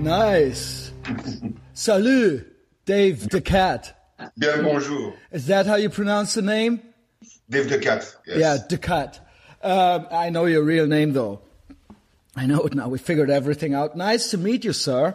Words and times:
Nice. 0.00 0.92
Salut, 1.74 2.46
Dave 2.86 3.28
the 3.28 3.42
Cat. 3.42 4.16
Bien 4.38 4.62
bonjour. 4.62 5.12
Is 5.30 5.46
that 5.48 5.66
how 5.66 5.74
you 5.74 5.90
pronounce 5.90 6.32
the 6.32 6.40
name? 6.40 6.80
Dave 7.50 7.68
the 7.68 7.78
Cat. 7.78 8.16
Yes. 8.26 8.38
Yeah, 8.38 8.56
the 8.66 8.78
Cat. 8.78 9.20
Um, 9.62 10.06
I 10.10 10.30
know 10.30 10.46
your 10.46 10.62
real 10.62 10.86
name 10.86 11.12
though. 11.12 11.42
I 12.34 12.46
know 12.46 12.62
it 12.62 12.74
now. 12.74 12.88
We 12.88 12.98
figured 12.98 13.28
everything 13.28 13.74
out. 13.74 13.94
Nice 13.94 14.30
to 14.30 14.38
meet 14.38 14.64
you, 14.64 14.72
sir. 14.72 15.14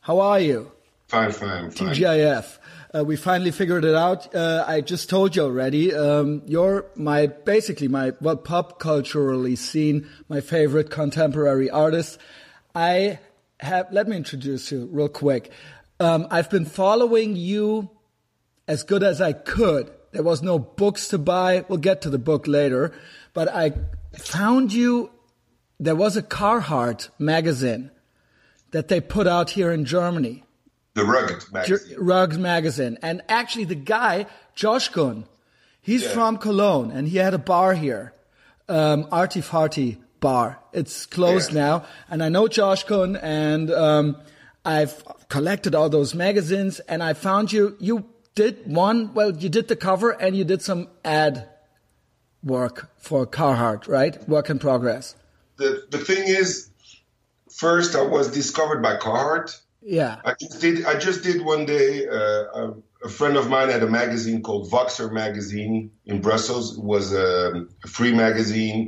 How 0.00 0.20
are 0.20 0.40
you? 0.40 0.72
Fine, 1.08 1.32
fine, 1.32 1.70
fine. 1.70 1.88
TGIF. 1.90 2.58
Uh, 2.94 3.04
we 3.04 3.16
finally 3.16 3.50
figured 3.50 3.84
it 3.84 3.94
out. 3.94 4.34
Uh, 4.34 4.64
I 4.66 4.80
just 4.80 5.10
told 5.10 5.36
you 5.36 5.42
already. 5.42 5.94
Um, 5.94 6.40
you're 6.46 6.86
my 6.94 7.26
basically 7.26 7.88
my 7.88 8.12
well 8.22 8.38
pop 8.38 8.78
culturally 8.78 9.56
seen 9.56 10.08
my 10.30 10.40
favorite 10.40 10.90
contemporary 10.90 11.68
artist. 11.68 12.18
I 12.74 13.18
have. 13.60 13.92
Let 13.92 14.08
me 14.08 14.16
introduce 14.16 14.70
you 14.72 14.88
real 14.92 15.08
quick. 15.08 15.50
Um, 16.00 16.26
I've 16.30 16.50
been 16.50 16.64
following 16.66 17.36
you 17.36 17.90
as 18.66 18.82
good 18.82 19.02
as 19.02 19.20
I 19.20 19.32
could. 19.32 19.90
There 20.12 20.22
was 20.22 20.42
no 20.42 20.58
books 20.58 21.08
to 21.08 21.18
buy. 21.18 21.64
We'll 21.68 21.78
get 21.78 22.02
to 22.02 22.10
the 22.10 22.18
book 22.18 22.46
later, 22.46 22.92
but 23.32 23.48
I 23.48 23.72
found 24.16 24.72
you. 24.72 25.10
There 25.80 25.96
was 25.96 26.16
a 26.16 26.22
Carhartt 26.22 27.08
magazine 27.18 27.90
that 28.70 28.86
they 28.88 29.00
put 29.00 29.26
out 29.26 29.50
here 29.50 29.72
in 29.72 29.84
Germany. 29.84 30.44
The 30.94 31.04
Rugged 31.04 31.52
magazine. 31.52 31.96
Rugs 31.98 32.38
magazine. 32.38 32.98
And 33.02 33.22
actually, 33.28 33.64
the 33.64 33.74
guy, 33.74 34.26
Josh 34.54 34.88
Gunn, 34.90 35.26
he's 35.80 36.02
Yeah. 36.04 36.10
from 36.10 36.36
Cologne 36.38 36.92
and 36.92 37.08
he 37.08 37.16
had 37.18 37.34
a 37.34 37.38
bar 37.38 37.74
here, 37.74 38.12
um, 38.68 39.08
Arty 39.10 39.40
Farty 39.42 39.98
Bar. 40.24 40.46
It's 40.80 40.96
closed 41.16 41.52
Yeah. 41.52 41.64
now. 41.64 41.74
And 42.10 42.18
I 42.26 42.28
know 42.34 42.44
Josh 42.48 42.82
Gunn 42.90 43.12
and 43.16 43.70
um, 43.70 44.06
I've 44.64 44.94
collected 45.28 45.72
all 45.78 45.90
those 45.98 46.14
magazines 46.26 46.80
and 46.92 47.02
I 47.10 47.12
found 47.12 47.52
you. 47.52 47.76
You 47.88 47.96
did 48.34 48.54
one, 48.66 48.98
well, 49.18 49.32
you 49.42 49.50
did 49.58 49.66
the 49.68 49.76
cover 49.88 50.10
and 50.22 50.30
you 50.38 50.44
did 50.52 50.60
some 50.62 50.88
ad 51.04 51.34
work 52.42 52.76
for 52.98 53.26
Carhartt, 53.26 53.86
right? 53.98 54.14
Work 54.28 54.50
in 54.50 54.58
progress. 54.58 55.14
The 55.56 55.70
the 55.94 55.98
thing 55.98 56.24
is, 56.26 56.70
first 57.64 57.94
I 57.94 58.02
was 58.16 58.26
discovered 58.40 58.80
by 58.82 58.94
Carhartt. 58.96 59.48
Yeah. 59.82 60.16
I 60.24 60.32
just 60.40 60.60
did. 60.64 60.76
I 60.92 60.94
just 60.98 61.22
did 61.22 61.38
one 61.44 61.64
day. 61.66 62.06
Uh, 62.08 62.60
a, 62.60 62.74
a 63.04 63.08
friend 63.18 63.36
of 63.36 63.46
mine 63.54 63.68
had 63.68 63.82
a 63.82 63.90
magazine 64.02 64.40
called 64.42 64.70
Voxer 64.70 65.12
magazine 65.12 65.90
in 66.06 66.16
Brussels. 66.22 66.66
It 66.78 66.82
was 66.94 67.12
a, 67.12 67.66
a 67.84 67.88
free 67.96 68.14
magazine, 68.24 68.80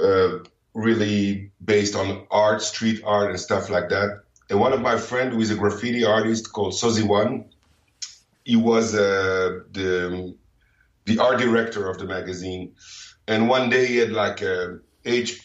uh, 0.00 0.38
really 0.74 1.50
based 1.64 1.94
on 1.94 2.26
art, 2.30 2.62
street 2.62 3.02
art, 3.04 3.30
and 3.30 3.40
stuff 3.40 3.70
like 3.70 3.88
that. 3.90 4.22
And 4.50 4.60
one 4.60 4.72
of 4.72 4.80
my 4.80 4.98
friend, 4.98 5.32
who 5.32 5.40
is 5.40 5.50
a 5.50 5.54
graffiti 5.54 6.04
artist 6.04 6.52
called 6.52 6.74
Sozi 6.74 7.06
One, 7.06 7.46
he 8.44 8.56
was 8.56 8.94
uh, 8.94 9.60
the 9.72 10.34
the 11.06 11.18
art 11.18 11.38
director 11.38 11.88
of 11.88 11.98
the 11.98 12.04
magazine. 12.04 12.74
And 13.26 13.48
one 13.48 13.70
day 13.70 13.86
he 13.86 13.96
had 13.96 14.12
like 14.12 14.42
uh, 14.42 14.74
eight 15.04 15.40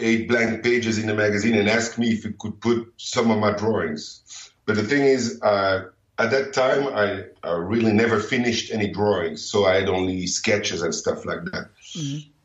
eight 0.00 0.28
blank 0.28 0.62
pages 0.62 0.98
in 0.98 1.06
the 1.06 1.14
magazine 1.14 1.54
and 1.54 1.68
asked 1.68 1.98
me 1.98 2.08
if 2.12 2.24
he 2.24 2.32
could 2.32 2.60
put 2.60 2.92
some 2.96 3.30
of 3.30 3.38
my 3.38 3.52
drawings. 3.52 4.50
But 4.66 4.76
the 4.76 4.84
thing 4.84 5.02
is, 5.02 5.40
uh, 5.42 5.84
at 6.18 6.30
that 6.30 6.52
time, 6.52 6.86
I, 6.88 7.24
I 7.42 7.52
really 7.52 7.92
never 7.92 8.18
finished 8.18 8.72
any 8.72 8.88
drawings, 8.88 9.42
so 9.42 9.66
I 9.66 9.76
had 9.76 9.88
only 9.88 10.26
sketches 10.26 10.82
and 10.82 10.94
stuff 10.94 11.24
like 11.24 11.44
that. 11.52 11.70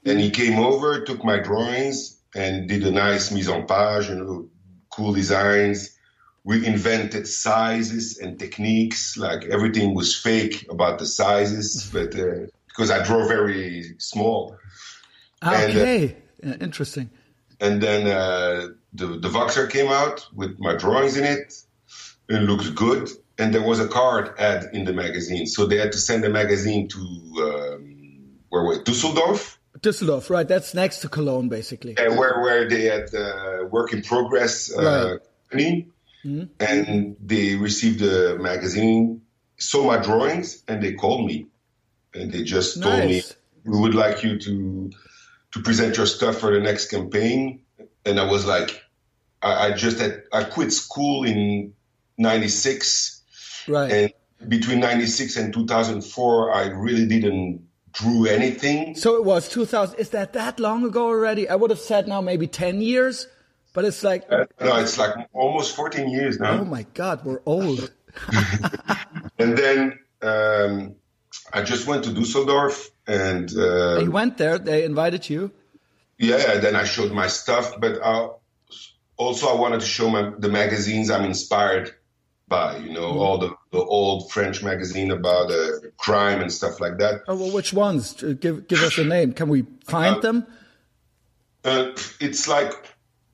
And 0.05 0.19
he 0.19 0.29
came 0.29 0.59
over, 0.59 1.01
took 1.01 1.23
my 1.23 1.39
drawings, 1.39 2.19
and 2.35 2.67
did 2.69 2.83
a 2.85 2.91
nice 2.91 3.31
mise 3.31 3.49
en 3.49 3.65
page, 3.65 4.09
you 4.09 4.15
know, 4.15 4.49
cool 4.91 5.13
designs. 5.13 5.97
We 6.43 6.65
invented 6.65 7.27
sizes 7.27 8.19
and 8.19 8.37
techniques, 8.37 9.17
like 9.17 9.45
everything 9.45 9.95
was 9.95 10.15
fake 10.15 10.67
about 10.69 10.99
the 10.99 11.05
sizes, 11.07 11.89
but 11.91 12.15
uh, 12.15 12.47
because 12.67 12.91
I 12.91 13.03
draw 13.03 13.27
very 13.27 13.95
small. 13.99 14.57
And, 15.41 15.77
uh, 15.77 15.81
Okay. 15.81 16.17
Interesting. 16.61 17.09
and 17.59 17.81
then 17.81 18.05
uh, 18.07 18.67
the 18.93 19.07
the 19.19 19.29
Voxer 19.29 19.67
came 19.69 19.87
out 19.87 20.27
with 20.33 20.59
my 20.59 20.75
drawings 20.75 21.17
in 21.17 21.23
it. 21.23 21.53
It 22.29 22.41
looked 22.43 22.75
good, 22.75 23.09
and 23.39 23.53
there 23.53 23.63
was 23.63 23.79
a 23.79 23.87
card 23.87 24.37
ad 24.37 24.69
in 24.73 24.85
the 24.85 24.93
magazine, 24.93 25.47
so 25.47 25.65
they 25.65 25.77
had 25.77 25.91
to 25.93 25.97
send 25.97 26.23
the 26.23 26.29
magazine 26.29 26.87
to 26.89 26.99
um, 26.99 28.39
where 28.49 28.63
was 28.63 28.77
it? 28.79 28.85
Düsseldorf, 29.81 30.29
right? 30.29 30.47
That's 30.47 30.73
next 30.73 30.99
to 30.99 31.09
Cologne, 31.09 31.49
basically. 31.49 31.95
and 31.97 32.17
where 32.17 32.39
where 32.41 32.67
they 32.69 32.83
had 32.85 33.13
uh, 33.13 33.65
work 33.69 33.93
in 33.93 34.01
progress 34.01 34.71
uh, 34.75 34.81
Right. 34.81 35.19
company, 35.49 35.87
and 36.59 37.15
they 37.23 37.55
received 37.55 37.99
the 37.99 38.37
magazine, 38.39 39.21
saw 39.57 39.85
my 39.85 39.97
drawings, 39.97 40.63
and 40.67 40.81
they 40.81 40.93
called 40.93 41.25
me, 41.27 41.47
and 42.13 42.31
they 42.31 42.43
just 42.43 42.81
told 42.81 43.05
me 43.05 43.21
we 43.63 43.77
would 43.79 43.93
like 43.95 44.23
you 44.23 44.39
to 44.39 44.91
to 45.51 45.61
present 45.61 45.97
your 45.97 46.05
stuff 46.05 46.37
for 46.39 46.53
the 46.53 46.59
next 46.59 46.89
campaign. 46.89 47.61
And 48.05 48.19
I 48.19 48.25
was 48.29 48.45
like, 48.45 48.81
I, 49.41 49.67
I 49.67 49.71
just 49.73 49.99
had 49.99 50.23
I 50.33 50.43
quit 50.45 50.71
school 50.71 51.23
in 51.25 51.73
'96, 52.17 53.21
Right. 53.67 53.91
and 53.91 54.49
between 54.49 54.79
'96 54.79 55.37
and 55.37 55.53
2004, 55.53 56.53
I 56.53 56.67
really 56.67 57.05
didn't 57.07 57.64
drew 57.95 58.25
anything. 58.25 58.95
So 58.95 59.15
it 59.15 59.23
was 59.23 59.49
2000. 59.49 59.97
Is 59.99 60.09
that 60.09 60.33
that 60.33 60.59
long 60.59 60.83
ago 60.85 61.07
already? 61.07 61.49
I 61.49 61.55
would 61.55 61.69
have 61.71 61.79
said 61.79 62.07
now 62.07 62.21
maybe 62.21 62.47
10 62.47 62.81
years, 62.81 63.27
but 63.73 63.85
it's 63.85 64.03
like, 64.03 64.23
Uh, 64.29 64.45
no, 64.61 64.75
it's 64.77 64.97
like 64.97 65.15
almost 65.33 65.75
14 65.75 66.09
years 66.09 66.39
now. 66.39 66.59
oh 66.59 66.65
my 66.65 66.85
God, 66.93 67.25
we're 67.25 67.41
old. 67.45 67.91
And 69.39 69.57
then 69.57 69.99
um, 70.21 70.95
I 71.51 71.61
just 71.63 71.85
went 71.87 72.03
to 72.05 72.13
Dusseldorf, 72.13 72.89
and 73.07 73.51
uh, 73.57 73.99
You 73.99 74.11
went 74.11 74.37
there, 74.37 74.57
they 74.57 74.83
invited 74.85 75.29
you. 75.29 75.51
yeah, 76.17 76.57
then 76.59 76.75
I 76.75 76.85
showed 76.85 77.11
my 77.11 77.27
stuff. 77.27 77.73
But 77.79 78.01
I, 78.03 78.29
also, 79.17 79.47
I 79.47 79.55
wanted 79.59 79.81
to 79.81 79.85
show 79.85 80.09
my, 80.09 80.31
the 80.39 80.49
magazines 80.49 81.09
I'm 81.09 81.25
inspired 81.25 81.91
by. 82.47 82.77
You 82.77 82.93
know, 82.93 83.19
all 83.19 83.37
the, 83.37 83.49
the 83.75 83.83
old 83.83 84.31
French 84.31 84.63
magazine 84.63 85.11
about 85.11 85.51
uh, 85.51 85.79
crime 85.97 86.41
and 86.41 86.51
stuff 86.51 86.79
like 86.79 86.97
that. 86.97 87.21
Oh, 87.27 87.35
well, 87.35 87.51
which 87.51 87.73
ones? 87.73 88.23
Uh, 88.23 88.33
Give, 88.39 88.67
give 88.67 88.81
us 88.81 88.97
a 88.97 89.03
name. 89.03 89.33
Can 89.33 89.49
we 89.49 89.65
find 89.85 90.21
them? 90.21 90.47
Uh, 91.63 91.91
it's 92.19 92.47
like 92.47 92.73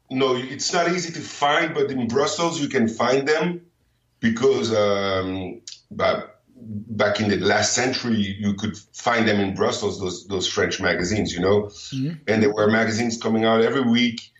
no, 0.09 0.35
it's 0.35 0.73
not 0.73 0.91
easy 0.91 1.13
to 1.13 1.21
find, 1.21 1.73
but 1.73 1.89
in 1.89 2.07
Brussels 2.07 2.59
you 2.61 2.67
can 2.67 2.87
find 2.87 3.27
them 3.27 3.61
because 4.19 4.73
um, 4.73 5.61
back 5.89 6.25
back 6.63 7.19
in 7.19 7.29
the 7.29 7.37
last 7.37 7.73
century 7.73 8.15
you 8.39 8.53
could 8.53 8.77
find 8.93 9.27
them 9.27 9.39
in 9.39 9.55
Brussels 9.55 9.99
those 9.99 10.27
those 10.27 10.47
French 10.47 10.79
magazines, 10.81 11.33
you 11.33 11.39
know, 11.39 11.71
and 12.27 12.43
there 12.43 12.53
were 12.53 12.69
magazines 12.69 13.17
coming 13.21 13.45
out 13.45 13.61
every 13.61 13.81
week, 13.81 14.31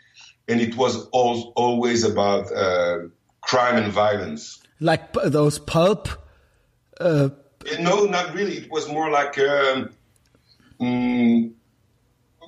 and 0.47 0.61
it 0.61 0.75
was 0.75 1.07
all, 1.11 1.53
always 1.55 2.03
about 2.03 2.51
uh, 2.51 2.99
crime 3.41 3.77
and 3.81 3.91
violence. 3.91 4.60
Like 4.81 5.13
p- 5.13 5.29
those 5.29 5.59
pulp? 5.59 6.09
Uh, 6.99 7.29
No, 7.79 8.03
not 8.05 8.33
really. 8.33 8.57
It 8.57 8.69
was 8.71 8.89
more 8.89 9.09
like. 9.09 9.37
Um, 9.37 9.91
mm, 10.81 11.53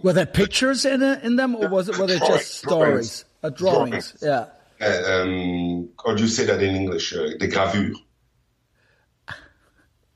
Were 0.03 0.13
there 0.13 0.25
pictures 0.25 0.83
in 0.85 1.01
it, 1.01 1.23
in 1.23 1.35
them, 1.37 1.55
or 1.55 1.69
was 1.69 1.87
it 1.89 1.97
were 1.97 2.07
they 2.07 2.17
Drawings, 2.17 2.37
just 2.43 2.55
stories? 2.55 3.25
Uh, 3.43 3.49
drawings. 3.49 4.13
Drawings. 4.19 4.23
Yeah. 4.23 4.47
uh, 4.81 5.21
um, 5.21 5.89
how 6.03 6.13
do 6.15 6.23
you 6.23 6.29
say 6.29 6.45
that 6.45 6.61
in 6.61 6.75
English? 6.75 7.13
Uh, 7.15 7.37
des 7.39 7.47
gravures. 7.47 7.95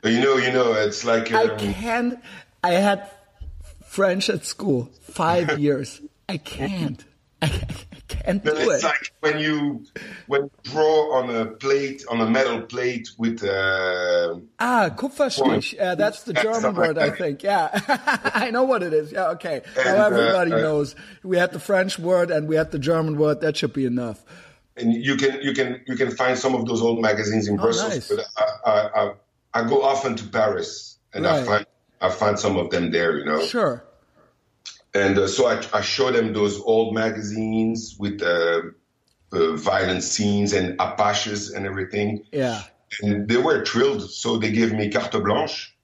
You 0.03 0.21
know, 0.21 0.37
you 0.37 0.51
know, 0.53 0.73
it's 0.73 1.03
like 1.03 1.31
I 1.33 1.45
um, 1.45 1.57
can't. 1.57 2.19
I 2.63 2.73
had 2.73 3.09
French 3.85 4.29
at 4.29 4.45
school 4.45 4.89
five 5.01 5.59
years. 5.65 5.99
I 6.29 6.37
can't. 6.37 7.03
I, 7.41 7.47
I 7.47 7.96
can't 8.07 8.43
do 8.43 8.51
it's 8.55 8.83
it. 8.83 8.87
like 8.87 9.13
when 9.19 9.39
you 9.39 9.83
when 10.27 10.43
you 10.43 10.51
draw 10.63 11.13
on 11.17 11.29
a 11.35 11.45
plate 11.45 12.03
on 12.09 12.21
a 12.21 12.29
metal 12.29 12.61
plate 12.61 13.09
with 13.17 13.43
uh, 13.43 14.35
Ah, 14.59 14.89
Kupferstich. 14.95 15.79
Uh, 15.79 15.95
that's 15.95 16.23
the 16.23 16.33
German 16.33 16.75
word, 16.75 16.97
I 16.97 17.07
like 17.07 17.17
think. 17.17 17.43
Yeah, 17.43 17.69
I 18.33 18.51
know 18.51 18.63
what 18.63 18.83
it 18.83 18.93
is. 18.93 19.11
Yeah, 19.11 19.29
okay. 19.31 19.61
And, 19.77 19.97
uh, 19.97 20.05
everybody 20.05 20.53
uh, 20.53 20.57
knows. 20.57 20.95
We 21.23 21.37
had 21.37 21.51
the 21.51 21.59
French 21.59 21.99
word 21.99 22.31
and 22.31 22.47
we 22.47 22.55
had 22.55 22.71
the 22.71 22.79
German 22.79 23.17
word. 23.17 23.41
That 23.41 23.57
should 23.57 23.73
be 23.73 23.85
enough. 23.85 24.23
and 24.77 24.93
you 24.93 25.15
can 25.17 25.41
you 25.41 25.53
can 25.53 25.81
you 25.87 25.95
can 25.95 26.11
find 26.11 26.37
some 26.37 26.53
of 26.55 26.65
those 26.65 26.81
old 26.81 27.01
magazines 27.01 27.47
in 27.47 27.57
Brussels. 27.57 27.85
Oh, 27.85 27.95
nice. 27.95 28.07
But 28.09 28.25
I, 28.37 28.71
I, 28.71 29.03
I 29.03 29.13
I 29.53 29.67
go 29.67 29.81
often 29.83 30.15
to 30.15 30.27
Paris 30.27 30.97
and 31.13 31.25
I 31.25 31.43
find 31.43 31.65
I 31.99 32.09
find 32.09 32.37
some 32.37 32.57
of 32.57 32.69
them 32.69 32.91
there. 32.91 33.17
You 33.17 33.25
know. 33.25 33.41
Sure. 33.41 33.83
And 34.97 35.13
uh, 35.17 35.27
so 35.27 35.41
I, 35.47 35.55
I 35.73 35.81
show 35.81 36.11
them 36.11 36.33
those 36.33 36.55
old 36.59 36.93
magazines 36.93 37.95
with 37.99 38.21
uh, 38.21 38.61
uh, 39.31 39.55
violent 39.55 40.03
scenes 40.03 40.53
and 40.53 40.75
apaches 40.79 41.41
and 41.53 41.65
everything. 41.65 42.09
Yeah. 42.31 42.61
And 43.01 43.27
they 43.29 43.37
were 43.37 43.65
thrilled. 43.65 44.03
So 44.09 44.37
they 44.37 44.51
gave 44.51 44.71
me 44.73 44.89
carte 44.89 45.19
blanche. 45.23 45.75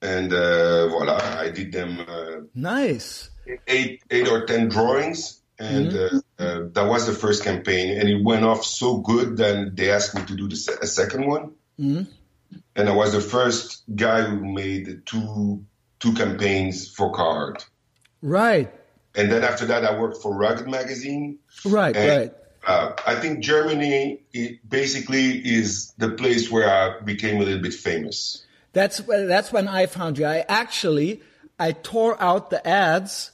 And 0.00 0.32
uh, 0.32 0.88
voila, 0.88 1.18
I 1.46 1.50
did 1.50 1.72
them 1.72 1.90
uh, 2.00 2.46
Nice. 2.54 3.30
eight, 3.66 4.02
eight 4.10 4.28
or 4.28 4.46
ten 4.46 4.68
drawings. 4.68 5.42
and 5.62 5.92
mm-hmm. 5.92 6.16
uh, 6.38 6.44
uh, 6.44 6.68
that 6.72 6.86
was 6.88 7.06
the 7.06 7.12
first 7.12 7.44
campaign, 7.44 7.98
and 7.98 8.08
it 8.08 8.22
went 8.24 8.44
off 8.44 8.64
so 8.64 8.98
good. 8.98 9.36
Then 9.36 9.72
they 9.74 9.90
asked 9.90 10.14
me 10.14 10.24
to 10.24 10.34
do 10.34 10.48
the 10.48 10.78
a 10.82 10.86
second 10.86 11.26
one, 11.26 11.52
mm-hmm. 11.78 12.10
and 12.74 12.88
I 12.88 12.92
was 12.92 13.12
the 13.12 13.20
first 13.20 13.84
guy 13.94 14.22
who 14.22 14.44
made 14.44 15.02
two 15.06 15.64
two 16.00 16.12
campaigns 16.14 16.88
for 16.88 17.12
Carhartt. 17.12 17.64
Right. 18.22 18.72
And 19.14 19.30
then 19.30 19.44
after 19.44 19.66
that, 19.66 19.84
I 19.84 19.98
worked 19.98 20.22
for 20.22 20.34
Rugged 20.34 20.68
magazine. 20.68 21.38
Right. 21.64 21.94
And, 21.94 22.08
right. 22.08 22.32
Uh, 22.64 22.92
I 23.06 23.16
think 23.16 23.40
Germany 23.40 24.22
basically 24.68 25.38
is 25.38 25.92
the 25.98 26.10
place 26.10 26.50
where 26.50 26.70
I 26.70 27.00
became 27.00 27.36
a 27.40 27.44
little 27.44 27.60
bit 27.60 27.74
famous. 27.74 28.44
That's 28.72 28.98
that's 28.98 29.52
when 29.52 29.68
I 29.68 29.86
found 29.86 30.16
you. 30.16 30.26
I 30.26 30.44
actually 30.48 31.22
I 31.58 31.72
tore 31.72 32.20
out 32.22 32.50
the 32.50 32.66
ads 32.66 33.32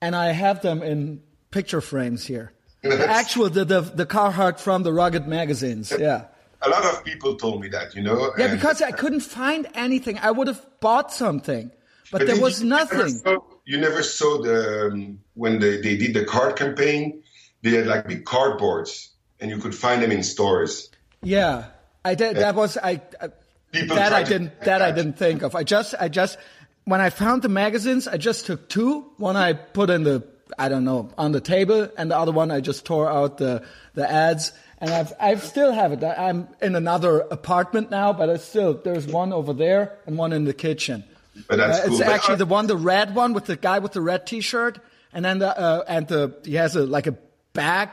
and 0.00 0.14
I 0.14 0.32
have 0.32 0.62
them 0.62 0.82
in 0.82 1.22
picture 1.50 1.80
frames 1.80 2.24
here. 2.24 2.52
the 2.82 3.10
actual 3.10 3.50
the, 3.50 3.64
the 3.64 3.80
the 3.80 4.06
Carhartt 4.06 4.60
from 4.60 4.84
the 4.84 4.92
rugged 4.92 5.26
magazines. 5.26 5.92
Yeah. 5.98 6.26
A 6.62 6.68
lot 6.68 6.84
of 6.84 7.04
people 7.04 7.36
told 7.36 7.60
me 7.60 7.68
that, 7.68 7.94
you 7.94 8.02
know. 8.02 8.32
Yeah, 8.36 8.52
because 8.54 8.82
I 8.82 8.90
couldn't 8.90 9.20
find 9.20 9.68
anything. 9.74 10.18
I 10.18 10.32
would 10.32 10.48
have 10.48 10.64
bought 10.80 11.12
something, 11.12 11.70
but, 12.10 12.18
but 12.18 12.26
there 12.26 12.40
was 12.40 12.62
nothing. 12.62 13.20
You 13.68 13.76
never 13.76 14.02
saw 14.02 14.40
the 14.40 14.88
um, 14.88 15.20
when 15.34 15.58
they, 15.58 15.82
they 15.82 15.94
did 15.98 16.14
the 16.14 16.24
card 16.24 16.56
campaign. 16.56 17.22
They 17.60 17.72
had 17.72 17.86
like 17.86 18.08
big 18.08 18.24
cardboards, 18.24 19.08
and 19.40 19.50
you 19.50 19.58
could 19.58 19.74
find 19.74 20.02
them 20.02 20.10
in 20.10 20.22
stores. 20.22 20.90
Yeah, 21.22 21.66
I 22.02 22.14
did. 22.14 22.36
That 22.36 22.54
was 22.54 22.78
I. 22.78 23.02
I 23.20 23.28
that 23.72 24.14
I 24.14 24.22
didn't. 24.22 24.58
That 24.62 24.80
I 24.80 24.90
didn't 24.90 25.18
think 25.18 25.42
of. 25.42 25.54
I 25.54 25.64
just. 25.64 25.94
I 26.00 26.08
just. 26.08 26.38
When 26.84 27.02
I 27.02 27.10
found 27.10 27.42
the 27.42 27.50
magazines, 27.50 28.08
I 28.08 28.16
just 28.16 28.46
took 28.46 28.70
two. 28.70 29.12
One 29.18 29.36
I 29.36 29.52
put 29.52 29.90
in 29.90 30.02
the 30.02 30.26
I 30.58 30.70
don't 30.70 30.84
know, 30.84 31.10
on 31.18 31.32
the 31.32 31.42
table, 31.42 31.90
and 31.98 32.10
the 32.10 32.16
other 32.16 32.32
one 32.32 32.50
I 32.50 32.60
just 32.60 32.86
tore 32.86 33.10
out 33.10 33.36
the 33.36 33.64
the 33.92 34.10
ads, 34.10 34.52
and 34.78 34.90
I've 34.90 35.12
I 35.20 35.34
still 35.34 35.72
have 35.72 35.92
it. 35.92 36.02
I'm 36.02 36.48
in 36.62 36.74
another 36.74 37.20
apartment 37.20 37.90
now, 37.90 38.14
but 38.14 38.30
I 38.30 38.38
still 38.38 38.80
there's 38.82 39.06
one 39.06 39.34
over 39.34 39.52
there 39.52 39.98
and 40.06 40.16
one 40.16 40.32
in 40.32 40.44
the 40.44 40.54
kitchen. 40.54 41.04
But 41.46 41.56
that's 41.56 41.80
cool. 41.80 41.92
It's 41.92 41.98
but 41.98 42.08
actually 42.08 42.36
the 42.36 42.46
one, 42.46 42.66
the 42.66 42.76
red 42.76 43.14
one 43.14 43.32
with 43.32 43.46
the 43.46 43.56
guy 43.56 43.78
with 43.78 43.92
the 43.92 44.00
red 44.00 44.26
T-shirt, 44.26 44.78
and 45.12 45.24
then 45.24 45.38
the 45.38 45.58
uh, 45.58 45.84
and 45.86 46.08
the 46.08 46.38
he 46.44 46.54
has 46.54 46.76
a 46.76 46.84
like 46.86 47.06
a 47.06 47.16
bag 47.52 47.90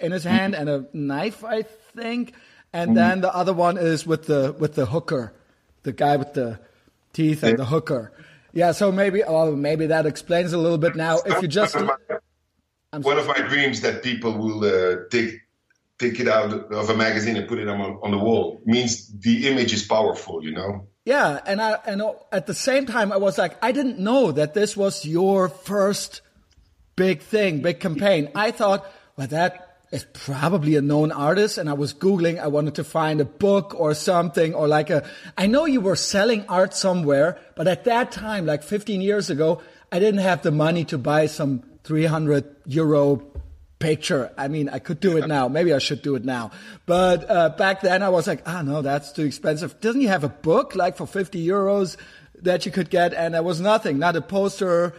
in 0.00 0.12
his 0.12 0.24
hand 0.24 0.54
and 0.54 0.68
a 0.68 0.86
knife, 0.92 1.44
I 1.44 1.62
think, 1.62 2.34
and 2.72 2.90
mm-hmm. 2.90 2.94
then 2.94 3.20
the 3.20 3.34
other 3.34 3.52
one 3.52 3.78
is 3.78 4.06
with 4.06 4.26
the 4.26 4.54
with 4.58 4.74
the 4.74 4.86
hooker, 4.86 5.32
the 5.82 5.92
guy 5.92 6.16
with 6.16 6.34
the 6.34 6.60
teeth 7.12 7.42
and 7.42 7.58
the 7.58 7.64
hooker. 7.64 8.12
Yeah, 8.52 8.72
so 8.72 8.90
maybe 8.90 9.22
oh, 9.22 9.54
maybe 9.54 9.88
that 9.88 10.06
explains 10.06 10.52
a 10.52 10.58
little 10.58 10.78
bit 10.78 10.96
now. 10.96 11.18
If 11.24 11.42
you 11.42 11.48
just 11.48 11.74
one 11.74 11.84
of 11.84 12.00
my, 12.92 12.98
one 12.98 13.18
of 13.18 13.26
my 13.26 13.40
dreams 13.48 13.80
that 13.82 14.02
people 14.02 14.32
will 14.32 14.64
uh, 14.64 15.08
take 15.10 15.40
take 15.98 16.20
it 16.20 16.28
out 16.28 16.52
of 16.52 16.90
a 16.90 16.96
magazine 16.96 17.36
and 17.36 17.48
put 17.48 17.58
it 17.58 17.68
on 17.68 17.80
on 17.80 18.10
the 18.10 18.18
wall 18.18 18.62
means 18.64 19.08
the 19.08 19.48
image 19.48 19.72
is 19.72 19.84
powerful, 19.84 20.42
you 20.42 20.52
know. 20.52 20.88
Yeah, 21.06 21.40
and 21.46 21.62
I 21.62 21.78
and 21.86 22.02
at 22.32 22.46
the 22.46 22.54
same 22.54 22.84
time 22.84 23.12
I 23.12 23.16
was 23.16 23.38
like 23.38 23.56
I 23.62 23.70
didn't 23.70 24.00
know 24.00 24.32
that 24.32 24.54
this 24.54 24.76
was 24.76 25.06
your 25.06 25.48
first 25.48 26.20
big 26.96 27.20
thing, 27.20 27.62
big 27.62 27.78
campaign. 27.78 28.28
I 28.34 28.50
thought, 28.50 28.84
well, 29.16 29.28
that 29.28 29.78
is 29.92 30.04
probably 30.12 30.74
a 30.74 30.82
known 30.82 31.12
artist 31.12 31.58
and 31.58 31.70
I 31.70 31.74
was 31.74 31.94
Googling, 31.94 32.40
I 32.40 32.48
wanted 32.48 32.74
to 32.74 32.84
find 32.84 33.20
a 33.20 33.24
book 33.24 33.78
or 33.78 33.94
something 33.94 34.52
or 34.52 34.66
like 34.66 34.90
a, 34.90 35.08
I 35.38 35.46
know 35.46 35.64
you 35.64 35.80
were 35.80 35.94
selling 35.94 36.44
art 36.48 36.74
somewhere, 36.74 37.38
but 37.54 37.68
at 37.68 37.84
that 37.84 38.10
time, 38.10 38.46
like 38.46 38.64
15 38.64 39.00
years 39.00 39.30
ago, 39.30 39.62
I 39.92 40.00
didn't 40.00 40.20
have 40.20 40.42
the 40.42 40.50
money 40.50 40.84
to 40.86 40.98
buy 40.98 41.26
some 41.26 41.62
300 41.84 42.44
euro 42.66 43.22
picture. 43.78 44.32
I 44.36 44.48
mean, 44.48 44.68
I 44.68 44.78
could 44.78 45.00
do 45.00 45.16
it 45.16 45.26
now. 45.26 45.48
Maybe 45.48 45.72
I 45.72 45.78
should 45.78 46.02
do 46.02 46.14
it 46.14 46.24
now. 46.24 46.50
But 46.86 47.30
uh, 47.30 47.50
back 47.50 47.82
then 47.82 48.02
I 48.02 48.08
was 48.08 48.26
like, 48.26 48.42
ah, 48.46 48.62
no, 48.62 48.82
that's 48.82 49.12
too 49.12 49.24
expensive. 49.24 49.80
Doesn't 49.80 50.00
he 50.00 50.06
have 50.06 50.24
a 50.24 50.28
book 50.28 50.74
like 50.74 50.96
for 50.96 51.06
50 51.06 51.44
euros 51.46 51.96
that 52.42 52.66
you 52.66 52.72
could 52.72 52.90
get? 52.90 53.12
And 53.14 53.34
there 53.34 53.42
was 53.42 53.60
nothing, 53.60 53.98
not 53.98 54.16
a 54.16 54.22
poster, 54.22 54.94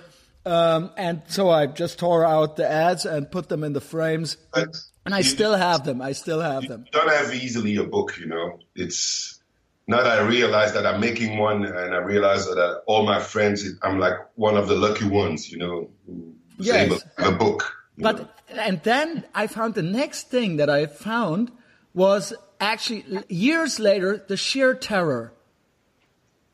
um, 0.47 0.91
and 0.95 1.23
so 1.27 1.49
I 1.49 1.67
just 1.67 1.99
tore 1.99 2.23
out 2.23 2.55
the 2.55 2.69
ads 2.69 3.05
and 3.05 3.29
put 3.29 3.49
them 3.49 3.65
in 3.65 3.73
the 3.73 3.81
frames. 3.81 4.37
But 4.53 4.77
and 5.05 5.13
I 5.13 5.19
you, 5.19 5.23
still 5.25 5.53
have 5.53 5.83
them. 5.83 6.01
I 6.01 6.13
still 6.13 6.39
have 6.39 6.67
them. 6.67 6.85
don't 6.91 7.09
have 7.09 7.33
easily 7.33 7.75
a 7.75 7.83
book, 7.83 8.17
you 8.17 8.27
know. 8.27 8.59
It's 8.73 9.41
now 9.87 10.03
that 10.03 10.19
I 10.19 10.21
realize 10.25 10.73
that 10.73 10.85
I'm 10.85 11.01
making 11.01 11.37
one 11.37 11.65
and 11.65 11.93
I 11.93 11.97
realize 11.97 12.45
that 12.45 12.83
all 12.85 13.05
my 13.05 13.19
friends, 13.19 13.67
I'm 13.81 13.99
like 13.99 14.13
one 14.35 14.55
of 14.55 14.69
the 14.69 14.75
lucky 14.75 15.05
ones, 15.05 15.51
you 15.51 15.57
know, 15.57 15.89
who's 16.05 16.67
yes. 16.67 16.85
able 16.85 16.99
to 16.99 17.09
have 17.17 17.33
a 17.33 17.37
book. 17.37 17.73
But, 17.97 18.17
know. 18.19 18.29
And 18.59 18.81
then 18.83 19.25
I 19.33 19.47
found 19.47 19.75
the 19.75 19.81
next 19.81 20.29
thing 20.29 20.57
that 20.57 20.69
I 20.69 20.85
found 20.85 21.51
was 21.93 22.33
actually 22.59 23.05
years 23.29 23.79
later, 23.79 24.23
the 24.27 24.37
sheer 24.37 24.73
terror 24.73 25.33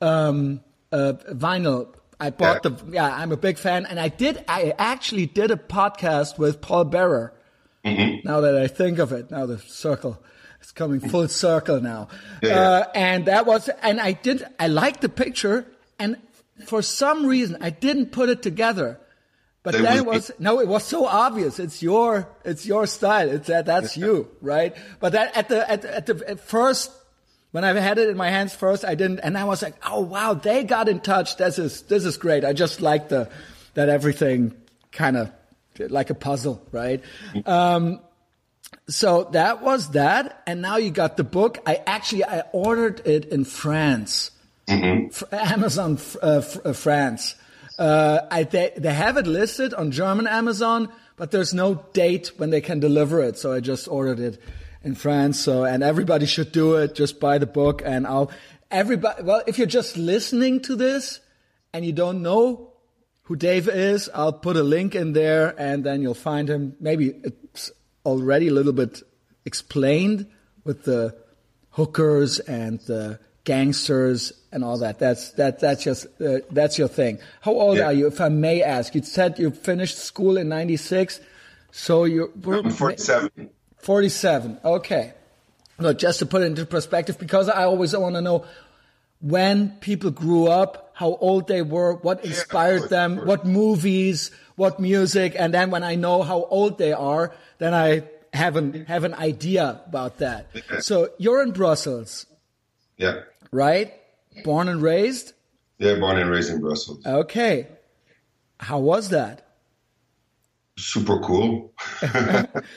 um, 0.01 0.61
uh, 0.91 1.13
vinyl 1.31 1.93
I 2.23 2.29
bought 2.29 2.63
yeah. 2.63 2.69
the 2.69 2.91
yeah. 2.91 3.15
I'm 3.15 3.33
a 3.33 3.37
big 3.37 3.57
fan, 3.57 3.85
and 3.85 3.99
I 3.99 4.07
did. 4.07 4.45
I 4.47 4.73
actually 4.77 5.25
did 5.25 5.51
a 5.51 5.57
podcast 5.57 6.37
with 6.37 6.61
Paul 6.61 6.85
Bearer. 6.85 7.33
Mm-hmm. 7.83 8.25
Now 8.25 8.39
that 8.41 8.55
I 8.55 8.67
think 8.67 8.99
of 8.99 9.11
it, 9.11 9.29
now 9.29 9.45
the 9.45 9.57
circle 9.59 10.23
is 10.61 10.71
coming 10.71 11.01
full 11.01 11.27
circle 11.27 11.81
now, 11.81 12.07
yeah. 12.41 12.59
uh, 12.59 12.91
and 12.95 13.25
that 13.25 13.45
was 13.45 13.69
and 13.81 13.99
I 13.99 14.13
did. 14.13 14.45
I 14.57 14.67
liked 14.67 15.01
the 15.01 15.09
picture, 15.09 15.67
and 15.99 16.15
for 16.65 16.81
some 16.81 17.25
reason 17.25 17.57
I 17.59 17.71
didn't 17.71 18.13
put 18.13 18.29
it 18.29 18.41
together. 18.41 19.01
But 19.63 19.73
then 19.73 19.97
it 19.97 20.05
was 20.05 20.29
no, 20.39 20.59
it 20.59 20.67
was 20.67 20.83
so 20.83 21.05
obvious. 21.05 21.57
It's 21.57 21.81
your, 21.81 22.27
it's 22.43 22.65
your 22.65 22.85
style. 22.85 23.29
It's 23.29 23.47
that, 23.47 23.65
that's 23.65 23.95
you, 23.95 24.29
right? 24.41 24.75
But 24.99 25.13
that 25.13 25.35
at 25.37 25.47
the 25.47 25.69
at, 25.69 25.85
at 25.85 26.05
the 26.05 26.23
at 26.29 26.39
first 26.41 26.91
when 27.53 27.63
I 27.63 27.79
had 27.79 27.99
it 27.99 28.09
in 28.09 28.17
my 28.17 28.31
hands 28.31 28.55
first, 28.55 28.83
I 28.83 28.95
didn't, 28.95 29.19
and 29.19 29.37
I 29.37 29.43
was 29.43 29.61
like, 29.61 29.75
oh 29.85 30.01
wow, 30.01 30.33
they 30.33 30.63
got 30.63 30.89
in 30.89 30.99
touch. 30.99 31.37
This 31.37 31.59
is, 31.59 31.83
this 31.83 32.03
is 32.03 32.17
great. 32.17 32.43
I 32.43 32.51
just 32.51 32.81
like 32.81 33.09
the, 33.09 33.29
that 33.75 33.89
everything 33.89 34.55
kind 34.91 35.15
of 35.15 35.31
like 35.77 36.09
a 36.09 36.15
puzzle, 36.15 36.67
right? 36.71 37.03
Um, 37.45 37.99
so 38.89 39.29
that 39.33 39.61
was 39.61 39.91
that. 39.91 40.41
And 40.47 40.63
now 40.63 40.77
you 40.77 40.89
got 40.89 41.15
the 41.15 41.23
book. 41.23 41.59
I 41.67 41.79
actually, 41.85 42.25
I 42.25 42.41
ordered 42.53 43.05
it 43.05 43.25
in 43.25 43.45
France, 43.45 44.31
mm-hmm. 44.67 45.35
Amazon, 45.35 45.99
uh, 46.23 46.41
uh, 46.65 46.73
France. 46.73 47.35
Uh, 47.77 48.19
I, 48.29 48.43
they, 48.43 48.71
they 48.77 48.93
have 48.93 49.17
it 49.17 49.27
listed 49.27 49.73
on 49.73 49.91
German 49.91 50.27
Amazon, 50.27 50.89
but 51.15 51.31
there's 51.31 51.53
no 51.53 51.83
date 51.93 52.31
when 52.37 52.49
they 52.49 52.61
can 52.61 52.79
deliver 52.79 53.21
it. 53.21 53.37
So 53.37 53.53
I 53.53 53.59
just 53.59 53.87
ordered 53.87 54.19
it 54.19 54.41
in 54.83 54.95
France. 54.95 55.39
So, 55.39 55.63
and 55.63 55.83
everybody 55.83 56.25
should 56.25 56.51
do 56.51 56.75
it. 56.75 56.95
Just 56.95 57.19
buy 57.19 57.37
the 57.37 57.47
book 57.47 57.81
and 57.83 58.05
I'll, 58.05 58.31
everybody, 58.69 59.23
well, 59.23 59.41
if 59.47 59.57
you're 59.57 59.67
just 59.67 59.97
listening 59.97 60.61
to 60.61 60.75
this 60.75 61.19
and 61.73 61.85
you 61.85 61.93
don't 61.93 62.21
know 62.21 62.73
who 63.23 63.35
Dave 63.35 63.69
is, 63.69 64.09
I'll 64.13 64.33
put 64.33 64.57
a 64.57 64.63
link 64.63 64.95
in 64.95 65.13
there 65.13 65.55
and 65.57 65.83
then 65.83 66.01
you'll 66.01 66.13
find 66.13 66.49
him. 66.49 66.75
Maybe 66.79 67.13
it's 67.23 67.71
already 68.05 68.49
a 68.49 68.53
little 68.53 68.73
bit 68.73 69.01
explained 69.45 70.27
with 70.63 70.83
the 70.83 71.15
hookers 71.71 72.39
and 72.39 72.79
the 72.81 73.19
gangsters 73.43 74.33
and 74.51 74.63
all 74.63 74.77
that. 74.79 74.99
That's 74.99 75.31
that 75.31 75.59
that's 75.59 75.83
just 75.83 76.05
uh, 76.21 76.39
that's 76.51 76.77
your 76.77 76.87
thing. 76.87 77.19
How 77.41 77.53
old 77.53 77.77
yeah. 77.77 77.85
are 77.85 77.93
you, 77.93 78.07
if 78.07 78.21
I 78.21 78.29
may 78.29 78.61
ask? 78.63 78.95
You 78.95 79.03
said 79.03 79.39
you 79.39 79.51
finished 79.51 79.97
school 79.97 80.37
in 80.37 80.49
'96, 80.49 81.19
so 81.71 82.05
you're. 82.05 82.29
I'm 82.45 82.71
47. 82.71 83.49
47. 83.77 84.59
Okay. 84.63 85.13
Look, 85.77 85.99
just 85.99 86.19
to 86.19 86.25
put 86.25 86.41
it 86.41 86.45
into 86.45 86.65
perspective, 86.65 87.19
because 87.19 87.49
I 87.49 87.63
always 87.63 87.95
want 87.95 88.15
to 88.15 88.21
know 88.21 88.45
when 89.19 89.71
people 89.81 90.11
grew 90.11 90.47
up, 90.47 90.91
how 90.93 91.15
old 91.15 91.47
they 91.47 91.61
were, 91.61 91.93
what 91.95 92.23
inspired 92.23 92.89
them, 92.89 93.25
what 93.25 93.45
movies, 93.45 94.31
what 94.55 94.79
music, 94.79 95.35
and 95.37 95.53
then 95.53 95.71
when 95.71 95.83
I 95.83 95.95
know 95.95 96.21
how 96.21 96.43
old 96.43 96.77
they 96.77 96.93
are, 96.93 97.33
then 97.57 97.73
I 97.73 98.03
have 98.33 98.55
an 98.55 98.85
have 98.85 99.03
an 99.03 99.13
idea 99.13 99.81
about 99.87 100.19
that. 100.19 100.47
So 100.79 101.09
you're 101.17 101.41
in 101.41 101.51
Brussels. 101.51 102.25
Yeah. 102.97 103.21
Right? 103.53 103.93
Born 104.43 104.67
and 104.67 104.81
raised? 104.81 105.33
Yeah, 105.77 105.99
born 105.99 106.17
and 106.17 106.29
raised 106.29 106.51
in 106.51 106.61
Brussels. 106.61 107.05
Okay. 107.05 107.67
How 108.59 108.79
was 108.79 109.09
that? 109.09 109.43
super 110.77 111.19
cool. 111.19 111.73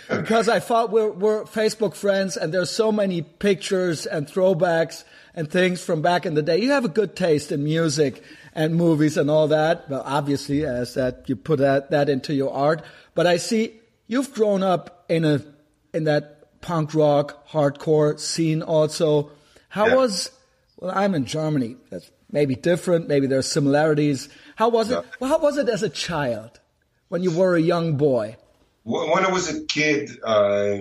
because 0.08 0.48
I 0.48 0.60
thought 0.60 0.90
we're, 0.90 1.10
we're 1.10 1.44
Facebook 1.44 1.94
friends 1.94 2.36
and 2.36 2.52
there's 2.52 2.70
so 2.70 2.92
many 2.92 3.22
pictures 3.22 4.06
and 4.06 4.26
throwbacks 4.26 5.04
and 5.34 5.50
things 5.50 5.82
from 5.82 6.02
back 6.02 6.26
in 6.26 6.34
the 6.34 6.42
day. 6.42 6.58
You 6.58 6.70
have 6.72 6.84
a 6.84 6.90
good 6.90 7.16
taste 7.16 7.52
in 7.52 7.64
music 7.64 8.22
and 8.54 8.74
movies 8.74 9.16
and 9.16 9.30
all 9.30 9.48
that. 9.48 9.88
Well, 9.88 10.02
obviously, 10.04 10.64
as 10.64 10.94
that 10.94 11.28
you 11.28 11.36
put 11.36 11.58
that, 11.58 11.90
that 11.90 12.08
into 12.08 12.34
your 12.34 12.52
art. 12.52 12.82
But 13.14 13.26
I 13.26 13.38
see 13.38 13.80
you've 14.06 14.32
grown 14.34 14.62
up 14.62 15.04
in 15.08 15.24
a, 15.24 15.42
in 15.94 16.04
that 16.04 16.60
punk 16.60 16.94
rock, 16.94 17.48
hardcore 17.48 18.18
scene 18.18 18.62
also. 18.62 19.30
How 19.68 19.86
yeah. 19.86 19.96
was, 19.96 20.30
well, 20.86 20.98
I'm 20.98 21.14
in 21.14 21.24
Germany. 21.24 21.76
That's 21.90 22.10
maybe 22.30 22.54
different. 22.54 23.08
Maybe 23.08 23.26
there 23.26 23.38
are 23.38 23.42
similarities. 23.42 24.28
How 24.56 24.68
was 24.68 24.90
it? 24.90 25.04
Well, 25.20 25.30
how 25.30 25.38
was 25.38 25.58
it 25.58 25.68
as 25.68 25.82
a 25.82 25.88
child? 25.88 26.60
when 27.08 27.22
you 27.22 27.30
were 27.30 27.56
a 27.56 27.60
young 27.60 27.96
boy? 27.96 28.36
when 28.84 29.24
I 29.24 29.32
was 29.32 29.52
a 29.52 29.64
kid, 29.64 30.10
uh, 30.22 30.76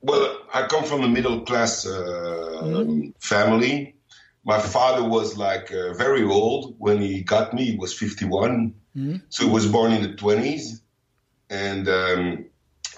well, 0.00 0.38
I 0.54 0.66
come 0.68 0.84
from 0.84 1.02
a 1.02 1.08
middle 1.08 1.40
class 1.40 1.84
uh, 1.84 2.60
mm-hmm. 2.62 3.10
family. 3.18 3.96
My 4.44 4.60
father 4.60 5.08
was 5.08 5.36
like 5.36 5.72
uh, 5.72 5.94
very 5.94 6.22
old 6.22 6.76
when 6.78 7.00
he 7.00 7.22
got 7.22 7.54
me. 7.54 7.72
He 7.72 7.76
was 7.76 7.92
51, 7.92 8.74
mm-hmm. 8.96 9.16
so 9.30 9.44
he 9.44 9.50
was 9.50 9.66
born 9.66 9.92
in 9.92 10.02
the 10.02 10.14
20s, 10.14 10.80
and 11.50 11.88
um, 11.88 12.44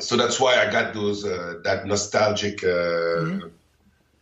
so 0.01 0.17
that's 0.17 0.39
why 0.39 0.57
I 0.57 0.71
got 0.71 0.93
those 0.93 1.25
uh, 1.25 1.61
that 1.65 1.87
nostalgic 1.87 2.63
uh, 2.63 2.67
mm-hmm. 2.67 3.49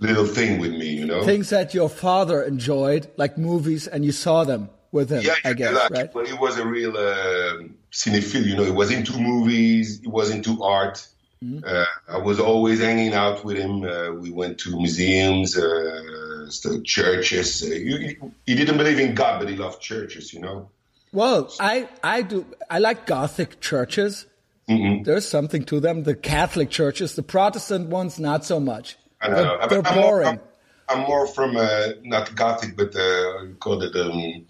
Little 0.02 0.26
thing 0.26 0.60
with 0.60 0.72
me. 0.72 0.90
You 1.00 1.06
know, 1.06 1.24
things 1.24 1.50
that 1.50 1.74
your 1.74 1.88
father 1.88 2.42
enjoyed, 2.42 3.10
like 3.16 3.38
movies, 3.38 3.86
and 3.86 4.04
you 4.04 4.12
saw 4.12 4.44
them 4.44 4.70
with 4.90 5.10
him. 5.10 5.22
Yeah, 5.22 5.34
I 5.44 5.52
guess, 5.54 5.74
like, 5.74 5.90
right? 5.90 6.14
Well, 6.14 6.26
he 6.26 6.34
was 6.34 6.58
a 6.58 6.66
real 6.66 6.96
uh, 6.96 7.64
cinephile. 7.90 8.44
You 8.44 8.56
know, 8.56 8.64
he 8.64 8.70
was 8.70 8.90
into 8.90 9.18
movies. 9.18 10.00
He 10.00 10.08
was 10.08 10.30
into 10.30 10.62
art 10.62 11.06
Mm-hmm. 11.42 11.64
Uh, 11.66 11.84
I 12.08 12.18
was 12.18 12.38
always 12.38 12.80
hanging 12.80 13.14
out 13.14 13.44
with 13.44 13.56
him. 13.56 13.82
Uh, 13.82 14.12
we 14.12 14.30
went 14.30 14.58
to 14.58 14.76
museums, 14.76 15.56
uh, 15.56 16.48
churches. 16.84 17.60
He, 17.60 18.16
he, 18.46 18.54
didn't 18.54 18.76
believe 18.76 19.00
in 19.00 19.14
God, 19.14 19.40
but 19.40 19.48
he 19.48 19.56
loved 19.56 19.80
churches. 19.80 20.32
You 20.32 20.40
know. 20.40 20.70
Well, 21.12 21.52
I 21.58 21.88
I 22.04 22.22
do. 22.22 22.46
I 22.70 22.78
like 22.78 23.06
Gothic 23.06 23.60
churches. 23.60 24.26
Mm-hmm. 24.68 25.02
There's 25.02 25.28
something 25.28 25.64
to 25.64 25.80
them. 25.80 26.04
The 26.04 26.14
Catholic 26.14 26.70
churches, 26.70 27.16
the 27.16 27.24
Protestant 27.24 27.88
ones, 27.88 28.20
not 28.20 28.44
so 28.44 28.60
much. 28.60 28.96
They're, 29.22 29.68
they're 29.68 29.86
I'm 29.86 29.94
boring. 29.94 30.24
More, 30.24 30.40
I'm, 30.88 30.98
I'm, 31.00 31.06
more 31.06 31.26
from 31.26 31.56
uh, 31.56 31.88
not 32.02 32.34
Gothic, 32.34 32.76
but 32.76 32.94
uh, 32.96 33.46
call 33.58 33.82
it 33.82 33.94
um, 33.96 34.46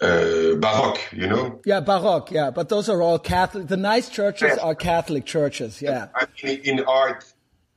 uh, 0.00 0.54
Baroque, 0.56 1.00
you 1.12 1.26
know? 1.26 1.60
Yeah, 1.64 1.80
Baroque, 1.80 2.30
yeah. 2.30 2.50
But 2.50 2.68
those 2.68 2.88
are 2.88 3.02
all 3.02 3.18
Catholic. 3.18 3.68
The 3.68 3.76
nice 3.76 4.08
churches 4.08 4.52
yeah. 4.56 4.62
are 4.62 4.74
Catholic 4.74 5.24
churches, 5.24 5.82
yeah. 5.82 6.08
I 6.14 6.26
mean, 6.42 6.60
in 6.64 6.84
art, 6.84 7.24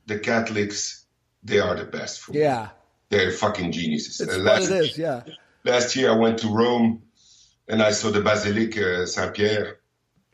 the 0.06 0.18
Catholics, 0.18 1.04
they 1.42 1.58
are 1.58 1.74
the 1.74 1.84
best 1.84 2.20
for 2.20 2.32
Yeah. 2.32 2.62
Me. 2.62 2.68
They're 3.08 3.30
fucking 3.30 3.72
geniuses. 3.72 4.20
It's 4.20 4.36
uh, 4.36 4.42
what 4.42 4.62
it 4.62 4.70
is, 4.70 4.96
yeah. 4.96 5.22
Last 5.64 5.96
year 5.96 6.10
I 6.10 6.16
went 6.16 6.38
to 6.38 6.48
Rome 6.48 7.02
and 7.68 7.82
I 7.82 7.92
saw 7.92 8.10
the 8.10 8.20
Basilique 8.20 9.06
Saint 9.06 9.34
Pierre. 9.34 9.78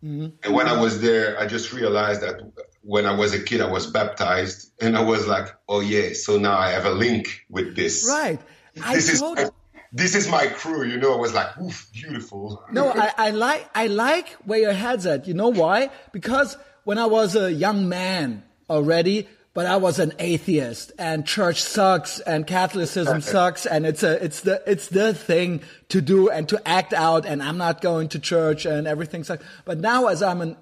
Mm-hmm. 0.04 0.28
And 0.45 0.54
when 0.54 0.68
I 0.68 0.80
was 0.80 1.00
there, 1.00 1.38
I 1.40 1.47
just 1.47 1.73
realized 1.73 2.21
that 2.21 2.40
when 2.88 3.04
I 3.04 3.14
was 3.14 3.35
a 3.35 3.42
kid, 3.42 3.61
I 3.61 3.71
was 3.71 3.87
baptized, 3.87 4.73
and 4.80 4.97
I 4.97 5.02
was 5.02 5.26
like, 5.26 5.49
"Oh 5.68 5.80
yeah, 5.80 6.14
so 6.14 6.38
now 6.38 6.57
I 6.57 6.71
have 6.71 6.87
a 6.87 6.90
link 6.90 7.45
with 7.50 7.76
this." 7.76 8.09
Right. 8.09 8.40
This 8.75 8.83
I 8.83 8.95
is 8.95 9.50
this 9.92 10.14
is 10.14 10.26
my 10.26 10.47
crew, 10.47 10.85
you 10.85 10.97
know. 10.97 11.12
I 11.12 11.16
was 11.16 11.35
like, 11.35 11.59
oof, 11.59 11.87
beautiful. 11.92 12.64
no, 12.73 12.90
I, 12.90 13.12
I 13.18 13.30
like 13.30 13.68
I 13.75 13.88
like 13.88 14.30
where 14.47 14.59
your 14.59 14.73
head's 14.73 15.04
at. 15.07 15.28
You 15.28 15.35
know 15.35 15.50
why? 15.50 15.90
Because 16.12 16.57
when 16.85 16.97
I 16.97 17.04
was 17.04 17.37
a 17.37 17.52
young 17.52 17.90
man 17.90 18.42
already, 18.71 19.28
but 19.52 19.66
I 19.66 19.76
was 19.76 19.99
an 19.99 20.14
atheist, 20.18 20.92
and 20.99 21.26
church 21.26 21.62
sucks, 21.62 22.21
and 22.21 22.47
Catholicism 22.47 23.21
sucks, 23.21 23.66
and 23.66 23.85
it's 23.85 24.02
a 24.02 24.25
it's 24.25 24.40
the 24.40 24.62
it's 24.66 24.88
the 24.88 25.12
thing 25.12 25.61
to 25.90 26.00
do 26.00 26.30
and 26.30 26.49
to 26.49 26.66
act 26.66 26.95
out, 26.95 27.26
and 27.26 27.42
I'm 27.42 27.59
not 27.59 27.83
going 27.83 28.09
to 28.11 28.18
church, 28.18 28.64
and 28.64 28.87
everything 28.88 29.25
sucks. 29.25 29.45
But 29.66 29.78
now, 29.78 30.07
as 30.07 30.23
I'm 30.23 30.40
an 30.40 30.57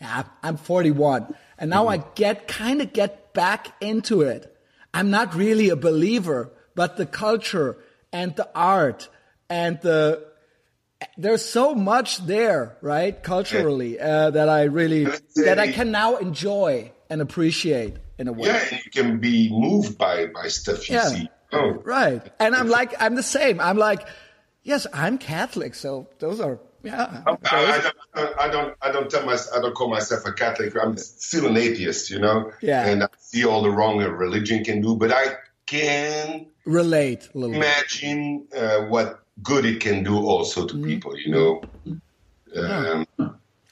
yeah, 0.00 0.24
I'm 0.42 0.56
41, 0.56 1.34
and 1.60 1.70
now 1.70 1.84
mm-hmm. 1.84 2.02
I 2.02 2.04
get 2.16 2.48
kind 2.48 2.80
of 2.82 2.92
get 2.92 3.32
back 3.34 3.74
into 3.80 4.22
it. 4.22 4.56
I'm 4.92 5.10
not 5.10 5.34
really 5.36 5.68
a 5.68 5.76
believer, 5.76 6.50
but 6.74 6.96
the 6.96 7.06
culture 7.06 7.76
and 8.12 8.34
the 8.34 8.48
art 8.54 9.08
and 9.48 9.80
the 9.82 10.28
there's 11.16 11.44
so 11.44 11.74
much 11.74 12.18
there, 12.26 12.76
right, 12.82 13.22
culturally, 13.22 13.98
uh, 13.98 14.30
that 14.30 14.48
I 14.48 14.64
really 14.64 15.04
that 15.36 15.58
I 15.58 15.72
can 15.72 15.90
now 15.90 16.16
enjoy 16.16 16.92
and 17.08 17.20
appreciate 17.20 17.96
in 18.18 18.28
a 18.28 18.32
way. 18.32 18.48
Yeah, 18.48 18.78
you 18.84 18.90
can 18.90 19.18
be 19.18 19.50
moved 19.50 19.96
by 19.96 20.26
by 20.26 20.48
stuff 20.48 20.88
you 20.88 20.96
yeah. 20.96 21.08
see. 21.08 21.30
Oh, 21.52 21.70
right. 21.84 22.22
And 22.38 22.54
I'm 22.54 22.68
like, 22.68 22.94
I'm 23.00 23.16
the 23.16 23.22
same. 23.22 23.60
I'm 23.60 23.76
like, 23.76 24.06
yes, 24.62 24.86
I'm 24.92 25.18
Catholic, 25.18 25.74
so 25.74 26.08
those 26.18 26.40
are 26.40 26.60
yeah. 26.82 27.22
I, 27.26 27.36
I, 27.44 27.80
don't, 27.80 28.38
I 28.40 28.48
don't, 28.48 28.76
I 28.82 28.92
don't 28.92 29.10
tell 29.10 29.24
myself, 29.24 29.56
I 29.56 29.60
don't 29.60 29.74
call 29.74 29.88
myself 29.88 30.26
a 30.26 30.32
Catholic. 30.32 30.74
I'm 30.76 30.96
still 30.96 31.46
an 31.46 31.56
atheist, 31.56 32.10
you 32.10 32.18
know. 32.18 32.52
Yeah. 32.60 32.86
And 32.86 33.02
I 33.02 33.08
see 33.18 33.44
all 33.44 33.62
the 33.62 33.70
wrong 33.70 34.00
a 34.02 34.10
religion 34.10 34.64
can 34.64 34.80
do, 34.80 34.96
but 34.96 35.12
I 35.12 35.36
can 35.66 36.46
relate 36.64 37.28
a 37.34 37.38
little 37.38 37.54
imagine 37.54 38.46
uh, 38.56 38.80
what 38.86 39.20
good 39.42 39.64
it 39.64 39.80
can 39.80 40.02
do 40.02 40.18
also 40.18 40.66
to 40.66 40.74
mm-hmm. 40.74 40.84
people 40.84 41.16
you 41.16 41.30
know 41.30 41.62
um, 42.56 43.06
yeah. 43.18 43.28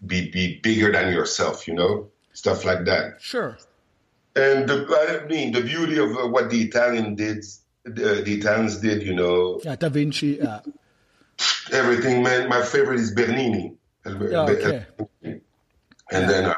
be 0.06 0.30
be 0.30 0.60
bigger 0.62 0.92
than 0.92 1.12
yourself 1.12 1.66
you 1.66 1.74
know 1.74 2.08
stuff 2.32 2.64
like 2.64 2.84
that 2.84 3.20
sure 3.20 3.58
and 4.36 4.68
the, 4.68 5.20
i 5.22 5.26
mean 5.26 5.52
the 5.52 5.60
beauty 5.60 5.98
of 5.98 6.16
uh, 6.16 6.26
what 6.26 6.48
the 6.50 6.62
italian 6.62 7.14
did 7.14 7.44
uh, 7.86 7.90
the 8.26 8.34
italians 8.38 8.76
did 8.78 9.02
you 9.02 9.14
know 9.14 9.60
yeah 9.64 9.76
da 9.76 9.88
vinci 9.88 10.38
yeah. 10.40 10.60
Everything 11.72 12.22
man 12.22 12.48
my 12.48 12.62
favorite 12.62 13.00
is 13.00 13.12
bernini 13.12 13.74
okay. 14.06 14.86
and 15.26 15.40
yeah. 16.10 16.26
then 16.26 16.44
uh, 16.46 16.54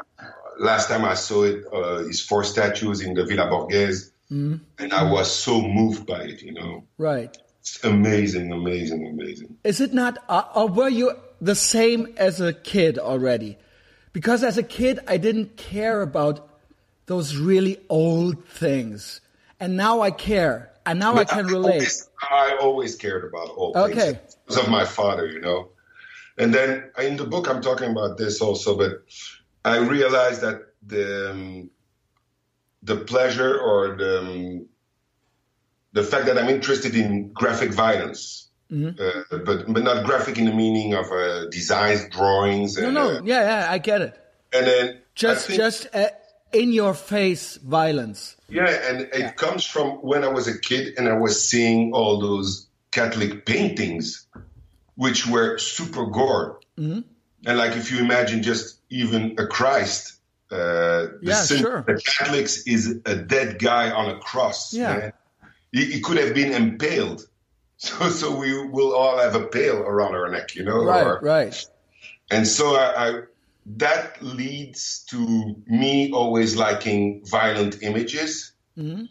last 0.59 0.87
time 0.87 1.05
i 1.05 1.13
saw 1.13 1.43
it 1.43 1.65
uh, 1.73 1.99
his 1.99 2.21
four 2.21 2.43
statues 2.43 3.01
in 3.01 3.13
the 3.13 3.25
villa 3.25 3.47
borghese 3.47 4.11
Mm-hmm. 4.31 4.63
And 4.79 4.93
I 4.93 5.11
was 5.11 5.31
so 5.31 5.61
moved 5.61 6.07
by 6.07 6.21
it, 6.21 6.41
you 6.41 6.53
know. 6.53 6.85
Right. 6.97 7.37
It's 7.59 7.83
amazing, 7.83 8.51
amazing, 8.51 9.05
amazing. 9.07 9.57
Is 9.63 9.81
it 9.81 9.93
not, 9.93 10.17
uh, 10.29 10.43
or 10.55 10.67
were 10.67 10.89
you 10.89 11.11
the 11.41 11.55
same 11.55 12.13
as 12.15 12.39
a 12.39 12.53
kid 12.53 12.97
already? 12.97 13.57
Because 14.13 14.43
as 14.43 14.57
a 14.57 14.63
kid, 14.63 14.99
I 15.07 15.17
didn't 15.17 15.57
care 15.57 16.01
about 16.01 16.47
those 17.07 17.35
really 17.35 17.79
old 17.89 18.45
things. 18.45 19.19
And 19.59 19.75
now 19.75 19.99
I 20.01 20.11
care. 20.11 20.70
And 20.85 20.99
now 20.99 21.15
I 21.15 21.25
can 21.25 21.45
I 21.45 21.49
relate. 21.49 21.73
Always, 21.73 22.09
I 22.21 22.57
always 22.61 22.95
cared 22.95 23.23
about 23.25 23.49
old 23.55 23.75
okay. 23.75 24.13
things. 24.13 24.37
Because 24.45 24.63
of 24.63 24.69
my 24.69 24.85
father, 24.85 25.27
you 25.27 25.41
know. 25.41 25.69
And 26.37 26.53
then 26.53 26.89
in 26.97 27.17
the 27.17 27.25
book, 27.25 27.49
I'm 27.49 27.61
talking 27.61 27.91
about 27.91 28.17
this 28.17 28.41
also, 28.41 28.77
but 28.77 29.03
I 29.63 29.77
realized 29.77 30.41
that 30.41 30.61
the, 30.85 31.31
um, 31.31 31.69
the 32.83 32.97
pleasure 32.97 33.59
or 33.59 33.95
the 33.95 34.19
um, 34.19 34.65
the 35.93 36.03
fact 36.03 36.25
that 36.25 36.37
I'm 36.37 36.49
interested 36.49 36.95
in 36.95 37.33
graphic 37.33 37.71
violence, 37.71 38.49
mm-hmm. 38.71 38.99
uh, 38.99 39.37
but 39.45 39.71
but 39.71 39.83
not 39.83 40.05
graphic 40.05 40.37
in 40.37 40.45
the 40.45 40.53
meaning 40.53 40.93
of 40.93 41.11
uh, 41.11 41.47
designs, 41.49 42.07
drawings. 42.09 42.77
And, 42.77 42.93
no, 42.93 43.11
no, 43.11 43.17
uh, 43.17 43.21
yeah, 43.23 43.41
yeah, 43.41 43.71
I 43.71 43.77
get 43.77 44.01
it. 44.01 44.17
And 44.53 44.67
then 44.67 45.01
just 45.15 45.47
think, 45.47 45.59
just 45.59 45.87
uh, 45.93 46.07
in 46.53 46.71
your 46.71 46.93
face 46.93 47.57
violence. 47.57 48.35
Yeah, 48.49 48.69
and 48.69 49.01
it 49.01 49.09
yeah. 49.17 49.31
comes 49.31 49.65
from 49.65 49.91
when 50.01 50.23
I 50.23 50.27
was 50.27 50.47
a 50.47 50.59
kid 50.59 50.97
and 50.97 51.07
I 51.07 51.17
was 51.17 51.47
seeing 51.47 51.93
all 51.93 52.19
those 52.19 52.67
Catholic 52.91 53.45
paintings, 53.45 54.27
which 54.95 55.27
were 55.27 55.57
super 55.57 56.05
gore. 56.05 56.59
Mm-hmm. 56.77 57.01
And 57.45 57.57
like 57.57 57.75
if 57.75 57.91
you 57.91 57.99
imagine 57.99 58.43
just 58.43 58.79
even 58.89 59.35
a 59.39 59.47
Christ 59.47 60.19
uh, 60.51 60.57
the 60.57 61.19
yeah, 61.21 61.35
sin 61.35 61.59
sure. 61.59 61.83
the 61.87 62.01
Catholics 62.05 62.63
is 62.67 62.99
a 63.05 63.15
dead 63.15 63.57
guy 63.57 63.89
on 63.89 64.09
a 64.09 64.19
cross. 64.19 64.73
Yeah. 64.73 65.11
He, 65.71 65.85
he, 65.85 66.01
could 66.01 66.17
have 66.17 66.35
been 66.35 66.51
impaled. 66.53 67.27
So, 67.77 68.09
so 68.09 68.35
we 68.35 68.67
will 68.67 68.93
all 68.93 69.17
have 69.17 69.33
a 69.33 69.47
pail 69.47 69.77
around 69.77 70.13
our 70.13 70.29
neck, 70.29 70.53
you 70.53 70.63
know? 70.63 70.83
Right, 70.83 71.03
or, 71.03 71.19
right. 71.23 71.67
And 72.29 72.47
so 72.47 72.75
I, 72.75 73.09
I, 73.09 73.21
that 73.65 74.21
leads 74.21 75.03
to 75.09 75.55
me 75.67 76.11
always 76.11 76.55
liking 76.55 77.23
violent 77.25 77.81
images. 77.81 78.53
Mm-hmm. 78.77 79.05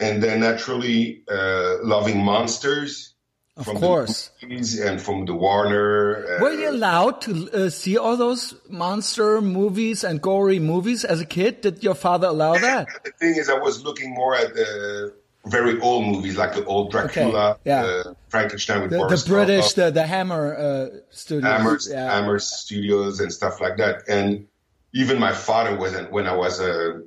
And 0.00 0.22
then 0.22 0.40
naturally 0.40 1.22
uh, 1.30 1.76
loving 1.82 2.22
monsters 2.24 3.14
of 3.56 3.66
from 3.66 3.78
course. 3.78 4.30
The 4.40 4.82
and 4.86 5.00
from 5.00 5.26
the 5.26 5.34
Warner. 5.34 6.26
Uh, 6.26 6.42
Were 6.42 6.52
you 6.52 6.70
allowed 6.70 7.20
to 7.22 7.50
uh, 7.52 7.70
see 7.70 7.96
all 7.96 8.16
those 8.16 8.54
monster 8.68 9.40
movies 9.40 10.02
and 10.02 10.20
gory 10.20 10.58
movies 10.58 11.04
as 11.04 11.20
a 11.20 11.24
kid? 11.24 11.60
Did 11.60 11.84
your 11.84 11.94
father 11.94 12.28
allow 12.28 12.54
that? 12.54 12.88
The 13.04 13.12
thing 13.12 13.36
is, 13.36 13.48
I 13.48 13.58
was 13.58 13.84
looking 13.84 14.12
more 14.12 14.34
at 14.34 14.54
the 14.54 15.14
very 15.46 15.80
old 15.80 16.06
movies, 16.06 16.36
like 16.36 16.54
the 16.54 16.64
old 16.64 16.90
Dracula, 16.90 17.50
okay. 17.50 17.60
yeah. 17.64 17.82
uh, 17.82 18.14
Frankenstein 18.28 18.82
with 18.82 18.90
the, 18.90 18.98
Boris 18.98 19.24
the 19.24 19.30
British, 19.30 19.72
the, 19.74 19.90
the 19.90 20.06
Hammer 20.06 20.56
uh, 20.56 20.86
studios, 21.10 21.50
Hammer, 21.50 21.78
yeah. 21.88 22.14
Hammer 22.14 22.38
studios, 22.38 23.20
and 23.20 23.32
stuff 23.32 23.60
like 23.60 23.76
that. 23.76 24.08
And 24.08 24.46
even 24.94 25.18
my 25.18 25.32
father 25.32 25.76
wasn't 25.76 26.10
when 26.10 26.26
I 26.26 26.34
was 26.34 26.60
uh, 26.60 27.00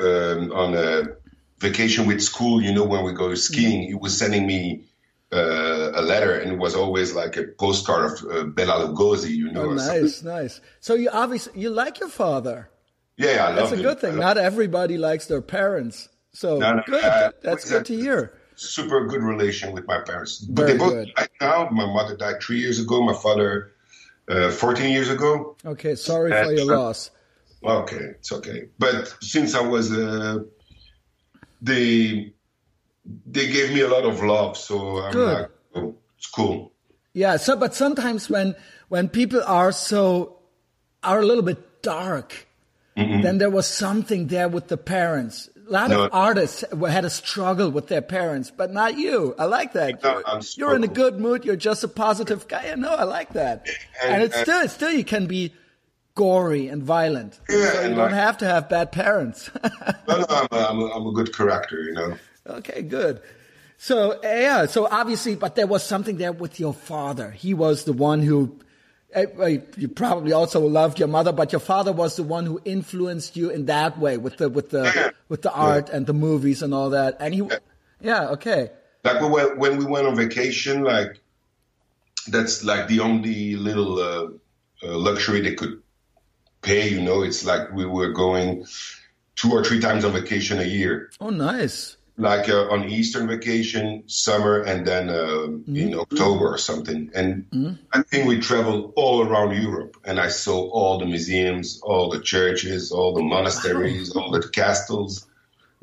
um, 0.00 0.52
on 0.52 0.74
a 0.74 1.16
vacation 1.58 2.06
with 2.06 2.22
school. 2.22 2.60
You 2.60 2.74
know, 2.74 2.84
when 2.84 3.04
we 3.04 3.12
go 3.12 3.34
skiing, 3.34 3.82
mm-hmm. 3.82 3.88
he 3.88 3.94
was 3.94 4.16
sending 4.16 4.46
me 4.46 4.84
uh, 5.32 5.92
a 5.94 6.02
letter, 6.02 6.38
and 6.38 6.52
it 6.52 6.58
was 6.58 6.74
always 6.74 7.14
like 7.14 7.36
a 7.36 7.44
postcard 7.44 8.12
of 8.12 8.30
uh, 8.30 8.44
Bela 8.44 8.86
Lugosi, 8.86 9.30
you 9.30 9.50
know. 9.50 9.70
Oh, 9.70 9.72
nice, 9.72 10.22
nice. 10.22 10.60
So 10.80 10.94
you 10.94 11.08
obviously 11.10 11.58
you 11.60 11.70
like 11.70 12.00
your 12.00 12.10
father. 12.10 12.68
Yeah, 13.16 13.46
I 13.46 13.48
love. 13.48 13.56
That's 13.56 13.72
a 13.72 13.76
him. 13.76 13.82
good 13.82 14.00
thing. 14.00 14.16
Not 14.16 14.36
everybody 14.36 14.98
likes 14.98 15.26
their 15.26 15.40
parents. 15.40 16.08
So 16.34 16.58
no, 16.58 16.74
no, 16.74 16.82
good. 16.86 17.32
That's 17.42 17.68
good 17.70 17.86
to 17.86 17.96
hear. 17.96 18.34
Super 18.56 19.06
good 19.06 19.22
relation 19.22 19.72
with 19.72 19.86
my 19.86 20.00
parents, 20.00 20.38
but 20.40 20.66
Very 20.66 20.72
they 20.72 20.78
both 20.78 20.92
good. 20.92 21.12
died 21.16 21.28
now. 21.40 21.68
My 21.70 21.86
mother 21.86 22.16
died 22.16 22.42
three 22.42 22.58
years 22.58 22.78
ago. 22.80 23.02
My 23.02 23.14
father 23.14 23.72
uh, 24.28 24.50
14 24.50 24.90
years 24.90 25.10
ago. 25.10 25.56
Okay, 25.64 25.94
sorry 25.94 26.30
for 26.30 26.52
your 26.52 26.72
Uh, 26.72 26.76
loss. 26.76 27.10
Okay, 27.64 28.04
it's 28.18 28.30
okay. 28.32 28.68
But 28.78 29.14
since 29.22 29.54
I 29.54 29.60
was, 29.62 29.90
uh, 29.92 30.40
they 31.62 32.32
they 33.26 33.46
gave 33.50 33.72
me 33.72 33.80
a 33.80 33.88
lot 33.88 34.04
of 34.04 34.22
love, 34.22 34.56
so 34.56 34.98
I'm 34.98 35.12
Good. 35.12 35.38
like, 35.40 35.50
oh, 35.74 35.94
it's 36.18 36.26
cool. 36.26 36.72
Yeah, 37.12 37.36
so 37.36 37.56
but 37.56 37.74
sometimes 37.74 38.28
when 38.28 38.54
when 38.88 39.08
people 39.08 39.42
are 39.46 39.72
so 39.72 40.38
are 41.02 41.20
a 41.20 41.26
little 41.26 41.42
bit 41.44 41.82
dark, 41.82 42.46
then 42.96 43.38
there 43.38 43.50
was 43.50 43.66
something 43.66 44.28
there 44.28 44.48
with 44.48 44.68
the 44.68 44.76
parents. 44.76 45.48
A 45.66 45.72
lot 45.72 45.90
No. 45.90 46.04
of 46.04 46.10
artists 46.12 46.62
had 46.88 47.04
a 47.04 47.10
struggle 47.10 47.70
with 47.70 47.88
their 47.88 48.02
parents, 48.02 48.50
but 48.54 48.72
not 48.72 48.98
you. 48.98 49.34
I 49.38 49.44
like 49.46 49.72
that. 49.72 50.02
No, 50.02 50.20
you're, 50.26 50.40
you're 50.56 50.76
in 50.76 50.84
a 50.84 50.88
good 50.88 51.18
mood. 51.18 51.44
You're 51.44 51.56
just 51.56 51.82
a 51.84 51.88
positive 51.88 52.46
guy. 52.48 52.70
I 52.70 52.74
know. 52.74 52.94
I 52.94 53.04
like 53.04 53.32
that. 53.32 53.66
And, 54.02 54.14
And- 54.14 54.22
it's 54.24 54.36
and- 54.36 54.44
still, 54.46 54.68
still, 54.68 54.92
you 54.92 55.04
can 55.04 55.26
be 55.26 55.54
gory 56.14 56.68
and 56.68 56.82
violent. 56.82 57.40
Yeah, 57.48 57.56
so 57.72 57.80
you 57.80 57.86
and 57.86 57.96
don't 57.96 58.06
like- 58.10 58.14
have 58.14 58.38
to 58.38 58.46
have 58.46 58.68
bad 58.68 58.92
parents. 58.92 59.50
No, 60.06 60.18
no, 60.18 60.26
I'm 60.28 60.48
a, 60.52 60.56
I'm, 60.58 60.78
a, 60.80 60.86
I'm 60.92 61.06
a 61.06 61.12
good 61.12 61.34
character, 61.34 61.82
you 61.82 61.92
know. 61.92 62.16
Okay, 62.46 62.82
good. 62.82 63.22
So 63.78 64.20
yeah, 64.22 64.66
so 64.66 64.86
obviously, 64.90 65.34
but 65.34 65.54
there 65.56 65.66
was 65.66 65.82
something 65.82 66.16
there 66.18 66.32
with 66.32 66.60
your 66.60 66.72
father. 66.74 67.30
He 67.30 67.54
was 67.54 67.84
the 67.84 67.92
one 67.94 68.20
who. 68.22 68.58
Uh, 69.14 69.46
You 69.76 69.88
probably 69.88 70.32
also 70.32 70.60
loved 70.60 70.98
your 70.98 71.08
mother, 71.08 71.32
but 71.32 71.52
your 71.52 71.60
father 71.60 71.92
was 71.92 72.16
the 72.16 72.22
one 72.22 72.46
who 72.46 72.60
influenced 72.64 73.36
you 73.36 73.50
in 73.50 73.66
that 73.66 73.98
way 73.98 74.16
with 74.18 74.36
the 74.38 74.48
with 74.48 74.70
the 74.70 75.12
with 75.28 75.42
the 75.42 75.52
art 75.52 75.88
and 75.90 76.06
the 76.06 76.12
movies 76.12 76.62
and 76.62 76.74
all 76.74 76.90
that. 76.90 77.16
And 77.20 77.34
he, 77.34 77.42
yeah, 78.00 78.28
okay, 78.30 78.70
Like 79.04 79.20
when, 79.20 79.30
we- 79.32 79.56
when 79.56 79.76
we 79.78 79.84
went 79.84 80.06
on 80.06 80.16
vacation, 80.16 80.82
like 80.82 81.20
that's 82.28 82.64
like 82.64 82.88
the 82.88 83.00
only 83.00 83.54
little 83.56 83.98
uh, 83.98 84.86
uh, 84.86 84.96
luxury 84.98 85.40
they 85.40 85.54
could 85.54 85.82
pay. 86.62 86.88
You 86.88 87.02
know, 87.02 87.22
it's 87.22 87.44
like 87.44 87.72
we 87.72 87.84
were 87.86 88.10
going 88.12 88.66
two 89.36 89.52
or 89.52 89.62
three 89.64 89.80
times 89.80 90.04
on 90.04 90.12
vacation 90.12 90.58
a 90.60 90.64
year. 90.64 91.10
oh 91.20 91.30
nice. 91.30 91.96
Like 92.16 92.48
uh, 92.48 92.68
on 92.70 92.88
Eastern 92.88 93.26
vacation, 93.26 94.04
summer, 94.06 94.60
and 94.62 94.86
then 94.86 95.10
um 95.10 95.64
in 95.66 95.94
October 95.94 96.46
or 96.48 96.58
something. 96.58 97.10
And 97.14 97.78
I 97.92 98.02
think 98.02 98.28
we 98.28 98.38
traveled 98.40 98.92
all 98.96 99.26
around 99.26 99.60
Europe, 99.60 99.96
and 100.04 100.20
I 100.20 100.28
saw 100.28 100.70
all 100.70 100.98
the 100.98 101.06
museums, 101.06 101.80
all 101.82 102.10
the 102.10 102.20
churches, 102.20 102.92
all 102.92 103.14
the 103.14 103.22
monasteries, 103.22 104.14
all 104.14 104.30
the 104.30 104.48
castles. 104.48 105.26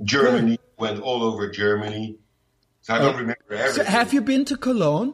Germany 0.04 0.58
went 0.78 1.02
all 1.02 1.24
over 1.24 1.50
Germany. 1.50 2.18
So 2.82 2.96
I 2.96 3.00
don't 3.00 3.16
remember 3.16 3.72
So 3.72 3.84
have 3.84 4.14
you 4.14 4.22
been 4.22 4.46
to 4.46 4.58
Cologne? 4.58 5.14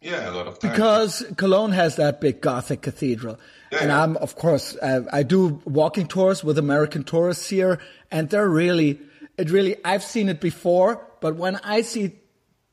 Yeah, 0.00 0.30
a 0.30 0.32
lot 0.32 0.46
of 0.46 0.58
times. 0.60 0.72
Because 0.72 1.24
Cologne 1.36 1.72
has 1.72 1.96
that 1.96 2.20
big 2.20 2.40
Gothic 2.40 2.82
cathedral. 2.82 3.40
Yeah, 3.72 3.78
and. 3.82 3.92
I'm, 3.92 4.16
of 4.18 4.36
course, 4.36 4.76
uh, 4.76 5.02
I 5.12 5.24
do 5.24 5.60
walking 5.64 6.06
tours 6.06 6.44
with 6.44 6.58
American 6.58 7.02
tourists 7.02 7.48
here, 7.48 7.80
and 8.12 8.30
they're 8.30 8.48
really, 8.48 9.00
it 9.38 9.50
really, 9.50 9.76
I've 9.84 10.02
seen 10.02 10.28
it 10.28 10.40
before, 10.40 11.06
but 11.20 11.36
when 11.36 11.56
I 11.56 11.82
see 11.82 12.04
it 12.04 12.24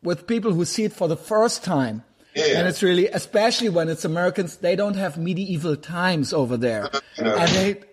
with 0.01 0.27
people 0.27 0.53
who 0.53 0.65
see 0.65 0.83
it 0.83 0.93
for 0.93 1.07
the 1.07 1.17
first 1.17 1.63
time, 1.63 2.03
Yeah, 2.35 2.59
and 2.59 2.67
it's 2.67 2.81
really, 2.81 3.07
especially 3.07 3.69
when 3.69 3.89
it's 3.89 4.05
Americans, 4.05 4.57
they 4.57 4.75
don't 4.75 4.95
have 4.95 5.17
medieval 5.17 5.75
times 5.75 6.33
over 6.33 6.57
there. 6.57 6.89
No. 7.19 7.35
And 7.35 7.49
they, 7.49 7.83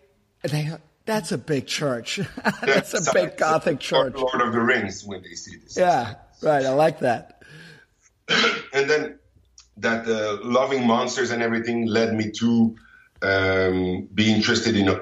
they, 0.42 0.70
that's 1.04 1.32
a 1.32 1.38
big 1.38 1.66
church. 1.66 2.20
that's 2.62 2.94
a 2.94 3.12
big 3.12 3.36
Gothic 3.36 3.80
church. 3.80 4.14
Lord 4.14 4.40
of 4.40 4.52
the 4.52 4.60
Rings 4.60 5.04
when 5.04 5.22
they 5.22 5.34
see 5.34 5.56
this. 5.56 5.76
Yeah, 5.76 6.14
right. 6.42 6.64
I 6.64 6.70
like 6.70 7.00
that. 7.00 7.42
and 8.72 8.88
then 8.88 9.18
that 9.78 10.06
uh, 10.06 10.38
loving 10.44 10.86
monsters 10.86 11.30
and 11.30 11.42
everything 11.42 11.86
led 11.86 12.14
me 12.14 12.30
to 12.30 12.76
um, 13.22 14.08
be 14.14 14.32
interested 14.32 14.76
in 14.76 15.00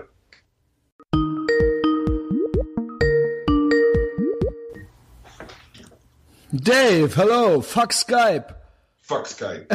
Dave, 6.62 7.14
hello. 7.14 7.60
Fuck 7.60 7.92
Skype. 7.92 8.54
fuck 9.02 9.24
Skype. 9.26 9.66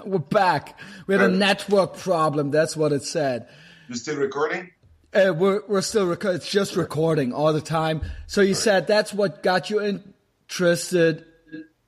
We're 0.06 0.18
back. 0.18 0.78
We 1.06 1.14
had 1.14 1.22
a 1.24 1.28
network 1.28 1.96
problem. 1.96 2.50
That's 2.50 2.76
what 2.76 2.92
it 2.92 3.02
said. 3.04 3.48
you 3.88 3.96
still 3.96 4.16
recording? 4.16 4.70
Uh, 5.12 5.32
we're 5.32 5.62
we're 5.68 5.80
still 5.80 6.06
recording. 6.06 6.36
it's 6.38 6.50
just 6.50 6.74
recording 6.74 7.32
all 7.32 7.52
the 7.52 7.60
time. 7.60 8.02
So 8.26 8.40
you 8.40 8.54
said 8.54 8.86
that's 8.86 9.12
what 9.14 9.42
got 9.42 9.70
you 9.70 9.80
interested. 9.80 11.24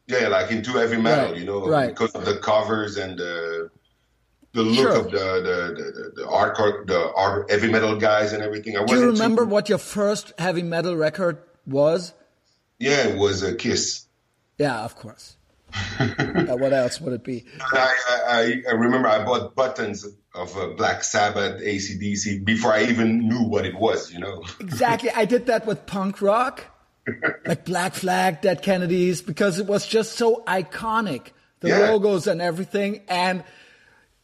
Yeah, 0.07 0.29
like 0.29 0.53
into 0.53 0.71
heavy 0.73 0.97
metal, 0.99 1.31
Right, 1.31 1.37
you 1.37 1.45
know, 1.45 1.67
right. 1.67 1.89
because 1.89 2.15
of 2.15 2.25
the 2.25 2.37
covers 2.39 2.97
and 2.97 3.19
the 3.19 3.71
the 4.53 4.63
look 4.63 4.77
Sure. 4.77 4.97
of 4.99 5.11
the 5.11 5.19
the 5.19 5.75
the, 5.75 5.91
the, 5.91 6.13
the 6.23 6.29
hardcore, 6.29 6.87
the 6.87 7.13
art, 7.17 7.51
heavy 7.51 7.69
metal 7.71 7.97
guys 7.97 8.33
and 8.33 8.43
everything. 8.43 8.77
I 8.77 8.85
Do 8.85 8.95
you 8.95 9.07
remember 9.07 9.45
what 9.45 9.69
your 9.69 9.79
first 9.79 10.33
heavy 10.39 10.63
metal 10.63 10.95
record 10.97 11.39
was? 11.67 12.13
Yeah, 12.79 13.09
it 13.09 13.17
was 13.19 13.43
a 13.43 13.55
Kiss. 13.55 14.07
Yeah, 14.59 14.81
of 14.85 14.97
course. 14.97 15.37
What 16.49 16.73
else 16.73 17.01
would 17.01 17.13
it 17.13 17.25
be? 17.25 17.45
I, 17.61 17.95
I, 18.29 18.63
I 18.69 18.73
remember 18.73 19.09
I 19.09 19.25
bought 19.25 19.55
buttons 19.55 20.07
of 20.35 20.57
uh, 20.57 20.69
Black 20.77 21.03
Sabbath, 21.05 21.61
ACDC 21.61 22.45
before 22.45 22.73
I 22.73 22.85
even 22.85 23.29
knew 23.29 23.43
what 23.43 23.67
it 23.67 23.75
was. 23.75 24.13
You 24.13 24.21
know. 24.21 24.43
Exactly. 24.61 25.11
I 25.11 25.25
did 25.25 25.47
that 25.47 25.67
with 25.67 25.85
punk 25.87 26.23
rock, 26.23 26.65
like 27.47 27.65
Black 27.65 27.95
Flag, 27.95 28.41
Dead 28.41 28.63
Kennedys, 28.63 29.23
because 29.23 29.59
it 29.59 29.67
was 29.67 29.87
just 29.87 30.13
so 30.13 30.43
iconic. 30.47 31.29
The 31.61 31.69
Yeah. 31.69 31.91
logos 31.91 32.27
and 32.27 32.41
everything. 32.41 33.03
And 33.09 33.43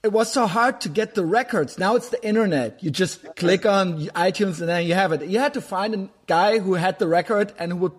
it 0.02 0.12
was 0.12 0.32
so 0.32 0.46
hard 0.46 0.80
to 0.82 0.88
get 0.88 1.14
the 1.14 1.24
records. 1.24 1.78
Now 1.78 1.96
it's 1.96 2.08
the 2.10 2.24
internet. 2.26 2.82
You 2.82 2.90
just 2.90 3.24
click 3.36 3.64
on 3.66 4.00
iTunes 4.08 4.60
and 4.60 4.68
then 4.68 4.86
you 4.86 4.94
have 4.94 5.12
it. 5.12 5.24
You 5.24 5.38
had 5.38 5.54
to 5.54 5.60
find 5.60 5.94
a 5.94 6.08
guy 6.26 6.58
who 6.58 6.74
had 6.74 6.98
the 6.98 7.08
record 7.08 7.52
and 7.58 7.72
who 7.72 7.78
would 7.78 7.92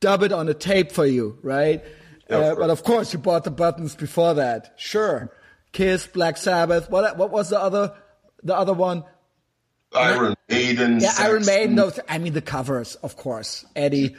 dub 0.00 0.22
it 0.22 0.32
on 0.32 0.48
a 0.48 0.54
tape 0.54 0.92
for 0.92 1.06
you, 1.06 1.38
right? 1.42 1.82
Uh, 2.28 2.54
but 2.54 2.70
of 2.70 2.82
course, 2.82 3.12
you 3.12 3.18
bought 3.18 3.44
the 3.44 3.50
buttons 3.50 3.94
before 3.94 4.34
that. 4.34 4.74
Sure. 4.76 5.32
Kiss, 5.72 6.06
Black 6.06 6.36
Sabbath. 6.36 6.90
What, 6.90 7.16
what 7.16 7.30
was 7.30 7.50
the 7.50 7.60
other, 7.60 7.94
the 8.42 8.56
other 8.56 8.72
one? 8.72 9.04
Iron 9.94 10.34
Maiden, 10.48 11.00
Yeah, 11.00 11.12
Iron 11.20 11.44
Maiden. 11.46 11.76
Those, 11.76 12.00
I 12.08 12.18
mean, 12.18 12.32
the 12.32 12.42
covers, 12.42 12.96
of 12.96 13.16
course. 13.16 13.64
Eddie. 13.76 14.16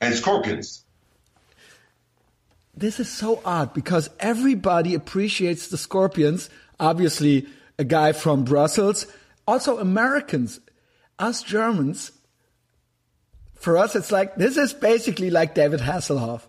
and 0.00 0.14
Scorpions. 0.14 0.84
This 2.74 2.98
is 2.98 3.10
so 3.10 3.42
odd 3.44 3.74
because 3.74 4.08
everybody 4.18 4.94
appreciates 4.94 5.68
the 5.68 5.76
Scorpions. 5.76 6.48
Obviously, 6.80 7.46
a 7.78 7.84
guy 7.84 8.12
from 8.12 8.44
Brussels. 8.44 9.06
Also, 9.46 9.78
Americans. 9.78 10.60
Us 11.18 11.42
Germans. 11.42 12.12
For 13.62 13.78
us, 13.78 13.94
it's 13.94 14.10
like 14.10 14.34
this 14.36 14.56
is 14.56 14.74
basically 14.74 15.30
like 15.30 15.54
David 15.54 15.78
Hasselhoff. 15.80 16.42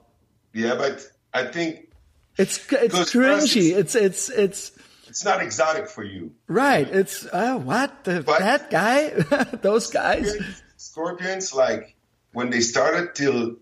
Yeah, 0.54 0.76
but 0.76 0.99
I 1.34 1.45
think 1.45 1.89
It's 2.38 2.58
it's 2.71 3.13
cringy. 3.13 3.78
it's- 3.78 3.93
It's 3.93 3.95
it's 3.95 4.30
it's 4.30 4.71
it's 5.08 5.23
not 5.23 5.41
exotic 5.43 5.88
for 5.88 6.04
you. 6.04 6.32
right. 6.47 6.88
It's 6.89 7.23
uh, 7.32 7.58
what 7.60 8.04
the, 8.04 8.21
But- 8.26 8.39
that 8.39 8.71
guy, 8.71 9.10
those 9.62 9.91
guys. 9.91 10.34
Scorpions, 10.78 11.54
like 11.54 11.95
when 12.34 12.49
they 12.49 12.62
started 12.62 13.13
till 13.13 13.58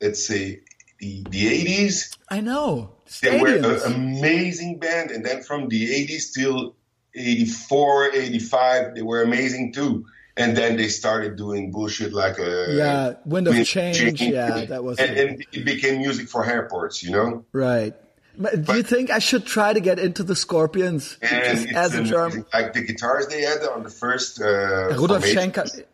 let's 0.00 0.24
say 0.26 0.60
the 1.00 1.22
the 1.28 1.46
eighties, 1.48 2.16
I 2.30 2.40
know 2.40 2.96
they 3.20 3.38
were 3.40 3.56
an 3.60 3.92
amazing 3.92 4.78
band, 4.78 5.10
and 5.10 5.20
then 5.24 5.42
from 5.42 5.68
the 5.68 5.92
eighties 5.94 6.32
till 6.32 6.74
84, 7.14 8.10
85, 8.12 8.94
they 8.96 9.02
were 9.02 9.22
amazing 9.22 9.72
too. 9.72 10.06
And 10.36 10.56
then 10.56 10.76
they 10.76 10.88
started 10.88 11.36
doing 11.36 11.70
bullshit 11.70 12.12
like 12.12 12.38
a 12.38 12.66
Yeah, 12.70 13.14
Wind 13.24 13.46
of 13.46 13.54
Change, 13.64 14.20
yeah, 14.20 14.64
that 14.64 14.82
was 14.82 14.98
and, 14.98 15.16
it. 15.16 15.28
and 15.28 15.46
it 15.52 15.64
became 15.64 15.98
music 16.00 16.28
for 16.28 16.44
airports, 16.44 17.02
you 17.04 17.12
know. 17.12 17.44
Right. 17.52 17.94
But 18.36 18.64
Do 18.64 18.74
you 18.74 18.82
think 18.82 19.10
I 19.10 19.20
should 19.20 19.46
try 19.46 19.72
to 19.72 19.78
get 19.78 20.00
into 20.00 20.24
the 20.24 20.34
Scorpions 20.34 21.16
And 21.22 21.44
just 21.44 21.64
it's 21.66 21.76
as 21.76 21.94
a. 21.94 22.02
German? 22.02 22.44
like 22.52 22.72
the 22.72 22.82
guitars 22.82 23.28
they 23.28 23.42
had 23.42 23.62
on 23.62 23.84
the 23.84 23.90
first 23.90 24.40
uh, 24.40 24.88
Rudolf. 24.98 25.22
Schenker. 25.24 25.84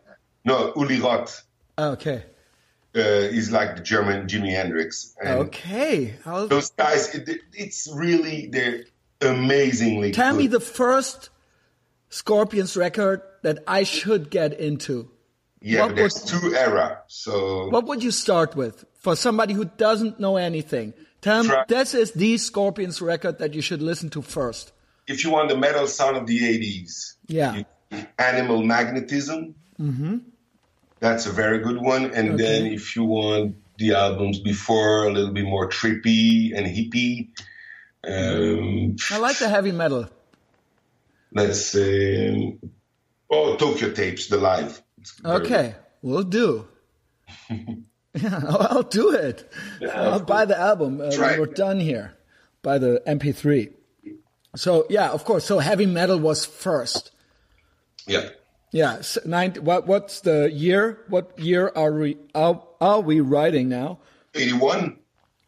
No, 0.43 0.73
Uli 0.75 0.99
Roth. 0.99 1.43
Okay. 1.77 2.23
uh, 2.95 2.99
is 2.99 3.51
like 3.51 3.75
the 3.75 3.83
German 3.83 4.25
Jimi 4.25 4.49
Hendrix. 4.55 5.15
And 5.21 5.39
Okay. 5.49 6.15
I'll, 6.25 6.47
those 6.47 6.71
guys, 6.71 7.13
it, 7.13 7.29
it's 7.53 7.87
really 7.93 8.47
they're 8.47 8.85
amazingly. 9.21 10.11
tell 10.11 10.33
me 10.33 10.47
the 10.47 10.59
first 10.59 11.29
Scorpions 12.09 12.75
record 12.75 13.21
that 13.41 13.63
I 13.67 13.83
should 13.83 14.29
get 14.29 14.59
into. 14.59 15.09
yeah, 15.61 15.85
what 15.85 15.95
there's 15.95 16.15
would- 16.15 16.27
two 16.41 16.55
era. 16.55 17.01
So 17.07 17.69
What 17.69 17.85
would 17.85 18.01
you 18.03 18.11
start 18.11 18.55
with 18.55 18.83
for 18.99 19.15
somebody 19.15 19.53
who 19.53 19.65
doesn't 19.65 20.19
know 20.19 20.37
anything? 20.37 20.93
Tell 21.21 21.43
me 21.43 21.53
this 21.67 21.93
is 21.93 22.11
the 22.13 22.37
Scorpions 22.37 22.99
record 23.01 23.37
that 23.39 23.53
you 23.53 23.61
should 23.61 23.81
listen 23.81 24.09
to 24.11 24.21
first. 24.23 24.71
if 25.07 25.23
you 25.23 25.29
want 25.31 25.49
the 25.49 25.57
metal 25.57 25.85
sound 25.87 26.15
of 26.17 26.25
the 26.25 26.39
'80s, 26.39 27.15
Yeah. 27.27 27.63
Animal 28.17 28.63
Magnetism. 28.63 29.53
Mm-hmm. 29.79 30.17
That's 30.99 31.25
a 31.25 31.31
very 31.31 31.59
good 31.59 31.81
one. 31.81 32.05
And 32.17 32.39
then 32.39 32.65
if 32.67 32.95
you 32.95 33.03
want 33.03 33.55
the 33.77 33.93
albums 33.93 34.39
before 34.39 35.07
a 35.07 35.11
little 35.11 35.33
bit 35.33 35.45
more 35.45 35.67
trippy 35.69 36.55
and 36.55 36.65
hippie, 36.65 37.29
Um, 38.03 38.95
I 39.11 39.17
like 39.19 39.37
the 39.37 39.49
heavy 39.49 39.71
metal. 39.71 40.09
let's 41.33 41.61
say, 41.61 42.57
oh, 43.31 43.55
Tokyo 43.55 43.91
Tapes, 43.91 44.27
the 44.27 44.37
live. 44.37 44.81
Okay, 45.25 45.75
we'll 46.01 46.23
do. 46.23 46.67
yeah, 47.49 47.65
I'll, 48.47 48.67
I'll 48.77 48.83
do 48.83 49.11
it. 49.15 49.51
I'll 49.81 50.13
of 50.15 50.25
buy 50.27 50.45
the 50.45 50.57
album 50.59 51.01
uh, 51.01 51.09
when 51.09 51.39
we're 51.39 51.45
done 51.47 51.79
here. 51.79 52.13
Buy 52.61 52.77
the 52.77 53.01
MP3. 53.07 53.73
So 54.55 54.85
yeah, 54.89 55.09
of 55.11 55.23
course. 55.25 55.45
So 55.45 55.59
heavy 55.59 55.85
metal 55.85 56.19
was 56.19 56.45
first. 56.45 57.11
Yeah. 58.05 58.29
Yeah, 58.73 58.95
s- 58.97 59.17
nine, 59.25 59.53
what 59.55 59.87
what's 59.87 60.21
the 60.21 60.51
year? 60.51 60.99
What 61.07 61.37
year 61.39 61.71
are 61.75 61.91
we 61.91 62.17
are, 62.35 62.61
are 62.79 63.01
we 63.01 63.19
writing 63.19 63.69
now? 63.69 63.99
81. 64.35 64.97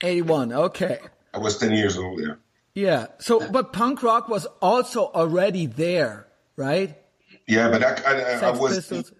Eighty 0.03 0.21
one. 0.21 0.51
Okay. 0.51 0.99
I 1.33 1.37
was 1.37 1.57
10 1.57 1.71
years 1.71 1.97
old, 1.97 2.19
yeah. 2.21 2.35
Yeah. 2.75 3.07
So, 3.19 3.49
but 3.49 3.71
punk 3.73 4.03
rock 4.03 4.27
was 4.29 4.45
also 4.61 5.05
already 5.05 5.65
there, 5.67 6.27
right? 6.57 6.97
Yeah, 7.47 7.69
but 7.69 7.83
I, 7.83 7.89
I, 7.89 8.35
I 8.35 8.39
Sex 8.39 8.59
was. 8.59 8.75
Pistols. 8.75 9.11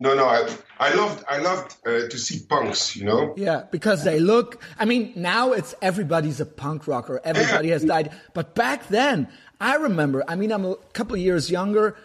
No, 0.00 0.14
no, 0.14 0.26
I, 0.26 0.48
I 0.78 0.94
loved, 0.94 1.24
I 1.28 1.38
loved 1.38 1.74
uh, 1.84 2.06
to 2.08 2.18
see 2.18 2.46
punks, 2.48 2.94
you 2.94 3.04
know? 3.04 3.34
Yeah, 3.36 3.64
because 3.72 4.04
they 4.04 4.20
look. 4.20 4.62
I 4.78 4.84
mean, 4.84 5.12
now 5.16 5.50
it's 5.52 5.74
everybody's 5.82 6.38
a 6.40 6.46
punk 6.46 6.86
rocker. 6.86 7.20
Everybody 7.24 7.70
has 7.70 7.84
died. 7.84 8.12
But 8.32 8.54
back 8.54 8.86
then, 8.88 9.26
I 9.60 9.74
remember. 9.74 10.22
I 10.28 10.36
mean, 10.36 10.52
I'm 10.52 10.64
a 10.64 10.76
couple 10.92 11.16
years 11.16 11.50
younger, 11.50 11.96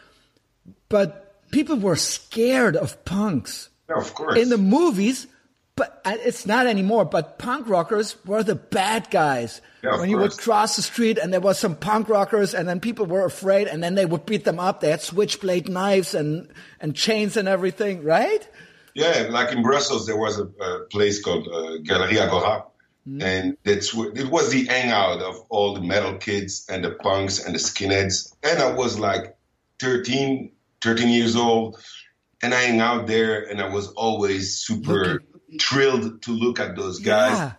but 0.90 1.40
people 1.52 1.76
were 1.78 1.96
scared 1.96 2.76
of 2.76 3.06
punks 3.06 3.70
Yeah, 3.88 3.98
of 3.98 4.14
course. 4.16 4.40
in 4.40 4.50
the 4.50 4.58
movies. 4.58 5.28
But 5.76 6.02
it's 6.06 6.46
not 6.46 6.68
anymore. 6.68 7.04
But 7.06 7.40
punk 7.40 7.68
rockers 7.68 8.16
were 8.26 8.44
the 8.44 8.56
bad 8.56 9.10
guys. 9.10 9.60
Yeah, 9.84 10.00
when 10.00 10.10
you 10.10 10.18
would 10.18 10.38
cross 10.38 10.76
the 10.76 10.84
street 10.84 11.18
and 11.18 11.34
there 11.34 11.42
was 11.42 11.58
some 11.58 11.76
punk 11.76 12.10
rockers, 12.10 12.54
and 12.54 12.68
then 12.68 12.80
people 12.80 13.06
were 13.06 13.26
afraid, 13.26 13.68
and 13.68 13.84
then 13.84 13.96
they 13.96 14.06
would 14.06 14.26
beat 14.26 14.44
them 14.44 14.60
up. 14.60 14.82
They 14.82 14.92
had 14.92 15.02
switchblade 15.02 15.68
knives 15.68 16.14
and 16.14 16.50
and 16.80 16.96
chains 16.96 17.38
and 17.38 17.48
everything, 17.48 18.04
right? 18.04 18.48
Yeah, 18.94 19.28
like 19.32 19.52
in 19.52 19.64
Brussels, 19.64 20.06
there 20.06 20.18
was 20.18 20.38
a, 20.38 20.44
a 20.44 20.86
place 20.92 21.22
called 21.24 21.48
uh, 21.48 21.78
Galerie 21.80 22.20
Agora, 22.20 22.66
and 23.20 23.58
that's 23.64 23.94
where, 23.94 24.12
it 24.16 24.30
was 24.30 24.52
the 24.52 24.66
hangout 24.66 25.22
of 25.22 25.36
all 25.50 25.74
the 25.74 25.82
metal 25.82 26.16
kids 26.18 26.68
and 26.70 26.84
the 26.84 26.92
punks 26.92 27.44
and 27.44 27.56
the 27.56 27.60
skinheads. 27.60 28.36
And 28.44 28.60
I 28.60 28.72
was 28.74 29.00
like 29.00 29.36
13, 29.80 30.52
13 30.82 31.10
years 31.10 31.36
old, 31.36 31.84
and 32.44 32.54
I 32.54 32.62
hang 32.62 32.80
out 32.80 33.08
there, 33.08 33.44
and 33.50 33.60
I 33.60 33.70
was 33.70 33.88
always 33.94 34.60
super 34.60 35.20
thrilled 35.60 36.22
to 36.24 36.32
look 36.32 36.60
at 36.60 36.76
those 36.76 37.00
guys. 37.00 37.38
Yeah. 37.38 37.52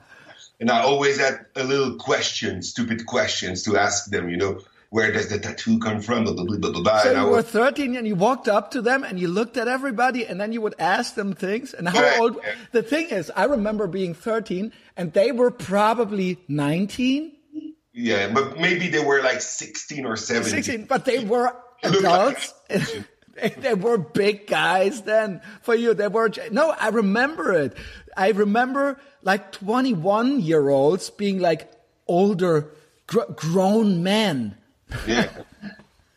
And 0.61 0.71
I 0.71 0.83
always 0.83 1.19
had 1.19 1.47
a 1.57 1.65
little 1.65 1.97
question, 1.97 2.63
stupid 2.63 3.07
questions 3.07 3.65
to 3.65 3.77
ask 3.77 4.11
them. 4.11 4.29
You 4.29 4.37
know, 4.37 4.61
where 4.91 5.11
does 5.11 5.29
the 5.29 5.39
tattoo 5.41 5.79
come 5.81 6.01
from? 6.01 6.25
Blah 6.25 6.35
blah 6.35 6.45
blah 6.45 6.71
blah. 6.71 6.83
blah. 6.83 7.03
So 7.03 7.09
and 7.11 7.19
I 7.19 7.23
you 7.23 7.29
were 7.31 7.37
was, 7.37 7.47
13 7.47 7.97
and 7.97 8.07
you 8.07 8.15
walked 8.15 8.49
up 8.49 8.71
to 8.73 8.81
them 8.81 9.03
and 9.03 9.19
you 9.19 9.27
looked 9.29 9.57
at 9.57 9.67
everybody 9.67 10.25
and 10.27 10.41
then 10.41 10.53
you 10.53 10.61
would 10.61 10.77
ask 10.79 11.15
them 11.17 11.35
things. 11.35 11.75
And 11.75 11.89
how 11.89 12.01
Right. 12.01 12.21
old? 12.21 12.41
The 12.71 12.83
thing 12.83 13.09
is, 13.11 13.33
I 13.35 13.45
remember 13.45 13.89
being 13.89 14.15
13 14.15 14.73
and 14.97 15.13
they 15.13 15.33
were 15.33 15.51
probably 15.51 16.39
19, 16.49 17.33
yeah, 17.93 18.33
but 18.33 18.59
maybe 18.59 18.89
they 18.89 19.05
were 19.05 19.23
like 19.23 19.41
16 19.41 20.05
or 20.07 20.17
17. 20.17 20.51
16, 20.51 20.85
but 20.87 21.05
they 21.05 21.25
were 21.25 21.55
adults. 21.83 22.53
They- 23.57 23.75
were 23.75 23.99
big 23.99 24.47
guys 24.47 25.03
then 25.03 25.41
for 25.63 25.75
you. 25.75 25.95
They 25.95 26.09
were, 26.09 26.31
no, 26.51 26.71
I 26.79 26.89
remember 26.89 27.53
it. 27.53 27.77
I 28.17 28.31
remember 28.31 29.01
like 29.23 29.53
21 29.53 30.41
year 30.41 30.69
olds 30.69 31.11
being 31.11 31.41
like 31.41 31.71
older, 32.07 32.69
gr- 33.07 33.33
grown 33.35 34.03
men, 34.03 34.57
Yeah. 35.07 35.29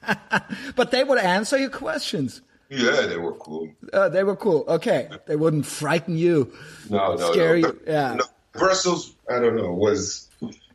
but 0.75 0.91
they 0.91 1.03
would 1.03 1.17
answer 1.17 1.57
your 1.57 1.69
questions. 1.69 2.41
Yeah, 2.69 3.01
they 3.07 3.17
were 3.17 3.33
cool. 3.33 3.69
Uh, 3.93 4.09
they 4.09 4.23
were 4.23 4.35
cool. 4.35 4.65
Okay. 4.67 5.09
They 5.25 5.35
wouldn't 5.35 5.65
frighten 5.65 6.17
you. 6.17 6.51
No, 6.89 7.15
no, 7.15 7.31
Scary, 7.31 7.61
no. 7.61 7.73
yeah. 7.87 8.15
No, 8.15 8.25
Brussels, 8.53 9.15
I 9.29 9.39
don't 9.39 9.55
know, 9.55 9.71
was. 9.73 10.29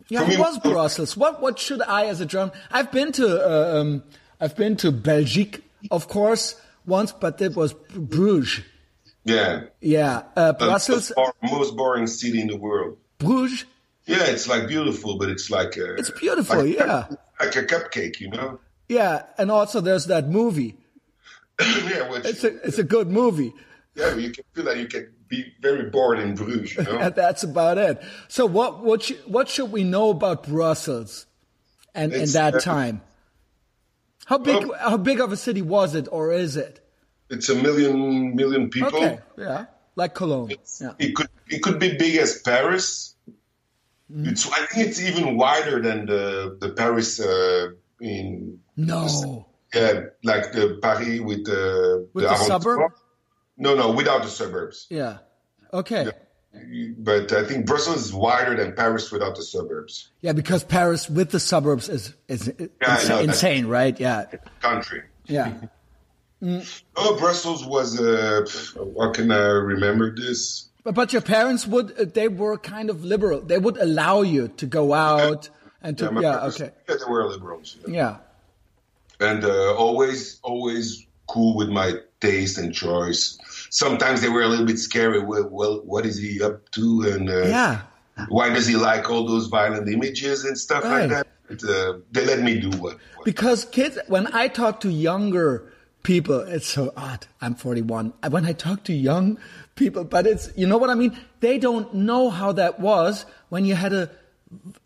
Yeah, 0.09 0.29
it 0.31 0.39
was 0.39 0.59
Brussels. 0.59 1.17
What 1.17 1.41
what 1.41 1.59
should 1.59 1.83
I, 1.83 2.07
as 2.07 2.21
a 2.21 2.27
German? 2.27 2.53
I've 2.71 2.91
been 2.93 3.13
to 3.13 3.27
uh, 3.27 3.81
um, 3.81 4.03
I've 4.41 4.57
been 4.57 4.77
to 4.79 4.91
Belgique, 4.93 5.63
of 5.91 6.09
course, 6.09 6.61
once, 6.87 7.13
but 7.13 7.41
it 7.41 7.55
was 7.57 7.73
Bruges. 7.73 8.65
Yeah. 9.25 9.65
Yeah, 9.81 10.23
uh, 10.37 10.53
the 10.53 10.65
Brussels, 10.67 11.13
most, 11.17 11.33
most 11.43 11.77
boring 11.77 12.07
city 12.07 12.41
in 12.41 12.49
the 12.49 12.57
world. 12.57 12.99
Bruges. 13.19 13.65
Yeah, 14.05 14.25
it's 14.25 14.49
like 14.49 14.67
beautiful, 14.67 15.17
but 15.17 15.29
it's 15.29 15.49
like 15.49 15.77
a, 15.77 15.95
It's 15.95 16.11
beautiful. 16.11 16.65
like, 16.65 16.75
Yeah, 16.77 17.07
like 17.39 17.55
a 17.55 17.63
cupcake, 17.63 18.19
you 18.21 18.31
know. 18.31 18.59
yeah, 18.89 19.23
and 19.39 19.51
also 19.51 19.81
there's 19.81 20.07
that 20.07 20.29
movie. 20.29 20.77
yeah, 21.61 22.11
which, 22.11 22.25
It's 22.25 22.43
a 22.43 22.57
it's 22.67 22.79
a 22.79 22.83
good 22.85 23.09
movie, 23.09 23.53
yeah, 23.95 24.17
you 24.17 24.31
can 24.31 24.43
feel 24.55 24.65
that 24.65 24.79
you 24.79 24.87
can 24.89 25.13
be 25.29 25.53
very 25.61 25.89
bored 25.91 26.19
in 26.19 26.35
Bruges, 26.35 26.75
you 26.75 26.83
know. 26.83 26.99
and 26.99 27.15
that's 27.23 27.45
about 27.45 27.79
it. 27.79 28.03
So 28.29 28.45
what 28.47 28.83
what 28.83 29.03
sh- 29.05 29.13
what 29.27 29.49
should 29.49 29.71
we 29.71 29.85
know 29.85 30.11
about 30.11 30.45
Brussels, 30.49 31.27
and 31.95 32.13
in 32.13 32.29
that 32.33 32.57
uh, 32.57 32.61
time? 32.61 33.03
How 34.33 34.39
big 34.39 34.65
well- 34.67 34.79
how 34.91 34.97
big 34.97 35.21
of 35.21 35.31
a 35.31 35.37
city 35.37 35.61
was 35.61 35.95
it, 35.95 36.07
or 36.11 36.33
is 36.33 36.57
it? 36.57 36.75
it's 37.29 37.49
a 37.49 37.55
million 37.55 38.35
million 38.35 38.71
people. 38.71 38.97
Okay, 38.99 39.19
yeah, 39.37 39.67
like 40.01 40.15
Cologne. 40.15 40.51
Yeah. 40.81 40.93
It 40.99 41.15
could 41.17 41.29
it 41.55 41.61
could 41.65 41.79
be 41.79 41.91
big 42.05 42.17
as 42.17 42.41
Paris. 42.41 43.15
Mm-hmm. 44.11 44.29
It's 44.31 44.43
I 44.51 44.65
think 44.67 44.89
it's 44.89 45.01
even 45.09 45.37
wider 45.37 45.83
than 45.83 46.07
the 46.07 46.57
the 46.63 46.71
Paris 46.81 47.21
uh, 47.21 47.73
in 48.01 48.59
No. 48.77 49.47
yeah 49.75 49.93
like 50.25 50.53
the 50.57 50.79
Paris 50.81 51.21
with 51.21 51.45
the 51.45 51.63
With 52.15 52.25
the 52.25 52.37
suburb? 52.37 52.93
No, 53.65 53.71
no, 53.75 53.93
without 53.93 54.23
the 54.23 54.33
suburbs. 54.41 54.87
Yeah. 54.89 55.19
Okay. 55.73 56.03
But 56.99 57.33
I 57.33 57.45
think 57.45 57.67
Brussels 57.67 58.07
is 58.07 58.13
wider 58.15 58.55
than 58.57 58.75
Paris 58.75 59.11
without 59.11 59.37
the 59.37 59.43
suburbs. 59.43 60.11
Yeah, 60.21 60.33
because 60.33 60.65
Paris 60.65 61.09
with 61.09 61.31
the 61.31 61.41
suburbs 61.41 61.89
is 61.89 62.15
is 62.29 62.49
I 62.49 62.53
insa- 62.53 63.09
know 63.09 63.19
insane, 63.21 63.67
right? 63.67 63.99
Yeah. 63.99 64.27
Country. 64.61 65.03
Yeah. 65.27 65.55
Oh, 66.97 67.17
Brussels 67.21 67.65
was. 67.65 68.01
Uh, 68.01 68.45
how 68.99 69.13
can 69.13 69.31
I 69.31 69.47
remember 69.47 70.13
this? 70.13 70.69
But 70.83 70.97
but 70.97 71.13
your 71.13 71.23
parents 71.23 71.69
would 71.69 71.97
uh, 71.97 72.05
they 72.13 72.27
were 72.27 72.59
kind 72.59 72.91
of 72.91 73.05
liberal. 73.05 73.41
They 73.43 73.59
would 73.59 73.77
allow 73.77 74.23
you 74.23 74.49
to 74.49 74.67
go 74.67 74.93
out 74.93 75.51
and 75.83 75.97
to 75.99 76.11
my 76.11 76.21
yeah, 76.21 76.39
parents- 76.39 76.61
okay. 76.61 76.73
Yeah, 76.89 76.97
they 76.97 77.09
were 77.13 77.29
liberals. 77.29 77.77
yeah. 77.87 77.95
Yeah. 79.21 79.29
and 79.29 79.45
uh, 79.45 79.77
always 79.77 80.41
always 80.43 81.07
cool 81.29 81.55
with 81.57 81.69
my 81.69 81.93
taste 82.21 82.59
and 82.59 82.75
choice. 82.75 83.39
Sometimes 83.73 84.21
they 84.21 84.29
were 84.29 84.43
a 84.43 84.49
little 84.49 84.67
bit 84.67 84.79
scary. 84.79 85.19
Well, 85.25 85.49
well 85.51 85.81
what 85.85 86.05
is 86.05 86.19
he 86.19 86.43
up 86.43 86.71
to, 86.73 87.09
and 87.11 87.31
uh, 87.31 87.47
Yeah. 87.49 87.81
why 88.29 88.51
does 88.53 88.67
he 88.67 88.77
like 88.77 89.09
all 89.11 89.27
those 89.27 89.47
violent 89.47 89.89
images 89.89 90.45
and 90.45 90.59
stuff 90.59 90.85
Right. 90.85 91.09
like 91.09 91.11
that? 91.11 91.27
But, 91.49 91.65
uh, 91.65 91.99
they 92.13 92.25
let 92.27 92.41
me 92.43 92.61
do 92.61 92.69
what. 92.79 92.99
what 93.17 93.25
Because 93.25 93.65
kids 93.65 93.99
when 94.09 94.27
I 94.35 94.49
talk 94.49 94.81
to 94.81 94.91
younger 94.91 95.73
people, 96.03 96.41
it's 96.41 96.67
so 96.69 96.93
odd. 96.99 97.27
I'm 97.41 97.55
41. 97.55 98.13
When 98.29 98.45
I 98.45 98.53
talk 98.53 98.85
to 98.85 98.93
young 98.93 99.39
people, 99.75 100.05
but 100.05 100.27
it's 100.27 100.51
you 100.55 100.67
know 100.67 100.77
what 100.77 100.91
I 100.91 100.95
mean? 100.95 101.17
They 101.41 101.57
don't 101.59 101.95
know 101.95 102.29
how 102.29 102.53
that 102.53 102.79
was 102.79 103.25
when 103.49 103.65
you 103.65 103.75
had 103.75 103.95
a, 103.95 104.11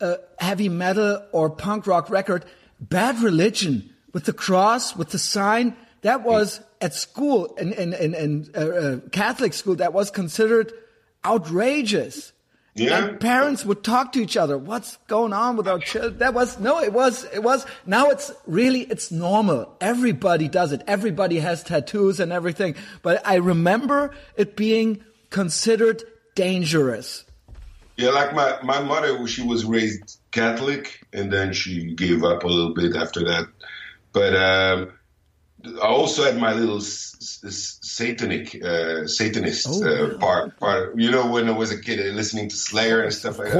a 0.01 0.19
heavy 0.39 0.69
metal 0.69 1.23
or 1.33 1.51
punk 1.51 1.89
rock 1.89 2.09
record. 2.09 2.45
Bad 2.81 3.21
religion 3.21 3.91
with 4.13 4.27
the 4.27 4.33
cross, 4.33 4.95
with 4.95 5.11
the 5.11 5.19
sign, 5.19 5.75
that 6.07 6.23
was 6.23 6.61
at 6.81 6.95
school 6.95 7.47
in 7.57 7.73
in 7.73 7.93
in, 7.93 8.15
in 8.15 8.51
uh, 8.55 8.61
uh, 8.61 8.97
Catholic 9.11 9.53
school. 9.53 9.77
That 9.77 9.93
was 9.93 10.11
considered 10.11 10.73
outrageous. 11.25 12.33
yeah, 12.75 13.07
And 13.07 13.21
parents 13.21 13.65
would 13.65 13.83
talk 13.83 14.13
to 14.13 14.21
each 14.23 14.37
other. 14.37 14.57
What's 14.59 14.97
going 15.09 15.33
on 15.33 15.57
with 15.57 15.67
our 15.67 15.79
children? 15.79 16.19
That 16.19 16.35
was 16.35 16.59
no, 16.61 16.81
it 16.81 16.93
was 16.93 17.25
it 17.33 17.43
was. 17.43 17.67
Now 17.87 18.11
it's 18.11 18.31
really 18.47 18.83
it's 18.83 19.11
normal. 19.11 19.75
Everybody 19.81 20.49
does 20.49 20.73
it. 20.73 20.83
Everybody 20.87 21.41
has 21.41 21.63
tattoos 21.63 22.21
and 22.21 22.33
everything. 22.33 22.75
But 23.03 23.27
I 23.27 23.37
remember 23.37 24.15
it 24.37 24.57
being 24.57 25.03
considered 25.31 26.03
dangerous. 26.35 27.25
yeah. 27.97 28.11
Like 28.11 28.35
my 28.35 28.59
my 28.63 28.81
mother, 28.81 29.27
she 29.27 29.43
was 29.43 29.65
raised 29.65 30.19
Catholic, 30.31 31.01
and 31.13 31.33
then 31.33 31.53
she 31.53 31.95
gave 31.95 32.23
up 32.25 32.45
a 32.45 32.47
little 32.47 32.75
bit 32.75 32.95
after 32.95 33.25
that. 33.25 33.47
But 34.13 34.37
um, 34.37 34.93
I 35.83 35.87
also 35.87 36.25
had 36.25 36.39
my 36.39 36.53
little 36.55 36.79
s- 36.79 37.41
s- 37.45 37.79
satanic 37.83 38.55
uh, 38.65 39.07
Satanist 39.07 39.67
Oh, 39.71 39.85
uh, 40.15 40.19
part. 40.19 40.59
Part 40.59 40.99
you 40.99 41.11
know 41.11 41.27
when 41.31 41.49
I 41.49 41.53
was 41.53 41.71
a 41.73 41.81
kid, 41.81 41.99
uh, 42.01 42.15
listening 42.15 42.49
to 42.49 42.57
Slayer 42.57 43.03
and 43.03 43.13
stuff 43.13 43.39
like 43.39 43.49
that. 43.53 43.59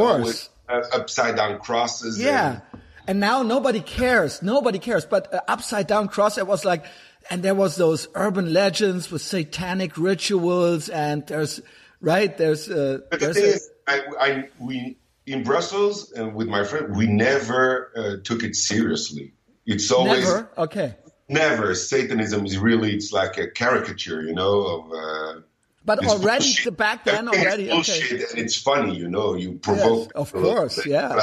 Uh, 0.69 0.83
upside 0.93 1.37
down 1.37 1.59
crosses. 1.61 2.19
Yeah. 2.21 2.61
and- 2.73 2.83
And 3.09 3.21
now 3.21 3.43
nobody 3.45 3.81
cares. 3.81 4.43
Nobody 4.43 4.81
cares. 4.81 5.05
But 5.07 5.33
uh, 5.33 5.41
upside 5.47 5.87
down 5.87 6.09
cross, 6.09 6.39
it 6.39 6.47
was 6.47 6.65
like, 6.65 6.85
and 7.31 7.41
there 7.43 7.55
was 7.55 7.77
those 7.77 8.09
urban 8.15 8.53
legends 8.53 9.11
with 9.13 9.23
satanic 9.23 9.97
rituals, 9.97 10.89
and 10.89 11.25
there's 11.27 11.61
right 12.01 12.37
there's 12.37 12.69
uh, 12.69 12.99
But 13.11 13.21
the 13.21 13.27
there's 13.27 13.37
thing 13.37 13.45
a- 13.45 13.49
is, 13.49 13.71
I, 13.87 14.01
I, 14.21 14.49
we 14.59 14.97
in 15.25 15.45
Brussels 15.45 16.11
and 16.13 16.35
with 16.35 16.49
my 16.49 16.65
friend, 16.65 16.97
we 16.97 17.07
never 17.07 17.93
uh, 17.97 18.17
took 18.25 18.43
it 18.43 18.57
seriously. 18.57 19.33
It's 19.67 19.91
always 19.93 20.25
Never. 20.25 20.51
Okay. 20.59 20.95
Never. 21.29 21.75
Satanism 21.75 22.45
is 22.47 22.59
really 22.59 22.95
it's 22.95 23.13
like 23.13 23.39
a 23.39 23.49
caricature, 23.49 24.23
you 24.23 24.35
know, 24.35 24.61
of. 24.63 24.93
Uh, 24.93 25.41
But 25.85 26.07
already 26.07 26.45
bullshit. 26.45 26.77
back 26.77 27.05
then 27.05 27.29
already. 27.29 27.65
Okay. 27.65 27.73
bullshit 27.73 28.31
and 28.31 28.41
it's 28.41 28.57
funny, 28.57 28.97
you 28.97 29.09
know. 29.09 29.35
You 29.35 29.53
provoke. 29.55 30.13
Yes, 30.15 30.23
of 30.23 30.27
people 30.33 30.41
a 30.41 30.43
little 30.43 30.57
course, 30.57 30.87
yeah. 30.87 31.21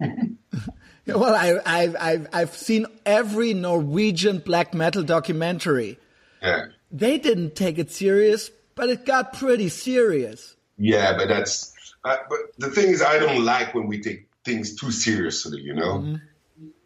Well, 1.06 1.36
I, 1.36 1.60
I've, 1.64 1.96
I've, 2.00 2.28
I've 2.32 2.56
seen 2.56 2.86
every 3.04 3.54
Norwegian 3.54 4.38
black 4.38 4.74
metal 4.74 5.04
documentary. 5.04 6.00
Yeah. 6.42 6.66
They 6.90 7.18
didn't 7.18 7.54
take 7.54 7.78
it 7.78 7.92
serious, 7.92 8.50
but 8.74 8.88
it 8.88 9.06
got 9.06 9.32
pretty 9.32 9.68
serious. 9.68 10.56
Yeah, 10.78 11.16
but 11.16 11.28
that's. 11.28 11.72
Uh, 12.04 12.16
but 12.28 12.38
the 12.58 12.70
thing 12.70 12.88
is, 12.88 13.02
I 13.02 13.18
don't 13.18 13.44
like 13.44 13.74
when 13.74 13.86
we 13.86 14.00
take 14.00 14.28
things 14.44 14.74
too 14.74 14.90
seriously, 14.90 15.60
you 15.60 15.74
know. 15.74 15.98
Mm-hmm. 15.98 16.14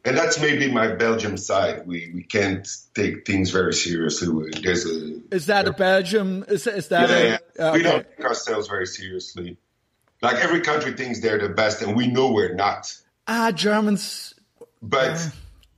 And 0.04 0.16
that's 0.16 0.40
maybe 0.40 0.70
my 0.70 0.94
Belgium 0.94 1.36
side. 1.36 1.86
We 1.86 2.10
we 2.14 2.22
can't 2.22 2.66
take 2.94 3.26
things 3.26 3.50
very 3.50 3.74
seriously. 3.74 4.50
There's 4.62 4.86
a 4.86 5.34
Is 5.34 5.46
that 5.46 5.68
a 5.68 5.72
Belgium? 5.72 6.44
Is, 6.48 6.66
is 6.66 6.88
that 6.88 7.10
yeah, 7.10 7.16
a, 7.16 7.28
yeah. 7.28 7.68
uh, 7.68 7.72
we 7.72 7.80
okay. 7.80 7.90
don't 7.90 8.06
take 8.16 8.24
ourselves 8.24 8.68
very 8.68 8.86
seriously. 8.86 9.58
Like 10.22 10.36
every 10.36 10.60
country 10.60 10.92
thinks 10.92 11.20
they're 11.20 11.38
the 11.38 11.48
best, 11.50 11.82
and 11.82 11.96
we 11.96 12.06
know 12.06 12.32
we're 12.32 12.54
not. 12.54 12.94
Ah, 13.26 13.52
Germans. 13.52 14.34
But 14.82 15.30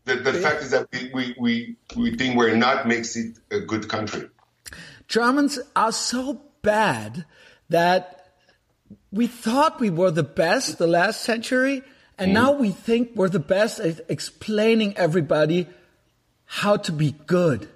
the, 0.05 0.17
the 0.17 0.33
fact 0.33 0.63
is 0.63 0.71
that 0.71 0.89
we, 0.93 1.11
we, 1.13 1.35
we, 1.39 1.77
we 1.97 2.17
think 2.17 2.37
we're 2.37 2.57
not 2.57 2.87
makes 2.87 3.17
it 3.17 3.39
a 3.51 3.61
good 3.61 3.89
country. 3.89 4.29
Germans 5.09 5.59
are 5.77 5.93
so 5.93 6.41
bad 6.63 7.25
that 7.69 8.35
we 9.11 9.27
thought 9.27 9.81
we 9.81 9.91
were 9.91 10.11
the 10.11 10.23
best 10.23 10.79
the 10.79 10.87
last 10.87 11.23
century, 11.23 11.83
and 12.23 12.31
Mm. 12.31 12.35
now 12.35 12.53
we 12.53 12.71
think 12.71 13.11
we're 13.15 13.29
the 13.29 13.39
best 13.57 13.81
at 13.81 14.01
explaining 14.09 14.97
everybody 14.97 15.67
how 16.47 16.77
to 16.87 16.93
be 16.93 17.15
good. 17.27 17.69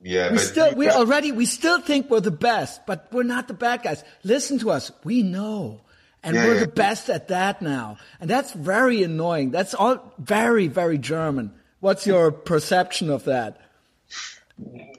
Yeah, 0.00 0.30
We 0.32 0.38
still, 0.38 0.74
we 0.76 0.88
already, 0.88 1.32
we 1.32 1.44
still 1.44 1.80
think 1.80 2.08
we're 2.10 2.20
the 2.20 2.30
best, 2.30 2.86
but 2.86 3.08
we're 3.12 3.24
not 3.24 3.48
the 3.48 3.54
bad 3.54 3.82
guys. 3.82 4.04
Listen 4.22 4.58
to 4.60 4.70
us. 4.70 4.92
We 5.04 5.22
know. 5.22 5.80
And 6.22 6.34
Yeah, 6.36 6.44
we're 6.46 6.54
yeah. 6.54 6.60
the 6.60 6.68
best 6.86 7.10
at 7.10 7.28
that 7.28 7.60
now. 7.62 7.98
And 8.20 8.30
that's 8.30 8.52
very 8.52 9.02
annoying. 9.02 9.50
That's 9.50 9.74
all 9.74 10.14
very, 10.18 10.68
very 10.68 10.98
German. 10.98 11.50
What's 11.80 12.06
your 12.06 12.30
perception 12.32 13.10
of 13.10 13.24
that? 13.24 13.58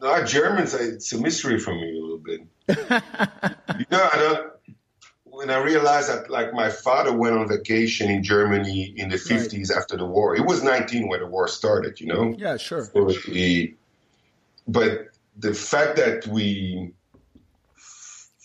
No, 0.02 0.24
Germans, 0.26 0.74
it's 0.74 1.12
a 1.14 1.18
mystery 1.20 1.60
for 1.60 1.74
me 1.74 1.98
a 1.98 2.02
little 2.02 2.18
bit. 2.18 2.42
you 3.80 3.86
know, 3.92 4.10
I 4.14 4.18
don't. 4.18 4.52
When 5.40 5.50
I 5.50 5.60
realized 5.60 6.10
that, 6.10 6.30
like, 6.30 6.54
my 6.54 6.70
father 6.70 7.14
went 7.16 7.34
on 7.38 7.48
vacation 7.48 8.12
in 8.12 8.24
Germany 8.24 8.94
in 8.98 9.08
the 9.08 9.18
fifties 9.18 9.72
after 9.72 9.96
the 9.96 10.06
war. 10.06 10.36
He 10.36 10.42
was 10.42 10.62
nineteen 10.62 11.08
when 11.08 11.22
the 11.22 11.28
war 11.28 11.48
started. 11.48 12.02
You 12.02 12.08
know. 12.08 12.36
Yeah, 12.38 12.58
sure. 12.58 12.84
So 12.94 13.08
he, 13.08 13.76
but 14.68 15.08
the 15.38 15.54
fact 15.54 15.96
that 15.96 16.28
we 16.28 16.92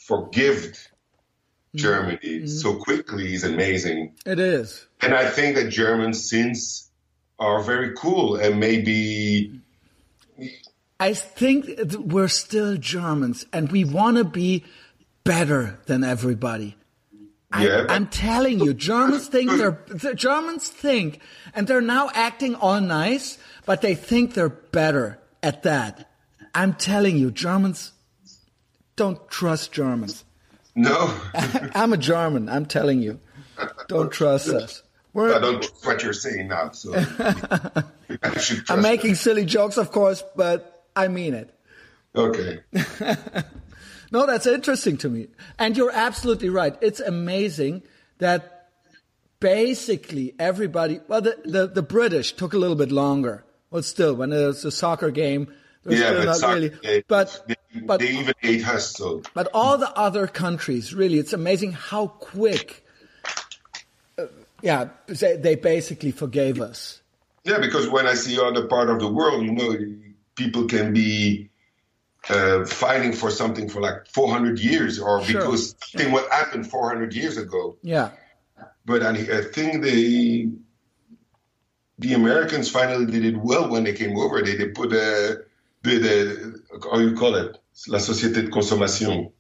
forgived 0.07 0.75
mm-hmm. 0.77 1.79
Germany 1.79 2.19
mm-hmm. 2.23 2.47
so 2.47 2.77
quickly 2.77 3.35
is 3.35 3.43
amazing. 3.43 4.15
It 4.25 4.39
is. 4.39 4.87
And 5.01 5.15
I 5.15 5.29
think 5.29 5.57
that 5.57 5.71
German 5.71 6.15
sins 6.15 6.91
are 7.41 7.61
very 7.61 7.95
cool 7.97 8.37
and 8.37 8.61
maybe 8.61 9.61
I 11.01 11.15
think 11.15 11.67
th- 11.67 11.97
we're 11.97 12.29
still 12.29 12.77
Germans 12.77 13.45
and 13.53 13.73
we 13.73 13.85
want 13.85 14.19
to 14.19 14.25
be 14.25 14.65
better 15.25 15.81
than 15.87 16.05
everybody. 16.05 16.77
I, 17.55 17.67
Yeah, 17.67 17.83
but- 17.83 17.91
I'm 17.93 18.07
telling 18.09 18.59
you, 18.61 18.75
Germans 18.75 19.29
think 19.29 19.51
they're, 19.51 19.79
the 19.89 20.15
Germans 20.15 20.69
think, 20.69 21.21
and 21.55 21.67
they're 21.67 21.81
now 21.81 22.11
acting 22.15 22.55
all 22.57 22.81
nice, 22.81 23.39
but 23.65 23.81
they 23.81 23.95
think 23.95 24.35
they're 24.35 24.49
better 24.49 25.19
at 25.43 25.63
that. 25.63 26.11
I'm 26.55 26.75
telling 26.75 27.17
you, 27.17 27.31
Germans 27.31 27.93
don't 28.97 29.19
trust 29.29 29.73
Germans. 29.73 30.25
no. 30.75 31.13
I'm 31.75 31.93
a 31.93 31.97
German, 31.97 32.49
I'm 32.49 32.67
telling 32.67 33.01
you. 33.03 33.21
Don't 33.89 34.11
trust 34.13 34.49
us. 34.49 34.83
I 34.83 34.87
We're, 35.13 35.39
don't 35.41 35.63
trust 35.63 35.87
what 35.87 36.03
you're 36.03 36.13
saying 36.13 36.49
now. 36.49 36.71
So 36.73 36.93
I 37.19 37.85
I'm 38.69 38.83
making 38.83 39.11
you. 39.11 39.17
silly 39.17 39.45
jokes, 39.45 39.77
of 39.77 39.93
course, 39.93 40.25
but 40.37 40.85
I 40.97 41.07
mean 41.09 41.35
it. 41.35 41.55
Okay. 42.17 42.61
No, 44.15 44.27
that's 44.27 44.47
interesting 44.47 44.97
to 44.99 45.09
me. 45.11 45.27
And 45.59 45.77
you're 45.77 45.91
absolutely 45.93 46.49
right. 46.49 46.77
It's 46.81 47.01
amazing 47.01 47.83
that 48.19 48.69
basically 49.41 50.35
everybody, 50.39 51.01
well, 51.09 51.21
the, 51.21 51.37
the, 51.45 51.67
the 51.67 51.83
British 51.83 52.33
took 52.33 52.55
a 52.55 52.57
little 52.57 52.77
bit 52.77 52.93
longer. 52.93 53.45
Well, 53.73 53.83
still, 53.83 54.15
when 54.15 54.33
it 54.33 54.47
was 54.47 54.65
a 54.65 54.71
soccer 54.71 55.11
game, 55.11 55.53
Yeah, 55.85 55.97
still 55.97 56.19
but 56.19 56.25
not 56.27 56.37
soccer, 56.37 56.55
really. 56.55 56.69
they, 56.83 57.03
but, 57.09 57.45
they, 57.49 57.81
but, 57.81 57.99
they 57.99 58.11
even 58.11 58.35
ate 58.45 58.67
us. 58.69 58.97
So 58.97 59.21
but 59.35 59.49
all 59.53 59.77
the 59.79 59.91
other 59.99 60.29
countries, 60.29 60.95
really, 60.95 61.19
it's 61.19 61.33
amazing 61.33 61.73
how 61.73 62.07
quick, 62.07 62.87
uh, 64.17 64.27
yeah, 64.63 64.91
they, 65.09 65.37
they 65.37 65.57
basically 65.57 66.13
forgave 66.13 66.61
us. 66.61 67.03
yeah, 67.43 67.59
because 67.59 67.89
when 67.89 68.07
I 68.07 68.15
see 68.15 68.39
other 68.41 68.69
part 68.69 68.91
of 68.91 69.01
the 69.01 69.09
world, 69.09 69.45
you 69.45 69.53
know, 69.53 69.77
people 70.37 70.69
can 70.69 70.93
be 70.93 71.51
uh, 72.31 72.65
fighting 72.65 73.13
for 73.13 73.31
something 73.31 73.69
for 73.69 73.81
like 73.81 74.07
400 74.09 74.59
years, 74.59 74.99
or 74.99 75.23
Sure. 75.23 75.41
because 75.41 75.75
something 75.91 76.13
what 76.13 76.31
happened 76.31 76.69
400 76.71 77.15
years 77.15 77.37
ago. 77.37 77.77
Yeah. 77.83 78.11
But 78.87 79.03
I, 79.03 79.11
I 79.11 79.43
think 79.43 79.83
the 79.83 80.51
the 81.99 82.15
Americans 82.15 82.69
finally 82.71 83.07
did 83.07 83.25
it 83.25 83.37
well 83.37 83.69
when 83.71 83.85
they 83.85 83.93
came 83.93 84.17
over. 84.19 84.43
They 84.43 84.57
they 84.57 84.69
put 84.69 84.93
a 84.93 85.43
the, 85.83 85.99
the 85.99 86.61
how 86.91 86.99
you 86.99 87.15
call 87.15 87.35
it 87.37 87.57
la 87.89 87.99
société 87.99 88.45
de 88.45 88.51
consommation. 88.51 89.31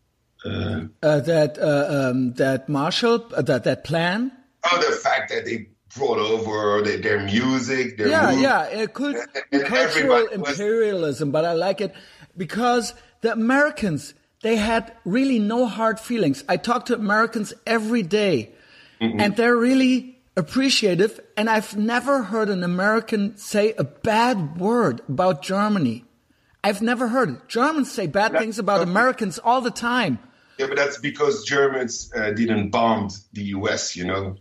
Uh, 0.44 0.82
Uh, 1.02 1.20
that, 1.20 1.56
uh, 1.58 2.10
um, 2.10 2.34
that 2.34 2.68
Marshall, 2.68 3.30
uh, 3.34 3.40
that, 3.42 3.64
that 3.64 3.82
plan. 3.84 4.30
oh, 4.70 4.76
the 4.78 4.94
fact 4.96 5.30
that 5.30 5.46
they 5.46 5.68
brought 5.96 6.18
over 6.18 6.82
their, 6.82 6.98
their 6.98 7.20
music, 7.24 7.96
their 7.98 8.08
yeah, 8.08 8.30
movie. 8.30 8.42
yeah, 8.42 8.64
it 8.64 8.92
could 8.94 9.16
And 9.52 9.64
cultural 9.64 10.14
everybody 10.16 10.36
was- 10.38 10.50
imperialism, 10.60 11.30
but 11.30 11.44
I 11.44 11.52
like 11.52 11.80
it 11.80 11.94
because 12.36 12.94
the 13.20 13.32
Americans 13.32 14.14
they 14.42 14.56
had 14.56 14.92
really 15.06 15.38
no 15.38 15.66
hard 15.66 15.98
feelings. 15.98 16.44
I 16.48 16.58
talk 16.58 16.84
to 16.86 16.94
Americans 16.94 17.54
every 17.66 18.02
day, 18.02 18.50
and 19.00 19.34
they're 19.36 19.56
really 19.56 20.18
appreciative. 20.36 21.18
And 21.34 21.48
I've 21.48 21.76
never 21.78 22.22
heard 22.24 22.50
an 22.50 22.62
American 22.62 23.38
say 23.38 23.72
a 23.78 23.84
bad 23.84 24.58
word 24.58 25.00
about 25.08 25.40
Germany. 25.42 26.04
I've 26.62 26.82
never 26.82 27.08
heard 27.08 27.30
it. 27.30 27.48
Germans 27.48 27.90
say 27.90 28.06
bad 28.06 28.32
things 28.32 28.58
about 28.58 28.82
Americans 28.82 29.38
all 29.38 29.62
the 29.62 29.70
time. 29.70 30.18
Yeah, 30.58 30.66
but 30.66 30.76
that's 30.76 30.98
because 30.98 31.44
Germans 31.44 32.12
uh, 32.14 32.30
didn't 32.32 32.68
bomb 32.68 33.08
the 33.32 33.44
U.S. 33.58 33.96
You 33.96 34.04
know. 34.04 34.36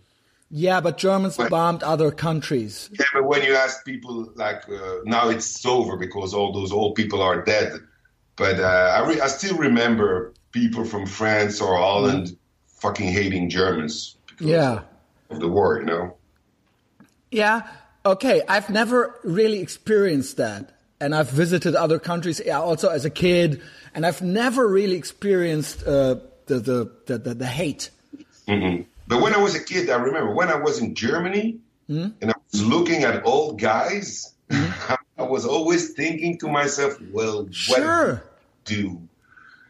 Yeah, 0.55 0.81
but 0.81 0.99
Germans 0.99 1.35
bombed 1.49 1.81
other 1.81 2.11
countries. 2.11 2.87
Yeah, 2.93 3.05
but 3.11 3.23
when 3.23 3.41
you 3.41 3.55
ask 3.55 3.83
people, 3.83 4.31
like 4.35 4.69
uh, 4.69 4.97
now 5.03 5.29
it's 5.29 5.65
over 5.65 5.97
because 5.97 6.35
all 6.35 6.53
those 6.53 6.71
old 6.71 6.93
people 6.93 7.23
are 7.23 7.41
dead. 7.41 7.73
But 8.35 8.59
uh, 8.59 9.01
I, 9.01 9.07
re- 9.07 9.19
I 9.19 9.27
still 9.29 9.57
remember 9.57 10.31
people 10.51 10.85
from 10.85 11.07
France 11.07 11.59
or 11.59 11.75
Holland 11.75 12.37
fucking 12.67 13.07
hating 13.07 13.49
Germans 13.49 14.15
because 14.27 14.45
Yeah. 14.45 14.81
of 15.31 15.39
the 15.39 15.47
war. 15.47 15.79
You 15.79 15.85
know. 15.85 16.17
Yeah. 17.31 17.67
Okay. 18.05 18.43
I've 18.47 18.69
never 18.69 19.19
really 19.23 19.59
experienced 19.59 20.37
that. 20.37 20.69
And 20.99 21.15
I've 21.15 21.31
visited 21.31 21.73
other 21.75 21.97
countries 21.97 22.39
yeah, 22.45 22.59
also 22.59 22.89
as 22.89 23.05
a 23.05 23.09
kid, 23.09 23.59
and 23.95 24.05
I've 24.05 24.21
never 24.21 24.67
really 24.67 24.97
experienced 24.97 25.81
uh, 25.81 26.17
the, 26.45 26.59
the, 26.59 26.91
the, 27.07 27.17
the, 27.17 27.33
the 27.33 27.47
hate. 27.47 27.89
hmm 28.47 28.83
But 29.07 29.21
when 29.21 29.33
I 29.33 29.37
was 29.37 29.55
a 29.55 29.63
kid, 29.63 29.89
I 29.89 29.97
remember 29.97 30.33
when 30.33 30.49
I 30.49 30.55
was 30.55 30.79
in 30.79 30.95
Germany 30.95 31.57
and 31.87 32.15
I 32.23 32.33
was 32.51 32.63
looking 32.63 33.03
at 33.03 33.25
old 33.25 33.59
guys, 33.59 34.33
I 34.51 34.97
was 35.23 35.45
always 35.45 35.93
thinking 35.93 36.37
to 36.39 36.47
myself, 36.47 36.97
well, 37.11 37.43
what 37.43 37.53
Sure. 37.53 38.23
do? 38.65 39.01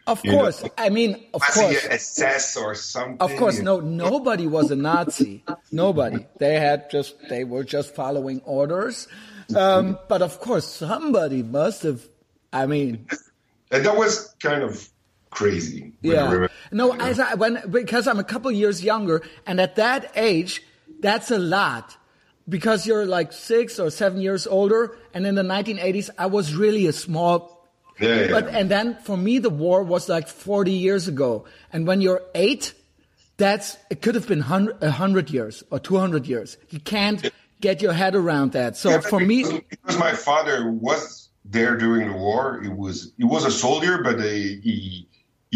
Of 0.05 0.23
You 0.23 0.31
know, 0.33 0.37
course. 0.39 0.63
I 0.77 0.89
mean, 0.89 1.25
of 1.33 1.41
course. 1.41 1.85
SS 1.89 2.57
or 2.57 2.75
something. 2.75 3.17
Of 3.19 3.35
course, 3.37 3.59
no, 3.59 3.79
nobody 3.79 4.47
was 4.47 4.69
a 4.71 4.75
Nazi. 4.75 5.43
Nobody. 5.71 6.27
They 6.39 6.59
had 6.59 6.89
just, 6.91 7.15
they 7.29 7.43
were 7.45 7.63
just 7.63 7.95
following 7.95 8.41
orders. 8.45 9.07
Um, 9.55 9.97
but 10.09 10.21
of 10.21 10.39
course, 10.39 10.67
somebody 10.67 11.41
must 11.43 11.83
have, 11.83 12.01
I 12.51 12.65
mean, 12.65 13.07
And 13.71 13.85
that 13.85 13.97
was 13.97 14.33
kind 14.41 14.61
of 14.61 14.87
crazy. 15.35 15.93
Yeah. 16.01 16.47
No, 16.71 16.93
as 16.93 17.19
I, 17.19 17.35
when, 17.35 17.61
because 17.69 18.07
I'm 18.07 18.19
a 18.19 18.23
couple 18.23 18.51
years 18.51 18.83
younger, 18.83 19.21
and 19.45 19.59
at 19.59 19.75
that 19.75 20.11
age, 20.15 20.63
that's 20.99 21.31
a 21.31 21.39
lot. 21.39 21.97
Because 22.49 22.85
you're 22.85 23.05
like 23.05 23.31
six 23.31 23.79
or 23.79 23.89
seven 23.89 24.19
years 24.19 24.45
older, 24.47 24.97
and 25.13 25.25
in 25.25 25.35
the 25.35 25.43
1980s, 25.43 26.09
I 26.17 26.25
was 26.25 26.53
really 26.53 26.87
a 26.87 26.93
small. 26.93 27.69
Yeah, 27.99 28.25
yeah. 28.25 28.31
But 28.31 28.47
and 28.49 28.69
then 28.69 28.97
for 29.03 29.15
me, 29.15 29.39
the 29.39 29.49
war 29.49 29.81
was 29.83 30.09
like 30.09 30.27
40 30.27 30.71
years 30.71 31.07
ago. 31.07 31.45
And 31.71 31.87
when 31.87 32.01
you're 32.01 32.21
eight, 32.35 32.73
That's 33.37 33.77
it. 33.89 34.01
Could 34.01 34.15
have 34.15 34.27
been 34.27 34.41
a 34.81 34.91
hundred 34.91 35.29
years 35.31 35.63
or 35.71 35.79
two 35.79 35.97
hundred 35.97 36.27
years. 36.27 36.57
You 36.69 36.79
can't 36.79 37.31
get 37.61 37.81
your 37.81 37.93
head 37.93 38.15
around 38.15 38.51
that. 38.53 38.77
So 38.77 38.89
Yeah, 38.89 38.99
for 38.99 39.19
because, 39.19 39.53
me, 39.53 39.65
because 39.69 39.97
my 39.97 40.13
father 40.13 40.69
was 40.69 41.29
there 41.43 41.75
during 41.77 42.11
the 42.11 42.17
war, 42.17 42.61
he 42.61 42.69
was 42.69 43.11
he 43.17 43.23
was 43.23 43.45
a 43.45 43.51
soldier, 43.51 44.03
but 44.03 44.19
uh, 44.19 44.23
he 44.23 45.07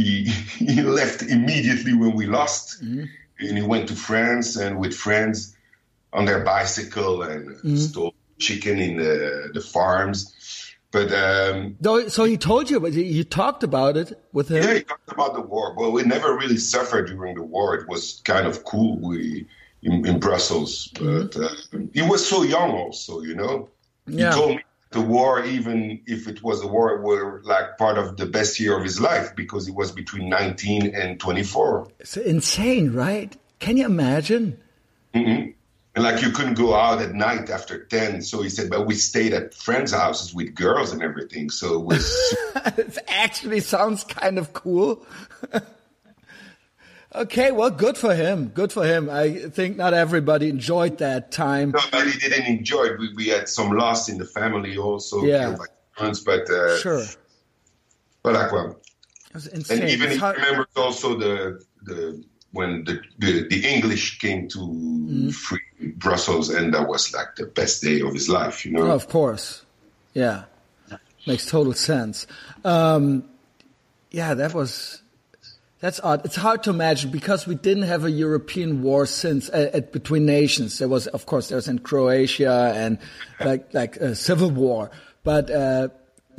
he 0.01 0.23
he 0.71 0.81
left 0.99 1.19
immediately 1.23 1.93
when 2.01 2.13
we 2.19 2.25
lost, 2.39 2.65
Mm-hmm. 2.83 3.05
and 3.47 3.57
he 3.57 3.63
went 3.73 3.85
to 3.89 3.95
France 3.95 4.49
and 4.63 4.71
with 4.81 4.93
friends 5.05 5.37
on 6.17 6.25
their 6.25 6.41
bicycle 6.53 7.13
and 7.29 7.43
Mm-hmm. 7.57 7.75
stole 7.87 8.13
chicken 8.47 8.75
in 8.87 8.93
the 9.03 9.49
the 9.55 9.61
farms. 9.61 10.17
But 10.91 11.09
um, 11.11 11.75
so 12.09 12.23
he 12.31 12.37
told 12.37 12.69
you, 12.71 12.79
but 12.79 12.93
you, 12.93 13.23
talked 13.25 13.63
about 13.63 13.97
it 13.97 14.09
with 14.31 14.47
him. 14.49 14.63
yeah, 14.63 14.73
he 14.75 14.83
talked 14.83 15.11
about 15.11 15.33
the 15.33 15.41
war. 15.41 15.75
Well, 15.77 15.91
we 15.91 16.03
never 16.03 16.29
really 16.41 16.57
suffered 16.57 17.07
during 17.07 17.35
the 17.35 17.43
war. 17.55 17.75
It 17.79 17.85
was 17.89 18.21
kind 18.23 18.47
of 18.47 18.63
cool. 18.63 18.91
We 19.09 19.47
in, 19.83 19.93
in 20.07 20.19
Brussels, 20.19 20.87
but 20.99 21.35
uh, 21.35 21.49
he 21.93 22.01
was 22.13 22.21
so 22.33 22.43
young, 22.55 22.71
also. 22.83 23.13
You 23.29 23.35
know, 23.41 23.55
Yeah. 24.07 24.29
he 24.31 24.35
told 24.39 24.49
me 24.57 24.63
the 24.97 25.03
war, 25.03 25.45
even 25.45 26.01
if 26.07 26.27
it 26.27 26.41
was 26.41 26.63
a 26.63 26.67
war, 26.67 26.99
were 26.99 27.41
like 27.45 27.77
part 27.77 27.99
of 27.99 28.17
the 28.17 28.25
best 28.25 28.59
year 28.59 28.75
of 28.75 28.83
his 28.83 28.99
life 28.99 29.35
because 29.35 29.67
it 29.67 29.75
was 29.75 29.91
between 29.91 30.27
19 30.27 30.95
and 30.95 31.19
24. 31.19 31.87
It's 31.99 32.17
insane, 32.17 32.93
right? 32.93 33.35
Can 33.59 33.77
you 33.77 33.85
imagine? 33.85 34.59
Mm-hmm. 35.13 35.51
And 35.95 36.03
like 36.03 36.23
you 36.23 36.31
couldn't 36.31 36.55
go 36.55 36.73
out 36.73 36.99
at 37.01 37.13
night 37.13 37.51
after 37.51 37.83
10. 37.85 38.23
So 38.23 38.41
he 38.41 38.49
said, 38.49 38.71
but 38.71 38.87
we 38.87 38.95
stayed 38.95 39.33
at 39.33 39.53
friends' 39.53 39.91
houses 39.91 40.33
with 40.33 40.55
girls 40.55 40.91
and 40.91 41.03
everything. 41.03 41.51
So 41.51 41.75
it 41.75 41.85
was 41.85 42.35
it 42.55 42.97
actually 43.07 43.59
sounds 43.59 44.03
kind 44.03 44.39
of 44.39 44.53
cool. 44.53 45.05
okay, 47.23 47.51
well, 47.51 47.69
good 47.69 47.97
for 47.97 48.13
him. 48.15 48.47
Good 48.49 48.71
for 48.71 48.85
him. 48.85 49.09
I 49.09 49.33
think 49.49 49.77
not 49.77 49.93
everybody 49.93 50.49
enjoyed 50.49 50.97
that 50.99 51.31
time. 51.31 51.71
nobody 51.71 52.11
didn't 52.17 52.45
enjoy 52.45 52.83
it. 52.85 52.99
We, 52.99 53.13
we 53.15 53.27
had 53.27 53.47
some 53.49 53.71
loss 53.71 54.09
in 54.09 54.17
the 54.17 54.25
family 54.25 54.77
also. 54.77 55.23
Yeah. 55.23 55.55
parents, 55.97 56.19
but 56.21 56.49
uh, 56.49 56.77
Sure. 56.79 57.03
but 58.23 58.33
like 58.33 58.51
well, 58.51 58.79
It 59.29 59.33
was 59.33 59.47
insane. 59.47 59.81
and 59.81 59.89
even 59.89 60.05
It's 60.07 60.13
he 60.15 60.19
hard- 60.19 60.37
remembers 60.37 60.67
also 60.75 61.17
the 61.17 61.63
the 61.83 62.23
when 62.51 62.83
the 62.85 63.01
the, 63.19 63.47
the 63.47 63.65
English 63.67 64.19
came 64.19 64.47
to 64.49 64.59
Mm-hmm. 64.59 65.29
free 65.29 65.61
Brussels, 65.95 66.49
and 66.49 66.73
that 66.73 66.87
was 66.87 67.13
like 67.13 67.35
the 67.37 67.45
best 67.45 67.81
day 67.81 68.01
of 68.01 68.13
his 68.13 68.27
life. 68.29 68.65
You 68.65 68.73
know. 68.73 68.91
Of 68.91 69.07
course. 69.07 69.63
Yeah. 70.13 70.43
Makes 71.25 71.45
total 71.47 71.73
sense. 71.73 72.27
Um, 72.63 73.23
yeah, 74.11 74.33
that 74.33 74.53
was, 74.53 75.01
that's 75.79 75.99
odd. 75.99 76.25
It's 76.25 76.35
hard 76.35 76.63
to 76.63 76.71
imagine 76.71 77.11
because 77.11 77.45
we 77.45 77.55
didn't 77.55 77.83
have 77.83 78.03
a 78.03 78.11
European 78.11 78.81
war 78.81 79.05
since, 79.05 79.49
uh, 79.49 79.69
uh, 79.73 79.79
between 79.81 80.25
nations. 80.25 80.79
There 80.79 80.87
was, 80.87 81.07
of 81.07 81.25
course, 81.27 81.49
there 81.49 81.55
was 81.57 81.67
in 81.67 81.79
Croatia 81.79 82.73
and 82.75 82.97
like, 83.39 83.73
like 83.73 83.97
a 83.97 84.15
civil 84.15 84.49
war. 84.49 84.89
But, 85.23 85.51
uh, 85.51 85.89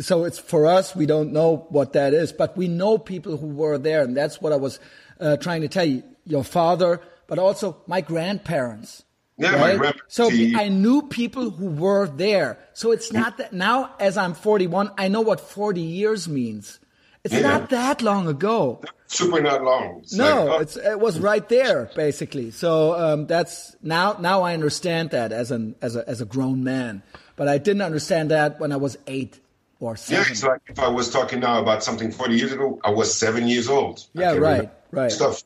so 0.01 0.25
it's 0.25 0.39
for 0.39 0.67
us, 0.67 0.95
we 0.95 1.07
don't 1.07 1.33
know 1.33 1.67
what 1.71 1.93
that 1.93 2.15
is, 2.15 2.33
but 2.33 2.57
we 2.57 2.69
know 2.69 2.99
people 2.99 3.37
who 3.37 3.49
were 3.49 3.79
there. 3.79 4.03
And 4.03 4.17
that's 4.17 4.41
what 4.41 4.53
I 4.53 4.57
was, 4.57 4.81
uh, 5.21 5.37
trying 5.37 5.63
to 5.63 5.69
tell 5.69 5.85
you. 5.85 6.03
Your 6.25 6.45
father, 6.45 7.01
but 7.27 7.39
also 7.39 7.79
my 7.87 8.03
grandparents. 8.03 9.03
Yeah, 9.39 9.53
my 9.53 9.77
grandparents, 9.77 10.03
So 10.09 10.31
I 10.31 10.69
knew 10.69 11.01
people 11.01 11.49
who 11.49 11.69
were 11.69 12.07
there. 12.07 12.59
So 12.75 12.93
it's 12.93 13.13
not 13.13 13.39
that 13.39 13.55
now, 13.55 13.95
as 13.99 14.19
I'm 14.19 14.35
41, 14.35 14.91
I 14.99 15.09
know 15.09 15.23
what 15.23 15.41
40 15.41 15.81
years 15.81 16.29
means. 16.29 16.81
It's 17.25 17.35
Yeah. 17.35 17.41
not 17.43 17.71
that 17.71 18.03
long 18.03 18.29
ago. 18.29 18.81
Super 19.07 19.41
not 19.41 19.63
long. 19.65 20.01
It's 20.03 20.15
No, 20.15 20.45
like, 20.45 20.59
oh, 20.59 20.63
it's, 20.63 20.77
it 20.77 21.01
was 21.01 21.19
right 21.19 21.47
there, 21.49 21.91
basically. 21.97 22.51
So 22.51 22.95
um, 22.95 23.27
that's 23.27 23.75
now. 23.83 24.17
Now 24.21 24.43
I 24.43 24.53
understand 24.55 25.11
that 25.11 25.33
as 25.33 25.51
an 25.51 25.75
as 25.81 25.97
a 25.97 26.07
as 26.09 26.21
a 26.21 26.25
grown 26.27 26.63
man, 26.63 27.03
but 27.37 27.49
I 27.49 27.59
didn't 27.59 27.83
understand 27.83 28.31
that 28.31 28.61
when 28.61 28.71
I 28.71 28.77
was 28.77 28.99
eight 29.07 29.41
or 29.81 29.97
seven. 29.97 30.25
Yeah, 30.27 30.31
it's 30.31 30.45
like 30.45 30.61
if 30.69 30.79
I 30.79 30.89
was 30.89 31.11
talking 31.11 31.41
now 31.41 31.61
about 31.61 31.83
something 31.83 32.11
40 32.13 32.35
years 32.37 32.53
ago, 32.53 32.79
I 32.85 32.91
was 32.91 33.13
seven 33.15 33.49
years 33.49 33.69
old. 33.69 34.05
Yeah, 34.13 34.33
right, 34.35 34.71
right. 34.91 35.11
Stuff. 35.11 35.43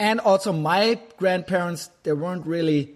And 0.00 0.18
also, 0.20 0.52
my 0.52 0.98
grandparents, 1.18 1.90
they 2.02 2.12
weren't 2.12 2.46
really. 2.46 2.94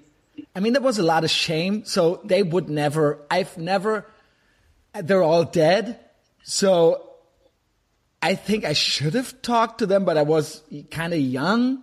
I 0.55 0.61
mean, 0.61 0.73
there 0.73 0.83
was 0.83 0.99
a 0.99 1.03
lot 1.03 1.23
of 1.25 1.31
shame, 1.31 1.85
so 1.85 2.21
they 2.25 2.43
would 2.43 2.69
never. 2.69 3.19
I've 3.31 3.57
never. 3.59 4.07
They're 4.95 5.23
all 5.23 5.45
dead, 5.45 6.01
so 6.43 7.06
I 8.23 8.35
think 8.35 8.65
I 8.65 8.73
should 8.73 9.15
have 9.15 9.41
talked 9.43 9.79
to 9.79 9.87
them, 9.87 10.05
but 10.05 10.17
I 10.17 10.23
was 10.23 10.63
kind 10.91 11.13
of 11.13 11.21
young, 11.21 11.83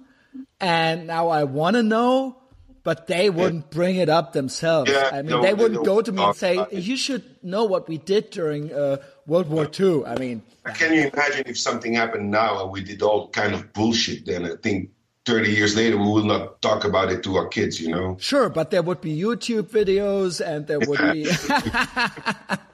and 0.60 1.08
now 1.08 1.30
I 1.30 1.44
want 1.44 1.76
to 1.76 1.84
know. 1.84 2.38
But 2.84 3.08
they 3.08 3.30
wouldn't 3.30 3.70
bring 3.72 3.96
it 3.96 4.10
up 4.10 4.34
themselves. 4.34 4.92
Yeah, 4.92 5.10
I 5.10 5.22
mean, 5.22 5.32
no, 5.32 5.42
they 5.42 5.48
they 5.48 5.54
wouldn't 5.54 5.86
don't 5.86 5.86
go 5.86 6.02
to 6.02 6.12
me 6.12 6.22
and 6.22 6.36
say, 6.36 6.66
"You 6.70 6.98
should 6.98 7.24
know 7.42 7.64
what 7.64 7.88
we 7.88 7.98
did 7.98 8.30
during 8.30 8.74
uh, 8.74 8.98
World 9.26 9.48
War 9.48 9.70
II." 9.80 10.04
I 10.06 10.18
mean, 10.18 10.42
Can 10.76 10.94
you 10.94 11.10
imagine 11.14 11.44
if 11.46 11.58
something 11.58 11.94
happened 11.94 12.30
now 12.30 12.62
and 12.62 12.72
we 12.72 12.84
did 12.84 13.02
all 13.02 13.30
kind 13.30 13.54
of 13.54 13.72
bullshit? 13.72 14.26
Then 14.26 14.46
I 14.46 14.56
think 14.62 14.90
30 15.26 15.52
years 15.52 15.76
later 15.76 15.98
we 15.98 16.04
will 16.04 16.26
not 16.26 16.62
talk 16.62 16.84
about 16.84 17.12
it 17.12 17.24
to 17.24 17.38
our 17.38 17.48
kids. 17.48 17.80
You 17.80 17.92
know. 17.92 18.18
Sure, 18.20 18.50
but 18.50 18.72
there 18.72 18.82
would 18.82 19.02
be 19.02 19.18
YouTube 19.18 19.64
videos 19.64 20.46
and 20.46 20.68
there 20.68 20.80
would 20.80 21.00
be 21.14 21.24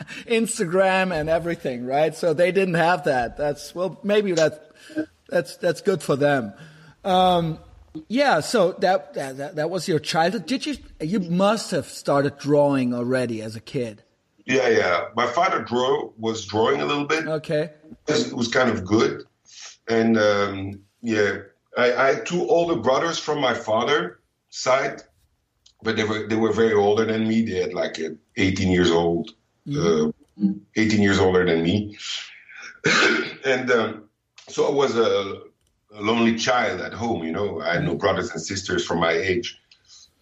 Instagram 0.27 1.13
and 1.13 1.29
everything, 1.29 1.85
right? 1.85 2.15
So 2.15 2.33
they 2.33 2.51
didn't 2.51 2.75
have 2.75 3.03
that. 3.05 3.37
That's 3.37 3.75
well, 3.75 3.99
maybe 4.03 4.31
that's 4.31 4.59
that's 5.27 5.57
that's 5.57 5.81
good 5.81 6.01
for 6.01 6.15
them. 6.15 6.53
Um, 7.03 7.59
yeah, 8.07 8.39
so 8.39 8.73
that, 8.73 9.13
that 9.13 9.55
that 9.55 9.69
was 9.69 9.87
your 9.87 9.99
childhood. 9.99 10.45
Did 10.45 10.65
you? 10.65 10.77
You 10.99 11.19
must 11.19 11.71
have 11.71 11.85
started 11.85 12.37
drawing 12.37 12.93
already 12.93 13.41
as 13.41 13.55
a 13.55 13.59
kid. 13.59 14.03
Yeah, 14.45 14.67
yeah. 14.69 15.05
My 15.15 15.27
father 15.27 15.61
draw 15.61 16.09
was 16.17 16.45
drawing 16.45 16.81
a 16.81 16.85
little 16.85 17.05
bit. 17.05 17.27
Okay. 17.27 17.71
It 18.07 18.33
was 18.33 18.47
kind 18.47 18.69
of 18.69 18.85
good, 18.85 19.23
and 19.87 20.17
um, 20.17 20.81
yeah, 21.01 21.37
I, 21.77 21.93
I 21.93 22.13
had 22.13 22.25
two 22.25 22.47
older 22.47 22.75
brothers 22.75 23.19
from 23.19 23.39
my 23.39 23.53
father 23.53 24.19
side, 24.49 25.03
but 25.83 25.95
they 25.95 26.03
were 26.03 26.27
they 26.27 26.35
were 26.35 26.53
very 26.53 26.73
older 26.73 27.05
than 27.05 27.27
me. 27.27 27.41
They 27.43 27.61
had 27.61 27.73
like 27.73 27.99
uh, 27.99 28.09
18 28.37 28.71
years 28.71 28.91
old, 28.91 29.31
uh, 29.75 30.11
18 30.75 31.01
years 31.01 31.19
older 31.19 31.45
than 31.45 31.63
me, 31.63 31.97
and 33.45 33.71
um, 33.71 34.09
so 34.47 34.67
I 34.67 34.71
was 34.71 34.97
a, 34.97 35.41
a 35.93 36.01
lonely 36.01 36.35
child 36.35 36.81
at 36.81 36.93
home. 36.93 37.23
You 37.23 37.31
know, 37.31 37.61
I 37.61 37.73
had 37.75 37.83
no 37.83 37.95
brothers 37.95 38.31
and 38.31 38.41
sisters 38.41 38.85
from 38.85 38.99
my 38.99 39.11
age, 39.11 39.59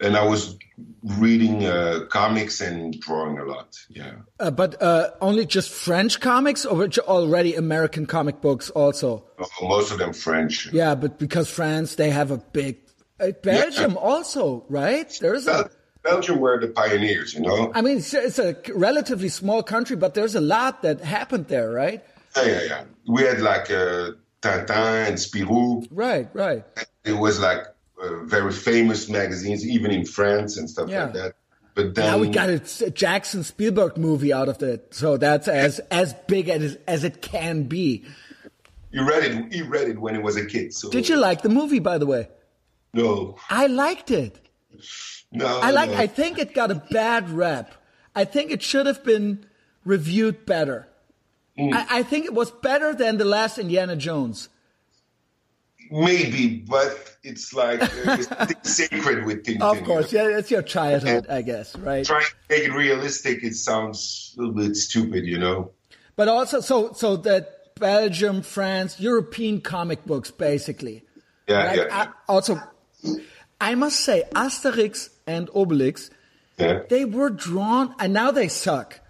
and 0.00 0.16
I 0.16 0.24
was 0.24 0.56
reading 1.02 1.64
uh, 1.64 2.00
comics 2.08 2.60
and 2.60 2.98
drawing 3.00 3.38
a 3.38 3.44
lot. 3.44 3.76
Yeah. 3.88 4.12
Uh, 4.38 4.50
but 4.50 4.80
uh, 4.82 5.10
only 5.20 5.46
just 5.46 5.70
French 5.70 6.20
comics, 6.20 6.64
or 6.64 6.88
already 7.06 7.54
American 7.54 8.06
comic 8.06 8.40
books 8.40 8.70
also? 8.70 9.24
Most 9.62 9.92
of 9.92 9.98
them 9.98 10.12
French. 10.12 10.72
Yeah, 10.72 10.94
but 10.94 11.18
because 11.18 11.50
France, 11.50 11.96
they 11.96 12.10
have 12.10 12.30
a 12.30 12.38
big. 12.38 12.78
Uh, 13.20 13.32
Belgium 13.42 13.96
also, 13.96 14.64
right? 14.68 15.16
There's 15.20 15.46
a. 15.46 15.70
Belgium 16.04 16.38
were 16.38 16.60
the 16.60 16.68
pioneers, 16.68 17.34
you 17.34 17.40
know. 17.40 17.72
I 17.74 17.82
mean, 17.82 17.98
it's, 17.98 18.14
it's 18.14 18.38
a 18.38 18.56
relatively 18.72 19.28
small 19.28 19.64
country, 19.64 19.96
but 19.96 20.14
there's 20.14 20.36
a 20.36 20.40
lot 20.40 20.82
that 20.82 21.00
happened 21.00 21.48
there, 21.48 21.70
right? 21.70 22.04
Yeah, 22.36 22.46
yeah, 22.46 22.62
yeah. 22.62 22.84
We 23.06 23.22
had 23.22 23.40
like 23.40 23.70
uh, 23.70 24.12
Tintin 24.40 25.08
and 25.08 25.16
Spirou. 25.16 25.86
Right, 25.90 26.28
right. 26.32 26.64
It 27.04 27.14
was 27.14 27.40
like 27.40 27.64
uh, 28.02 28.24
very 28.24 28.52
famous 28.52 29.08
magazines, 29.08 29.66
even 29.66 29.90
in 29.90 30.04
France 30.04 30.56
and 30.56 30.68
stuff 30.68 30.88
Yeah. 30.88 31.04
like 31.04 31.12
that. 31.14 31.32
But 31.74 31.94
then 31.94 32.06
Now 32.06 32.18
we 32.18 32.28
got 32.28 32.48
a 32.48 32.90
Jackson 32.90 33.44
Spielberg 33.44 33.96
movie 33.96 34.32
out 34.32 34.48
of 34.48 34.62
it, 34.62 34.94
so 34.94 35.16
that's 35.16 35.46
as 35.46 35.78
as 35.90 36.12
big 36.26 36.48
as 36.48 36.76
as 36.88 37.04
it 37.04 37.22
can 37.22 37.64
be. 37.64 38.04
you 38.90 39.06
read 39.08 39.22
it. 39.24 39.52
He 39.52 39.62
read 39.62 39.88
it 39.88 39.98
when 40.00 40.14
he 40.16 40.20
was 40.20 40.36
a 40.36 40.44
kid. 40.46 40.74
So 40.74 40.90
Did 40.90 41.08
you 41.08 41.16
like 41.16 41.42
the 41.42 41.48
movie, 41.48 41.78
by 41.78 41.98
the 41.98 42.06
way? 42.06 42.28
No, 42.94 43.36
I 43.48 43.66
liked 43.68 44.10
it. 44.10 44.40
no. 45.30 45.46
I 45.60 45.70
like. 45.70 45.90
no. 45.90 45.96
I 45.96 46.06
think 46.08 46.38
it 46.38 46.52
got 46.54 46.70
a 46.72 46.76
bad 46.90 47.30
rep. 47.30 47.74
I 48.14 48.24
think 48.24 48.50
it 48.50 48.62
should 48.62 48.86
have 48.86 49.04
been 49.04 49.46
reviewed 49.84 50.46
better. 50.46 50.88
Mm. 51.56 51.74
I, 51.74 51.98
I 51.98 52.02
think 52.02 52.24
it 52.24 52.34
was 52.34 52.50
better 52.50 52.92
than 52.94 53.18
the 53.18 53.24
last 53.24 53.58
Indiana 53.58 53.94
Jones. 53.94 54.48
Maybe, 55.90 56.58
but 56.68 57.16
it's 57.22 57.52
like 57.54 57.82
uh, 57.82 58.46
sacred 58.62 59.24
with 59.24 59.44
Tintin. 59.44 59.62
Of 59.62 59.80
you 59.80 59.84
course, 59.84 60.12
know? 60.12 60.28
yeah, 60.28 60.38
it's 60.38 60.50
your 60.50 60.62
childhood, 60.62 61.26
I 61.28 61.42
guess, 61.42 61.76
right? 61.76 62.04
Trying 62.04 62.24
to 62.24 62.34
make 62.50 62.64
it 62.64 62.72
realistic, 62.72 63.42
it 63.42 63.54
sounds 63.54 64.34
a 64.36 64.40
little 64.42 64.54
bit 64.54 64.76
stupid, 64.76 65.24
you 65.26 65.38
know. 65.38 65.70
But 66.16 66.28
also, 66.28 66.60
so 66.60 66.92
so 66.92 67.16
that 67.16 67.74
Belgium, 67.76 68.42
France, 68.42 68.98
European 69.00 69.60
comic 69.60 70.04
books, 70.04 70.30
basically. 70.30 71.04
Yeah, 71.48 71.64
Like, 71.64 71.76
yeah, 71.76 71.86
I- 71.90 72.08
also, 72.32 72.60
I 73.60 73.74
must 73.74 74.00
say, 74.00 74.24
Asterix 74.34 75.10
and 75.26 75.48
Obelix, 75.50 76.10
yeah. 76.58 76.80
they 76.88 77.04
were 77.04 77.30
drawn, 77.30 77.94
and 77.98 78.12
now 78.12 78.30
they 78.30 78.48
suck, 78.48 79.00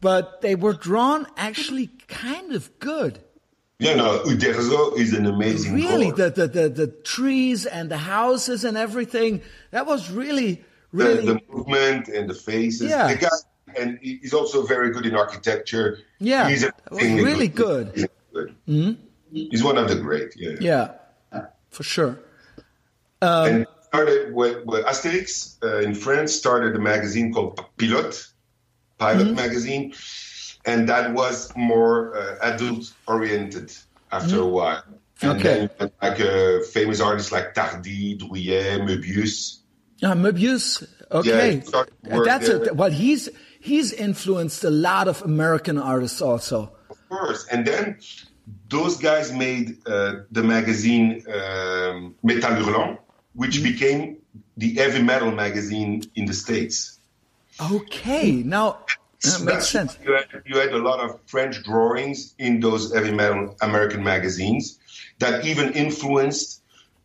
but 0.00 0.40
they 0.42 0.54
were 0.54 0.72
drawn 0.74 1.26
actually 1.36 1.88
kind 2.08 2.52
of 2.52 2.78
good. 2.78 3.20
Yeah, 3.80 3.94
no, 3.94 4.22
Uderzo 4.24 4.94
is 4.98 5.14
an 5.14 5.24
amazing. 5.24 5.74
Really, 5.74 6.10
the, 6.10 6.28
the, 6.28 6.46
the 6.46 6.68
the 6.68 6.86
trees 6.86 7.64
and 7.64 7.90
the 7.90 7.96
houses 7.96 8.64
and 8.64 8.76
everything. 8.76 9.40
That 9.70 9.86
was 9.86 10.10
really 10.10 10.62
really 10.92 11.24
the, 11.24 11.34
the 11.34 11.40
movement 11.48 12.08
and 12.08 12.28
the 12.28 12.34
faces. 12.34 12.90
Yeah. 12.90 13.08
The 13.08 13.16
guy, 13.16 13.28
and 13.78 13.98
he's 14.02 14.34
also 14.34 14.66
very 14.66 14.90
good 14.90 15.06
in 15.06 15.14
architecture. 15.14 15.98
Yeah, 16.18 16.50
he's 16.50 16.66
really 16.92 17.48
good. 17.48 17.92
He's, 17.94 18.06
good. 18.34 18.54
Mm-hmm. 18.68 19.02
he's 19.32 19.64
one 19.64 19.78
of 19.78 19.88
the 19.88 19.96
great. 19.96 20.34
Yeah, 20.36 20.56
yeah, 20.60 21.46
for 21.70 21.82
sure. 21.82 22.18
Um, 23.22 23.48
and 23.48 23.66
started 23.82 24.34
with, 24.34 24.66
with 24.66 24.84
Asterix 24.84 25.56
uh, 25.62 25.78
in 25.78 25.94
France. 25.94 26.34
Started 26.34 26.76
a 26.76 26.78
magazine 26.78 27.32
called 27.32 27.64
Pilote, 27.78 28.28
Pilot 28.98 29.28
mm-hmm. 29.28 29.36
magazine, 29.36 29.94
and 30.64 30.88
that 30.88 31.14
was 31.14 31.54
more 31.56 32.16
uh, 32.16 32.36
adult 32.42 32.92
oriented 33.06 33.72
after 34.12 34.36
mm-hmm. 34.36 34.42
a 34.42 34.46
while. 34.46 34.82
And 35.22 35.38
okay. 35.38 35.68
Then, 35.78 35.90
like 36.02 36.20
uh, 36.20 36.62
famous 36.72 37.00
artists 37.00 37.32
like 37.32 37.54
Tardi, 37.54 38.16
Druillet, 38.18 38.80
Möbius. 38.82 39.58
Yeah, 39.98 40.14
Möbius. 40.14 40.86
Okay, 41.12 41.62
yeah, 42.06 42.20
that's 42.24 42.48
it. 42.48 42.76
well. 42.76 42.90
He's 42.90 43.28
he's 43.58 43.92
influenced 43.92 44.64
a 44.64 44.70
lot 44.70 45.08
of 45.08 45.22
American 45.22 45.76
artists 45.76 46.22
also. 46.22 46.72
Of 46.88 47.08
course, 47.08 47.46
and 47.50 47.66
then 47.66 47.98
those 48.68 48.96
guys 48.96 49.32
made 49.32 49.78
uh, 49.86 50.20
the 50.30 50.42
magazine 50.42 51.24
um, 51.28 52.14
Metal 52.22 52.50
Hurlant, 52.50 52.98
which 53.34 53.56
mm-hmm. 53.56 53.72
became 53.72 54.16
the 54.56 54.72
heavy 54.74 55.02
metal 55.02 55.32
magazine 55.32 56.02
in 56.14 56.26
the 56.26 56.34
states. 56.34 56.98
Okay, 57.60 58.42
now 58.44 58.78
that 59.22 59.42
makes 59.42 59.68
sense. 59.68 59.98
You 60.04 60.12
had, 60.12 60.26
you 60.46 60.58
had 60.58 60.72
a 60.72 60.78
lot 60.78 61.00
of 61.00 61.20
French 61.26 61.62
drawings 61.62 62.34
in 62.38 62.60
those 62.60 62.94
heavy 62.94 63.12
metal 63.12 63.56
American 63.60 64.02
magazines 64.02 64.78
that 65.18 65.44
even 65.44 65.72
influenced 65.72 66.60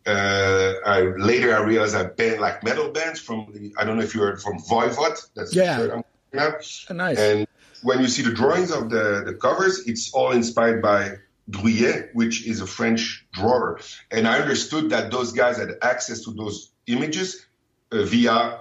uh, 0.06 0.74
I 0.84 1.00
later 1.16 1.54
I 1.54 1.62
realized 1.62 1.96
I 1.96 2.04
band 2.04 2.40
like 2.40 2.62
metal 2.62 2.90
bands 2.90 3.20
from 3.20 3.48
the, 3.52 3.74
I 3.76 3.84
don't 3.84 3.96
know 3.96 4.04
if 4.04 4.14
you 4.14 4.20
heard 4.20 4.40
from 4.40 4.58
Voivod. 4.58 5.18
That's 5.34 5.54
yeah. 5.54 6.00
oh, 6.32 6.94
nice. 6.94 7.18
And 7.18 7.46
when 7.82 8.00
you 8.00 8.08
see 8.08 8.22
the 8.22 8.32
drawings 8.32 8.70
of 8.70 8.88
the, 8.88 9.22
the 9.26 9.34
covers, 9.34 9.86
it's 9.86 10.12
all 10.14 10.30
inspired 10.30 10.80
by 10.80 11.16
Druillet, 11.50 12.14
which 12.14 12.46
is 12.46 12.60
a 12.60 12.66
French 12.66 13.26
drawer. 13.32 13.80
And 14.10 14.26
I 14.26 14.38
understood 14.38 14.90
that 14.90 15.10
those 15.10 15.32
guys 15.32 15.58
had 15.58 15.70
access 15.82 16.22
to 16.24 16.32
those 16.32 16.70
images 16.86 17.46
uh, 17.92 18.02
via 18.02 18.60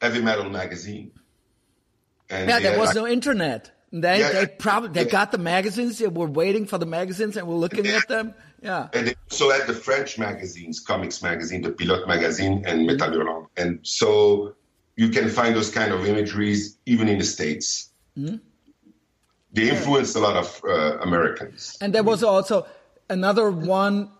Heavy 0.00 0.22
Metal 0.22 0.48
magazine. 0.48 1.12
And 2.30 2.48
yeah, 2.48 2.58
there 2.60 2.78
was 2.78 2.88
like, 2.88 2.96
no 2.96 3.06
internet. 3.06 3.70
They 3.90 4.20
yeah, 4.20 4.32
they 4.32 4.46
probably 4.46 4.90
they 4.90 5.04
yeah. 5.04 5.10
got 5.10 5.32
the 5.32 5.38
magazines. 5.38 5.98
They 5.98 6.08
were 6.08 6.26
waiting 6.26 6.66
for 6.66 6.76
the 6.76 6.86
magazines 6.86 7.36
and 7.36 7.46
were 7.46 7.54
looking 7.54 7.86
at 7.86 8.06
them. 8.08 8.34
Yeah. 8.60 8.88
And 8.92 9.14
so 9.28 9.50
at 9.52 9.66
the 9.66 9.72
French 9.72 10.18
magazines, 10.18 10.80
comics 10.80 11.22
magazine, 11.22 11.62
the 11.62 11.70
Pilote 11.70 12.06
magazine, 12.06 12.64
and 12.66 12.86
Metal 12.86 13.08
Hurlant. 13.10 13.46
And 13.56 13.78
so 13.82 14.54
you 14.96 15.08
can 15.08 15.30
find 15.30 15.54
those 15.54 15.70
kind 15.70 15.92
of 15.92 16.04
imageries 16.04 16.76
even 16.84 17.08
in 17.08 17.18
the 17.18 17.24
States. 17.24 17.90
Mm-hmm. 18.16 18.36
They 19.52 19.70
influenced 19.70 20.16
a 20.16 20.18
lot 20.18 20.36
of 20.36 20.60
uh, 20.68 20.98
Americans. 20.98 21.78
And 21.80 21.94
there 21.94 22.02
was 22.02 22.22
also 22.22 22.66
another 23.08 23.50
one. 23.50 24.10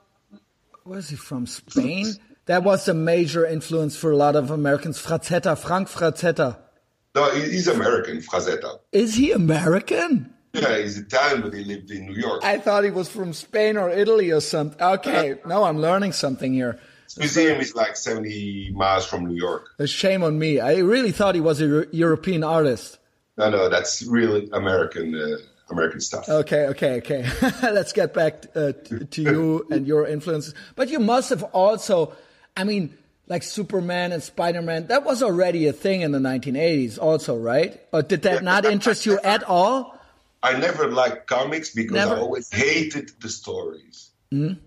Was 0.87 1.11
he 1.11 1.17
from 1.17 1.47
Spain? 1.47 2.15
That 2.47 2.63
was 2.65 2.89
a 2.89 2.95
major 2.95 3.45
influence 3.45 3.95
for 3.97 4.11
a 4.11 4.17
lot 4.17 4.35
of 4.35 4.51
Americans. 4.51 4.99
Frazetta, 4.99 5.59
Frank 5.59 5.89
Frazetta. 5.89 6.57
No, 7.19 7.31
he's 7.33 7.67
American, 7.67 8.19
Frazetta. 8.19 8.79
Is 8.93 9.17
he 9.17 9.33
American? 9.33 10.33
Yeah, 10.53 10.79
he's 10.79 10.99
Italian, 10.99 11.43
but 11.43 11.53
he 11.53 11.65
lived 11.65 11.91
in 11.91 12.07
New 12.07 12.15
York. 12.15 12.45
I 12.45 12.59
thought 12.59 12.85
he 12.85 12.91
was 12.91 13.09
from 13.09 13.33
Spain 13.33 13.77
or 13.77 13.91
Italy 13.91 14.31
or 14.31 14.41
something. 14.41 14.81
Okay, 14.81 15.35
now 15.45 15.65
I'm 15.65 15.79
learning 15.79 16.13
something 16.13 16.53
here. 16.53 16.79
His 17.07 17.19
museum 17.19 17.61
is 17.61 17.75
like 17.75 17.97
70 17.97 18.71
miles 18.73 19.05
from 19.05 19.27
New 19.27 19.35
York. 19.35 19.71
A 19.81 19.89
shame 19.89 20.23
on 20.23 20.39
me. 20.39 20.61
I 20.61 20.77
really 20.77 21.11
thought 21.11 21.35
he 21.35 21.41
was 21.41 21.61
a 21.61 21.87
European 21.91 22.45
artist. 22.45 22.99
No, 23.37 23.51
no, 23.51 23.69
that's 23.69 24.03
really 24.03 24.49
American. 24.53 25.15
Uh, 25.15 25.39
American 25.71 26.01
stuff. 26.01 26.29
Okay, 26.29 26.67
okay, 26.69 26.99
okay. 26.99 27.29
Let's 27.63 27.93
get 27.93 28.15
back 28.15 28.47
uh, 28.55 28.73
to, 28.73 29.05
to 29.05 29.23
you 29.23 29.67
and 29.71 29.87
your 29.87 30.07
influences. 30.07 30.55
But 30.77 30.89
you 30.89 30.99
must 30.99 31.29
have 31.29 31.43
also, 31.43 32.17
I 32.57 32.65
mean, 32.65 32.97
like 33.29 33.43
Superman 33.43 34.13
and 34.13 34.23
Spider 34.23 34.63
Man, 34.63 34.87
that 34.89 35.05
was 35.05 35.23
already 35.23 35.67
a 35.67 35.73
thing 35.73 36.01
in 36.01 36.13
the 36.13 36.19
1980s, 36.19 36.99
also, 36.99 37.37
right? 37.37 37.81
Or 37.93 38.03
did 38.03 38.23
that 38.23 38.43
not 38.43 38.65
interest 38.65 39.07
you 39.07 39.19
at 39.21 39.45
all? 39.45 39.99
I 40.43 40.59
never 40.59 40.91
liked 40.91 41.27
comics 41.27 41.75
because 41.75 41.95
never. 41.95 42.15
I 42.15 42.19
always 42.19 42.51
hated 42.51 43.11
the 43.21 43.29
stories. 43.29 44.11
Mm-hmm. 44.33 44.61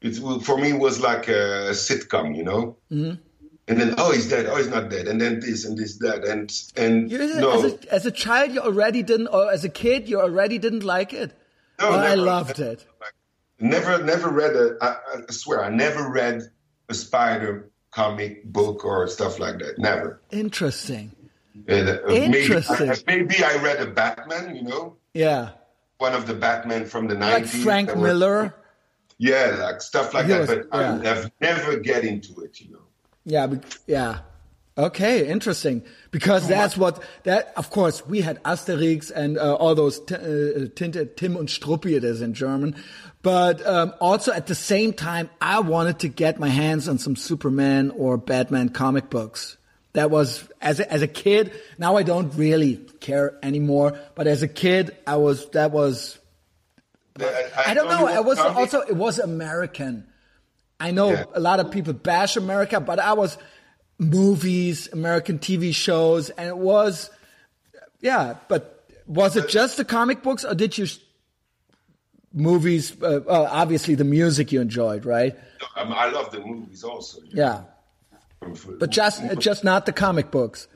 It 0.00 0.42
for 0.42 0.58
me 0.58 0.70
it 0.70 0.80
was 0.80 1.00
like 1.00 1.28
a 1.28 1.70
sitcom, 1.72 2.36
you 2.36 2.44
know. 2.44 2.76
Mm-hmm. 2.90 3.20
And 3.68 3.80
then 3.80 3.94
oh 3.98 4.10
he's 4.10 4.28
dead, 4.28 4.46
oh 4.46 4.56
he's 4.56 4.68
not 4.68 4.90
dead, 4.90 5.06
and 5.06 5.20
then 5.20 5.38
this 5.38 5.64
and 5.64 5.78
this 5.78 5.98
that 5.98 6.24
and 6.24 6.52
and 6.76 7.10
no. 7.10 7.52
As 7.52 7.72
a, 7.72 7.94
as 7.94 8.06
a 8.06 8.10
child, 8.10 8.52
you 8.52 8.60
already 8.60 9.02
didn't, 9.02 9.28
or 9.28 9.52
as 9.52 9.64
a 9.64 9.68
kid, 9.68 10.08
you 10.08 10.20
already 10.20 10.58
didn't 10.58 10.82
like 10.82 11.12
it. 11.12 11.32
No, 11.78 11.90
never, 11.90 12.04
I 12.04 12.14
loved 12.14 12.58
it. 12.58 12.84
Never, 13.60 14.02
never 14.02 14.28
read 14.30 14.56
a. 14.56 14.76
I, 14.80 14.96
I 15.28 15.32
swear, 15.32 15.62
I 15.62 15.68
never 15.68 16.10
read 16.10 16.42
a 16.88 16.94
spider 16.94 17.70
comic 17.92 18.44
book 18.44 18.84
or 18.84 19.06
stuff 19.06 19.38
like 19.38 19.58
that. 19.58 19.78
Never. 19.78 20.20
Interesting. 20.30 21.12
And, 21.68 21.88
uh, 21.88 22.06
Interesting. 22.08 22.88
Maybe, 23.06 23.24
maybe 23.26 23.44
I 23.44 23.56
read 23.62 23.80
a 23.80 23.86
Batman, 23.86 24.56
you 24.56 24.62
know. 24.62 24.96
Yeah. 25.14 25.50
One 25.98 26.14
of 26.14 26.26
the 26.26 26.34
Batman 26.34 26.86
from 26.86 27.06
the 27.06 27.14
like 27.14 27.44
90s. 27.44 27.62
Frank 27.62 27.96
Miller. 27.96 28.54
yeah, 29.18 29.56
like 29.60 29.80
stuff 29.80 30.14
like 30.14 30.24
he 30.24 30.32
that. 30.32 30.40
Was, 30.40 30.48
but 30.48 30.66
yeah. 30.72 31.00
I 31.00 31.06
have 31.06 31.30
never 31.40 31.76
get 31.78 32.04
into 32.04 32.40
it, 32.40 32.60
you 32.60 32.72
know. 32.72 32.78
Yeah, 33.24 33.54
yeah. 33.86 34.18
Okay, 34.76 35.28
interesting. 35.28 35.84
Because 36.10 36.48
that's 36.48 36.78
what 36.78 37.02
that. 37.24 37.52
Of 37.56 37.68
course, 37.70 38.04
we 38.06 38.22
had 38.22 38.42
Asterix 38.42 39.10
and 39.10 39.36
uh, 39.36 39.54
all 39.54 39.74
those 39.74 40.00
t- 40.00 40.14
uh, 40.14 40.66
Tim 40.74 41.36
und 41.36 41.48
Struppi. 41.48 41.94
It 41.94 42.04
is 42.04 42.22
in 42.22 42.32
German, 42.32 42.74
but 43.22 43.64
um, 43.64 43.94
also 44.00 44.32
at 44.32 44.48
the 44.48 44.54
same 44.54 44.92
time, 44.92 45.30
I 45.40 45.60
wanted 45.60 46.00
to 46.00 46.08
get 46.08 46.40
my 46.40 46.48
hands 46.48 46.88
on 46.88 46.98
some 46.98 47.16
Superman 47.16 47.92
or 47.96 48.16
Batman 48.16 48.68
comic 48.68 49.10
books. 49.10 49.56
That 49.92 50.10
was 50.10 50.48
as 50.60 50.80
a, 50.80 50.90
as 50.90 51.02
a 51.02 51.06
kid. 51.06 51.52
Now 51.78 51.96
I 51.96 52.02
don't 52.02 52.34
really 52.34 52.76
care 53.00 53.38
anymore. 53.42 53.98
But 54.14 54.26
as 54.26 54.42
a 54.42 54.48
kid, 54.48 54.96
I 55.06 55.16
was 55.16 55.48
that 55.50 55.70
was. 55.70 56.18
I, 57.20 57.24
I, 57.24 57.70
I 57.70 57.74
don't 57.74 57.88
know. 57.88 58.08
It 58.08 58.24
was 58.24 58.38
also 58.38 58.80
it 58.80 58.96
was 58.96 59.18
American. 59.18 60.06
I 60.80 60.90
know 60.90 61.10
yeah. 61.10 61.24
a 61.34 61.40
lot 61.40 61.60
of 61.60 61.70
people 61.70 61.92
bash 61.92 62.36
America, 62.36 62.80
but 62.80 62.98
I 62.98 63.12
was 63.12 63.38
movies, 63.98 64.88
American 64.92 65.38
TV 65.38 65.72
shows, 65.72 66.30
and 66.30 66.48
it 66.48 66.56
was, 66.56 67.08
yeah. 68.00 68.34
But 68.48 68.84
was 69.06 69.36
it 69.36 69.48
just 69.48 69.76
the 69.76 69.84
comic 69.84 70.22
books, 70.24 70.44
or 70.44 70.54
did 70.56 70.76
you 70.76 70.86
movies? 72.32 73.00
Uh, 73.02 73.20
obviously 73.28 73.94
the 73.94 74.04
music 74.04 74.52
you 74.52 74.60
enjoyed, 74.60 75.04
right? 75.04 75.36
I 75.76 76.10
love 76.10 76.30
the 76.30 76.40
movies 76.40 76.84
also. 76.84 77.20
Yeah. 77.28 77.62
But 78.78 78.90
just 78.90 79.22
just 79.38 79.62
not 79.64 79.86
the 79.86 79.92
comic 79.92 80.30
books. 80.30 80.68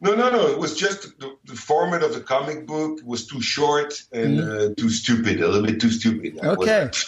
No, 0.00 0.14
no, 0.14 0.30
no. 0.30 0.48
It 0.48 0.58
was 0.58 0.76
just 0.76 1.18
the, 1.20 1.36
the 1.44 1.54
format 1.54 2.02
of 2.02 2.14
the 2.14 2.20
comic 2.20 2.66
book 2.66 3.00
was 3.04 3.26
too 3.26 3.40
short 3.40 4.02
and 4.12 4.38
mm. 4.38 4.72
uh, 4.72 4.74
too 4.74 4.88
stupid, 4.90 5.40
a 5.40 5.48
little 5.48 5.66
bit 5.66 5.80
too 5.80 5.90
stupid. 5.90 6.38
Okay. 6.42 6.90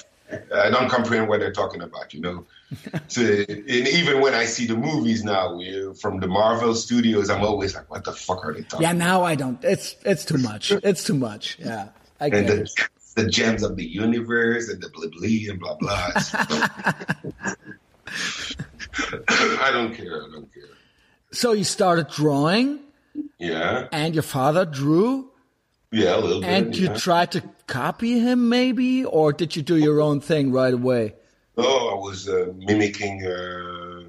I 0.55 0.69
don't 0.69 0.91
comprehend 0.91 1.29
what 1.29 1.41
they're 1.41 1.53
talking 1.53 1.81
about, 1.81 2.13
you 2.13 2.21
know. 2.21 2.45
so, 3.09 3.23
and 3.23 3.69
even 3.69 4.21
when 4.21 4.35
I 4.35 4.45
see 4.45 4.67
the 4.67 4.77
movies 4.77 5.25
now 5.25 5.59
from 5.95 6.21
the 6.21 6.27
Marvel 6.27 6.75
Studios, 6.75 7.31
I'm 7.31 7.43
always 7.43 7.75
like, 7.75 7.91
"What 7.91 8.05
the 8.05 8.13
fuck 8.13 8.45
are 8.45 8.53
they 8.53 8.61
talking?" 8.61 8.83
Yeah, 8.83 8.93
now 8.93 9.25
I 9.25 9.37
don't. 9.37 9.63
It's 9.65 9.97
it's 10.05 10.27
too 10.27 10.37
much. 10.37 10.71
It's 10.71 11.03
too 11.03 11.15
much. 11.15 11.57
Yeah, 11.59 11.89
I 12.21 12.27
and 12.27 12.47
the, 12.47 12.89
the, 13.25 13.31
gems 13.31 13.63
of 13.63 13.77
the 13.77 13.85
universe 13.85 14.69
and 14.69 14.83
the 14.83 14.89
blah 14.91 15.09
blah 15.09 15.29
and 15.51 15.61
blah 15.61 15.77
blah. 15.77 17.55
I 19.39 19.71
don't 19.73 19.95
care. 19.95 20.25
I 20.25 20.29
don't 20.33 20.53
care. 20.53 20.65
So 21.33 21.53
you 21.53 21.65
started 21.65 22.09
drawing. 22.09 22.81
Yeah. 23.39 23.89
And 23.93 24.15
your 24.15 24.23
father 24.23 24.65
drew. 24.65 25.31
Yeah, 25.91 26.17
a 26.17 26.21
little 26.21 26.41
bit. 26.41 26.49
And 26.49 26.77
you 26.77 26.89
yeah. 26.89 26.95
tried 26.95 27.33
to 27.33 27.43
copy 27.67 28.19
him, 28.19 28.49
maybe, 28.49 29.05
or 29.05 29.33
did 29.33 29.57
you 29.57 29.63
do 29.63 29.77
your 29.77 30.01
own 30.01 30.21
thing 30.21 30.53
right 30.53 30.75
away? 30.75 31.15
Oh, 31.57 31.89
I 31.89 31.95
was 31.95 32.29
uh, 32.29 32.53
mimicking. 32.57 33.27
Uh, 33.27 34.05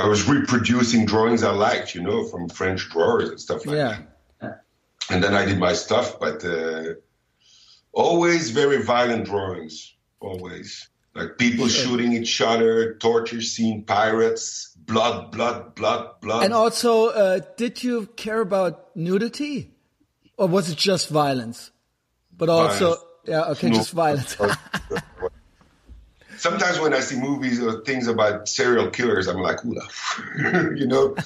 I 0.00 0.06
was 0.06 0.28
reproducing 0.28 1.04
drawings 1.04 1.42
I 1.42 1.50
liked, 1.50 1.94
you 1.94 2.02
know, 2.02 2.24
from 2.24 2.48
French 2.48 2.88
drawers 2.90 3.30
and 3.30 3.40
stuff 3.40 3.66
like 3.66 3.76
yeah. 3.76 3.98
that. 4.40 4.64
And 5.10 5.24
then 5.24 5.34
I 5.34 5.44
did 5.44 5.58
my 5.58 5.72
stuff, 5.72 6.20
but 6.20 6.44
uh, 6.44 6.94
always 7.98 8.50
very 8.50 8.82
violent 8.82 9.26
drawings. 9.26 9.94
Always. 10.20 10.88
Like 11.14 11.36
people 11.36 11.66
shooting 11.66 12.12
each 12.12 12.40
other, 12.40 12.94
torture 12.94 13.42
scene, 13.42 13.84
pirates, 13.84 14.76
blood, 14.78 15.32
blood, 15.32 15.74
blood, 15.74 16.20
blood. 16.20 16.44
And 16.44 16.54
also, 16.54 17.08
uh, 17.08 17.40
did 17.56 17.82
you 17.82 18.06
care 18.14 18.40
about 18.40 18.96
nudity? 18.96 19.72
Or 20.36 20.46
was 20.46 20.70
it 20.70 20.78
just 20.78 21.08
violence? 21.08 21.72
But 22.36 22.48
also, 22.48 22.84
violence. 22.84 23.04
Yeah, 23.26 23.50
okay, 23.50 23.70
just 23.70 23.92
violence. 23.92 24.36
Sometimes 26.36 26.78
when 26.78 26.94
I 26.94 27.00
see 27.00 27.18
movies 27.18 27.60
or 27.60 27.82
things 27.82 28.06
about 28.06 28.48
serial 28.48 28.90
killers, 28.90 29.26
I'm 29.26 29.42
like, 29.42 29.64
ooh, 29.64 29.74
you 30.76 30.86
know, 30.86 31.16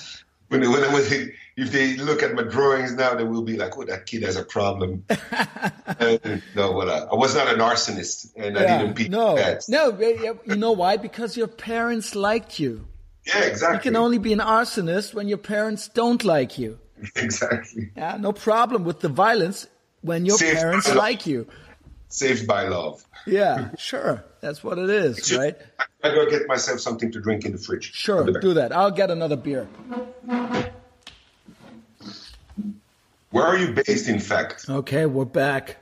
when 0.48 0.62
when, 0.62 0.90
when 0.90 1.10
they, 1.10 1.34
if 1.62 1.72
they 1.72 1.96
look 1.96 2.22
at 2.22 2.34
my 2.34 2.42
drawings 2.42 2.92
now, 2.94 3.14
they 3.14 3.24
will 3.24 3.42
be 3.42 3.56
like, 3.56 3.76
oh, 3.78 3.84
that 3.84 4.06
kid 4.06 4.22
has 4.22 4.36
a 4.36 4.44
problem. 4.44 5.04
and, 5.98 6.42
no, 6.54 6.72
well, 6.72 6.90
I, 6.90 6.98
I, 7.10 7.14
was 7.14 7.34
not 7.34 7.48
an 7.48 7.60
arsonist, 7.60 8.32
and 8.36 8.56
yeah, 8.56 8.62
I 8.62 8.78
didn't 8.78 8.96
beat 8.96 9.10
no, 9.10 9.36
no. 9.68 9.98
You 9.98 10.56
know 10.56 10.72
why? 10.72 10.96
Because 10.96 11.36
your 11.36 11.48
parents 11.48 12.14
liked 12.14 12.58
you. 12.58 12.86
Yeah, 13.26 13.44
exactly. 13.44 13.76
You 13.76 13.82
can 13.82 13.96
only 13.96 14.18
be 14.18 14.32
an 14.32 14.40
arsonist 14.40 15.14
when 15.14 15.28
your 15.28 15.38
parents 15.38 15.88
don't 15.88 16.24
like 16.24 16.58
you. 16.58 16.78
Exactly. 17.16 17.90
Yeah, 17.96 18.16
no 18.16 18.32
problem 18.32 18.84
with 18.84 19.00
the 19.00 19.08
violence 19.08 19.66
when 20.02 20.24
your 20.24 20.38
Saved 20.38 20.56
parents 20.56 20.94
like 20.94 21.26
you. 21.26 21.48
Saved 22.08 22.46
by 22.46 22.68
love. 22.68 23.04
Yeah, 23.26 23.70
sure. 23.78 24.24
That's 24.40 24.62
what 24.62 24.78
it 24.78 24.90
is, 24.90 25.16
Just, 25.16 25.32
right? 25.32 25.56
I 26.02 26.14
gotta 26.14 26.30
get 26.30 26.46
myself 26.46 26.80
something 26.80 27.10
to 27.12 27.20
drink 27.20 27.44
in 27.44 27.52
the 27.52 27.58
fridge. 27.58 27.92
Sure, 27.92 28.24
do 28.40 28.54
that. 28.54 28.72
I'll 28.72 28.90
get 28.90 29.10
another 29.10 29.36
beer. 29.36 29.68
Where 33.32 33.44
are 33.44 33.58
you 33.58 33.72
based, 33.72 34.08
in 34.08 34.20
fact? 34.20 34.66
Okay, 34.68 35.06
we're 35.06 35.24
back. 35.24 35.78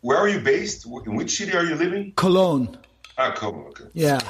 Where 0.00 0.16
are 0.16 0.28
you 0.28 0.40
based? 0.40 0.86
In 0.86 1.14
which 1.14 1.36
city 1.36 1.52
are 1.52 1.64
you 1.64 1.74
living? 1.74 2.12
Cologne. 2.16 2.78
Ah, 3.18 3.32
Cologne. 3.32 3.66
Okay. 3.68 3.84
Yeah, 3.92 4.20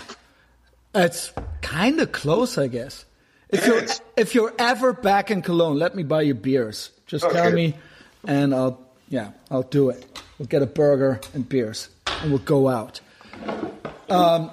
it's 0.92 1.32
kind 1.62 2.00
of 2.00 2.10
close, 2.10 2.58
I 2.58 2.66
guess. 2.66 3.04
If 3.48 3.64
you're 3.64 3.84
if 4.16 4.34
you're 4.34 4.52
ever 4.58 4.92
back 4.92 5.30
in 5.30 5.40
Cologne, 5.40 5.78
let 5.78 5.94
me 5.94 6.02
buy 6.02 6.22
you 6.22 6.34
beers. 6.34 6.90
Just 7.06 7.24
okay. 7.24 7.34
tell 7.34 7.52
me, 7.52 7.74
and 8.26 8.52
I'll 8.52 8.80
yeah 9.08 9.30
I'll 9.48 9.62
do 9.62 9.90
it. 9.90 10.20
We'll 10.38 10.48
get 10.48 10.62
a 10.62 10.66
burger 10.66 11.20
and 11.32 11.48
beers, 11.48 11.88
and 12.22 12.30
we'll 12.30 12.40
go 12.40 12.68
out. 12.68 13.00
Um. 14.10 14.50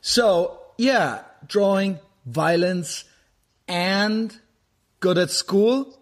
So 0.00 0.60
yeah, 0.78 1.24
drawing, 1.46 1.98
violence, 2.24 3.04
and 3.68 4.34
good 5.00 5.18
at 5.18 5.30
school. 5.30 5.98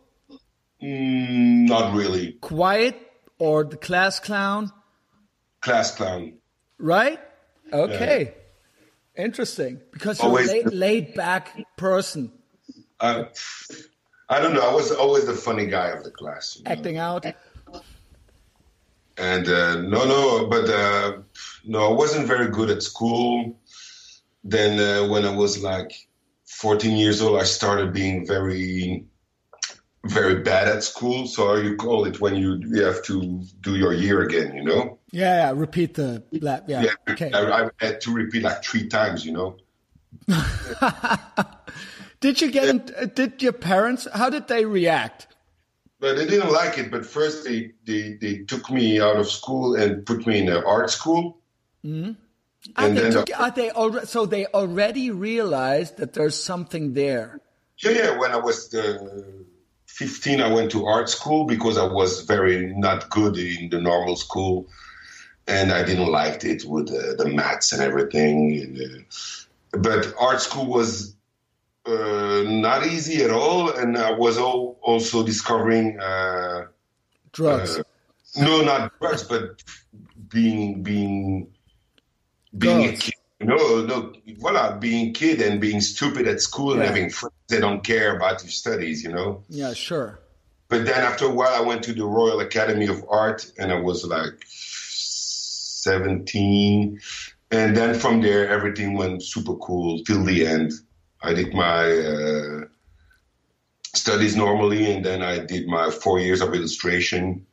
Mm, 0.82 1.68
not 1.68 1.94
really. 1.94 2.32
Quiet 2.40 3.00
or 3.38 3.64
the 3.64 3.76
class 3.76 4.18
clown? 4.20 4.72
Class 5.60 5.94
clown. 5.94 6.34
Right? 6.78 7.20
Okay. 7.72 8.34
Yeah. 9.16 9.24
Interesting. 9.24 9.80
Because 9.92 10.22
you're 10.22 10.30
a 10.30 10.44
laid, 10.44 10.72
laid 10.72 11.14
back 11.14 11.56
person. 11.76 12.32
Uh, 12.98 13.24
I 14.28 14.40
don't 14.40 14.54
know. 14.54 14.68
I 14.68 14.72
was 14.72 14.92
always 14.92 15.26
the 15.26 15.34
funny 15.34 15.66
guy 15.66 15.88
of 15.88 16.04
the 16.04 16.10
class. 16.10 16.56
You 16.56 16.64
know? 16.64 16.70
Acting 16.70 16.98
out. 16.98 17.26
And 19.18 19.48
uh, 19.48 19.82
no, 19.82 20.06
no, 20.06 20.46
but 20.46 20.70
uh, 20.70 21.18
no, 21.64 21.90
I 21.90 21.92
wasn't 21.92 22.26
very 22.26 22.48
good 22.48 22.70
at 22.70 22.82
school. 22.82 23.58
Then 24.44 24.80
uh, 24.80 25.08
when 25.08 25.26
I 25.26 25.36
was 25.36 25.62
like 25.62 25.92
14 26.46 26.96
years 26.96 27.20
old, 27.20 27.38
I 27.38 27.44
started 27.44 27.92
being 27.92 28.26
very 28.26 29.04
very 30.04 30.42
bad 30.42 30.68
at 30.68 30.82
school. 30.82 31.26
So 31.26 31.56
you 31.56 31.76
call 31.76 32.04
it 32.04 32.20
when 32.20 32.36
you, 32.36 32.60
you 32.66 32.82
have 32.82 33.02
to 33.04 33.42
do 33.60 33.76
your 33.76 33.92
year 33.92 34.22
again, 34.22 34.56
you 34.56 34.64
know? 34.64 34.98
Yeah, 35.10 35.48
yeah. 35.48 35.52
repeat 35.54 35.94
the 35.94 36.22
lap. 36.32 36.64
Yeah, 36.68 36.82
yeah 36.82 37.12
okay. 37.12 37.30
I, 37.32 37.64
I, 37.64 37.70
had 37.78 38.00
to 38.02 38.12
repeat 38.12 38.42
like 38.42 38.64
three 38.64 38.88
times, 38.88 39.24
you 39.24 39.32
know? 39.32 39.56
did 42.20 42.40
you 42.40 42.50
get, 42.50 42.68
in, 42.68 43.10
did 43.14 43.42
your 43.42 43.52
parents, 43.52 44.08
how 44.12 44.30
did 44.30 44.48
they 44.48 44.64
react? 44.64 45.26
But 45.98 46.16
they 46.16 46.26
didn't 46.26 46.52
like 46.52 46.78
it. 46.78 46.90
But 46.90 47.04
first 47.04 47.44
they, 47.44 47.72
they, 47.84 48.14
they 48.14 48.38
took 48.38 48.70
me 48.70 49.00
out 49.00 49.16
of 49.16 49.28
school 49.28 49.74
and 49.74 50.06
put 50.06 50.26
me 50.26 50.38
in 50.40 50.48
an 50.48 50.64
art 50.64 50.90
school. 50.90 51.38
Mm-hmm. 51.84 52.12
And 52.76 52.96
they 52.96 53.10
took, 53.10 53.28
are 53.38 53.50
they 53.50 53.70
already, 53.70 54.06
so 54.06 54.26
they 54.26 54.46
already 54.46 55.10
realized 55.10 55.96
that 55.98 56.12
there's 56.12 56.42
something 56.42 56.92
there. 56.92 57.40
Yeah, 57.78 57.90
yeah. 57.90 58.18
When 58.18 58.32
I 58.32 58.36
was 58.36 58.74
uh, 58.74 59.22
15, 60.00 60.40
I 60.40 60.50
went 60.50 60.70
to 60.70 60.86
art 60.86 61.10
school 61.10 61.44
because 61.44 61.76
I 61.76 61.84
was 61.84 62.22
very 62.22 62.74
not 62.74 63.10
good 63.10 63.36
in 63.36 63.68
the 63.68 63.78
normal 63.78 64.16
school, 64.16 64.66
and 65.46 65.70
I 65.70 65.82
didn't 65.82 66.10
like 66.10 66.42
it 66.42 66.64
with 66.64 66.88
uh, 66.88 67.22
the 67.22 67.28
maths 67.28 67.72
and 67.72 67.82
everything. 67.82 68.62
And, 68.62 69.04
uh, 69.74 69.78
but 69.78 70.14
art 70.18 70.40
school 70.40 70.64
was 70.64 71.14
uh, 71.84 72.44
not 72.46 72.86
easy 72.86 73.22
at 73.22 73.30
all, 73.30 73.70
and 73.70 73.98
I 73.98 74.12
was 74.12 74.38
all, 74.38 74.78
also 74.80 75.22
discovering 75.22 76.00
uh, 76.00 76.68
drugs. 77.32 77.78
Uh, 77.78 77.82
no, 78.38 78.62
not 78.62 78.98
drugs, 78.98 79.24
but 79.24 79.62
being 80.30 80.82
being 80.82 81.52
being 82.56 82.84
a 82.88 82.96
kid 82.96 83.14
no, 83.40 83.84
no, 83.84 84.12
voila, 84.38 84.76
being 84.76 85.14
kid 85.14 85.40
and 85.40 85.60
being 85.60 85.80
stupid 85.80 86.26
at 86.28 86.40
school 86.40 86.76
yeah. 86.76 86.80
and 86.80 86.88
having 86.88 87.10
friends 87.10 87.34
that 87.50 87.60
don't 87.60 87.84
care 87.84 88.16
about 88.16 88.42
your 88.42 88.50
studies, 88.50 89.04
you 89.04 89.12
know? 89.12 89.44
Yeah, 89.48 89.74
sure. 89.74 90.18
But 90.68 90.86
then 90.86 91.02
after 91.02 91.26
a 91.26 91.30
while, 91.30 91.52
I 91.52 91.60
went 91.60 91.82
to 91.84 91.92
the 91.92 92.04
Royal 92.04 92.40
Academy 92.40 92.86
of 92.86 93.04
Art 93.08 93.52
and 93.58 93.70
I 93.72 93.80
was 93.80 94.04
like 94.04 94.42
17. 94.46 97.00
And 97.50 97.76
then 97.76 97.94
from 97.94 98.22
there, 98.22 98.48
everything 98.48 98.94
went 98.94 99.22
super 99.22 99.54
cool 99.56 100.02
till 100.04 100.24
the 100.24 100.46
end. 100.46 100.72
I 101.22 101.34
did 101.34 101.52
my 101.52 101.90
uh, 101.90 102.60
studies 103.94 104.36
normally 104.36 104.90
and 104.92 105.04
then 105.04 105.22
I 105.22 105.44
did 105.44 105.66
my 105.66 105.90
four 105.90 106.20
years 106.20 106.40
of 106.40 106.54
illustration 106.54 107.44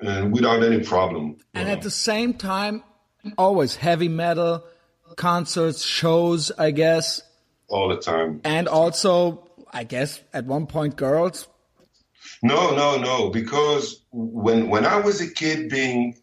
and 0.00 0.32
without 0.32 0.62
any 0.62 0.84
problem. 0.84 1.38
And 1.54 1.68
at 1.68 1.82
the 1.82 1.90
same 1.90 2.34
time, 2.34 2.84
always 3.36 3.74
heavy 3.76 4.08
metal 4.08 4.64
concerts, 5.16 5.82
shows, 5.82 6.52
I 6.56 6.70
guess. 6.70 7.22
All 7.70 7.88
the 7.88 7.96
time. 7.96 8.40
And 8.44 8.68
also, 8.68 9.48
I 9.72 9.84
guess, 9.84 10.20
at 10.32 10.44
one 10.44 10.66
point, 10.66 10.96
girls. 10.96 11.48
No, 12.42 12.74
no, 12.74 12.98
no. 12.98 13.30
Because 13.30 14.02
when 14.12 14.68
when 14.68 14.86
I 14.86 15.00
was 15.00 15.20
a 15.20 15.30
kid, 15.30 15.68
being 15.68 16.16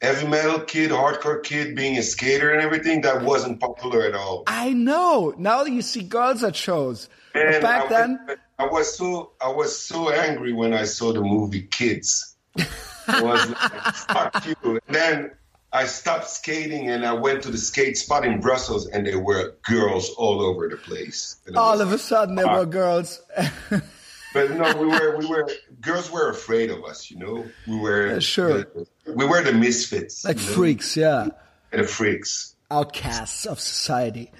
heavy 0.00 0.26
metal 0.26 0.60
kid, 0.60 0.90
hardcore 0.90 1.42
kid, 1.42 1.74
being 1.74 1.98
a 1.98 2.02
skater 2.02 2.52
and 2.52 2.62
everything, 2.62 3.02
that 3.02 3.22
wasn't 3.22 3.60
popular 3.60 4.02
at 4.02 4.14
all. 4.14 4.44
I 4.46 4.72
know. 4.72 5.34
Now 5.36 5.64
you 5.64 5.82
see 5.82 6.02
girls 6.02 6.42
at 6.44 6.56
shows. 6.56 7.08
And 7.34 7.62
back 7.62 7.86
I, 7.86 7.88
then, 7.88 8.18
I 8.58 8.66
was 8.66 8.96
so 8.96 9.32
I 9.40 9.48
was 9.48 9.78
so 9.78 10.10
angry 10.10 10.52
when 10.52 10.72
I 10.74 10.84
saw 10.84 11.12
the 11.12 11.20
movie 11.20 11.62
Kids. 11.62 12.36
I 13.06 13.22
was 13.22 13.48
like, 13.48 13.94
fuck 13.94 14.46
you. 14.46 14.80
And 14.86 14.94
then 14.94 15.30
I 15.72 15.84
stopped 15.84 16.28
skating 16.28 16.88
and 16.88 17.04
I 17.04 17.12
went 17.12 17.42
to 17.42 17.50
the 17.50 17.58
skate 17.58 17.98
spot 17.98 18.24
in 18.24 18.40
Brussels, 18.40 18.86
and 18.86 19.06
there 19.06 19.18
were 19.18 19.56
girls 19.62 20.10
all 20.10 20.40
over 20.40 20.68
the 20.68 20.76
place. 20.76 21.36
All 21.54 21.80
of 21.80 21.92
a 21.92 21.98
sudden, 21.98 22.36
there 22.36 22.48
were 22.48 22.64
girls. 22.64 23.20
but 23.70 24.50
no, 24.50 24.74
we 24.76 24.86
were 24.86 25.18
we 25.18 25.26
were 25.26 25.48
girls 25.80 26.10
were 26.10 26.30
afraid 26.30 26.70
of 26.70 26.84
us. 26.84 27.10
You 27.10 27.18
know, 27.18 27.46
we 27.66 27.78
were 27.78 28.14
yeah, 28.14 28.18
sure. 28.18 28.58
The, 28.58 28.86
we 29.14 29.26
were 29.26 29.42
the 29.42 29.52
misfits, 29.52 30.24
like 30.24 30.38
freaks. 30.38 30.96
Know? 30.96 31.30
Yeah, 31.72 31.80
the 31.80 31.84
freaks, 31.86 32.54
outcasts 32.70 33.44
of 33.44 33.60
society. 33.60 34.32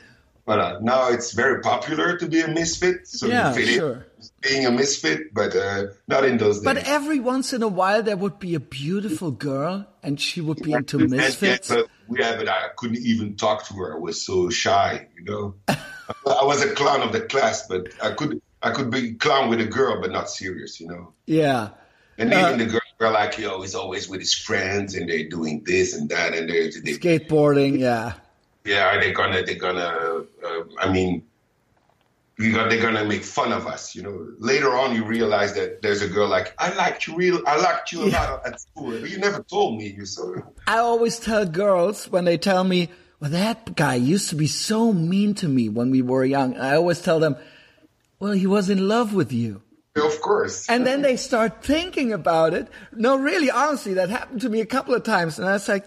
But 0.48 0.60
uh, 0.60 0.78
now 0.80 1.10
it's 1.10 1.32
very 1.32 1.60
popular 1.60 2.16
to 2.16 2.26
be 2.26 2.40
a 2.40 2.48
misfit. 2.48 3.06
So 3.06 3.26
yeah, 3.26 3.52
sure 3.52 4.06
being 4.40 4.66
a 4.66 4.70
misfit, 4.70 5.34
but 5.34 5.54
uh, 5.54 5.88
not 6.06 6.24
in 6.24 6.38
those 6.38 6.56
days. 6.56 6.64
But 6.64 6.78
every 6.88 7.20
once 7.20 7.52
in 7.52 7.62
a 7.62 7.68
while, 7.68 8.02
there 8.02 8.16
would 8.16 8.38
be 8.38 8.54
a 8.54 8.60
beautiful 8.60 9.30
girl, 9.30 9.86
and 10.02 10.18
she 10.18 10.40
would 10.40 10.62
be 10.62 10.72
into 10.72 10.98
misfits. 10.98 11.70
Yeah, 11.70 11.82
but, 12.08 12.18
yeah, 12.18 12.36
but 12.36 12.48
I 12.48 12.68
couldn't 12.76 13.04
even 13.04 13.36
talk 13.36 13.66
to 13.66 13.74
her. 13.74 13.96
I 13.96 13.98
was 13.98 14.24
so 14.24 14.48
shy, 14.48 15.08
you 15.16 15.24
know. 15.24 15.54
I 15.68 16.44
was 16.44 16.62
a 16.62 16.74
clown 16.74 17.02
of 17.02 17.12
the 17.12 17.20
class, 17.20 17.66
but 17.66 17.88
I 18.02 18.12
could 18.12 18.40
I 18.62 18.70
could 18.70 18.90
be 18.90 19.14
clown 19.14 19.50
with 19.50 19.60
a 19.60 19.66
girl, 19.66 20.00
but 20.00 20.10
not 20.10 20.30
serious, 20.30 20.80
you 20.80 20.88
know. 20.88 21.12
Yeah. 21.26 21.70
And 22.16 22.32
even 22.32 22.44
uh, 22.44 22.56
the 22.56 22.66
girls 22.66 22.82
were 22.98 23.10
like, 23.10 23.38
yo, 23.38 23.60
he's 23.60 23.74
always 23.74 24.08
with 24.08 24.20
his 24.20 24.34
friends, 24.34 24.94
and 24.94 25.08
they're 25.08 25.28
doing 25.28 25.62
this 25.64 25.94
and 25.94 26.08
that, 26.08 26.34
and 26.34 26.48
they're 26.48 26.70
they, 26.70 26.94
skateboarding. 26.94 27.78
Yeah. 27.78 28.14
Yeah, 28.68 28.84
are 28.84 29.00
they 29.00 29.12
gonna? 29.12 29.42
They're 29.42 29.54
gonna. 29.54 30.24
Uh, 30.44 30.64
I 30.78 30.92
mean, 30.92 31.22
got, 32.36 32.68
they're 32.68 32.82
gonna 32.82 33.06
make 33.06 33.24
fun 33.24 33.50
of 33.50 33.66
us. 33.66 33.94
You 33.94 34.02
know, 34.02 34.28
later 34.38 34.74
on 34.74 34.94
you 34.94 35.04
realize 35.04 35.54
that 35.54 35.80
there's 35.80 36.02
a 36.02 36.08
girl 36.08 36.28
like 36.28 36.54
I 36.58 36.74
liked 36.74 37.06
you 37.06 37.16
real, 37.16 37.40
I 37.46 37.56
liked 37.56 37.92
you 37.92 38.02
a 38.02 38.10
yeah. 38.10 38.30
lot 38.30 38.46
at 38.46 38.60
school, 38.60 38.90
but 39.00 39.08
you 39.08 39.16
never 39.16 39.42
told 39.42 39.78
me. 39.78 39.88
You 39.96 40.04
so. 40.04 40.42
I 40.66 40.78
always 40.78 41.18
tell 41.18 41.46
girls 41.46 42.10
when 42.10 42.26
they 42.26 42.36
tell 42.36 42.62
me, 42.62 42.90
"Well, 43.20 43.30
that 43.30 43.74
guy 43.74 43.94
used 43.94 44.28
to 44.30 44.36
be 44.36 44.46
so 44.46 44.92
mean 44.92 45.34
to 45.36 45.48
me 45.48 45.70
when 45.70 45.90
we 45.90 46.02
were 46.02 46.24
young." 46.24 46.58
I 46.58 46.76
always 46.76 47.00
tell 47.00 47.20
them, 47.20 47.36
"Well, 48.20 48.32
he 48.32 48.46
was 48.46 48.68
in 48.68 48.86
love 48.86 49.14
with 49.14 49.32
you." 49.32 49.62
Of 49.96 50.20
course. 50.20 50.68
And 50.68 50.86
then 50.86 51.00
they 51.00 51.16
start 51.16 51.64
thinking 51.64 52.12
about 52.12 52.52
it. 52.52 52.68
No, 52.92 53.16
really, 53.16 53.50
honestly, 53.50 53.94
that 53.94 54.10
happened 54.10 54.42
to 54.42 54.50
me 54.50 54.60
a 54.60 54.66
couple 54.66 54.94
of 54.94 55.04
times, 55.04 55.38
and 55.38 55.48
I 55.48 55.54
was 55.54 55.66
like, 55.68 55.86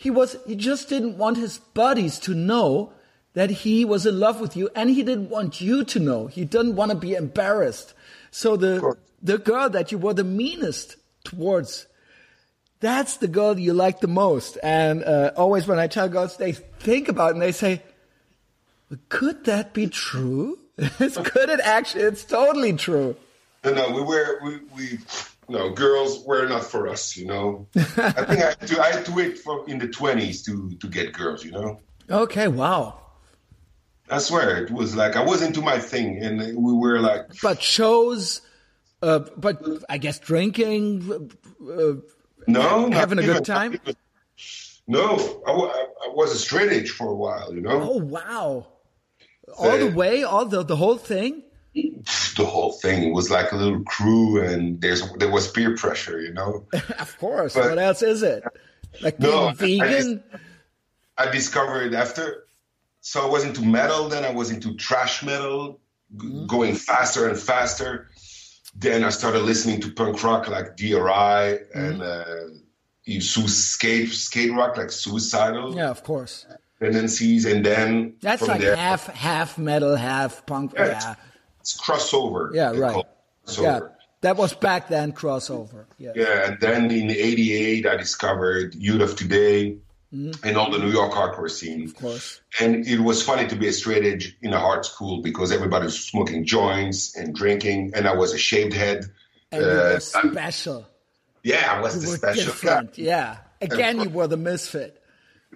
he 0.00 0.08
was, 0.08 0.38
he 0.46 0.56
just 0.56 0.88
didn't 0.88 1.18
want 1.18 1.36
his 1.36 1.58
buddies 1.58 2.18
to 2.20 2.32
know 2.32 2.90
that 3.34 3.50
he 3.50 3.84
was 3.84 4.06
in 4.06 4.18
love 4.18 4.40
with 4.40 4.56
you 4.56 4.70
and 4.74 4.88
he 4.88 5.02
didn't 5.02 5.28
want 5.28 5.60
you 5.60 5.84
to 5.84 5.98
know. 5.98 6.26
He 6.26 6.46
didn't 6.46 6.74
want 6.74 6.90
to 6.90 6.96
be 6.96 7.12
embarrassed. 7.12 7.92
So 8.30 8.56
the, 8.56 8.96
the 9.22 9.36
girl 9.36 9.68
that 9.68 9.92
you 9.92 9.98
were 9.98 10.14
the 10.14 10.24
meanest 10.24 10.96
towards 11.24 11.86
that's 12.80 13.18
the 13.18 13.28
girl 13.28 13.58
you 13.58 13.74
like 13.74 14.00
the 14.00 14.08
most. 14.08 14.56
And 14.62 15.04
uh, 15.04 15.32
always 15.36 15.66
when 15.66 15.78
I 15.78 15.86
tell 15.86 16.08
girls, 16.08 16.38
they 16.38 16.52
think 16.52 17.10
about 17.10 17.32
it 17.32 17.34
and 17.34 17.42
they 17.42 17.52
say, 17.52 17.82
could 19.10 19.44
that 19.44 19.74
be 19.74 19.86
true? 19.86 20.58
could 20.78 21.50
it 21.50 21.60
actually? 21.60 22.04
It's 22.04 22.24
totally 22.24 22.72
true. 22.72 23.16
No, 23.64 23.74
no, 23.74 23.90
we 23.90 24.00
were 24.00 24.40
we 24.42 24.60
we 24.74 24.98
no 25.50 25.70
girls 25.70 26.24
were 26.24 26.46
not 26.46 26.64
for 26.64 26.88
us. 26.88 27.16
You 27.16 27.26
know, 27.26 27.66
I 27.76 27.80
think 28.24 28.42
I 28.42 28.50
had 28.50 28.66
to, 28.68 28.80
I 28.80 28.92
had 28.92 29.04
to 29.06 29.12
wait 29.12 29.38
for 29.38 29.68
in 29.68 29.78
the 29.78 29.88
twenties 29.88 30.42
to 30.44 30.70
to 30.80 30.86
get 30.86 31.12
girls. 31.12 31.44
You 31.44 31.52
know. 31.52 31.80
Okay. 32.08 32.48
Wow. 32.48 32.98
I 34.08 34.18
swear 34.18 34.64
it 34.64 34.70
was 34.70 34.96
like 34.96 35.16
I 35.16 35.24
was 35.24 35.42
into 35.42 35.60
my 35.60 35.78
thing, 35.78 36.22
and 36.22 36.40
we 36.56 36.72
were 36.72 37.00
like. 37.00 37.40
But 37.42 37.62
shows, 37.62 38.40
uh, 39.02 39.20
but 39.36 39.62
I 39.88 39.98
guess 39.98 40.18
drinking. 40.18 41.32
Uh, 41.62 41.92
no, 42.46 42.90
having 42.90 43.18
a 43.18 43.22
good 43.22 43.44
time. 43.44 43.78
No, 44.88 45.42
I, 45.46 45.52
I, 45.52 46.08
was 46.14 46.32
a 46.32 46.38
straight 46.38 46.72
edge 46.72 46.90
for 46.90 47.08
a 47.08 47.14
while. 47.14 47.54
You 47.54 47.60
know. 47.60 47.80
Oh 47.82 47.98
wow! 47.98 48.66
All 49.56 49.78
the 49.78 49.90
way, 49.90 50.24
all 50.24 50.46
the 50.46 50.64
the 50.64 50.76
whole 50.76 50.96
thing. 50.96 51.44
The 51.74 52.46
whole 52.46 52.72
thing 52.72 53.12
was 53.12 53.30
like 53.30 53.52
a 53.52 53.56
little 53.56 53.82
crew, 53.84 54.42
and 54.42 54.80
there's 54.80 55.02
there 55.14 55.30
was 55.30 55.50
peer 55.50 55.76
pressure. 55.76 56.20
You 56.20 56.32
know. 56.32 56.66
of 56.98 57.18
course. 57.18 57.54
But, 57.54 57.70
what 57.70 57.78
else 57.78 58.02
is 58.02 58.22
it? 58.22 58.42
Like 59.00 59.18
being 59.18 59.32
no, 59.32 59.52
vegan. 59.52 60.22
I, 61.16 61.26
I 61.26 61.30
discovered 61.30 61.94
after 61.94 62.46
so 63.00 63.26
I 63.26 63.30
was 63.30 63.44
into 63.44 63.62
metal, 63.62 64.08
then 64.08 64.24
I 64.24 64.30
was 64.30 64.50
into 64.50 64.76
thrash 64.76 65.22
metal, 65.22 65.80
mm-hmm. 66.14 66.46
going 66.46 66.74
faster 66.74 67.28
and 67.28 67.38
faster. 67.38 68.10
Then 68.74 69.04
I 69.04 69.10
started 69.10 69.40
listening 69.40 69.80
to 69.80 69.92
punk 69.92 70.22
rock 70.22 70.48
like 70.48 70.76
DRI 70.76 70.92
mm-hmm. 70.94 71.78
and 71.78 72.02
uh, 72.02 72.24
you 73.04 73.20
skate 73.20 74.10
skate 74.10 74.52
rock 74.52 74.76
like 74.76 74.90
Suicidal. 74.90 75.74
Yeah, 75.74 75.90
of 75.90 76.04
course. 76.04 76.46
Tendencies, 76.78 77.44
and 77.44 77.64
then 77.64 78.16
that's 78.22 78.42
like 78.42 78.60
there, 78.60 78.76
half 78.76 79.06
half 79.08 79.58
metal, 79.58 79.96
half 79.96 80.46
punk. 80.46 80.72
Yeah, 80.74 80.86
yeah. 80.86 81.14
It's, 81.60 81.80
crossover. 81.80 82.54
Yeah, 82.54 82.72
right. 82.72 83.04
Crossover. 83.46 83.62
Yeah, 83.62 83.80
that 84.22 84.36
was 84.36 84.54
back 84.54 84.88
then 84.88 85.12
crossover. 85.12 85.86
Yeah. 85.98 86.12
Yeah, 86.14 86.50
and 86.50 86.60
then 86.60 86.90
in 86.90 87.10
'88 87.10 87.86
I 87.86 87.96
discovered 87.96 88.74
Youth 88.74 89.02
of 89.02 89.16
Today 89.16 89.78
mm-hmm. 90.12 90.46
and 90.46 90.56
all 90.56 90.70
the 90.70 90.78
New 90.78 90.90
York 90.90 91.12
hardcore 91.12 91.50
scene. 91.50 91.84
Of 91.84 91.96
course. 91.96 92.40
And 92.60 92.86
it 92.86 93.00
was 93.00 93.22
funny 93.22 93.46
to 93.48 93.56
be 93.56 93.68
a 93.68 93.72
straight 93.72 94.04
edge 94.04 94.36
in 94.42 94.52
a 94.52 94.58
hard 94.58 94.84
school 94.84 95.22
because 95.22 95.52
everybody 95.52 95.84
was 95.86 95.98
smoking 95.98 96.44
joints 96.44 97.16
and 97.16 97.34
drinking, 97.34 97.92
and 97.94 98.06
I 98.06 98.14
was 98.14 98.32
a 98.34 98.38
shaved 98.38 98.74
head. 98.74 99.06
And 99.52 99.64
uh, 99.64 99.66
you 99.66 99.74
were 99.74 100.00
special. 100.00 100.86
Yeah, 101.42 101.76
I 101.76 101.80
was 101.80 101.94
you 101.96 102.02
the 102.02 102.08
were 102.10 102.16
special 102.16 102.44
different. 102.44 102.96
guy. 102.96 103.02
Yeah. 103.02 103.36
Again, 103.62 104.00
and, 104.00 104.04
you 104.04 104.10
were 104.10 104.26
the 104.26 104.36
misfit. 104.36 105.02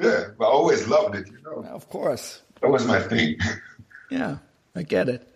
Yeah, 0.01 0.27
but 0.39 0.47
I 0.47 0.49
always 0.49 0.87
loved 0.89 1.15
it, 1.15 1.29
you 1.29 1.39
know. 1.43 1.65
Of 1.69 1.89
course. 1.89 2.43
That 2.61 2.71
was 2.71 2.87
my 2.87 3.01
thing. 3.01 3.37
yeah, 4.11 4.39
I 4.75 4.83
get 4.83 5.09
it. 5.09 5.34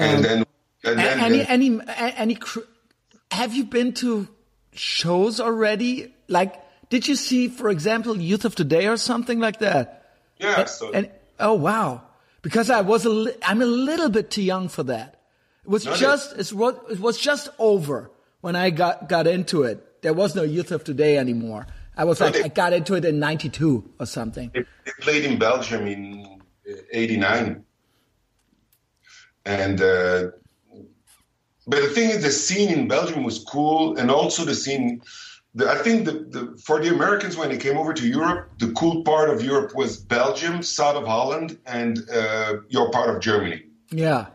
And 0.00 0.16
um, 0.16 0.22
then, 0.22 0.44
and 0.84 0.98
then, 0.98 1.20
any, 1.20 1.46
any, 1.46 1.80
any, 1.88 2.38
have 3.30 3.54
you 3.54 3.64
been 3.64 3.92
to 3.94 4.28
shows 4.72 5.40
already? 5.40 6.14
Like, 6.28 6.54
did 6.88 7.06
you 7.06 7.14
see, 7.14 7.48
for 7.48 7.70
example, 7.70 8.16
Youth 8.16 8.44
of 8.44 8.54
Today 8.54 8.86
or 8.86 8.96
something 8.96 9.38
like 9.40 9.60
that? 9.60 10.16
Yeah. 10.38 10.60
And, 10.60 10.68
so. 10.68 10.90
and 10.92 11.10
oh 11.38 11.54
wow, 11.54 12.02
because 12.42 12.70
I 12.70 12.80
was 12.80 13.06
a 13.06 13.34
I'm 13.46 13.62
a 13.62 13.66
little 13.66 14.08
bit 14.08 14.30
too 14.30 14.42
young 14.42 14.68
for 14.68 14.82
that. 14.84 15.20
It 15.64 15.68
was 15.68 15.84
just 15.84 16.38
it 16.38 16.52
was 16.54 17.18
just 17.18 17.48
over 17.58 18.10
when 18.40 18.56
I 18.56 18.70
got 18.70 19.08
got 19.08 19.26
into 19.26 19.62
it. 19.64 20.02
There 20.02 20.14
was 20.14 20.34
no 20.34 20.42
Youth 20.42 20.72
of 20.72 20.82
Today 20.84 21.18
anymore. 21.18 21.66
I 21.96 22.04
was 22.04 22.20
like, 22.20 22.32
they, 22.32 22.44
I 22.44 22.48
got 22.48 22.72
into 22.72 22.94
it 22.94 23.04
in 23.04 23.18
'92 23.18 23.84
or 24.00 24.06
something. 24.06 24.50
They, 24.54 24.64
they 24.84 24.92
played 25.00 25.24
in 25.24 25.38
Belgium 25.38 25.86
in 25.86 26.40
'89, 26.90 27.64
and 29.44 29.80
uh, 29.80 30.30
but 31.66 31.82
the 31.82 31.88
thing 31.88 32.10
is, 32.10 32.22
the 32.22 32.30
scene 32.30 32.70
in 32.70 32.88
Belgium 32.88 33.22
was 33.22 33.44
cool, 33.44 33.96
and 33.98 34.10
also 34.10 34.44
the 34.44 34.54
scene 34.54 35.02
the, 35.54 35.68
I 35.68 35.76
think 35.78 36.04
the, 36.04 36.12
the, 36.12 36.60
for 36.62 36.80
the 36.80 36.94
Americans 36.94 37.36
when 37.36 37.48
they 37.48 37.56
came 37.56 37.76
over 37.76 37.92
to 37.92 38.06
Europe, 38.06 38.50
the 38.58 38.72
cool 38.72 39.02
part 39.02 39.30
of 39.30 39.42
Europe 39.42 39.74
was 39.74 39.96
Belgium, 39.96 40.62
south 40.62 40.96
of 40.96 41.06
Holland, 41.06 41.58
and 41.66 41.98
uh, 42.10 42.58
your 42.68 42.90
part 42.90 43.14
of 43.14 43.20
Germany. 43.20 43.64
Yeah, 43.90 44.26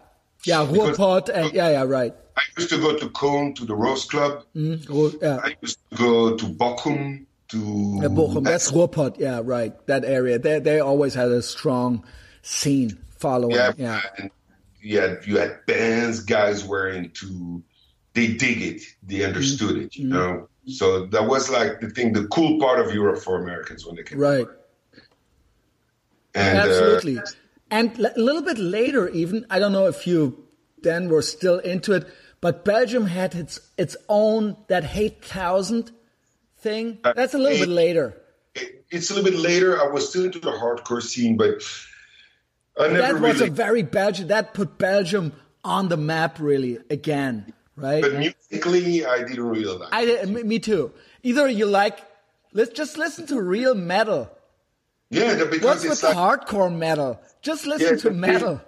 yeah, 0.43 0.66
Ruhrpott, 0.66 1.30
and 1.30 1.53
yeah, 1.53 1.70
yeah, 1.70 1.84
right. 1.84 2.14
I 2.36 2.41
used 2.58 2.70
to 2.70 2.78
go 2.78 2.97
to 2.97 3.10
Cologne 3.10 3.53
to 3.53 3.66
the 3.66 3.76
Rose 3.76 4.03
Club. 4.03 4.43
Mm, 4.56 5.22
yeah. 5.22 5.39
I 5.41 5.56
used 5.62 5.80
to 5.89 5.95
go 5.95 6.36
to 6.36 6.45
Bochum 6.45 7.26
to 7.47 7.58
yeah, 7.58 8.10
Bochum. 8.10 8.43
That's 8.43 8.74
Ruhrpott. 8.74 9.18
Yeah, 9.18 9.39
right. 9.41 9.74
That 9.88 10.03
area. 10.03 10.38
They 10.38 10.60
they 10.60 10.82
always 10.82 11.14
had 11.14 11.30
a 11.30 11.41
strong 11.41 12.03
scene 12.41 12.97
following. 13.18 13.56
Yeah, 13.56 13.72
yeah. 13.78 14.01
And 14.18 14.32
you 14.86 15.02
had 15.02 15.26
you 15.26 15.38
had 15.38 15.66
bands, 15.66 16.22
guys 16.22 16.66
were 16.66 16.90
into. 16.90 17.64
They 18.14 18.28
dig 18.28 18.62
it. 18.62 18.82
They 19.04 19.26
understood 19.26 19.76
mm, 19.76 19.86
it. 19.86 19.96
You 19.98 20.08
mm. 20.08 20.12
know 20.12 20.48
so 20.68 21.06
that 21.08 21.28
was 21.28 21.50
like 21.50 21.80
the 21.80 21.90
thing, 21.90 22.14
the 22.14 22.28
cool 22.28 22.60
part 22.60 22.80
of 22.80 22.94
Europe 22.94 23.22
for 23.22 23.42
Americans 23.42 23.86
when 23.86 23.96
they 23.96 24.04
came. 24.04 24.18
Right. 24.18 24.48
And, 26.34 26.58
uh, 26.58 26.62
Absolutely. 26.62 27.20
Uh, 27.20 27.26
and 27.72 28.00
a 28.00 28.20
little 28.20 28.42
bit 28.42 28.58
later, 28.58 29.08
even 29.10 29.46
I 29.50 29.60
don't 29.60 29.72
know 29.72 29.88
if 29.88 30.08
you 30.08 30.44
then 30.82 31.10
were 31.10 31.22
still 31.22 31.60
into 31.60 31.94
it, 31.94 32.08
but 32.42 32.66
Belgium 32.66 33.06
had 33.06 33.36
its 33.36 33.60
its 33.78 33.96
own 34.10 34.58
that 34.68 34.84
hate 34.84 35.24
thousand 35.24 35.92
thing. 36.58 37.00
Uh, 37.04 37.14
That's 37.14 37.34
a 37.34 37.38
little 37.38 37.58
it, 37.58 37.68
bit 37.68 37.70
later. 37.70 38.22
It, 38.56 38.86
it's 38.92 39.12
a 39.12 39.16
little 39.16 39.32
bit 39.32 39.40
later. 39.40 39.82
I 39.82 39.88
was 39.88 40.10
still 40.10 40.26
into 40.26 40.40
the 40.40 40.52
hardcore 40.52 41.02
scene, 41.02 41.38
but. 41.38 41.62
That 42.78 43.14
was 43.20 43.40
really... 43.40 43.48
a 43.48 43.52
very 43.52 43.84
Belgium. 43.84 44.28
That 44.28 44.54
put 44.54 44.78
Belgium 44.78 45.34
on 45.64 45.90
the 45.90 45.98
map 45.98 46.40
really 46.40 46.78
again 46.90 47.54
right? 47.76 48.02
But 48.02 48.14
musically, 48.14 49.06
I 49.06 49.20
didn't 49.20 49.44
really 49.44 49.66
like. 49.66 49.90
I 49.92 50.26
me 50.26 50.60
too. 50.60 50.92
Either 51.24 51.48
you 51.48 51.66
like, 51.66 52.00
let's 52.54 52.72
just 52.72 52.98
listen 52.98 53.28
to 53.28 53.42
real 53.42 53.76
metal. 53.76 54.30
Yeah, 55.10 55.44
because 55.46 55.64
what's 55.64 55.84
with 55.84 56.04
like, 56.04 56.16
hardcore 56.16 56.76
metal? 56.76 57.20
Just 57.42 57.66
listen 57.66 57.96
yeah, 57.96 58.02
to 58.02 58.12
metal. 58.12 58.62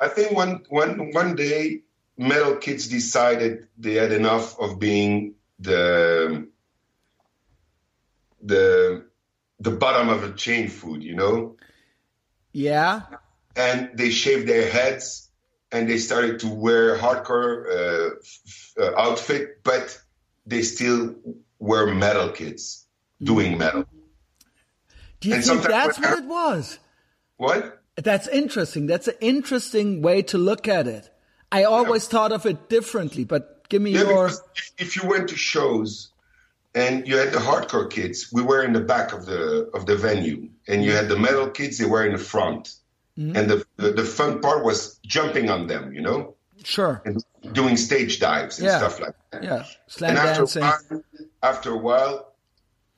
I 0.00 0.08
think 0.08 0.32
one 0.32 0.64
one 0.68 1.12
one 1.12 1.36
day, 1.36 1.82
metal 2.16 2.56
kids 2.56 2.88
decided 2.88 3.68
they 3.78 3.94
had 3.94 4.12
enough 4.12 4.58
of 4.58 4.78
being 4.78 5.34
the 5.58 6.48
the 8.42 9.04
the 9.60 9.70
bottom 9.70 10.08
of 10.08 10.24
a 10.24 10.32
chain 10.32 10.68
food, 10.68 11.02
you 11.02 11.14
know. 11.14 11.56
Yeah. 12.52 13.02
And 13.56 13.90
they 13.94 14.10
shaved 14.10 14.48
their 14.48 14.68
heads 14.68 15.30
and 15.74 15.88
they 15.88 15.98
started 15.98 16.40
to 16.40 16.48
wear 16.48 16.96
hardcore 16.96 17.66
uh, 17.66 18.82
uh, 18.82 18.94
outfit, 18.96 19.62
but 19.64 19.98
they 20.46 20.62
still 20.62 21.16
were 21.58 21.92
metal 21.92 22.28
kids 22.30 22.86
doing 23.22 23.52
mm-hmm. 23.52 23.58
metal. 23.58 23.84
Do 25.20 25.28
you 25.28 25.34
and 25.36 25.44
think 25.44 25.62
that's 25.62 25.98
what 25.98 26.18
it 26.18 26.26
was? 26.26 26.78
What? 27.38 27.82
That's 27.96 28.28
interesting. 28.28 28.86
That's 28.86 29.08
an 29.08 29.14
interesting 29.20 30.02
way 30.02 30.22
to 30.22 30.38
look 30.38 30.68
at 30.68 30.86
it. 30.86 31.10
I 31.50 31.64
always 31.64 32.04
yeah. 32.04 32.10
thought 32.10 32.32
of 32.32 32.46
it 32.46 32.68
differently, 32.68 33.24
but 33.24 33.68
give 33.68 33.80
me 33.80 33.92
yeah, 33.92 34.02
your. 34.02 34.30
If 34.78 34.96
you 34.96 35.08
went 35.08 35.28
to 35.28 35.36
shows 35.36 36.10
and 36.74 37.06
you 37.06 37.16
had 37.16 37.32
the 37.32 37.38
hardcore 37.38 37.88
kids, 37.90 38.30
we 38.32 38.42
were 38.42 38.62
in 38.62 38.72
the 38.72 38.80
back 38.80 39.12
of 39.12 39.26
the 39.26 39.70
of 39.72 39.86
the 39.86 39.96
venue, 39.96 40.50
and 40.68 40.84
you 40.84 40.92
had 40.92 41.08
the 41.08 41.18
metal 41.18 41.48
kids, 41.48 41.78
they 41.78 41.86
were 41.86 42.04
in 42.04 42.12
the 42.12 42.18
front. 42.18 42.74
Mm-hmm. 43.18 43.36
And 43.36 43.50
the, 43.50 43.66
the, 43.76 43.92
the 43.92 44.04
fun 44.04 44.40
part 44.40 44.64
was 44.64 44.98
jumping 45.06 45.48
on 45.48 45.68
them, 45.68 45.92
you 45.92 46.00
know, 46.00 46.34
sure, 46.64 47.00
and 47.04 47.24
doing 47.52 47.76
stage 47.76 48.18
dives 48.18 48.58
and 48.58 48.66
yeah. 48.66 48.78
stuff 48.78 49.00
like 49.00 49.14
that. 49.30 49.44
Yeah, 49.44 49.64
slam 49.86 50.10
and 50.10 50.18
after 50.18 50.40
dancing. 50.40 50.62
A 50.62 50.66
while, 50.66 51.04
after 51.42 51.70
a 51.70 51.76
while, 51.76 52.32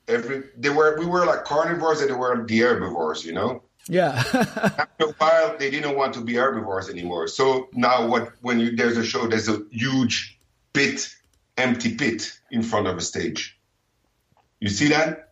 every 0.07 0.43
they 0.57 0.69
were 0.69 0.97
we 0.97 1.05
were 1.05 1.25
like 1.25 1.45
carnivores 1.45 2.01
and 2.01 2.09
they 2.09 2.15
were 2.15 2.45
the 2.45 2.59
herbivores, 2.59 3.25
you 3.25 3.33
know. 3.33 3.63
Yeah. 3.87 4.23
after 4.33 5.05
a 5.05 5.13
while, 5.13 5.57
they 5.57 5.69
didn't 5.69 5.95
want 5.95 6.15
to 6.15 6.21
be 6.21 6.33
herbivores 6.33 6.89
anymore. 6.89 7.27
So 7.27 7.69
now, 7.73 8.07
what 8.07 8.33
when 8.41 8.59
you 8.59 8.75
there's 8.75 8.97
a 8.97 9.03
show, 9.03 9.27
there's 9.27 9.49
a 9.49 9.61
huge 9.71 10.39
pit, 10.73 11.13
empty 11.57 11.95
pit 11.95 12.39
in 12.51 12.63
front 12.63 12.87
of 12.87 12.97
a 12.97 13.01
stage. 13.01 13.57
You 14.59 14.69
see 14.69 14.89
that? 14.89 15.31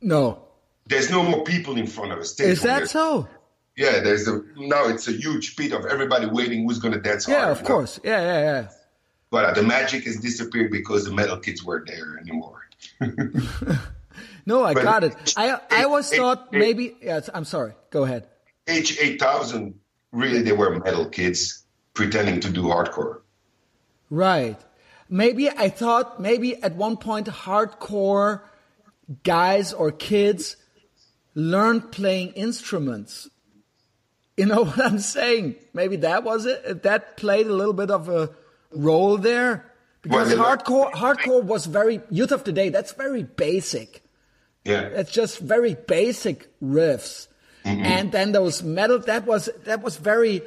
No. 0.00 0.42
There's 0.86 1.10
no 1.10 1.22
more 1.22 1.42
people 1.44 1.76
in 1.76 1.86
front 1.86 2.12
of 2.12 2.18
a 2.18 2.24
stage. 2.24 2.48
Is 2.48 2.62
that 2.62 2.88
so? 2.88 3.28
Yeah, 3.76 4.00
there's 4.00 4.26
a 4.26 4.42
now 4.56 4.88
it's 4.88 5.06
a 5.06 5.12
huge 5.12 5.54
pit 5.56 5.72
of 5.72 5.84
everybody 5.84 6.26
waiting 6.26 6.64
who's 6.66 6.78
going 6.78 6.94
to 6.94 7.00
dance. 7.00 7.28
Yeah, 7.28 7.50
of 7.50 7.62
course. 7.62 8.00
Yeah, 8.02 8.20
yeah, 8.22 8.40
yeah. 8.40 8.68
But 9.30 9.44
uh, 9.44 9.52
the 9.52 9.62
magic 9.62 10.04
has 10.04 10.16
disappeared 10.16 10.70
because 10.70 11.04
the 11.04 11.12
metal 11.12 11.36
kids 11.36 11.62
weren't 11.62 11.86
there 11.86 12.18
anymore. 12.18 12.68
no, 14.46 14.64
I 14.64 14.72
but 14.72 14.82
got 14.82 15.04
it. 15.04 15.34
I 15.36 15.60
I 15.70 15.84
always 15.84 16.08
thought 16.10 16.52
maybe. 16.52 16.96
Yes, 17.02 17.28
I'm 17.34 17.44
sorry. 17.44 17.74
Go 17.90 18.04
ahead. 18.04 18.26
H 18.66 18.98
eight 19.00 19.20
thousand. 19.20 19.78
Really, 20.10 20.40
they 20.40 20.52
were 20.52 20.78
metal 20.78 21.06
kids 21.10 21.64
pretending 21.92 22.40
to 22.40 22.50
do 22.50 22.62
hardcore. 22.62 23.20
Right. 24.08 24.56
maybe 25.08 25.50
I 25.50 25.68
thought 25.68 26.20
maybe 26.20 26.62
at 26.62 26.76
one 26.76 26.96
point 26.96 27.26
hardcore 27.26 28.40
guys 29.22 29.72
or 29.72 29.90
kids 29.92 30.56
learned 31.34 31.92
playing 31.92 32.32
instruments. 32.32 33.28
You 34.36 34.46
know 34.46 34.64
what 34.68 34.78
I'm 34.80 34.98
saying? 34.98 35.56
Maybe 35.72 35.96
that 35.96 36.24
was 36.24 36.46
it. 36.46 36.82
That 36.82 37.16
played 37.16 37.46
a 37.46 37.52
little 37.54 37.72
bit 37.72 37.90
of 37.90 38.08
a 38.08 38.30
role 38.72 39.16
there 39.18 39.64
because 40.02 40.34
Well, 40.34 40.56
hardcore 40.56 40.92
hardcore 40.92 41.42
was 41.42 41.66
very 41.66 42.00
youth 42.10 42.32
of 42.32 42.44
today. 42.44 42.68
That's 42.68 42.92
very 42.92 43.22
basic. 43.22 44.02
Yeah. 44.64 44.82
It's 44.82 45.10
just 45.12 45.38
very 45.38 45.74
basic 45.74 46.48
riffs, 46.62 47.28
Mm-hmm. 47.64 47.82
and 47.84 48.12
then 48.12 48.30
those 48.32 48.62
metal. 48.62 48.98
That 49.00 49.26
was 49.26 49.48
that 49.64 49.82
was 49.82 49.96
very 49.96 50.42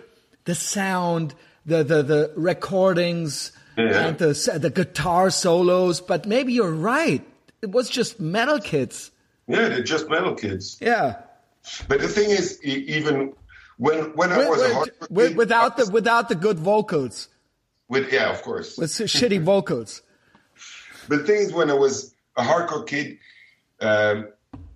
the 0.45 0.55
sound, 0.55 1.33
the 1.65 1.83
the 1.83 2.01
the 2.03 2.31
recordings, 2.35 3.51
Yeah. 3.77 4.07
and 4.07 4.17
the 4.17 4.57
the 4.61 4.69
guitar 4.69 5.29
solos. 5.29 5.99
But 6.01 6.25
maybe 6.27 6.53
you're 6.53 6.71
right. 6.71 7.21
It 7.61 7.71
was 7.71 7.89
just 7.89 8.19
metal 8.21 8.59
kids. 8.59 9.11
Yeah, 9.47 9.67
they're 9.69 9.83
just 9.83 10.09
metal 10.09 10.35
kids. 10.35 10.77
Yeah, 10.79 11.15
But 11.89 11.99
the 11.99 12.07
thing 12.07 12.29
is, 12.29 12.61
even 12.63 13.33
when 13.79 14.15
when 14.15 14.31
I 14.31 14.47
was 14.47 14.59
with- 14.59 14.71
hardcore 14.71 15.09
with- 15.11 15.35
without 15.35 15.77
the 15.77 15.89
without 15.89 16.29
the 16.29 16.35
good 16.35 16.59
vocals, 16.59 17.29
with 17.87 18.13
yeah, 18.13 18.29
of 18.29 18.41
course. 18.43 18.77
with 18.77 18.91
shitty 18.91 19.41
vocals. 19.41 20.01
But 21.07 21.19
the 21.19 21.23
thing 21.23 21.37
is, 21.41 21.51
when 21.53 21.71
I 21.71 21.73
was 21.73 22.13
a 22.37 22.43
hardcore 22.43 22.85
kid, 22.85 23.17
um, 23.79 24.27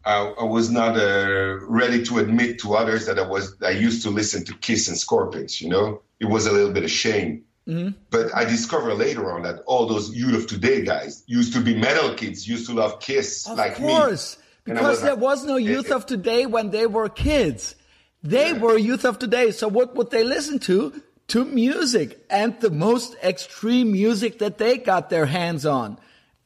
I, 0.05 0.15
I 0.39 0.43
was 0.45 0.71
not 0.71 0.97
uh, 0.97 1.59
ready 1.67 2.03
to 2.05 2.17
admit 2.19 2.59
to 2.61 2.73
others 2.73 3.05
that 3.05 3.19
I 3.19 3.27
was. 3.27 3.55
I 3.61 3.69
used 3.71 4.03
to 4.03 4.09
listen 4.09 4.43
to 4.45 4.53
Kiss 4.55 4.87
and 4.87 4.97
Scorpions. 4.97 5.61
You 5.61 5.69
know, 5.69 6.01
it 6.19 6.25
was 6.25 6.47
a 6.47 6.51
little 6.51 6.71
bit 6.73 6.83
of 6.83 6.91
shame. 6.91 7.43
Mm-hmm. 7.67 7.91
But 8.09 8.35
I 8.35 8.43
discovered 8.45 8.95
later 8.95 9.31
on 9.31 9.43
that 9.43 9.61
all 9.65 9.85
those 9.85 10.13
youth 10.13 10.35
of 10.35 10.47
today 10.47 10.81
guys 10.83 11.23
used 11.27 11.53
to 11.53 11.61
be 11.61 11.73
metal 11.75 12.13
kids, 12.15 12.45
used 12.47 12.67
to 12.67 12.73
love 12.73 12.99
Kiss 12.99 13.47
Of 13.47 13.57
like 13.57 13.75
course, 13.75 14.37
me. 14.37 14.43
And 14.71 14.77
I 14.77 14.81
because 14.81 14.89
was 14.97 15.01
there 15.01 15.13
like, 15.13 15.21
was 15.21 15.45
no 15.45 15.55
youth 15.57 15.91
of 15.91 16.05
today 16.05 16.45
when 16.45 16.71
they 16.71 16.87
were 16.87 17.07
kids. 17.09 17.75
They 18.23 18.53
were 18.53 18.77
youth 18.77 19.03
of 19.05 19.19
today. 19.19 19.51
So 19.51 19.67
what 19.67 19.95
would 19.95 20.09
they 20.11 20.23
listen 20.23 20.59
to? 20.59 21.01
To 21.29 21.45
music 21.45 22.23
and 22.29 22.59
the 22.59 22.69
most 22.69 23.15
extreme 23.23 23.91
music 23.91 24.39
that 24.39 24.57
they 24.57 24.77
got 24.77 25.09
their 25.09 25.25
hands 25.25 25.65
on 25.65 25.97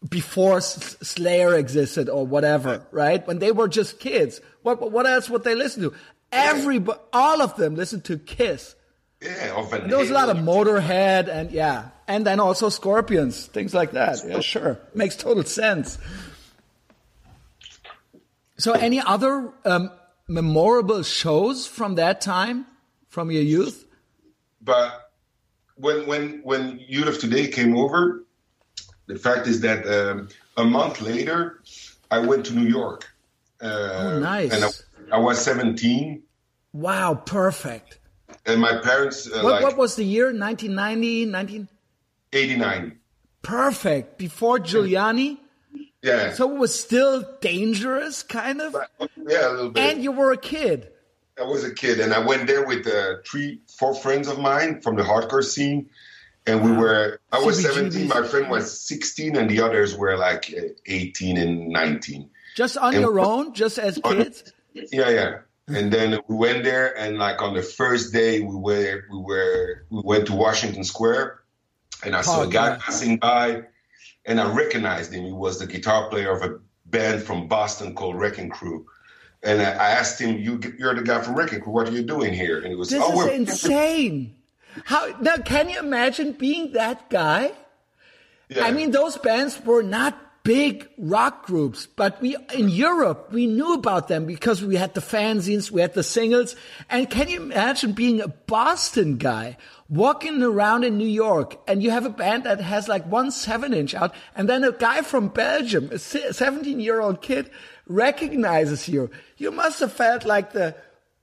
before 0.07 0.57
S- 0.57 0.97
Slayer 1.01 1.55
existed 1.55 2.09
or 2.09 2.25
whatever, 2.27 2.85
right? 2.91 3.25
When 3.27 3.39
they 3.39 3.51
were 3.51 3.67
just 3.67 3.99
kids. 3.99 4.39
What, 4.61 4.91
what 4.91 5.07
else 5.07 5.29
would 5.29 5.43
they 5.43 5.55
listen 5.55 5.81
to? 5.83 5.93
Every, 6.31 6.83
all 7.11 7.41
of 7.41 7.55
them 7.57 7.75
listened 7.75 8.05
to 8.05 8.17
Kiss. 8.19 8.75
yeah, 9.21 9.53
of 9.55 9.71
Van 9.71 9.81
And 9.81 9.91
there 9.91 9.97
was 9.99 10.09
a 10.11 10.13
lot 10.13 10.29
of 10.29 10.37
Motorhead 10.37 11.27
and 11.27 11.51
yeah, 11.51 11.89
and 12.07 12.25
then 12.25 12.39
also 12.39 12.69
Scorpions, 12.69 13.47
things 13.47 13.73
like 13.73 13.91
that. 13.93 14.19
Yeah, 14.27 14.41
sure, 14.41 14.77
makes 14.93 15.15
total 15.15 15.43
sense. 15.43 15.97
So, 18.57 18.73
any 18.73 18.99
other 18.99 19.51
um, 19.65 19.91
memorable 20.27 21.03
shows 21.03 21.65
from 21.67 21.95
that 21.95 22.21
time, 22.21 22.65
from 23.09 23.31
your 23.31 23.43
youth? 23.43 23.85
but 24.61 25.11
when 25.75 26.07
when 26.07 26.41
when 26.43 26.79
youth 26.87 27.07
of 27.07 27.19
today 27.19 27.47
came 27.47 27.77
over, 27.77 28.23
the 29.05 29.15
fact 29.17 29.47
is 29.47 29.61
that 29.61 29.85
um, 29.87 30.27
a 30.57 30.63
month 30.65 30.99
later, 31.01 31.61
I 32.11 32.19
went 32.19 32.45
to 32.47 32.53
New 32.53 32.67
York. 32.67 33.07
Uh, 33.61 33.67
Oh, 34.15 34.19
nice. 34.19 34.51
And 34.53 34.65
I, 34.65 35.17
I 35.17 35.19
was 35.19 35.39
17, 35.39 36.21
Wow, 36.73 37.15
perfect. 37.25 37.99
and 38.45 38.59
my 38.59 38.77
parents 38.83 39.27
uh, 39.31 39.41
What, 39.41 39.53
like 39.53 39.63
what 39.63 39.77
was 39.77 39.95
the 39.95 40.03
year? 40.03 40.25
1990, 40.25 41.25
19? 41.25 41.67
89. 42.33 42.99
Perfect. 43.41 44.17
Before 44.17 44.59
Giuliani, 44.59 45.37
Yeah. 46.03 46.33
so 46.33 46.49
it 46.53 46.57
was 46.57 46.77
still 46.79 47.25
dangerous, 47.41 48.23
kind 48.23 48.61
of. 48.61 48.75
yeah, 48.99 49.49
a 49.49 49.51
little 49.51 49.69
bit. 49.71 49.83
And 49.83 50.03
you 50.03 50.11
were 50.11 50.31
a 50.31 50.37
kid. 50.37 50.89
I 51.39 51.43
was 51.43 51.63
a 51.63 51.73
kid, 51.73 51.99
and 51.99 52.13
I 52.13 52.19
went 52.19 52.47
there 52.47 52.65
with 52.65 52.87
uh, 52.87 53.15
three, 53.25 53.61
four 53.77 53.93
friends 53.93 54.27
of 54.27 54.39
mine 54.39 54.81
from 54.81 54.95
the 54.95 55.03
hardcore 55.03 55.43
scene, 55.43 55.89
and 56.47 56.63
we 56.63 56.71
were. 56.71 57.19
I 57.31 57.39
was 57.39 57.59
CBGBs. 57.63 57.73
17, 57.93 58.07
my 58.07 58.23
friend 58.27 58.49
was 58.49 58.81
16, 58.87 59.35
and 59.35 59.49
the 59.49 59.61
others 59.61 59.95
were 59.95 60.17
like 60.17 60.51
uh, 60.57 60.61
18 60.85 61.37
and 61.37 61.69
19. 61.69 62.29
Just 62.55 62.77
on 62.77 62.93
And- 62.95 63.01
your 63.03 63.19
own, 63.19 63.53
just 63.53 63.77
as 63.77 63.99
kids. 64.03 64.51
Yeah, 64.73 65.09
yeah. 65.09 65.37
And 65.67 65.91
then 65.91 66.19
we 66.27 66.35
went 66.35 66.63
there, 66.63 66.97
and 66.97 67.17
like 67.17 67.41
on 67.41 67.53
the 67.53 67.61
first 67.61 68.13
day, 68.13 68.39
we 68.39 68.55
were 68.55 69.03
we 69.11 69.19
were 69.19 69.83
we 69.89 70.01
went 70.03 70.27
to 70.27 70.33
Washington 70.33 70.83
Square, 70.85 71.41
and 72.05 72.15
I 72.15 72.21
saw 72.21 72.39
Oh, 72.39 72.43
a 72.43 72.47
guy 72.47 72.77
passing 72.77 73.17
by, 73.17 73.63
and 74.27 74.39
I 74.39 74.53
recognized 74.53 75.13
him. 75.13 75.25
He 75.25 75.31
was 75.31 75.57
the 75.57 75.65
guitar 75.65 76.09
player 76.09 76.31
of 76.31 76.43
a 76.43 76.59
band 76.85 77.23
from 77.23 77.47
Boston 77.47 77.95
called 77.95 78.19
Wrecking 78.19 78.49
Crew. 78.49 78.85
And 79.41 79.61
I 79.61 79.91
asked 79.91 80.19
him, 80.19 80.37
"You 80.37 80.59
you're 80.77 80.93
the 80.93 81.01
guy 81.01 81.21
from 81.21 81.35
Wrecking 81.35 81.61
Crew. 81.61 81.73
What 81.73 81.87
are 81.87 81.91
you 81.91 82.03
doing 82.03 82.33
here?" 82.33 82.57
And 82.59 82.67
he 82.67 82.75
was, 82.75 82.89
This 82.89 83.01
"Oh, 83.03 83.27
is 83.27 83.33
insane. 83.33 84.35
How 84.85 85.15
now? 85.21 85.37
Can 85.37 85.69
you 85.69 85.79
imagine 85.79 86.33
being 86.33 86.73
that 86.73 87.09
guy? 87.09 87.53
Yeah. 88.49 88.65
I 88.65 88.71
mean, 88.71 88.91
those 88.91 89.17
bands 89.17 89.59
were 89.63 89.83
not 89.83 90.17
big 90.47 90.87
rock 90.97 91.45
groups, 91.45 91.87
but 91.97 92.21
we 92.21 92.37
in 92.55 92.69
Europe 92.69 93.33
we 93.33 93.45
knew 93.47 93.73
about 93.73 94.07
them 94.07 94.25
because 94.25 94.63
we 94.63 94.77
had 94.77 94.93
the 94.93 95.01
fanzines, 95.01 95.69
we 95.69 95.81
had 95.81 95.93
the 95.93 96.03
singles. 96.03 96.55
And 96.89 97.09
can 97.09 97.27
you 97.27 97.41
imagine 97.41 97.91
being 97.91 98.21
a 98.21 98.29
Boston 98.29 99.17
guy 99.17 99.57
walking 99.89 100.41
around 100.41 100.85
in 100.85 100.97
New 100.97 101.07
York 101.07 101.59
and 101.67 101.83
you 101.83 101.91
have 101.91 102.05
a 102.05 102.09
band 102.09 102.45
that 102.45 102.61
has 102.61 102.87
like 102.87 103.05
one 103.07 103.29
seven 103.29 103.73
inch 103.73 103.93
out, 103.93 104.15
and 104.35 104.47
then 104.47 104.63
a 104.63 104.71
guy 104.71 105.01
from 105.01 105.27
Belgium, 105.27 105.89
a 105.91 105.99
seventeen 105.99 106.79
year 106.79 107.01
old 107.01 107.21
kid, 107.21 107.49
recognizes 107.85 108.87
you? 108.87 109.09
You 109.35 109.51
must 109.51 109.81
have 109.81 109.91
felt 109.91 110.23
like 110.23 110.53
the 110.53 110.75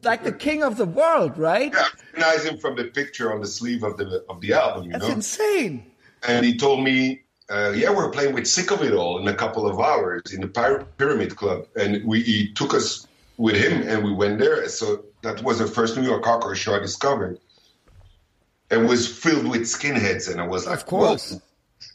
like 0.03 0.23
the 0.23 0.33
king 0.33 0.63
of 0.63 0.77
the 0.77 0.85
world, 0.85 1.39
right? 1.39 1.73
Yeah, 1.73 1.81
I 1.81 1.89
recognized 2.13 2.47
him 2.47 2.59
from 2.59 2.77
the 2.77 2.85
picture 2.85 3.33
on 3.33 3.41
the 3.41 3.47
sleeve 3.47 3.85
of 3.85 3.97
the 3.97 4.23
of 4.29 4.43
the 4.43 4.53
album. 4.53 4.85
You 4.85 4.93
That's 4.93 5.09
know, 5.09 5.15
insane. 5.15 5.91
and 6.29 6.45
he 6.45 6.59
told 6.59 6.85
me, 6.85 7.24
uh, 7.55 7.71
"Yeah, 7.71 7.91
we're 7.97 8.11
playing 8.11 8.35
with 8.35 8.47
Sick 8.47 8.71
of 8.75 8.83
It 8.83 8.93
All 8.93 9.19
in 9.21 9.27
a 9.29 9.35
couple 9.43 9.65
of 9.67 9.77
hours 9.79 10.23
in 10.35 10.41
the 10.41 10.49
Py- 10.49 10.85
Pyramid 10.99 11.37
Club." 11.37 11.61
And 11.77 11.91
we 12.11 12.23
he 12.23 12.53
took 12.61 12.73
us 12.75 13.07
with 13.37 13.57
him, 13.65 13.75
and 13.91 14.05
we 14.05 14.13
went 14.13 14.39
there. 14.39 14.69
So 14.69 15.05
that 15.23 15.43
was 15.43 15.59
the 15.59 15.67
first 15.67 15.97
New 15.97 16.07
York 16.13 16.25
hardcore 16.25 16.55
show 16.57 16.75
I 16.75 16.81
discovered. 16.81 17.39
It 18.71 18.79
was 18.79 19.07
filled 19.07 19.47
with 19.47 19.63
skinheads, 19.63 20.31
and 20.31 20.41
I 20.41 20.47
was 20.47 20.67
like, 20.67 20.77
Of 20.79 20.87
course. 20.87 21.33
"Whoa." 21.33 21.41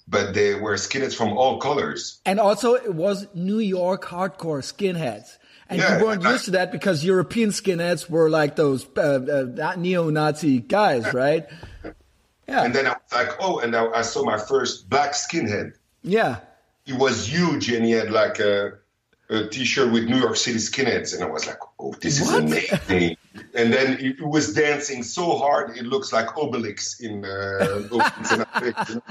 But 0.07 0.33
they 0.33 0.55
were 0.55 0.73
skinheads 0.75 1.15
from 1.15 1.37
all 1.37 1.59
colors. 1.59 2.19
And 2.25 2.39
also, 2.39 2.73
it 2.73 2.93
was 2.93 3.27
New 3.33 3.59
York 3.59 4.03
hardcore 4.05 4.63
skinheads. 4.63 5.37
And 5.69 5.79
Yeah, 5.79 5.99
you 5.99 6.05
weren't 6.05 6.25
I- 6.25 6.31
used 6.31 6.45
to 6.45 6.51
that 6.51 6.71
because 6.71 7.03
European 7.03 7.49
skinheads 7.51 8.09
were 8.09 8.27
like 8.29 8.55
those 8.55 8.87
uh, 8.97 9.01
uh, 9.01 9.75
neo-Nazi 9.77 10.59
guys, 10.61 11.13
right? 11.13 11.45
Yeah, 12.49 12.63
And 12.63 12.73
then 12.75 12.85
I 12.87 12.91
was 12.91 13.11
like, 13.13 13.31
"Oh!" 13.39 13.59
And 13.59 13.75
I, 13.75 13.83
I 14.01 14.01
saw 14.01 14.23
my 14.23 14.37
first 14.37 14.89
black 14.89 15.11
skinhead. 15.13 15.73
yeah. 16.01 16.33
he 16.85 16.93
was 16.93 17.15
huge 17.35 17.69
and 17.75 17.85
he 17.85 17.91
had 17.91 18.09
like 18.09 18.39
a, 18.39 18.55
a 19.29 19.45
t-shirt 19.53 19.91
with 19.93 20.05
New 20.11 20.17
York 20.25 20.35
City 20.45 20.57
skinheads 20.69 21.13
and 21.13 21.21
I 21.23 21.29
was 21.35 21.45
like, 21.45 21.59
oh, 21.79 21.93
this 22.01 22.15
What? 22.19 22.43
is 22.45 22.51
amazing. 22.51 23.15
and 23.53 23.67
then 23.75 23.87
he 24.01 24.09
was 24.35 24.45
dancing 24.55 25.03
so 25.03 25.37
hard 25.37 25.77
it 25.77 25.85
looks 25.93 26.09
like 26.17 26.27
Obelix 26.43 26.99
in 26.99 27.13
uh, 27.25 27.29
and 27.75 27.89
Obelix, 27.91 28.89
you 28.89 28.95
know? 28.95 29.01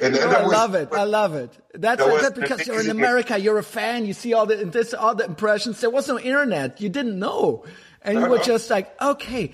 And, 0.00 0.16
Oh, 0.16 0.30
I 0.30 0.42
was- 0.44 0.52
love 0.52 0.74
it. 0.82 0.88
I 0.92 1.04
love 1.04 1.34
it. 1.34 1.50
That's, 1.74 2.00
that 2.02 2.08
was 2.12 2.30
because 2.30 2.66
you're 2.66 2.80
in. 2.80 2.88
America. 2.90 3.36
You're 3.38 3.58
a 3.58 3.64
fan. 3.78 4.06
You 4.06 4.14
see 4.14 4.32
all 4.32 4.46
the 4.46 4.56
this, 4.64 4.94
all 4.94 5.14
the 5.16 5.24
impressions. 5.24 5.80
There 5.80 5.90
was 5.90 6.06
no 6.08 6.18
internet. 6.20 6.80
You 6.80 6.88
didn't 6.88 7.18
know, 7.18 7.64
and 8.02 8.12
you 8.20 8.26
were 8.28 8.38
just 8.38 8.70
like, 8.70 8.86
okay, 9.02 9.52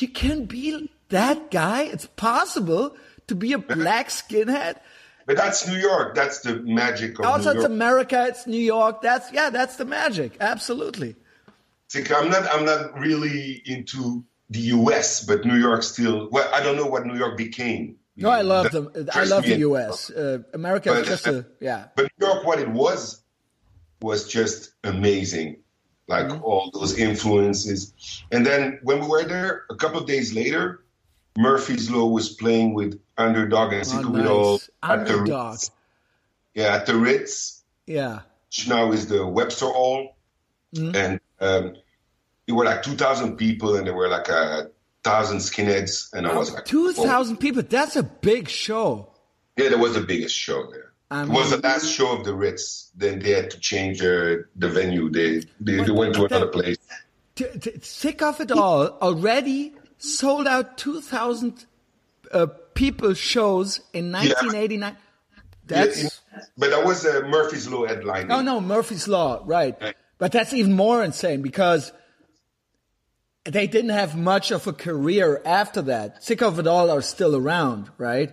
you 0.00 0.08
can 0.08 0.46
be 0.46 0.90
that 1.12 1.50
guy. 1.50 1.84
It's 1.84 2.06
possible 2.06 2.96
to 3.28 3.34
be 3.34 3.52
a 3.54 3.58
black 3.76 4.08
skinhead. 4.08 4.76
But 5.26 5.36
that's 5.36 5.68
New 5.68 5.76
York. 5.78 6.16
That's 6.16 6.40
the 6.40 6.56
magic 6.56 7.18
of 7.20 7.24
Also, 7.24 7.52
New 7.52 7.60
it's 7.60 7.66
America. 7.66 8.26
It's 8.28 8.46
New 8.46 8.58
York. 8.60 9.02
That's 9.02 9.32
yeah. 9.32 9.50
That's 9.50 9.76
the 9.76 9.84
magic. 9.84 10.36
Absolutely. 10.40 11.14
See, 11.88 12.02
I'm 12.14 12.28
not. 12.28 12.44
I'm 12.52 12.64
not 12.64 12.98
really 12.98 13.62
into 13.64 14.24
the 14.50 14.58
U.S., 14.76 15.24
but 15.24 15.44
New 15.46 15.56
York 15.56 15.82
still. 15.84 16.28
Well, 16.32 16.48
I 16.52 16.62
don't 16.62 16.76
know 16.76 16.86
what 16.86 17.06
New 17.06 17.16
York 17.16 17.36
became. 17.38 17.96
No, 18.16 18.28
I 18.30 18.42
love 18.42 18.70
them. 18.72 18.90
I 19.14 19.24
love 19.24 19.44
the 19.44 19.58
U.S. 19.58 20.10
Uh, 20.10 20.38
America 20.52 20.90
But- 20.92 21.06
just 21.06 21.26
a 21.26 21.46
yeah. 21.60 21.86
But 21.96 22.10
New 22.18 22.26
York, 22.26 22.44
what 22.44 22.58
it 22.58 22.68
was, 22.68 23.22
was 24.02 24.28
just 24.28 24.72
amazing. 24.84 25.58
Like 26.08 26.26
Mm-hmm. 26.26 26.42
all 26.44 26.70
those 26.74 26.98
influences. 26.98 27.94
And 28.32 28.44
then 28.44 28.80
when 28.82 29.00
we 29.00 29.06
were 29.06 29.22
there, 29.24 29.64
a 29.70 29.76
couple 29.76 30.00
of 30.00 30.06
days 30.06 30.34
later, 30.34 30.82
Murphy's 31.36 31.90
Law 31.90 32.06
was 32.06 32.30
playing 32.30 32.74
with 32.74 33.00
Underdog 33.16 33.72
and 33.72 33.82
Oh, 33.82 33.84
Secret 33.84 34.26
All 34.26 34.52
nice. 34.52 34.70
at 34.82 35.06
the 35.06 35.16
Ritz. 35.16 35.70
Yeah, 36.54 36.74
at 36.74 36.86
the 36.86 36.96
Ritz, 36.96 37.62
Yeah. 37.86 38.20
which 38.48 38.68
now 38.68 38.92
is 38.92 39.06
the 39.06 39.26
Webster 39.26 39.66
Hall. 39.66 40.16
Mm-hmm. 40.74 40.96
And 40.96 41.20
um, 41.40 41.76
there 42.46 42.54
were 42.54 42.64
like 42.64 42.82
2,000 42.82 43.36
people 43.36 43.76
and 43.76 43.86
there 43.86 43.94
were 43.94 44.08
like 44.08 44.28
a 44.28 44.70
thousand 45.04 45.38
skinheads. 45.38 46.12
And 46.12 46.26
I 46.26 46.36
was 46.36 46.52
like, 46.52 46.64
Two 46.64 46.88
oh, 46.96 47.04
thousand 47.04 47.38
people. 47.38 47.62
That's 47.62 47.96
a 47.96 48.02
big 48.02 48.48
show. 48.48 49.08
Yeah, 49.56 49.70
that 49.70 49.78
was 49.78 49.94
the 49.94 50.00
biggest 50.00 50.34
show 50.36 50.70
there. 50.70 50.92
it 51.22 51.28
was 51.28 51.50
the 51.50 51.58
last 51.58 51.86
show 51.90 52.16
of 52.16 52.24
the 52.24 52.34
Ritz. 52.34 52.90
Then 52.96 53.18
they 53.18 53.30
had 53.30 53.50
to 53.50 53.60
change 53.60 54.00
uh, 54.00 54.44
the 54.56 54.68
venue. 54.68 55.10
They 55.10 55.42
they, 55.60 55.82
they 55.84 55.90
went 55.90 56.14
to 56.14 56.24
another 56.24 56.48
place. 56.48 56.78
T- 57.34 57.58
t- 57.60 57.78
sick 57.80 58.22
of 58.22 58.40
it 58.40 58.50
all. 58.50 58.88
Already 59.00 59.74
sold 60.02 60.46
out 60.46 60.76
2,000 60.78 61.64
uh, 62.32 62.46
people 62.74 63.14
shows 63.14 63.80
in 63.92 64.10
1989. 64.12 64.96
That's. 65.66 66.02
Yeah, 66.02 66.08
in, 66.34 66.40
but 66.58 66.70
that 66.70 66.84
was 66.84 67.06
uh, 67.06 67.22
Murphy's 67.28 67.68
Law 67.68 67.86
headline. 67.86 68.30
Oh 68.30 68.42
no, 68.42 68.60
Murphy's 68.60 69.06
Law, 69.06 69.42
right? 69.44 69.76
But 70.18 70.32
that's 70.32 70.52
even 70.52 70.72
more 70.72 71.02
insane 71.02 71.42
because 71.42 71.92
they 73.44 73.66
didn't 73.66 73.90
have 73.90 74.16
much 74.16 74.50
of 74.50 74.66
a 74.66 74.72
career 74.72 75.40
after 75.44 75.82
that. 75.82 76.22
Sick 76.24 76.42
of 76.42 76.58
it 76.58 76.66
all 76.66 76.90
are 76.90 77.02
still 77.02 77.36
around, 77.36 77.90
right? 77.98 78.32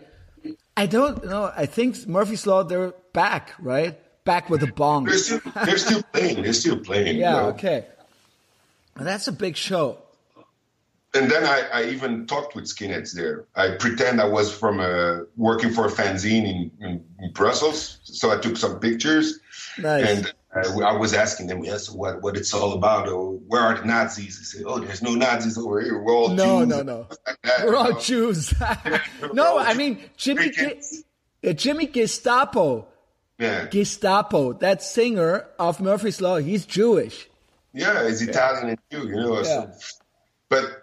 I 0.76 0.86
don't 0.86 1.26
know. 1.26 1.51
I 1.55 1.65
think 1.65 2.07
Murphy's 2.07 2.47
Law 2.47 2.63
they're 2.63 2.93
back, 3.13 3.53
right? 3.59 3.99
Back 4.24 4.49
with 4.49 4.63
a 4.63 4.67
bong. 4.67 5.05
They're 5.05 5.17
still, 5.17 5.41
they're 5.65 5.78
still 5.78 6.03
playing. 6.13 6.41
They're 6.43 6.53
still 6.53 6.80
playing. 6.80 7.17
Yeah. 7.20 7.36
You 7.36 7.41
know? 7.41 7.49
Okay. 7.49 7.86
Well, 8.95 9.05
that's 9.05 9.28
a 9.28 9.32
big 9.32 9.55
show. 9.55 9.97
And 11.16 11.30
then 11.30 11.43
I, 11.43 11.64
I, 11.74 11.84
even 11.86 12.28
talked 12.28 12.55
with 12.55 12.66
skinheads 12.66 13.14
there. 13.14 13.45
I 13.55 13.72
pretend 13.80 14.22
I 14.22 14.26
was 14.26 14.53
from 14.55 14.80
a, 14.80 15.24
working 15.38 15.72
for 15.72 15.88
a 15.88 15.89
fanzine 15.89 16.45
in, 16.45 16.72
in, 16.80 17.05
in 17.20 17.32
Brussels, 17.34 17.99
so 18.03 18.30
I 18.30 18.38
took 18.38 18.57
some 18.57 18.80
pictures. 18.80 19.39
Nice. 19.80 20.05
And 20.07 20.34
uh, 20.55 20.84
I 20.84 20.95
was 20.95 21.14
asking 21.14 21.47
them, 21.47 21.64
yes, 21.64 21.89
what 21.89 22.22
what 22.22 22.38
it's 22.38 22.53
all 22.53 22.74
about, 22.74 23.07
or 23.07 23.34
where 23.34 23.62
are 23.62 23.78
the 23.78 23.86
Nazis? 23.86 24.38
They 24.38 24.43
said, 24.43 24.66
oh, 24.68 24.80
there's 24.80 25.01
no 25.01 25.16
Nazis 25.16 25.57
over 25.57 25.82
here. 25.82 25.99
We're 25.99 26.14
all 26.14 26.30
no, 26.30 26.60
Jews. 26.60 26.68
no, 26.68 26.82
no, 26.82 27.07
like 27.26 27.41
that, 27.43 27.66
We're 27.66 27.76
all 27.76 27.93
know? 27.93 27.99
Jews. 27.99 28.53
no, 29.34 29.45
all 29.45 29.60
I 29.60 29.74
mean 29.74 29.99
Jimmy 30.18 30.51
G- 30.51 31.53
Jimmy 31.53 31.88
Gestapo. 31.88 32.88
Yeah. 33.38 33.68
Gestapo, 33.68 34.51
that 34.53 34.84
singer 34.84 35.45
of 35.57 35.80
Murphy's 35.80 36.20
Law, 36.20 36.38
he's 36.38 36.66
Jewish. 36.66 37.30
Yeah, 37.74 38.05
he's 38.05 38.22
Italian 38.22 38.70
and 38.70 38.80
Jew, 38.91 39.07
you 39.07 39.16
know. 39.16 39.38
Yeah. 39.38 39.43
So, 39.43 39.72
but 40.49 40.78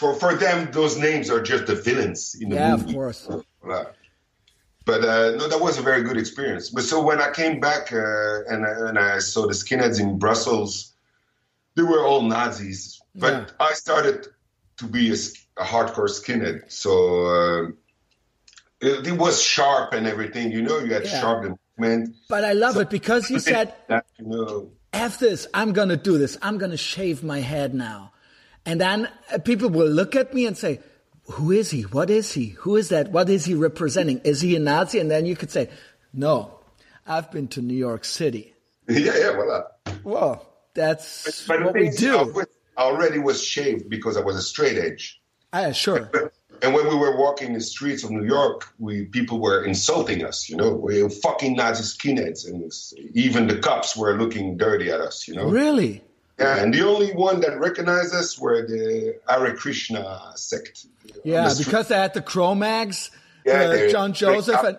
for 0.00 0.14
for 0.14 0.34
them, 0.34 0.72
those 0.72 0.96
names 0.98 1.28
are 1.30 1.42
just 1.42 1.66
the 1.66 1.74
villains 1.74 2.34
in 2.40 2.48
the 2.48 2.56
yeah, 2.56 2.70
movie. 2.74 2.88
of 2.88 2.94
course. 2.94 3.28
But 4.86 5.04
uh, 5.04 5.36
no, 5.36 5.46
that 5.46 5.60
was 5.60 5.76
a 5.76 5.82
very 5.82 6.02
good 6.02 6.16
experience. 6.16 6.70
But 6.70 6.84
so 6.84 7.02
when 7.02 7.20
I 7.20 7.30
came 7.30 7.60
back 7.60 7.92
uh, 7.92 8.44
and, 8.48 8.64
and 8.64 8.98
I 8.98 9.18
saw 9.18 9.46
the 9.46 9.52
skinheads 9.52 10.00
in 10.00 10.18
Brussels, 10.18 10.94
they 11.74 11.82
were 11.82 12.02
all 12.06 12.22
Nazis. 12.22 12.98
But 13.14 13.32
yeah. 13.32 13.68
I 13.68 13.74
started 13.74 14.26
to 14.78 14.86
be 14.86 15.10
a, 15.10 15.18
a 15.58 15.64
hardcore 15.64 16.08
skinhead, 16.08 16.72
so 16.72 16.92
uh, 17.36 17.62
it, 18.80 19.06
it, 19.08 19.18
was 19.18 19.42
sharp 19.42 19.92
and 19.92 20.06
everything. 20.06 20.50
You 20.50 20.62
know, 20.62 20.78
you 20.78 20.94
had 20.94 21.04
yeah. 21.04 21.20
sharp 21.20 21.58
movement. 21.76 22.16
But 22.30 22.44
I 22.44 22.54
love 22.54 22.74
so, 22.74 22.80
it 22.80 22.90
because 22.90 23.28
you 23.30 23.38
said, 23.38 23.74
that, 23.88 24.06
you 24.18 24.26
know, 24.26 24.70
"F 24.94 25.18
this, 25.18 25.46
I'm 25.52 25.74
gonna 25.74 25.98
do 25.98 26.16
this. 26.16 26.38
I'm 26.40 26.56
gonna 26.56 26.78
shave 26.78 27.22
my 27.22 27.40
head 27.40 27.74
now." 27.74 28.12
And 28.66 28.80
then 28.80 29.08
uh, 29.32 29.38
people 29.38 29.70
will 29.70 29.88
look 29.88 30.14
at 30.14 30.34
me 30.34 30.46
and 30.46 30.56
say, 30.56 30.80
who 31.32 31.50
is 31.50 31.70
he? 31.70 31.82
What 31.82 32.10
is 32.10 32.32
he? 32.32 32.48
Who 32.60 32.76
is 32.76 32.88
that? 32.88 33.10
What 33.10 33.28
is 33.30 33.44
he 33.44 33.54
representing? 33.54 34.20
Is 34.24 34.40
he 34.40 34.56
a 34.56 34.58
Nazi? 34.58 34.98
And 34.98 35.10
then 35.10 35.26
you 35.26 35.36
could 35.36 35.50
say, 35.50 35.70
no, 36.12 36.58
I've 37.06 37.30
been 37.30 37.48
to 37.48 37.62
New 37.62 37.74
York 37.74 38.04
City. 38.04 38.54
yeah, 38.88 39.16
yeah, 39.16 39.32
voila. 39.32 39.62
Well, 40.02 40.46
that's 40.74 41.46
but, 41.46 41.58
but 41.58 41.66
what 41.66 41.74
we 41.74 41.90
do. 41.90 42.44
I 42.76 42.82
already 42.82 43.18
was 43.18 43.42
shaved 43.42 43.88
because 43.88 44.16
I 44.16 44.20
was 44.20 44.36
a 44.36 44.42
straight 44.42 44.78
edge. 44.78 45.20
Ah, 45.52 45.72
sure. 45.72 46.10
And 46.62 46.74
when 46.74 46.86
we 46.88 46.94
were 46.94 47.16
walking 47.16 47.54
the 47.54 47.60
streets 47.60 48.04
of 48.04 48.10
New 48.10 48.26
York, 48.26 48.68
we 48.78 49.06
people 49.06 49.40
were 49.40 49.64
insulting 49.64 50.24
us. 50.24 50.48
You 50.48 50.56
know, 50.56 50.74
we 50.74 51.02
were 51.02 51.08
fucking 51.08 51.56
Nazi 51.56 51.84
skinheads, 51.84 52.46
and 52.46 52.70
even 53.14 53.46
the 53.46 53.56
cops 53.56 53.96
were 53.96 54.18
looking 54.18 54.58
dirty 54.58 54.90
at 54.90 55.00
us. 55.00 55.26
You 55.26 55.36
know, 55.36 55.48
really. 55.48 56.04
Yeah, 56.40 56.62
and 56.62 56.72
the 56.72 56.86
only 56.86 57.12
one 57.12 57.40
that 57.40 57.60
recognized 57.60 58.14
us 58.14 58.38
were 58.38 58.66
the 58.66 59.16
Hare 59.28 59.54
Krishna 59.54 60.32
sect. 60.36 60.86
Yeah, 61.22 61.48
the 61.48 61.64
because 61.64 61.88
they 61.88 61.96
had 61.96 62.14
the 62.14 62.22
Cro-Mags, 62.22 63.10
yeah, 63.44 63.64
uh, 63.64 63.90
John 63.90 64.14
Joseph, 64.14 64.62
Ray, 64.62 64.74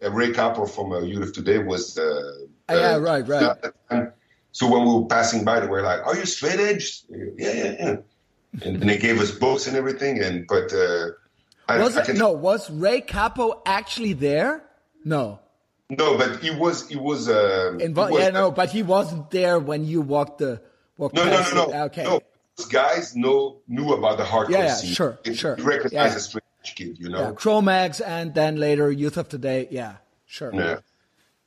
and 0.00 0.14
Ray 0.16 0.32
Cappo 0.32 0.66
from 0.66 0.92
uh, 0.92 1.00
Youth 1.00 1.34
Today 1.34 1.58
was. 1.58 1.96
Uh, 1.96 2.32
yeah, 2.68 2.96
right, 2.96 3.26
right. 3.26 3.56
So 4.50 4.68
when 4.68 4.84
we 4.86 4.94
were 4.94 5.06
passing 5.06 5.44
by, 5.44 5.60
they 5.60 5.68
were 5.68 5.82
like, 5.82 6.04
"Are 6.04 6.16
you 6.16 6.26
straight 6.26 6.58
edge?" 6.58 7.04
Yeah, 7.08 7.26
yeah, 7.36 7.54
yeah. 7.54 7.86
And, 7.86 8.02
and, 8.62 8.82
they 8.82 8.98
gave 8.98 9.20
us 9.20 9.30
books 9.30 9.68
and 9.68 9.76
everything. 9.76 10.20
And 10.20 10.48
but 10.48 10.72
uh, 10.72 11.10
I, 11.68 11.78
was 11.78 11.96
I 11.96 12.04
can, 12.04 12.18
no? 12.18 12.32
Was 12.32 12.68
Ray 12.70 13.02
Cappo 13.02 13.62
actually 13.64 14.14
there? 14.14 14.64
No. 15.04 15.38
No, 15.90 16.18
but 16.18 16.40
he 16.40 16.50
was. 16.50 16.88
He 16.88 16.96
was. 16.96 17.28
Uh, 17.28 17.76
Invo- 17.78 18.08
he 18.08 18.12
was 18.14 18.20
yeah, 18.20 18.30
no, 18.30 18.50
but 18.50 18.70
he 18.70 18.82
wasn't 18.82 19.30
there 19.30 19.60
when 19.60 19.84
you 19.84 20.00
walked 20.00 20.38
the 20.38 20.60
well, 20.98 21.10
no, 21.14 21.24
no, 21.24 21.30
no, 21.30 21.66
no. 21.66 21.84
Okay. 21.84 22.04
No, 22.04 22.20
those 22.56 22.66
guys 22.66 23.16
know 23.16 23.60
knew 23.68 23.92
about 23.94 24.18
the 24.18 24.24
hardcore 24.24 24.50
yeah, 24.50 24.64
yeah, 24.64 24.74
scene. 24.74 24.92
Sure, 24.92 25.18
it 25.24 25.34
sure. 25.36 25.56
Recognize 25.56 25.92
yeah. 26.12 26.16
a 26.16 26.20
strange 26.20 26.44
kid, 26.74 26.98
you 26.98 27.08
know. 27.08 27.28
Yeah, 27.28 27.32
Cro-Mags 27.32 28.00
and 28.00 28.34
then 28.34 28.56
later 28.56 28.90
Youth 28.90 29.16
of 29.16 29.28
Today. 29.28 29.68
Yeah, 29.70 29.96
sure. 30.26 30.52
Yeah. 30.52 30.80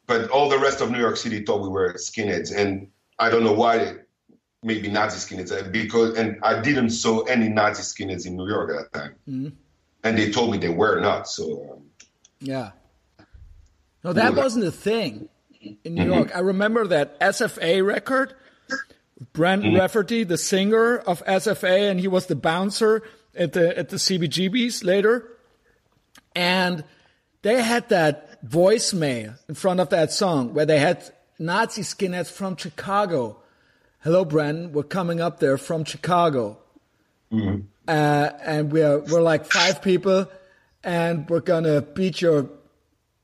But 0.08 0.30
all 0.30 0.50
the 0.50 0.58
rest 0.58 0.82
of 0.82 0.90
New 0.90 1.00
York 1.00 1.18
City 1.18 1.44
thought 1.44 1.62
we 1.62 1.70
were 1.70 1.94
skinheads, 1.94 2.56
and 2.56 2.88
I 3.20 3.30
don't 3.30 3.44
know 3.44 3.54
why. 3.54 3.98
Maybe 4.64 4.90
Nazi 4.90 5.18
skinheads, 5.18 5.52
uh, 5.52 5.70
because 5.70 6.18
and 6.18 6.38
I 6.44 6.62
didn't 6.62 6.92
saw 6.92 7.22
any 7.24 7.50
Nazi 7.50 7.82
skinheads 7.82 8.28
in 8.28 8.36
New 8.36 8.48
York 8.48 8.70
at 8.70 8.92
that 8.92 9.00
time, 9.00 9.16
mm-hmm. 9.28 9.50
and 10.04 10.18
they 10.18 10.32
told 10.32 10.52
me 10.52 10.58
they 10.58 10.70
were 10.70 11.00
not. 11.00 11.28
So. 11.28 11.74
Um, 11.74 11.84
yeah. 12.40 12.72
No, 14.04 14.14
that 14.14 14.36
wasn't 14.36 14.66
a 14.66 14.72
thing 14.72 15.30
in 15.62 15.78
New 15.96 16.02
mm-hmm. 16.02 16.14
York. 16.14 16.36
I 16.36 16.40
remember 16.40 16.88
that 16.88 17.20
SFA 17.20 17.86
record 17.86 18.34
Brent 19.34 19.64
mm-hmm. 19.64 19.78
Rafferty, 19.78 20.24
the 20.24 20.38
singer 20.38 20.98
of 20.98 21.24
SFA, 21.26 21.92
and 21.92 22.00
he 22.00 22.08
was 22.08 22.26
the 22.26 22.36
bouncer 22.36 23.04
at 23.36 23.54
the 23.54 23.78
at 23.78 23.90
the 23.90 23.98
CBGBs 23.98 24.84
later. 24.84 25.28
And 26.36 26.84
they 27.44 27.62
had 27.62 27.90
that 27.90 28.44
voicemail 28.44 29.38
in 29.48 29.56
front 29.56 29.80
of 29.80 29.90
that 29.90 30.12
song 30.12 30.54
where 30.54 30.66
they 30.66 30.80
had 30.80 31.04
Nazi 31.38 31.84
skinheads 31.84 32.32
from 32.32 32.56
Chicago. 32.56 33.38
Hello, 34.00 34.26
Brent. 34.26 34.72
We're 34.72 34.84
coming 34.84 35.22
up 35.22 35.40
there 35.40 35.58
from 35.58 35.86
Chicago. 35.86 36.58
Mm-hmm. 37.32 37.62
Uh, 37.88 38.30
and 38.44 38.72
we're 38.72 39.00
we're 39.00 39.22
like 39.22 39.46
five 39.46 39.84
people, 39.84 40.28
and 40.84 41.30
we're 41.30 41.42
gonna 41.42 41.82
beat 41.82 42.22
your 42.22 42.50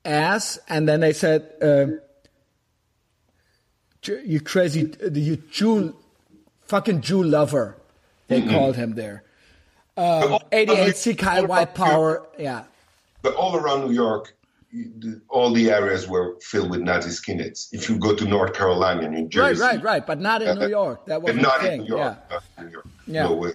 ass. 0.06 0.60
And 0.70 0.88
then 0.88 1.00
they 1.00 1.14
said. 1.14 1.52
Uh, 1.60 2.04
you 4.04 4.40
crazy, 4.40 4.94
you 5.14 5.38
Jew, 5.52 5.96
fucking 6.64 7.02
Jew 7.02 7.24
lover. 7.24 7.78
They 8.28 8.42
mm-hmm. 8.42 8.52
called 8.52 8.76
him 8.76 8.96
there. 8.96 9.24
Um, 9.96 10.38
88 10.52 10.94
CKY 10.94 11.48
White 11.48 11.74
Power, 11.74 12.28
yeah. 12.38 12.66
But 13.22 13.34
all 13.34 13.56
around 13.56 13.88
New 13.88 13.94
York, 13.94 14.36
all 15.30 15.52
the 15.52 15.72
areas 15.72 16.08
were 16.08 16.36
filled 16.42 16.70
with 16.70 16.82
Nazi 16.82 17.10
skinheads. 17.10 17.70
If 17.72 17.90
you 17.90 17.98
go 17.98 18.16
to 18.16 18.26
North 18.26 18.54
Carolina, 18.54 19.10
New 19.10 19.28
Jersey, 19.28 19.62
right, 19.62 19.76
right, 19.76 19.84
right, 19.84 20.08
but 20.08 20.20
not 20.20 20.42
in 20.42 20.50
uh, 20.50 20.54
New 20.54 20.68
York. 20.68 21.06
That 21.08 21.22
was 21.22 21.36
not 21.36 21.62
thing. 21.62 21.82
in 21.82 21.88
New 21.88 21.98
York. 21.98 22.18
Yeah. 22.30 22.40
In 22.58 22.66
New 22.66 22.72
York. 22.72 22.88
yeah. 23.08 23.24
No 23.24 23.34
way. 23.34 23.54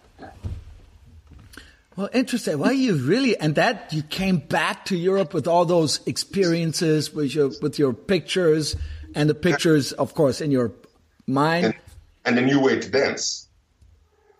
Well, 1.94 2.08
interesting. 2.14 2.58
Well, 2.58 2.72
you 2.72 2.96
really 2.96 3.36
and 3.36 3.54
that 3.56 3.92
you 3.92 4.02
came 4.02 4.38
back 4.38 4.86
to 4.86 4.96
Europe 4.96 5.34
with 5.34 5.46
all 5.46 5.66
those 5.66 6.00
experiences 6.06 7.12
with 7.12 7.34
your 7.34 7.50
with 7.60 7.78
your 7.78 7.92
pictures 7.92 8.76
and 9.14 9.28
the 9.28 9.34
pictures, 9.34 9.92
of 9.92 10.14
course, 10.14 10.40
in 10.40 10.50
your 10.50 10.72
mind. 11.26 11.66
And, 11.66 11.74
and 12.24 12.38
a 12.38 12.42
new 12.42 12.60
way 12.60 12.78
to 12.78 12.88
dance. 12.88 13.48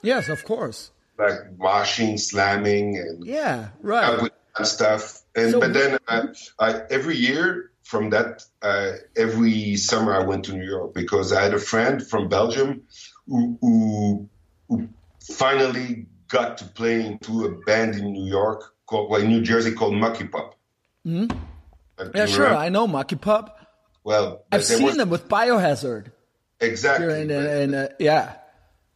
Yes, 0.03 0.29
of 0.29 0.45
course. 0.45 0.91
Like 1.19 1.41
washing, 1.57 2.19
slamming, 2.19 2.99
and 2.99 3.25
yeah, 3.25 3.69
right, 3.81 4.31
and 4.57 4.67
stuff. 4.67 5.23
And 5.37 5.53
so, 5.53 5.61
but 5.61 5.73
then 5.73 5.99
uh, 6.09 6.27
I, 6.59 6.83
every 6.91 7.17
year 7.17 7.71
from 7.85 8.11
that, 8.11 8.45
uh, 8.63 8.93
every 9.17 9.77
summer 9.77 10.15
I 10.15 10.25
went 10.25 10.45
to 10.47 10.55
New 10.55 10.65
York 10.65 10.95
because 10.95 11.33
I 11.33 11.43
had 11.43 11.55
a 11.55 11.59
friend 11.59 12.05
from 12.07 12.29
Belgium 12.29 12.83
who, 13.27 13.59
who, 13.61 14.29
who 14.69 14.89
finally 15.21 16.07
got 16.29 16.59
to 16.59 16.65
play 16.65 17.05
into 17.05 17.45
a 17.45 17.51
band 17.67 17.95
in 17.95 18.13
New 18.13 18.27
York 18.27 18.75
called, 18.87 19.11
well, 19.11 19.21
in 19.21 19.29
New 19.29 19.43
Jersey 19.43 19.73
called 19.73 19.95
Mucky 19.95 20.27
Pup. 20.27 20.57
Mm-hmm. 21.07 21.39
Yeah, 22.15 22.27
sure, 22.27 22.55
I 22.55 22.69
know 22.69 22.87
Mucky 22.87 23.17
Pup. 23.17 23.62
Well, 24.05 24.45
I've 24.51 24.65
seen 24.65 24.85
was, 24.85 24.97
them 24.97 25.11
with 25.11 25.29
Biohazard. 25.29 26.11
Exactly. 26.61 27.23
In, 27.23 27.31
in, 27.31 27.47
in, 27.47 27.75
uh, 27.75 27.89
yeah. 27.99 28.37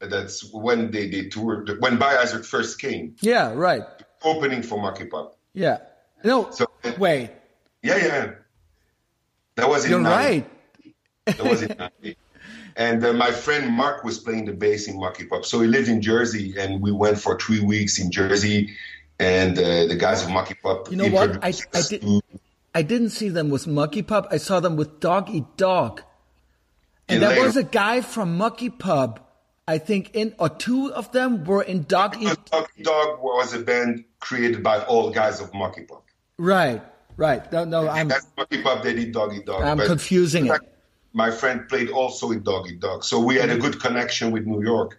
That's 0.00 0.52
when 0.52 0.90
they, 0.90 1.08
they 1.08 1.28
toured, 1.28 1.80
when 1.80 1.98
Biohazard 1.98 2.44
first 2.44 2.80
came. 2.80 3.16
Yeah, 3.20 3.52
right. 3.54 3.82
Opening 4.22 4.62
for 4.62 4.80
Mucky 4.80 5.06
Pup. 5.06 5.38
Yeah. 5.52 5.78
No, 6.24 6.50
so, 6.50 6.66
wait. 6.98 7.30
Yeah, 7.82 7.96
yeah. 7.96 8.30
That 9.56 9.68
was 9.68 9.84
in 9.84 9.92
You're 9.92 10.00
90. 10.00 10.16
right. 10.16 10.50
That 11.26 11.44
was 11.44 11.62
in 11.62 11.76
90. 11.78 12.16
And 12.78 13.02
uh, 13.02 13.14
my 13.14 13.30
friend 13.30 13.72
Mark 13.72 14.04
was 14.04 14.18
playing 14.18 14.44
the 14.44 14.52
bass 14.52 14.86
in 14.86 15.00
Mucky 15.00 15.24
Pup. 15.24 15.46
So 15.46 15.62
he 15.62 15.66
lived 15.66 15.88
in 15.88 16.02
Jersey, 16.02 16.54
and 16.58 16.82
we 16.82 16.92
went 16.92 17.18
for 17.18 17.38
three 17.38 17.60
weeks 17.60 17.98
in 17.98 18.10
Jersey. 18.10 18.76
And 19.18 19.58
uh, 19.58 19.86
the 19.86 19.96
guys 19.96 20.22
of 20.22 20.30
Mucky 20.30 20.52
Pup. 20.62 20.90
You 20.90 20.98
know 20.98 21.08
what? 21.08 21.42
I, 21.42 21.54
I 21.72 21.80
did. 21.88 22.04
I 22.76 22.82
didn't 22.82 23.08
see 23.08 23.30
them 23.30 23.48
with 23.48 23.66
Mucky 23.66 24.02
Pup. 24.02 24.28
I 24.30 24.36
saw 24.36 24.60
them 24.60 24.76
with 24.76 25.00
Dog 25.00 25.30
Eat 25.30 25.56
Dog. 25.56 26.02
And 27.08 27.22
there 27.22 27.30
later- 27.30 27.46
was 27.46 27.56
a 27.56 27.62
guy 27.62 28.02
from 28.02 28.36
Mucky 28.36 28.68
Pup, 28.68 29.12
I 29.66 29.78
think, 29.78 30.10
in 30.12 30.34
or 30.38 30.50
two 30.50 30.92
of 30.92 31.10
them 31.10 31.44
were 31.44 31.62
in 31.62 31.84
Dog 31.84 32.18
Eat. 32.20 32.38
Doggy 32.50 32.82
Dog 32.82 33.22
was 33.22 33.54
a 33.54 33.60
band 33.60 34.04
created 34.20 34.62
by 34.62 34.80
all 34.82 35.10
guys 35.10 35.40
of 35.40 35.54
Monkey 35.54 35.84
Pub. 35.84 36.02
Right, 36.36 36.82
right. 37.16 37.50
No, 37.50 37.64
no, 37.64 37.88
I'm 37.88 38.08
That's 38.08 38.26
Monkey 38.36 38.60
Pub. 38.60 38.82
They 38.82 38.92
did 38.92 39.10
Doggy 39.10 39.42
Dog. 39.42 39.62
I'm 39.62 39.78
confusing 39.78 40.48
it. 40.48 40.60
my 41.14 41.30
friend 41.30 41.66
played 41.70 41.88
also 41.88 42.28
with 42.28 42.44
Doggy 42.44 42.76
Dog. 42.76 43.04
So 43.04 43.20
we 43.20 43.36
had 43.36 43.48
a 43.48 43.56
good 43.56 43.80
connection 43.80 44.32
with 44.32 44.44
New 44.44 44.62
York. 44.62 44.98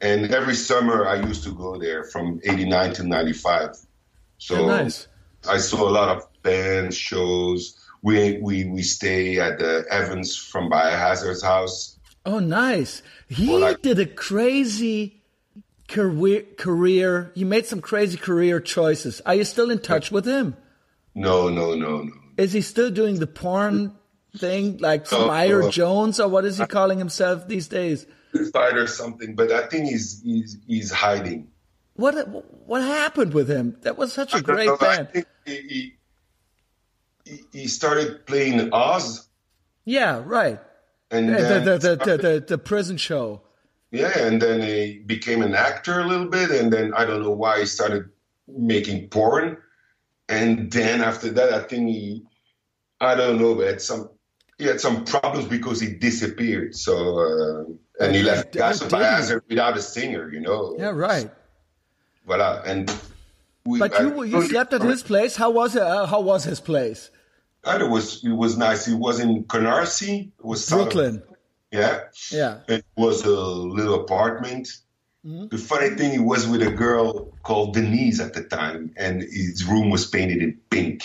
And 0.00 0.34
every 0.34 0.56
summer 0.56 1.06
I 1.06 1.22
used 1.30 1.44
to 1.44 1.54
go 1.54 1.78
there 1.78 2.02
from 2.02 2.40
89 2.42 2.94
to 2.94 3.02
95. 3.04 3.76
So 4.38 4.66
nice. 4.66 5.06
I 5.48 5.58
saw 5.58 5.88
a 5.88 5.90
lot 5.90 6.16
of 6.16 6.26
bands, 6.42 6.96
shows. 6.96 7.78
We, 8.02 8.38
we, 8.38 8.64
we 8.64 8.82
stay 8.82 9.38
at 9.38 9.58
the 9.58 9.84
Evans 9.90 10.36
from 10.36 10.70
Biohazard's 10.70 11.42
house. 11.42 11.98
Oh, 12.26 12.38
nice. 12.38 13.02
He 13.28 13.56
like- 13.56 13.82
did 13.82 13.98
a 13.98 14.06
crazy 14.06 15.22
career. 15.88 16.44
Career. 16.56 17.32
He 17.34 17.44
made 17.44 17.66
some 17.66 17.80
crazy 17.80 18.16
career 18.16 18.60
choices. 18.60 19.20
Are 19.26 19.34
you 19.34 19.44
still 19.44 19.70
in 19.70 19.78
touch 19.78 20.10
with 20.10 20.24
him? 20.24 20.56
No, 21.14 21.48
no, 21.48 21.74
no, 21.74 22.02
no. 22.02 22.12
Is 22.36 22.52
he 22.52 22.60
still 22.62 22.90
doing 22.90 23.18
the 23.18 23.26
porn 23.26 23.94
thing, 24.36 24.78
like 24.78 25.12
uh, 25.12 25.18
No, 25.18 25.24
Spire 25.24 25.60
no. 25.60 25.68
Uh, 25.68 25.70
Jones, 25.70 26.20
or 26.20 26.28
what 26.28 26.44
is 26.44 26.58
he 26.58 26.66
calling 26.66 26.98
himself 26.98 27.46
these 27.46 27.68
days? 27.68 28.06
Or 28.54 28.86
something, 28.86 29.34
but 29.34 29.52
I 29.52 29.66
think 29.66 29.90
he's, 29.90 30.22
he's, 30.22 30.56
he's 30.66 30.90
hiding. 30.90 31.48
What 31.94 32.14
what 32.66 32.82
happened 32.82 33.34
with 33.34 33.48
him? 33.48 33.76
That 33.82 33.96
was 33.98 34.12
such 34.12 34.34
a 34.34 34.40
great 34.40 34.66
know, 34.66 34.76
I 34.80 34.96
band. 34.96 35.10
think 35.10 35.26
he, 35.44 35.92
he, 37.24 37.40
he 37.52 37.66
started 37.66 38.26
playing 38.26 38.72
Oz. 38.72 39.28
Yeah, 39.84 40.22
right. 40.24 40.58
And 41.10 41.28
The 41.28 41.32
the 41.32 41.38
the, 41.38 41.78
the, 41.78 41.94
started- 41.96 42.20
the, 42.22 42.44
the 42.48 42.58
prison 42.58 42.96
show. 42.96 43.42
Yeah, 43.90 44.18
and 44.18 44.40
then 44.40 44.62
he 44.62 45.00
became 45.04 45.42
an 45.42 45.54
actor 45.54 46.00
a 46.00 46.06
little 46.06 46.28
bit, 46.28 46.50
and 46.50 46.72
then 46.72 46.94
I 46.94 47.04
don't 47.04 47.22
know 47.22 47.32
why 47.32 47.60
he 47.60 47.66
started 47.66 48.08
making 48.48 49.08
porn, 49.10 49.58
and 50.30 50.72
then 50.72 51.02
after 51.02 51.28
that, 51.32 51.52
I 51.52 51.60
think 51.64 51.90
he, 51.90 52.22
I 53.02 53.14
don't 53.14 53.38
know, 53.38 53.54
but 53.54 53.66
had 53.66 53.82
some 53.82 54.08
he 54.56 54.64
had 54.64 54.80
some 54.80 55.04
problems 55.04 55.46
because 55.46 55.78
he 55.78 55.92
disappeared. 55.92 56.74
So 56.74 56.94
uh, 57.20 57.64
and 58.02 58.14
he 58.16 58.22
left 58.22 58.52
Gas 58.54 58.80
of? 58.80 58.90
Hazard 58.90 59.42
without 59.46 59.76
a 59.76 59.82
singer, 59.82 60.32
you 60.32 60.40
know. 60.40 60.74
Yeah, 60.78 60.88
right. 60.90 61.30
Voila, 62.26 62.62
and 62.64 62.94
we. 63.64 63.78
But 63.78 63.94
I- 63.94 64.02
you 64.02 64.22
you 64.24 64.42
slept 64.42 64.72
at 64.72 64.82
his 64.82 65.02
place. 65.02 65.36
How 65.36 65.50
was 65.50 65.76
it? 65.76 65.82
Uh, 65.82 66.06
how 66.06 66.20
was 66.20 66.44
his 66.44 66.60
place? 66.60 67.10
I 67.64 67.72
thought 67.72 67.80
it 67.80 67.90
was 67.90 68.24
it 68.24 68.32
was 68.32 68.56
nice. 68.56 68.88
It 68.88 68.94
was 68.98 69.20
in 69.20 69.44
Canarsie. 69.44 70.28
It 70.38 70.44
was 70.44 70.64
south 70.64 70.80
of- 70.80 70.84
Brooklyn. 70.92 71.22
yeah. 71.70 72.00
Yeah. 72.30 72.58
It 72.68 72.84
was 72.96 73.24
a 73.24 73.30
little 73.30 73.94
apartment. 74.02 74.68
Mm-hmm. 75.24 75.46
The 75.48 75.58
funny 75.58 75.90
thing, 75.90 76.10
he 76.10 76.18
was 76.18 76.48
with 76.48 76.62
a 76.62 76.70
girl 76.72 77.32
called 77.44 77.74
Denise 77.74 78.18
at 78.20 78.34
the 78.34 78.42
time, 78.42 78.92
and 78.96 79.22
his 79.22 79.64
room 79.64 79.88
was 79.90 80.04
painted 80.06 80.42
in 80.42 80.58
pink. 80.70 81.04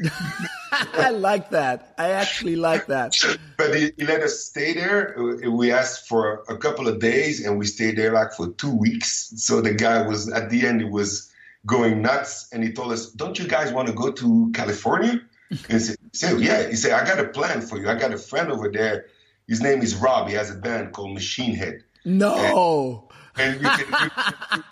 I 0.94 1.10
like 1.10 1.50
that. 1.50 1.94
I 1.98 2.10
actually 2.10 2.56
like 2.56 2.86
that. 2.86 3.14
But 3.56 3.74
he, 3.74 3.92
he 3.96 4.04
let 4.04 4.22
us 4.22 4.44
stay 4.44 4.74
there. 4.74 5.14
We 5.50 5.72
asked 5.72 6.08
for 6.08 6.44
a 6.48 6.56
couple 6.56 6.88
of 6.88 7.00
days, 7.00 7.44
and 7.44 7.58
we 7.58 7.66
stayed 7.66 7.96
there 7.96 8.12
like 8.12 8.32
for 8.32 8.48
two 8.52 8.74
weeks. 8.74 9.32
So 9.36 9.60
the 9.60 9.74
guy 9.74 10.06
was 10.06 10.28
at 10.30 10.50
the 10.50 10.66
end, 10.66 10.80
he 10.80 10.86
was 10.88 11.32
going 11.66 12.02
nuts, 12.02 12.48
and 12.52 12.62
he 12.62 12.72
told 12.72 12.92
us, 12.92 13.10
"Don't 13.10 13.38
you 13.38 13.46
guys 13.48 13.72
want 13.72 13.88
to 13.88 13.94
go 13.94 14.12
to 14.12 14.50
California?" 14.54 15.20
And 15.50 15.58
he 15.68 15.78
said, 15.78 15.96
said, 16.12 16.40
"Yeah." 16.40 16.68
He 16.68 16.76
said, 16.76 16.92
"I 16.92 17.04
got 17.04 17.18
a 17.18 17.28
plan 17.28 17.60
for 17.62 17.78
you. 17.78 17.88
I 17.88 17.94
got 17.94 18.12
a 18.12 18.18
friend 18.18 18.50
over 18.52 18.70
there. 18.70 19.06
His 19.46 19.60
name 19.62 19.82
is 19.82 19.94
Rob. 19.96 20.28
He 20.28 20.34
has 20.34 20.50
a 20.50 20.54
band 20.56 20.92
called 20.92 21.14
Machine 21.14 21.54
Head." 21.54 21.82
No. 22.04 23.08
and 23.36 23.60
you 23.60 23.68
can, 23.68 24.10
you- 24.56 24.62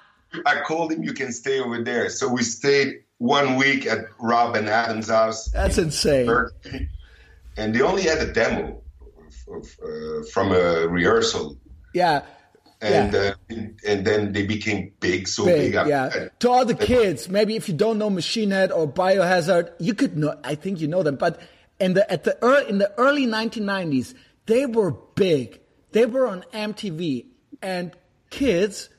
I 0.44 0.60
called 0.62 0.92
him. 0.92 1.02
You 1.02 1.12
can 1.14 1.32
stay 1.32 1.60
over 1.60 1.82
there. 1.82 2.10
So 2.10 2.28
we 2.28 2.42
stayed 2.42 3.02
one 3.18 3.56
week 3.56 3.86
at 3.86 4.00
Rob 4.20 4.56
and 4.56 4.68
Adam's 4.68 5.08
house, 5.08 5.48
That's 5.50 5.78
insane. 5.78 6.26
Berkeley, 6.26 6.88
and 7.56 7.74
they 7.74 7.80
only 7.80 8.02
had 8.02 8.18
a 8.18 8.32
demo 8.32 8.80
of, 9.48 9.54
of, 9.56 9.76
uh, 9.82 10.24
from 10.32 10.52
a 10.52 10.86
rehearsal, 10.86 11.56
Yeah. 11.94 12.22
and 12.82 13.14
Yeah. 13.14 13.20
uh, 13.20 13.34
and, 13.48 13.80
and 13.86 14.06
then 14.06 14.32
they 14.32 14.44
became 14.44 14.92
big, 15.00 15.28
so 15.28 15.46
Big, 15.46 15.72
big. 15.72 15.76
I- 15.76 15.88
yeah. 15.88 16.10
I- 16.14 16.28
To 16.40 16.50
all 16.50 16.64
the 16.66 16.74
kids, 16.74 17.28
maybe 17.28 17.56
if 17.56 17.68
you 17.68 17.74
don't 17.74 17.98
know 17.98 18.10
Machine 18.10 18.50
Head 18.50 18.70
or 18.70 18.86
Biohazard, 18.86 19.70
you 19.78 19.94
could 19.94 20.16
know. 20.18 20.34
I 20.44 20.54
think 20.54 20.80
you 20.80 20.88
know 20.88 21.02
them, 21.02 21.16
but 21.16 21.40
in 21.80 21.94
the 21.94 22.10
at 22.12 22.24
the 22.24 22.36
early, 22.42 22.68
in 22.68 22.78
the 22.78 22.92
early 22.98 23.26
1990s, 23.26 24.14
they 24.46 24.66
were 24.66 24.90
big. 25.14 25.60
They 25.92 26.04
were 26.04 26.26
on 26.26 26.44
MTV, 26.52 27.26
and 27.62 27.92
kids. 28.28 28.90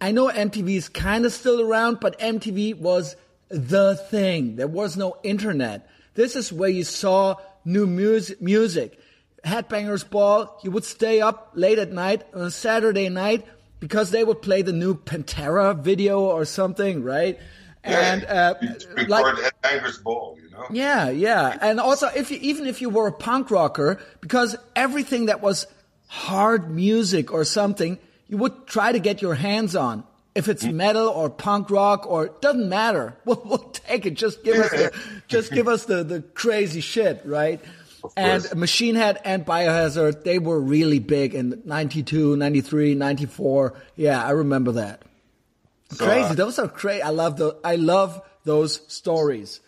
I 0.00 0.10
know 0.12 0.28
MTV 0.28 0.76
is 0.76 0.88
kind 0.88 1.24
of 1.24 1.32
still 1.32 1.60
around, 1.60 2.00
but 2.00 2.18
MTV 2.18 2.74
was 2.78 3.14
the 3.52 3.96
thing. 4.10 4.56
There 4.56 4.66
was 4.66 4.96
no 4.96 5.16
internet. 5.22 5.88
This 6.14 6.36
is 6.36 6.52
where 6.52 6.70
you 6.70 6.84
saw 6.84 7.36
new 7.64 7.86
music. 7.86 8.40
Music. 8.40 8.98
Headbangers 9.44 10.08
Ball. 10.08 10.58
You 10.62 10.70
would 10.70 10.84
stay 10.84 11.20
up 11.20 11.50
late 11.54 11.78
at 11.78 11.92
night 11.92 12.24
on 12.34 12.42
a 12.42 12.50
Saturday 12.50 13.08
night 13.08 13.46
because 13.80 14.10
they 14.10 14.24
would 14.24 14.40
play 14.40 14.62
the 14.62 14.72
new 14.72 14.94
Pantera 14.94 15.78
video 15.78 16.20
or 16.20 16.44
something, 16.44 17.02
right? 17.02 17.38
And 17.84 18.24
uh, 18.24 18.54
record 18.60 19.08
like 19.08 19.24
Headbangers 19.36 20.02
Ball, 20.02 20.38
you 20.40 20.50
know. 20.50 20.66
yeah, 20.70 21.10
yeah. 21.10 21.58
And 21.60 21.80
also, 21.80 22.06
if 22.06 22.30
you, 22.30 22.38
even 22.40 22.66
if 22.66 22.80
you 22.80 22.88
were 22.88 23.08
a 23.08 23.12
punk 23.12 23.50
rocker, 23.50 24.00
because 24.20 24.56
everything 24.76 25.26
that 25.26 25.42
was 25.42 25.66
hard 26.06 26.70
music 26.70 27.32
or 27.32 27.44
something, 27.44 27.98
you 28.28 28.36
would 28.36 28.66
try 28.66 28.92
to 28.92 29.00
get 29.00 29.20
your 29.20 29.34
hands 29.34 29.74
on. 29.74 30.04
If 30.34 30.48
it's 30.48 30.64
metal 30.64 31.08
or 31.08 31.28
punk 31.28 31.70
rock 31.70 32.06
or 32.06 32.28
doesn't 32.40 32.68
matter, 32.68 33.16
we'll, 33.24 33.42
we'll 33.44 33.58
take 33.58 34.06
it. 34.06 34.14
Just 34.14 34.42
give 34.42 34.56
us 34.56 34.70
the, 34.70 34.92
just 35.28 35.52
give 35.52 35.68
us 35.68 35.84
the, 35.84 36.02
the 36.04 36.22
crazy 36.22 36.80
shit, 36.80 37.22
right? 37.24 37.60
And. 38.16 38.44
Machine 38.56 38.94
Head 38.96 39.20
and 39.24 39.46
Biohazard, 39.46 40.24
they 40.24 40.38
were 40.38 40.58
really 40.60 40.98
big 40.98 41.34
in 41.34 41.62
92, 41.64 42.36
93, 42.36 42.94
94. 42.94 43.74
Yeah, 43.94 44.24
I 44.24 44.30
remember 44.30 44.72
that. 44.72 45.02
So, 45.90 46.06
crazy. 46.06 46.30
uh, 46.30 46.34
Those 46.34 46.58
are 46.58 46.68
crazy. 46.68 47.02
I 47.02 47.10
love 47.10 47.36
the, 47.36 47.56
I 47.62 47.76
love 47.76 48.20
those 48.44 48.80
stories. 48.92 49.60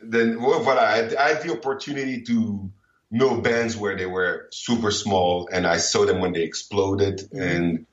then 0.00 0.40
well, 0.40 0.60
voilà, 0.60 0.78
I, 0.78 0.96
had, 0.96 1.14
I 1.16 1.28
had 1.34 1.42
the 1.42 1.52
opportunity 1.52 2.22
to 2.22 2.70
know 3.10 3.40
bands 3.40 3.76
where 3.76 3.96
they 3.96 4.06
were 4.06 4.48
super 4.50 4.90
small, 4.90 5.48
and 5.52 5.66
I 5.66 5.78
saw 5.78 6.06
them 6.06 6.20
when 6.20 6.32
they 6.32 6.42
exploded, 6.42 7.28
and 7.32 7.86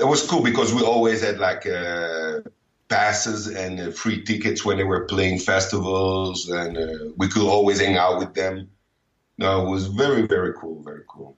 it 0.00 0.06
was 0.06 0.26
cool 0.26 0.42
because 0.42 0.72
we 0.72 0.82
always 0.82 1.22
had 1.22 1.38
like 1.38 1.66
uh, 1.66 2.40
passes 2.88 3.46
and 3.46 3.78
uh, 3.78 3.90
free 3.90 4.24
tickets 4.24 4.64
when 4.64 4.78
they 4.78 4.84
were 4.84 5.04
playing 5.04 5.38
festivals, 5.38 6.48
and 6.48 6.76
uh, 6.76 7.12
we 7.16 7.28
could 7.28 7.46
always 7.46 7.80
hang 7.80 7.96
out 7.96 8.18
with 8.18 8.34
them. 8.34 8.70
No, 9.38 9.66
it 9.66 9.70
was 9.70 9.86
very, 9.86 10.26
very 10.26 10.54
cool, 10.54 10.82
very 10.82 11.04
cool. 11.08 11.36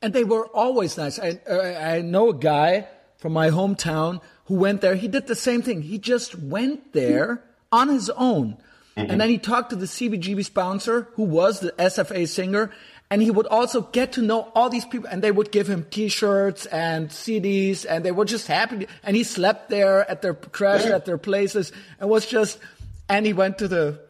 And 0.00 0.12
they 0.12 0.24
were 0.24 0.46
always 0.48 0.96
nice. 0.96 1.18
I, 1.18 1.40
I 1.50 1.96
I 1.96 2.00
know 2.02 2.30
a 2.30 2.34
guy 2.34 2.88
from 3.18 3.32
my 3.32 3.50
hometown 3.50 4.20
who 4.46 4.54
went 4.54 4.80
there. 4.80 4.94
He 4.94 5.08
did 5.08 5.26
the 5.26 5.34
same 5.34 5.62
thing. 5.62 5.82
He 5.82 5.98
just 5.98 6.38
went 6.38 6.92
there 6.92 7.42
on 7.70 7.88
his 7.88 8.10
own. 8.10 8.56
And 8.96 9.20
then 9.20 9.28
he 9.28 9.38
talked 9.38 9.70
to 9.70 9.76
the 9.76 9.86
CBGB 9.86 10.44
sponsor, 10.44 11.06
who 11.14 11.22
was 11.22 11.60
the 11.60 11.70
SFA 11.78 12.26
singer, 12.26 12.72
and 13.10 13.22
he 13.22 13.30
would 13.30 13.46
also 13.46 13.80
get 13.82 14.12
to 14.12 14.22
know 14.22 14.50
all 14.54 14.68
these 14.68 14.84
people, 14.84 15.08
and 15.10 15.22
they 15.22 15.30
would 15.32 15.50
give 15.50 15.66
him 15.68 15.86
T-shirts 15.90 16.66
and 16.66 17.08
CDs, 17.08 17.86
and 17.88 18.04
they 18.04 18.12
were 18.12 18.24
just 18.26 18.46
happy. 18.46 18.86
And 19.02 19.16
he 19.16 19.24
slept 19.24 19.70
there 19.70 20.08
at 20.10 20.20
their 20.22 20.34
crash 20.34 20.84
at 20.84 21.04
their 21.06 21.18
places, 21.18 21.72
and 22.00 22.10
was 22.10 22.26
just. 22.26 22.58
And 23.10 23.24
he 23.24 23.32
went 23.32 23.56
to 23.58 23.68
the, 23.68 24.00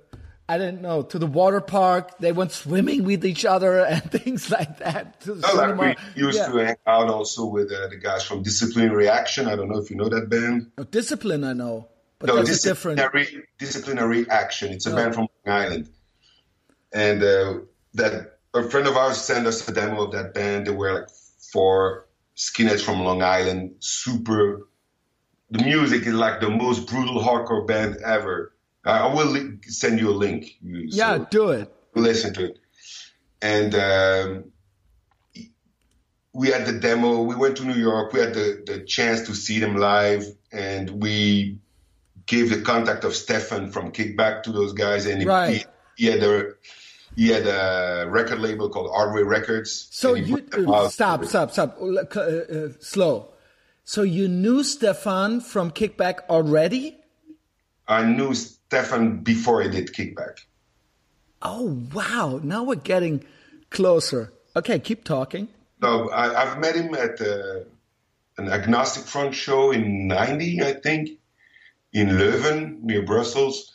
I 0.48 0.58
don't 0.58 0.82
know, 0.82 1.02
to 1.02 1.20
the 1.20 1.26
water 1.28 1.60
park. 1.60 2.18
They 2.18 2.32
went 2.32 2.50
swimming 2.50 3.04
with 3.04 3.24
each 3.24 3.44
other 3.44 3.84
and 3.84 4.02
things 4.10 4.50
like 4.50 4.78
that. 4.78 5.20
To 5.20 5.36
No, 5.36 5.52
like 5.54 5.78
we 6.16 6.20
used 6.20 6.36
Yeah. 6.38 6.48
to 6.48 6.58
hang 6.58 6.76
out 6.84 7.08
also 7.08 7.46
with 7.46 7.70
uh, 7.70 7.86
the 7.86 7.96
guys 7.96 8.24
from 8.24 8.42
Disciplinary 8.42 9.08
Action. 9.08 9.46
I 9.46 9.54
don't 9.54 9.68
know 9.68 9.78
if 9.78 9.88
you 9.90 9.96
know 9.96 10.08
that 10.08 10.28
band. 10.28 10.72
Oh, 10.76 10.82
discipline, 10.82 11.44
I 11.44 11.52
know, 11.52 11.86
but 12.18 12.26
No, 12.26 12.36
that's 12.42 12.64
a 12.64 12.70
different. 12.70 12.96
disciplinary, 12.98 13.46
disciplinary 13.60 14.28
action. 14.28 14.72
It's 14.72 14.86
a 14.86 14.94
band 14.96 15.14
from 15.14 15.28
Long 15.46 15.56
Island, 15.62 15.88
and 16.92 17.22
uh, 17.22 17.54
that 17.94 18.37
a 18.60 18.70
friend 18.70 18.86
of 18.86 18.96
ours 18.96 19.18
sent 19.20 19.46
us 19.46 19.66
a 19.68 19.72
demo 19.72 20.04
of 20.04 20.12
that 20.12 20.34
band. 20.34 20.66
They 20.66 20.70
were 20.70 20.92
like 21.00 21.08
four 21.52 22.06
skinheads 22.36 22.82
from 22.82 23.00
Long 23.04 23.22
Island, 23.22 23.76
super. 23.80 24.66
The 25.50 25.64
music 25.64 26.02
is 26.06 26.14
like 26.14 26.40
the 26.40 26.50
most 26.50 26.88
brutal 26.88 27.20
hardcore 27.22 27.66
band 27.66 27.96
ever. 28.04 28.52
I 28.84 29.06
will 29.12 29.26
li- 29.26 29.58
send 29.62 29.98
you 30.00 30.10
a 30.10 30.16
link. 30.16 30.56
You- 30.62 30.88
Yeah, 30.90 31.18
so 31.18 31.26
do 31.30 31.50
it. 31.50 31.72
listen 31.94 32.34
to 32.34 32.44
it. 32.50 32.58
And 33.42 33.74
um, 33.74 34.44
we 36.32 36.48
had 36.48 36.66
the 36.66 36.72
demo. 36.78 37.22
We 37.22 37.34
went 37.34 37.56
to 37.58 37.64
New 37.64 37.74
York. 37.80 38.12
We 38.12 38.20
had 38.20 38.34
the, 38.34 38.62
the 38.66 38.80
chance 38.84 39.22
to 39.26 39.34
see 39.34 39.58
them 39.58 39.76
live, 39.76 40.24
and 40.52 40.90
we 41.02 41.58
gave 42.26 42.50
the 42.50 42.60
contact 42.60 43.04
of 43.04 43.14
Stefan 43.16 43.70
from 43.70 43.90
Kickback 43.92 44.42
to 44.44 44.52
those 44.52 44.72
guys, 44.74 45.06
and 45.06 45.24
Right. 45.24 45.66
he, 45.96 46.04
he 46.04 46.10
had 46.10 46.22
a 46.22 46.50
he 47.18 47.30
had 47.30 47.48
a 47.48 48.08
record 48.08 48.38
label 48.38 48.68
called 48.68 48.92
Hardway 48.92 49.26
Records. 49.26 49.88
So 49.90 50.14
you 50.14 50.46
uh, 50.52 50.88
stop, 50.88 51.24
stop, 51.24 51.50
stop. 51.50 51.76
Uh, 51.80 52.20
uh, 52.20 52.68
slow. 52.78 53.32
So 53.82 54.02
you 54.02 54.28
knew 54.28 54.62
Stefan 54.62 55.40
from 55.40 55.72
Kickback 55.72 56.20
already? 56.30 56.96
I 57.88 58.04
knew 58.04 58.34
Stefan 58.34 59.24
before 59.24 59.64
I 59.64 59.66
did 59.66 59.92
Kickback. 59.92 60.44
Oh 61.42 61.84
wow! 61.92 62.38
Now 62.40 62.62
we're 62.62 62.76
getting 62.76 63.24
closer. 63.70 64.32
Okay, 64.54 64.78
keep 64.78 65.02
talking. 65.02 65.48
No, 65.82 66.10
I, 66.10 66.42
I've 66.42 66.60
met 66.60 66.76
him 66.76 66.94
at 66.94 67.20
uh, 67.20 67.64
an 68.36 68.48
Agnostic 68.48 69.02
Front 69.02 69.34
show 69.34 69.72
in 69.72 70.06
'90, 70.06 70.62
I 70.62 70.74
think, 70.74 71.18
in 71.92 72.10
Leuven 72.10 72.80
near 72.82 73.02
Brussels. 73.02 73.72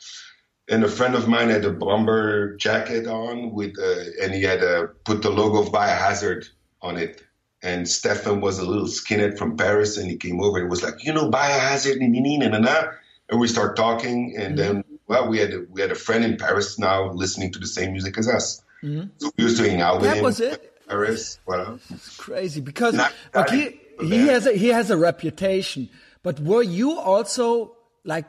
And 0.70 0.84
a 0.84 0.88
friend 0.88 1.16
of 1.16 1.28
mine 1.28 1.50
had 1.50 1.66
a 1.66 1.72
bomber 1.72 2.56
jacket 2.56 3.06
on 3.06 3.52
with, 3.52 3.76
uh, 3.78 4.24
and 4.24 4.34
he 4.34 4.44
had 4.44 4.64
uh, 4.64 4.88
put 5.04 5.22
the 5.22 5.30
logo 5.30 5.62
of 5.62 5.74
Biohazard 5.74 6.48
on 6.82 6.98
it. 6.98 7.22
And 7.62 7.88
Stefan 7.88 8.42
was 8.42 8.60
a 8.60 8.66
little 8.66 8.88
skinhead 8.88 9.38
from 9.38 9.58
Paris, 9.58 9.98
and 9.98 10.10
he 10.10 10.18
came 10.18 10.42
over 10.42 10.60
and 10.60 10.70
was 10.70 10.84
like, 10.84 11.04
you 11.04 11.14
know, 11.14 11.30
Biohazard, 11.30 12.02
and, 12.02 12.16
and, 12.16 13.40
we 13.40 13.48
start 13.48 13.76
talking, 13.76 14.36
and 14.38 14.58
then 14.58 14.84
well, 15.08 15.28
we 15.28 15.40
had 15.40 15.54
a, 15.54 15.66
we 15.70 15.82
had 15.82 15.92
a 15.92 15.96
friend 15.96 16.24
in 16.24 16.38
Paris 16.38 16.78
now 16.80 17.12
listening 17.12 17.52
to 17.54 17.60
the 17.60 17.68
same 17.68 17.92
music 17.92 18.18
as 18.18 18.28
us. 18.28 18.64
So 18.82 19.32
we 19.38 19.44
used 19.46 19.58
to 19.58 19.70
hang 19.70 19.82
out 19.82 20.02
with 20.02 20.10
That 20.10 20.18
him. 20.18 20.24
was 20.24 20.40
it? 20.42 20.74
Paris, 20.88 21.40
voilà. 21.48 21.80
Crazy 22.18 22.62
because 22.62 22.96
like 23.34 23.50
he 23.50 23.80
he 24.02 24.28
has 24.28 24.46
a, 24.46 24.52
he 24.52 24.70
has 24.70 24.90
a 24.92 24.98
reputation. 24.98 25.90
But 26.22 26.40
were 26.40 26.64
you 26.64 27.00
also 27.00 27.76
like 28.04 28.26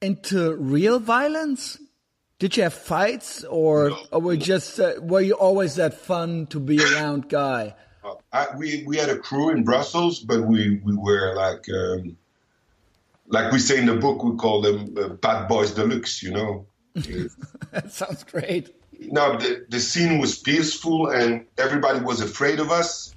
into 0.00 0.54
real 0.54 0.98
violence? 0.98 1.78
Did 2.38 2.56
you 2.56 2.62
have 2.62 2.74
fights, 2.74 3.42
or, 3.44 3.98
or 4.12 4.20
were 4.20 4.34
you 4.34 4.40
just 4.40 4.78
uh, 4.78 4.94
were 5.00 5.20
you 5.20 5.34
always 5.34 5.74
that 5.74 5.94
fun 5.94 6.46
to 6.48 6.60
be 6.60 6.80
around 6.80 7.28
guy? 7.28 7.74
Uh, 8.04 8.14
I, 8.32 8.46
we 8.56 8.84
we 8.86 8.96
had 8.96 9.08
a 9.08 9.18
crew 9.18 9.50
in 9.50 9.64
Brussels, 9.64 10.20
but 10.20 10.42
we 10.42 10.80
we 10.84 10.94
were 10.94 11.34
like 11.34 11.66
um, 11.68 12.16
like 13.26 13.52
we 13.52 13.58
say 13.58 13.78
in 13.78 13.86
the 13.86 13.96
book, 13.96 14.22
we 14.22 14.36
call 14.36 14.60
them 14.60 14.94
uh, 14.96 15.08
bad 15.08 15.48
boys 15.48 15.72
deluxe. 15.72 16.22
You 16.22 16.30
know. 16.30 16.66
that 16.94 17.90
sounds 17.90 18.22
great. 18.24 18.70
no, 19.00 19.36
the 19.36 19.66
the 19.68 19.80
scene 19.80 20.20
was 20.20 20.38
peaceful, 20.38 21.08
and 21.08 21.44
everybody 21.58 21.98
was 21.98 22.20
afraid 22.20 22.60
of 22.60 22.70
us, 22.70 23.16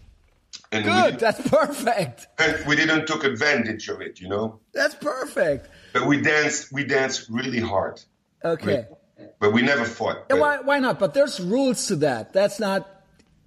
and 0.71 0.83
Good. 0.83 1.19
That's 1.19 1.47
perfect. 1.47 2.27
and 2.39 2.65
we 2.67 2.75
didn't 2.75 3.05
took 3.05 3.23
advantage 3.23 3.87
of 3.87 4.01
it. 4.01 4.19
You 4.19 4.29
know. 4.29 4.59
That's 4.73 4.95
perfect. 4.95 5.69
But 5.93 6.05
we 6.07 6.21
danced 6.21 6.71
we 6.71 6.83
danced 6.83 7.29
really 7.29 7.59
hard, 7.59 8.01
Okay. 8.43 8.87
but 9.39 9.51
we 9.53 9.61
never 9.61 9.85
fought. 9.85 10.29
But- 10.29 10.39
why 10.39 10.57
why 10.61 10.79
not? 10.79 10.99
But 10.99 11.13
there's 11.13 11.39
rules 11.39 11.87
to 11.87 11.95
that. 11.97 12.33
That's 12.33 12.59
not 12.59 12.87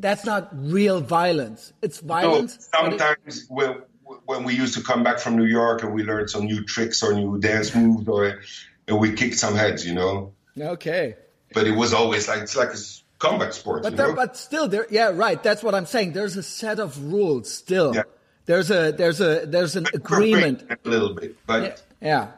that's 0.00 0.24
not 0.24 0.50
real 0.52 1.00
violence. 1.00 1.72
It's 1.82 2.02
No, 2.02 2.08
violence. 2.08 2.56
it- 2.56 2.62
sometimes 2.74 3.46
when 3.48 3.82
when 4.26 4.44
we 4.44 4.54
used 4.54 4.74
to 4.74 4.82
come 4.82 5.02
back 5.02 5.18
from 5.18 5.36
New 5.36 5.46
York 5.46 5.82
and 5.82 5.94
we 5.94 6.02
learned 6.02 6.28
some 6.30 6.44
new 6.44 6.62
tricks 6.64 7.02
or 7.02 7.14
new 7.14 7.38
dance 7.38 7.74
moves 7.74 8.06
or 8.08 8.40
and 8.86 8.98
we 8.98 9.12
kicked 9.12 9.36
some 9.38 9.54
heads, 9.54 9.86
you 9.86 9.94
know. 9.94 10.32
okay. 10.58 11.16
But 11.54 11.66
it 11.66 11.72
was 11.74 11.94
always 11.94 12.28
like 12.28 12.42
it's 12.42 12.56
like 12.56 12.74
a 12.74 12.78
combat 13.18 13.54
sport, 13.54 13.82
But 13.84 13.92
you 13.92 13.96
there, 13.96 14.08
know. 14.08 14.14
but 14.14 14.36
still 14.36 14.68
there 14.68 14.86
yeah, 14.90 15.10
right. 15.14 15.42
That's 15.42 15.62
what 15.62 15.74
I'm 15.74 15.86
saying. 15.86 16.12
There's 16.12 16.36
a 16.36 16.42
set 16.42 16.78
of 16.80 16.90
rules 17.12 17.50
still. 17.52 17.94
Yeah. 17.94 18.02
There's 18.46 18.70
a 18.70 18.92
there's 18.92 19.20
a 19.22 19.46
there's 19.46 19.74
an 19.76 19.86
agreement. 19.94 20.64
a 20.70 20.88
little 20.88 21.14
bit, 21.14 21.34
but 21.46 21.62
Yeah. 21.62 21.76
Yeah. 22.04 22.28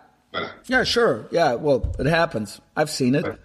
Yeah, 0.66 0.84
sure. 0.84 1.26
Yeah, 1.30 1.54
well, 1.54 1.94
it 1.98 2.06
happens. 2.06 2.60
I've 2.76 2.90
seen 2.90 3.14
it. 3.14 3.26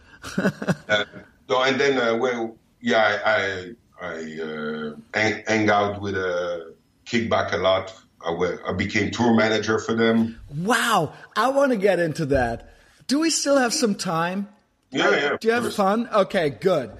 Uh, 0.87 1.03
so 1.49 1.63
and 1.63 1.81
then 1.81 1.97
uh, 1.97 2.15
well, 2.15 2.55
yeah, 2.79 3.19
I 3.25 3.73
I, 4.05 4.07
I 4.07 4.39
uh, 4.39 4.95
hang, 5.15 5.43
hang 5.47 5.69
out 5.71 5.99
with 5.99 6.15
uh, 6.15 6.59
kickback 7.07 7.53
a 7.53 7.57
lot. 7.57 7.91
I, 8.23 8.57
I 8.67 8.73
became 8.73 9.09
tour 9.09 9.33
manager 9.33 9.79
for 9.79 9.95
them. 9.95 10.39
Wow, 10.55 11.13
I 11.35 11.49
want 11.49 11.71
to 11.71 11.77
get 11.77 11.97
into 11.97 12.27
that. 12.27 12.69
Do 13.07 13.19
we 13.19 13.31
still 13.31 13.57
have 13.57 13.73
some 13.73 13.95
time? 13.95 14.47
Yeah, 14.91 15.09
yeah. 15.09 15.37
Do 15.39 15.47
you 15.47 15.53
have 15.55 15.63
course. 15.63 15.75
fun? 15.75 16.07
Okay, 16.13 16.51
good. 16.51 16.91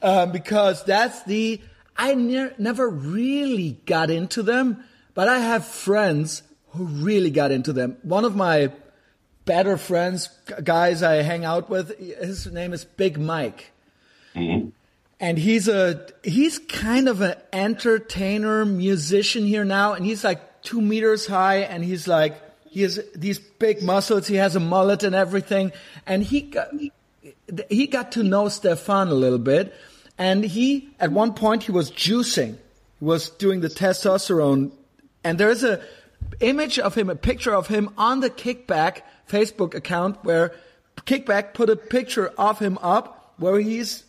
Um, 0.00 0.30
because 0.30 0.84
that's 0.84 1.24
the 1.24 1.60
I 1.96 2.14
ne- 2.14 2.54
never 2.58 2.88
really 2.88 3.80
got 3.86 4.08
into 4.08 4.44
them, 4.44 4.84
but 5.14 5.28
I 5.28 5.40
have 5.40 5.66
friends 5.66 6.42
who 6.70 6.84
really 6.84 7.30
got 7.30 7.50
into 7.50 7.72
them. 7.72 7.96
One 8.02 8.24
of 8.24 8.36
my 8.36 8.72
better 9.44 9.76
friends, 9.76 10.28
guys 10.62 11.02
I 11.02 11.22
hang 11.22 11.44
out 11.44 11.70
with, 11.70 11.98
his 11.98 12.46
name 12.46 12.72
is 12.72 12.84
Big 12.84 13.18
Mike. 13.18 13.72
Mm-hmm. 14.34 14.68
And 15.20 15.38
he's 15.38 15.66
a 15.66 16.06
he's 16.22 16.60
kind 16.60 17.08
of 17.08 17.22
an 17.22 17.34
entertainer 17.52 18.64
musician 18.64 19.44
here 19.44 19.64
now, 19.64 19.94
and 19.94 20.06
he's 20.06 20.22
like 20.22 20.62
two 20.62 20.80
meters 20.80 21.26
high, 21.26 21.56
and 21.56 21.84
he's 21.84 22.06
like 22.06 22.40
he 22.68 22.82
has 22.82 23.00
these 23.16 23.40
big 23.40 23.82
muscles. 23.82 24.28
He 24.28 24.36
has 24.36 24.54
a 24.54 24.60
mullet 24.60 25.02
and 25.02 25.16
everything, 25.16 25.72
and 26.06 26.22
he 26.22 26.42
got 26.42 26.68
he 27.68 27.86
got 27.88 28.12
to 28.12 28.22
know 28.22 28.48
Stefan 28.48 29.08
a 29.08 29.14
little 29.14 29.40
bit, 29.40 29.74
and 30.18 30.44
he 30.44 30.90
at 31.00 31.10
one 31.10 31.34
point 31.34 31.64
he 31.64 31.72
was 31.72 31.90
juicing, 31.90 32.56
he 33.00 33.04
was 33.04 33.28
doing 33.30 33.60
the 33.60 33.68
testosterone, 33.68 34.70
and 35.24 35.38
there's 35.38 35.64
a 35.64 35.82
image 36.40 36.78
of 36.78 36.94
him, 36.94 37.10
a 37.10 37.16
picture 37.16 37.54
of 37.54 37.68
him 37.68 37.90
on 37.96 38.20
the 38.20 38.30
Kickback 38.30 39.02
Facebook 39.28 39.74
account 39.74 40.24
where 40.24 40.54
Kickback 41.06 41.54
put 41.54 41.70
a 41.70 41.76
picture 41.76 42.28
of 42.38 42.58
him 42.58 42.78
up 42.78 43.34
where 43.38 43.58
he's 43.60 44.04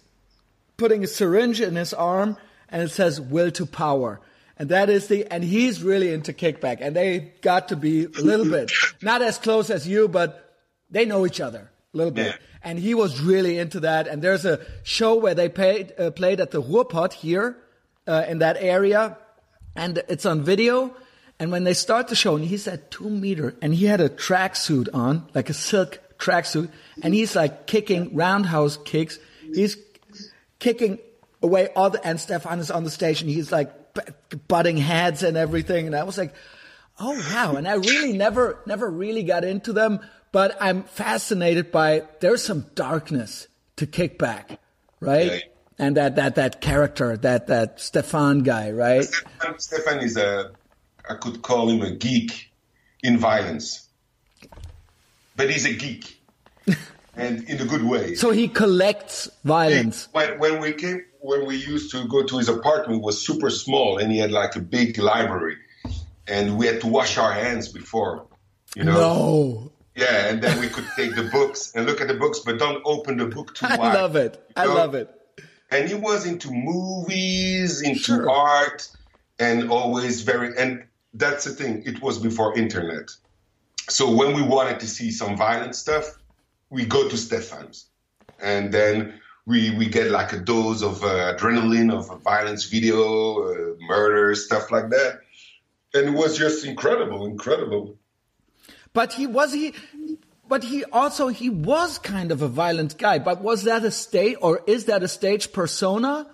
putting 0.77 1.03
a 1.03 1.07
syringe 1.07 1.61
in 1.61 1.75
his 1.75 1.93
arm 1.93 2.37
and 2.69 2.83
it 2.83 2.89
says 2.89 3.19
will 3.19 3.51
to 3.51 3.65
power. 3.65 4.19
And 4.57 4.69
that 4.69 4.89
is 4.89 5.07
the, 5.07 5.25
and 5.31 5.43
he's 5.43 5.81
really 5.81 6.13
into 6.13 6.33
kickback 6.33 6.79
and 6.81 6.95
they 6.95 7.31
got 7.41 7.69
to 7.69 7.75
be 7.75 8.05
a 8.05 8.21
little 8.21 8.49
bit, 8.49 8.71
not 9.01 9.21
as 9.21 9.37
close 9.37 9.69
as 9.69 9.87
you, 9.87 10.07
but 10.07 10.57
they 10.89 11.05
know 11.05 11.25
each 11.25 11.39
other 11.39 11.71
a 11.93 11.97
little 11.97 12.11
bit. 12.11 12.27
Yeah. 12.27 12.35
And 12.61 12.77
he 12.77 12.93
was 12.93 13.21
really 13.21 13.57
into 13.57 13.81
that. 13.81 14.07
And 14.07 14.21
there's 14.21 14.45
a 14.45 14.59
show 14.83 15.15
where 15.15 15.33
they 15.33 15.47
paid, 15.47 15.93
uh, 15.97 16.11
played 16.11 16.41
at 16.41 16.51
the 16.51 16.61
Ruhrpott 16.61 17.13
here, 17.13 17.57
uh, 18.05 18.25
in 18.27 18.39
that 18.39 18.57
area. 18.59 19.17
And 19.75 20.03
it's 20.09 20.25
on 20.25 20.43
video. 20.43 20.93
And 21.39 21.51
when 21.51 21.63
they 21.63 21.73
start 21.73 22.09
the 22.09 22.15
show, 22.15 22.35
and 22.35 22.43
he's 22.43 22.67
at 22.67 22.91
two 22.91 23.09
meter, 23.09 23.55
and 23.61 23.73
he 23.73 23.85
had 23.85 24.01
a 24.01 24.09
tracksuit 24.09 24.89
on, 24.93 25.27
like 25.33 25.49
a 25.49 25.53
silk 25.53 25.99
tracksuit, 26.17 26.69
and 27.01 27.13
he's 27.13 27.35
like 27.35 27.65
kicking 27.65 28.13
roundhouse 28.13 28.77
kicks. 28.77 29.17
He's 29.53 29.77
kicking 30.59 30.99
away 31.41 31.69
all 31.75 31.91
the, 31.91 32.05
and 32.05 32.19
Stefan 32.19 32.59
is 32.59 32.69
on 32.69 32.83
the 32.83 32.89
stage, 32.89 33.21
and 33.21 33.29
he's 33.29 33.51
like 33.51 33.73
butting 34.47 34.77
heads 34.77 35.23
and 35.23 35.37
everything. 35.37 35.87
And 35.87 35.95
I 35.95 36.03
was 36.03 36.17
like, 36.17 36.33
oh 36.99 37.13
wow. 37.33 37.55
And 37.55 37.67
I 37.67 37.75
really 37.75 38.17
never, 38.17 38.61
never 38.65 38.89
really 38.89 39.23
got 39.23 39.43
into 39.45 39.73
them, 39.73 40.01
but 40.31 40.57
I'm 40.59 40.83
fascinated 40.83 41.71
by, 41.71 42.03
there's 42.19 42.43
some 42.43 42.65
darkness 42.75 43.47
to 43.77 43.87
kickback, 43.87 44.57
right? 44.99 45.31
Yeah. 45.31 45.39
And 45.79 45.95
that, 45.95 46.17
that, 46.17 46.35
that 46.35 46.59
character, 46.59 47.15
that, 47.15 47.47
that 47.47 47.79
Stefan 47.79 48.39
guy, 48.39 48.71
right? 48.71 49.05
Stefan, 49.05 49.59
Stefan 49.59 49.99
is 49.99 50.17
a, 50.17 50.51
I 51.09 51.15
could 51.15 51.41
call 51.41 51.69
him 51.69 51.81
a 51.81 51.91
geek 51.91 52.51
in 53.03 53.17
violence, 53.17 53.87
but 55.35 55.49
he's 55.49 55.65
a 55.65 55.73
geek, 55.73 56.21
and 57.15 57.43
in 57.49 57.59
a 57.61 57.65
good 57.65 57.83
way. 57.83 58.15
So 58.15 58.31
he 58.31 58.47
collects 58.47 59.29
violence. 59.43 60.07
When, 60.11 60.37
when 60.39 60.61
we 60.61 60.73
came, 60.73 61.03
when 61.21 61.45
we 61.45 61.55
used 61.55 61.91
to 61.91 62.07
go 62.07 62.23
to 62.23 62.37
his 62.37 62.49
apartment, 62.49 63.01
it 63.01 63.03
was 63.03 63.25
super 63.25 63.49
small, 63.49 63.97
and 63.97 64.11
he 64.11 64.19
had 64.19 64.31
like 64.31 64.55
a 64.55 64.59
big 64.61 64.97
library, 64.99 65.57
and 66.27 66.57
we 66.57 66.67
had 66.67 66.81
to 66.81 66.87
wash 66.87 67.17
our 67.17 67.31
hands 67.33 67.69
before, 67.69 68.27
you 68.75 68.83
know. 68.83 68.93
No. 68.93 69.71
Yeah, 69.95 70.27
and 70.29 70.41
then 70.41 70.61
we 70.61 70.69
could 70.69 70.85
take 70.95 71.13
the 71.15 71.23
books 71.23 71.73
and 71.75 71.85
look 71.85 71.99
at 71.99 72.07
the 72.07 72.13
books, 72.13 72.39
but 72.39 72.57
don't 72.57 72.81
open 72.85 73.17
the 73.17 73.25
book 73.25 73.53
too 73.55 73.65
wide. 73.69 73.79
I 73.79 73.93
love 73.95 74.15
it. 74.15 74.41
I 74.55 74.63
you 74.63 74.69
know? 74.69 74.75
love 74.75 74.95
it. 74.95 75.09
and 75.71 75.89
he 75.89 75.95
was 75.95 76.25
into 76.25 76.51
movies, 76.51 77.81
into 77.81 77.99
Sure. 77.99 78.29
art, 78.29 78.87
and 79.39 79.69
always 79.71 80.21
very. 80.21 80.55
And 80.57 80.83
that's 81.13 81.45
the 81.45 81.51
thing; 81.51 81.83
it 81.85 82.01
was 82.01 82.19
before 82.19 82.57
internet. 82.57 83.09
So 83.89 84.11
when 84.11 84.35
we 84.35 84.43
wanted 84.43 84.79
to 84.81 84.87
see 84.87 85.11
some 85.11 85.35
violent 85.35 85.75
stuff, 85.75 86.05
we 86.69 86.85
go 86.85 87.07
to 87.09 87.17
Stefan's, 87.17 87.87
and 88.39 88.71
then 88.71 89.19
we 89.45 89.75
we 89.75 89.87
get 89.87 90.11
like 90.11 90.31
a 90.33 90.37
dose 90.37 90.83
of 90.83 91.03
uh, 91.03 91.33
adrenaline 91.35 91.91
of 91.91 92.09
a 92.11 92.17
violence 92.17 92.65
video, 92.65 93.43
uh, 93.43 93.75
murder, 93.87 94.35
stuff 94.35 94.71
like 94.71 94.89
that, 94.89 95.19
and 95.93 96.09
it 96.09 96.13
was 96.13 96.37
just 96.37 96.65
incredible, 96.65 97.25
incredible. 97.25 97.97
But 98.93 99.13
he 99.13 99.27
was 99.27 99.53
he, 99.53 99.73
but 100.47 100.63
he 100.63 100.83
also 100.85 101.27
he 101.29 101.49
was 101.49 101.97
kind 101.99 102.31
of 102.31 102.41
a 102.41 102.47
violent 102.47 102.97
guy. 102.97 103.19
But 103.19 103.41
was 103.41 103.63
that 103.63 103.83
a 103.83 103.91
stage 103.91 104.37
or 104.41 104.61
is 104.67 104.85
that 104.85 105.03
a 105.03 105.07
stage 105.07 105.51
persona? 105.51 106.27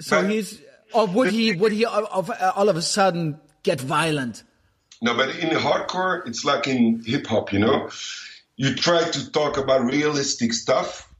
So 0.00 0.22
But- 0.22 0.30
he's 0.30 0.60
or 0.94 1.06
would 1.06 1.32
he 1.32 1.52
would 1.52 1.72
he 1.72 1.84
all 1.84 2.06
of, 2.06 2.30
all 2.56 2.68
of 2.68 2.76
a 2.76 2.82
sudden 2.82 3.40
get 3.62 3.80
violent? 3.80 4.44
No, 5.00 5.16
but 5.16 5.30
in 5.36 5.50
hardcore, 5.50 6.26
it's 6.28 6.44
like 6.44 6.68
in 6.68 7.02
hip 7.04 7.26
hop, 7.26 7.52
you 7.52 7.58
know. 7.58 7.90
You 8.56 8.74
try 8.74 9.02
to 9.02 9.30
talk 9.32 9.56
about 9.56 9.84
realistic 9.84 10.52
stuff, 10.52 11.12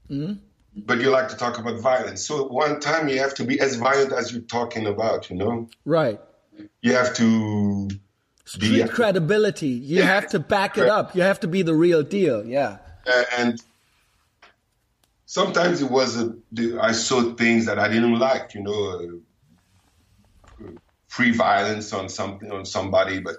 but 0.75 1.01
you 1.01 1.09
like 1.09 1.27
to 1.29 1.35
talk 1.35 1.59
about 1.59 1.81
violence. 1.81 2.25
So 2.25 2.47
one 2.47 2.79
time 2.79 3.09
you 3.09 3.19
have 3.19 3.33
to 3.35 3.43
be 3.43 3.59
as 3.59 3.75
violent 3.75 4.13
as 4.13 4.31
you're 4.31 4.41
talking 4.43 4.87
about, 4.87 5.29
you 5.29 5.35
know? 5.35 5.67
Right. 5.83 6.21
You 6.81 6.93
have 6.93 7.13
to 7.15 7.89
street 8.45 8.83
be, 8.83 8.87
credibility. 8.87 9.67
You 9.67 9.99
yeah, 9.99 10.05
have 10.05 10.29
to 10.29 10.39
back 10.39 10.77
it 10.77 10.87
up. 10.87 11.15
You 11.15 11.23
have 11.23 11.41
to 11.41 11.47
be 11.47 11.63
the 11.63 11.73
real 11.73 12.03
deal. 12.03 12.45
Yeah. 12.45 12.77
Uh, 13.05 13.23
and 13.37 13.61
sometimes 15.25 15.81
it 15.81 15.91
was 15.91 16.15
a, 16.21 16.33
I 16.79 16.93
saw 16.93 17.33
things 17.33 17.65
that 17.65 17.79
I 17.79 17.89
didn't 17.89 18.17
like, 18.17 18.53
you 18.53 18.61
know, 18.61 18.99
uh, 18.99 19.01
free 21.13 21.31
violence 21.31 21.93
on 21.93 22.09
something 22.09 22.51
on 22.51 22.65
somebody, 22.65 23.19
but 23.19 23.35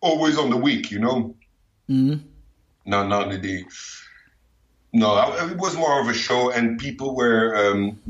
always 0.00 0.36
on 0.36 0.50
the 0.50 0.56
weak, 0.56 0.90
you 0.90 0.98
know. 0.98 1.36
Mm-hmm. 1.88 2.26
No, 2.84 3.06
no, 3.06 3.30
the 3.30 3.38
day. 3.38 3.64
No, 4.92 5.16
it 5.48 5.56
was 5.56 5.76
more 5.76 6.00
of 6.00 6.08
a 6.08 6.14
show, 6.14 6.50
and 6.50 6.80
people 6.80 7.14
were, 7.14 7.54
um, 7.54 8.00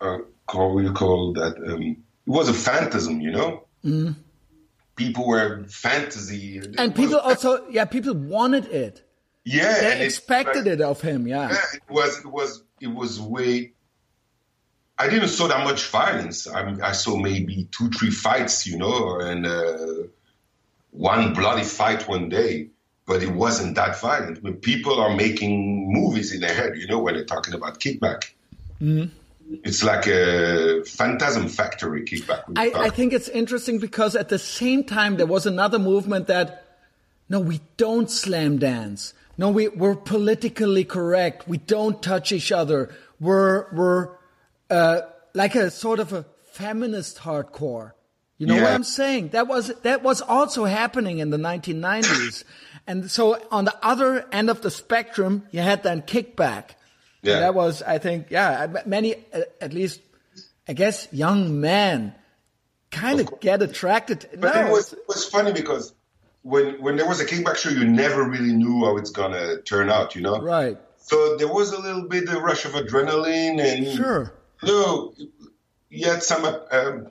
uh, 0.00 0.18
how 0.50 0.78
you 0.80 0.92
call 0.92 1.32
that? 1.34 1.56
Um, 1.56 1.82
it 2.26 2.30
was 2.38 2.48
a 2.48 2.54
phantasm, 2.54 3.20
you 3.20 3.30
know. 3.30 3.66
Mm. 3.84 4.16
People 4.96 5.28
were 5.28 5.64
fantasy, 5.68 6.60
and 6.76 6.92
people 6.92 7.18
also, 7.18 7.68
yeah, 7.70 7.84
people 7.84 8.14
wanted 8.14 8.66
it. 8.66 9.02
Yeah, 9.44 9.80
they 9.80 10.04
expected 10.04 10.66
it, 10.66 10.80
it, 10.80 10.80
of 10.80 11.00
him. 11.00 11.28
Yeah. 11.28 11.50
yeah, 11.50 11.58
it 11.74 11.82
was, 11.88 12.18
it 12.18 12.26
was, 12.26 12.62
it 12.80 12.88
was 12.88 13.20
way. 13.20 13.74
I 14.98 15.08
didn't 15.08 15.28
saw 15.28 15.48
that 15.48 15.64
much 15.64 15.88
violence. 15.88 16.46
I, 16.46 16.76
I 16.82 16.92
saw 16.92 17.16
maybe 17.16 17.68
two, 17.70 17.90
three 17.90 18.10
fights, 18.10 18.66
you 18.66 18.78
know, 18.78 19.18
and 19.18 19.46
uh, 19.46 20.08
one 20.92 21.34
bloody 21.34 21.64
fight 21.64 22.06
one 22.08 22.28
day 22.28 22.68
but 23.06 23.22
it 23.22 23.30
wasn't 23.30 23.74
that 23.74 24.00
violent. 24.00 24.42
When 24.42 24.54
people 24.54 24.98
are 24.98 25.14
making 25.14 25.92
movies 25.92 26.32
in 26.32 26.40
their 26.40 26.54
head, 26.54 26.76
you 26.76 26.86
know, 26.86 26.98
when 26.98 27.14
they're 27.14 27.24
talking 27.24 27.54
about 27.54 27.80
kickback. 27.80 28.30
Mm-hmm. 28.80 29.14
It's 29.62 29.84
like 29.84 30.06
a 30.06 30.84
phantasm 30.84 31.48
factory 31.48 32.04
kickback. 32.04 32.44
I, 32.56 32.72
I, 32.74 32.88
think 32.88 33.12
it's 33.12 33.28
interesting 33.28 33.78
because 33.78 34.16
at 34.16 34.30
the 34.30 34.38
same 34.38 34.84
time 34.84 35.16
there 35.16 35.26
was 35.26 35.44
another 35.44 35.78
movement 35.78 36.28
that 36.28 36.64
no, 37.28 37.40
we 37.40 37.60
don't 37.76 38.10
slam 38.10 38.58
dance. 38.58 39.12
No, 39.36 39.50
we, 39.50 39.68
we're 39.68 39.96
politically 39.96 40.84
correct. 40.84 41.46
We 41.46 41.58
don't 41.58 42.02
touch 42.02 42.32
each 42.32 42.52
other. 42.52 42.94
We're 43.20 43.70
we're 43.72 44.10
uh, 44.70 45.02
like 45.34 45.54
a 45.54 45.70
sort 45.70 46.00
of 46.00 46.12
a 46.12 46.24
feminist 46.52 47.18
hardcore. 47.18 47.92
You 48.38 48.46
know 48.48 48.56
yeah. 48.56 48.62
what 48.62 48.72
I'm 48.72 48.84
saying? 48.84 49.28
That 49.28 49.46
was 49.46 49.68
that 49.82 50.02
was 50.02 50.20
also 50.20 50.64
happening 50.64 51.18
in 51.18 51.30
the 51.30 51.38
1990s. 51.38 52.44
And 52.86 53.10
so 53.10 53.40
on 53.50 53.64
the 53.64 53.74
other 53.82 54.26
end 54.30 54.50
of 54.50 54.60
the 54.60 54.70
spectrum, 54.70 55.46
you 55.50 55.60
had 55.60 55.82
then 55.82 56.02
kickback. 56.02 56.72
Yeah. 57.22 57.34
And 57.34 57.42
that 57.42 57.54
was, 57.54 57.82
I 57.82 57.98
think, 57.98 58.26
yeah, 58.28 58.82
many, 58.84 59.16
at 59.60 59.72
least, 59.72 60.00
I 60.68 60.74
guess, 60.74 61.08
young 61.10 61.60
men 61.62 62.14
kind 62.90 63.20
of, 63.20 63.32
of 63.32 63.40
get 63.40 63.62
attracted. 63.62 64.28
But 64.38 64.54
no, 64.54 64.66
it 64.66 64.70
was, 64.70 64.92
it 64.92 64.98
was 65.08 65.26
funny 65.26 65.52
because 65.52 65.94
when, 66.42 66.74
when 66.82 66.96
there 66.96 67.08
was 67.08 67.20
a 67.20 67.24
kickback 67.24 67.56
show, 67.56 67.70
you 67.70 67.86
never 67.86 68.28
really 68.28 68.52
knew 68.52 68.84
how 68.84 68.98
it's 68.98 69.10
going 69.10 69.32
to 69.32 69.62
turn 69.62 69.88
out, 69.88 70.14
you 70.14 70.20
know? 70.20 70.42
Right. 70.42 70.76
So 70.98 71.36
there 71.38 71.48
was 71.48 71.72
a 71.72 71.80
little 71.80 72.06
bit 72.06 72.28
of 72.28 72.34
a 72.34 72.40
rush 72.40 72.66
of 72.66 72.72
adrenaline 72.72 73.60
and. 73.60 73.96
Sure. 73.96 74.34
You 74.66 75.14
yet 75.90 76.22
some 76.22 76.44
um, 76.70 77.08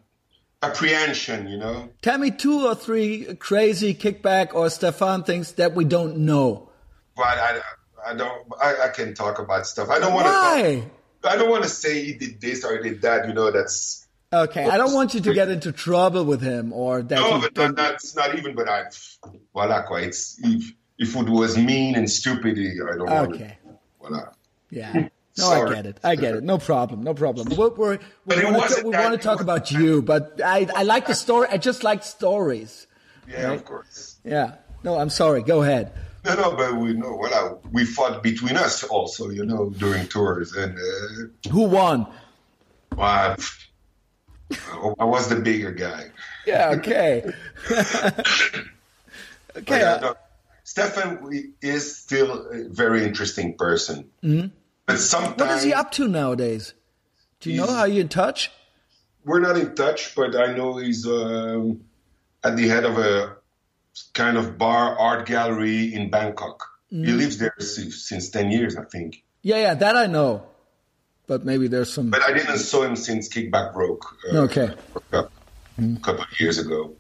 apprehension, 0.62 1.48
you 1.48 1.58
know. 1.58 1.90
Tell 2.02 2.18
me 2.18 2.32
two 2.32 2.68
or 2.68 2.76
three 2.76 3.36
crazy 3.36 3.94
kickback 3.94 4.54
or 4.54 4.70
Stefan 4.70 5.24
things 5.24 5.54
that 5.54 5.74
we 5.74 5.86
don't 5.86 6.18
know. 6.20 6.70
But 7.16 7.38
I, 7.38 7.60
I 8.06 8.14
don't. 8.16 8.48
I, 8.62 8.76
I 8.86 8.88
can 8.90 9.14
talk 9.14 9.40
about 9.40 9.68
stuff. 9.68 9.90
I 9.90 10.00
don't 10.00 10.14
want 10.14 10.26
to. 10.26 10.32
Why? 10.32 10.84
I 11.26 11.38
don't 11.38 11.50
want 11.50 11.64
to 11.64 11.70
say 11.70 12.04
he 12.04 12.14
did 12.14 12.42
this 12.42 12.66
or 12.66 12.78
he 12.78 12.90
did 12.90 13.02
that. 13.04 13.28
You 13.28 13.34
know, 13.34 13.52
that's. 13.52 14.08
Okay, 14.32 14.68
I 14.68 14.78
don't 14.78 14.94
want 14.96 15.14
you 15.14 15.22
to 15.22 15.34
get 15.34 15.50
into 15.50 15.72
trouble 15.72 16.26
with 16.26 16.42
him 16.42 16.74
or 16.74 17.04
that. 17.04 17.16
No, 17.16 17.40
but 17.40 17.54
that, 17.54 17.76
that's 17.76 18.16
not 18.16 18.36
even. 18.36 18.56
But 18.56 18.68
I, 18.68 18.86
voila, 19.54 19.84
quite. 19.84 20.16
If 20.40 20.74
if 20.98 21.16
it 21.16 21.30
was 21.30 21.58
mean 21.58 21.96
and 21.96 22.10
stupid, 22.10 22.58
I 22.58 22.98
don't 22.98 23.10
want. 23.10 23.36
Okay. 23.36 23.58
Voila. 24.00 24.30
Yeah. 24.72 25.10
No, 25.38 25.46
Sorry. 25.46 25.72
I 25.72 25.76
get 25.76 25.86
it. 25.88 26.00
I 26.04 26.16
get 26.16 26.36
it. 26.36 26.44
No 26.44 26.60
problem. 26.60 27.02
No 27.02 27.16
problem. 27.16 27.48
We're, 27.58 27.70
we're, 27.70 28.00
we 28.26 28.46
want 28.46 28.72
to, 28.72 28.84
we 28.84 28.92
want 28.92 29.14
to 29.14 29.18
talk 29.18 29.42
about 29.42 29.72
you, 29.72 30.04
but 30.04 30.40
I, 30.44 30.68
I 30.76 30.84
like 30.84 31.08
the 31.08 31.16
story. 31.16 31.48
I 31.50 31.58
just 31.58 31.84
like 31.84 32.04
stories. 32.04 32.86
Yeah, 33.28 33.48
right? 33.48 33.56
of 33.56 33.66
course. 33.66 34.18
Yeah. 34.24 34.56
No, 34.84 35.00
I'm 35.00 35.10
sorry. 35.10 35.42
Go 35.42 35.64
ahead. 35.64 35.92
No, 36.24 36.36
no, 36.36 36.56
but 36.56 36.76
we 36.76 36.94
know. 36.94 37.16
Well, 37.16 37.62
we 37.72 37.84
fought 37.84 38.22
between 38.22 38.58
us 38.58 38.84
also, 38.84 39.30
you 39.30 39.44
know, 39.44 39.72
during 39.72 40.08
tours. 40.08 40.54
And 40.54 40.78
uh, 40.78 41.50
who 41.50 41.64
won? 41.64 42.06
Well, 42.96 43.36
I 45.00 45.04
was 45.04 45.30
the 45.30 45.38
bigger 45.38 45.72
guy. 45.72 46.12
Yeah. 46.46 46.70
Okay. 46.78 47.24
okay. 49.58 49.82
Uh, 49.82 50.14
Stefan 50.64 51.54
is 51.60 51.98
still 51.98 52.48
a 52.52 52.70
very 52.70 53.04
interesting 53.04 53.58
person. 53.58 54.12
Mm-hmm 54.24 54.60
but 54.86 55.00
sometimes. 55.00 55.40
What 55.40 55.52
is 55.52 55.64
he 55.64 55.74
up 55.74 55.92
to 55.94 56.08
nowadays? 56.08 56.74
Do 57.40 57.52
you 57.52 57.58
know? 57.58 57.70
Are 57.70 57.88
you 57.88 58.02
in 58.02 58.10
touch? 58.10 58.52
We're 59.26 59.40
not 59.40 59.58
in 59.58 59.76
touch, 59.76 60.16
but 60.16 60.36
I 60.36 60.54
know 60.54 60.78
he's 60.78 61.08
um, 61.08 61.86
at 62.44 62.58
the 62.58 62.68
head 62.68 62.84
of 62.84 62.98
a 62.98 63.38
kind 64.14 64.38
of 64.38 64.58
bar 64.58 64.98
art 64.98 65.26
gallery 65.26 65.94
in 65.94 66.10
Bangkok. 66.10 66.68
Mm. 66.92 67.06
He 67.06 67.12
lives 67.14 67.38
there 67.38 67.56
since 67.60 68.30
10 68.30 68.52
years, 68.52 68.76
I 68.76 68.84
think. 68.84 69.24
Yeah, 69.42 69.58
yeah, 69.58 69.74
that 69.76 69.96
I 69.96 70.08
know. 70.08 70.44
But 71.26 71.46
maybe 71.46 71.68
there's 71.68 71.92
some. 71.92 72.10
But 72.10 72.22
I 72.22 72.34
didn't 72.34 72.58
saw 72.58 72.84
him 72.84 72.98
since 72.98 73.30
Kickback 73.30 73.74
broke. 73.74 74.06
Uh, 74.32 74.40
okay. 74.40 74.72
A 75.14 75.30
mm. 75.80 76.02
couple 76.02 76.24
of 76.24 76.40
years 76.40 76.58
ago. 76.58 76.94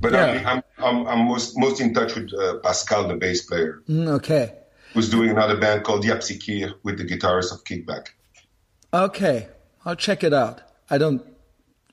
But 0.00 0.12
yeah. 0.12 0.42
I'm, 0.46 0.62
I'm, 0.78 1.06
I'm, 1.06 1.28
most, 1.28 1.58
most 1.58 1.80
in 1.80 1.92
touch 1.92 2.14
with 2.14 2.32
uh, 2.32 2.58
Pascal, 2.58 3.06
the 3.08 3.16
bass 3.16 3.42
player. 3.42 3.82
Mm, 3.86 4.08
okay 4.08 4.54
who's 4.94 5.10
doing 5.10 5.30
another 5.30 5.56
band 5.56 5.84
called 5.84 6.04
Yapsikir 6.04 6.74
with 6.82 6.96
the 6.96 7.04
guitarist 7.04 7.52
of 7.52 7.64
Kickback. 7.64 8.08
Okay, 8.92 9.48
I'll 9.84 9.96
check 9.96 10.24
it 10.24 10.32
out. 10.32 10.62
I 10.88 10.98
don't. 10.98 11.22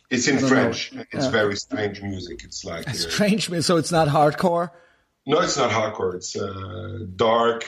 It's 0.09 0.27
in 0.27 0.37
don't 0.37 0.49
French. 0.49 0.93
Know. 0.93 1.03
It's 1.11 1.25
yeah. 1.25 1.31
very 1.31 1.55
strange 1.55 2.01
music. 2.01 2.43
It's 2.43 2.63
like 2.63 2.87
uh, 2.87 2.93
strange 2.93 3.49
music. 3.49 3.65
So 3.65 3.77
it's 3.77 3.91
not 3.91 4.07
hardcore. 4.07 4.69
No, 5.25 5.41
it's 5.41 5.57
not 5.57 5.71
hardcore. 5.71 6.15
It's 6.15 6.35
uh, 6.35 7.05
dark, 7.15 7.67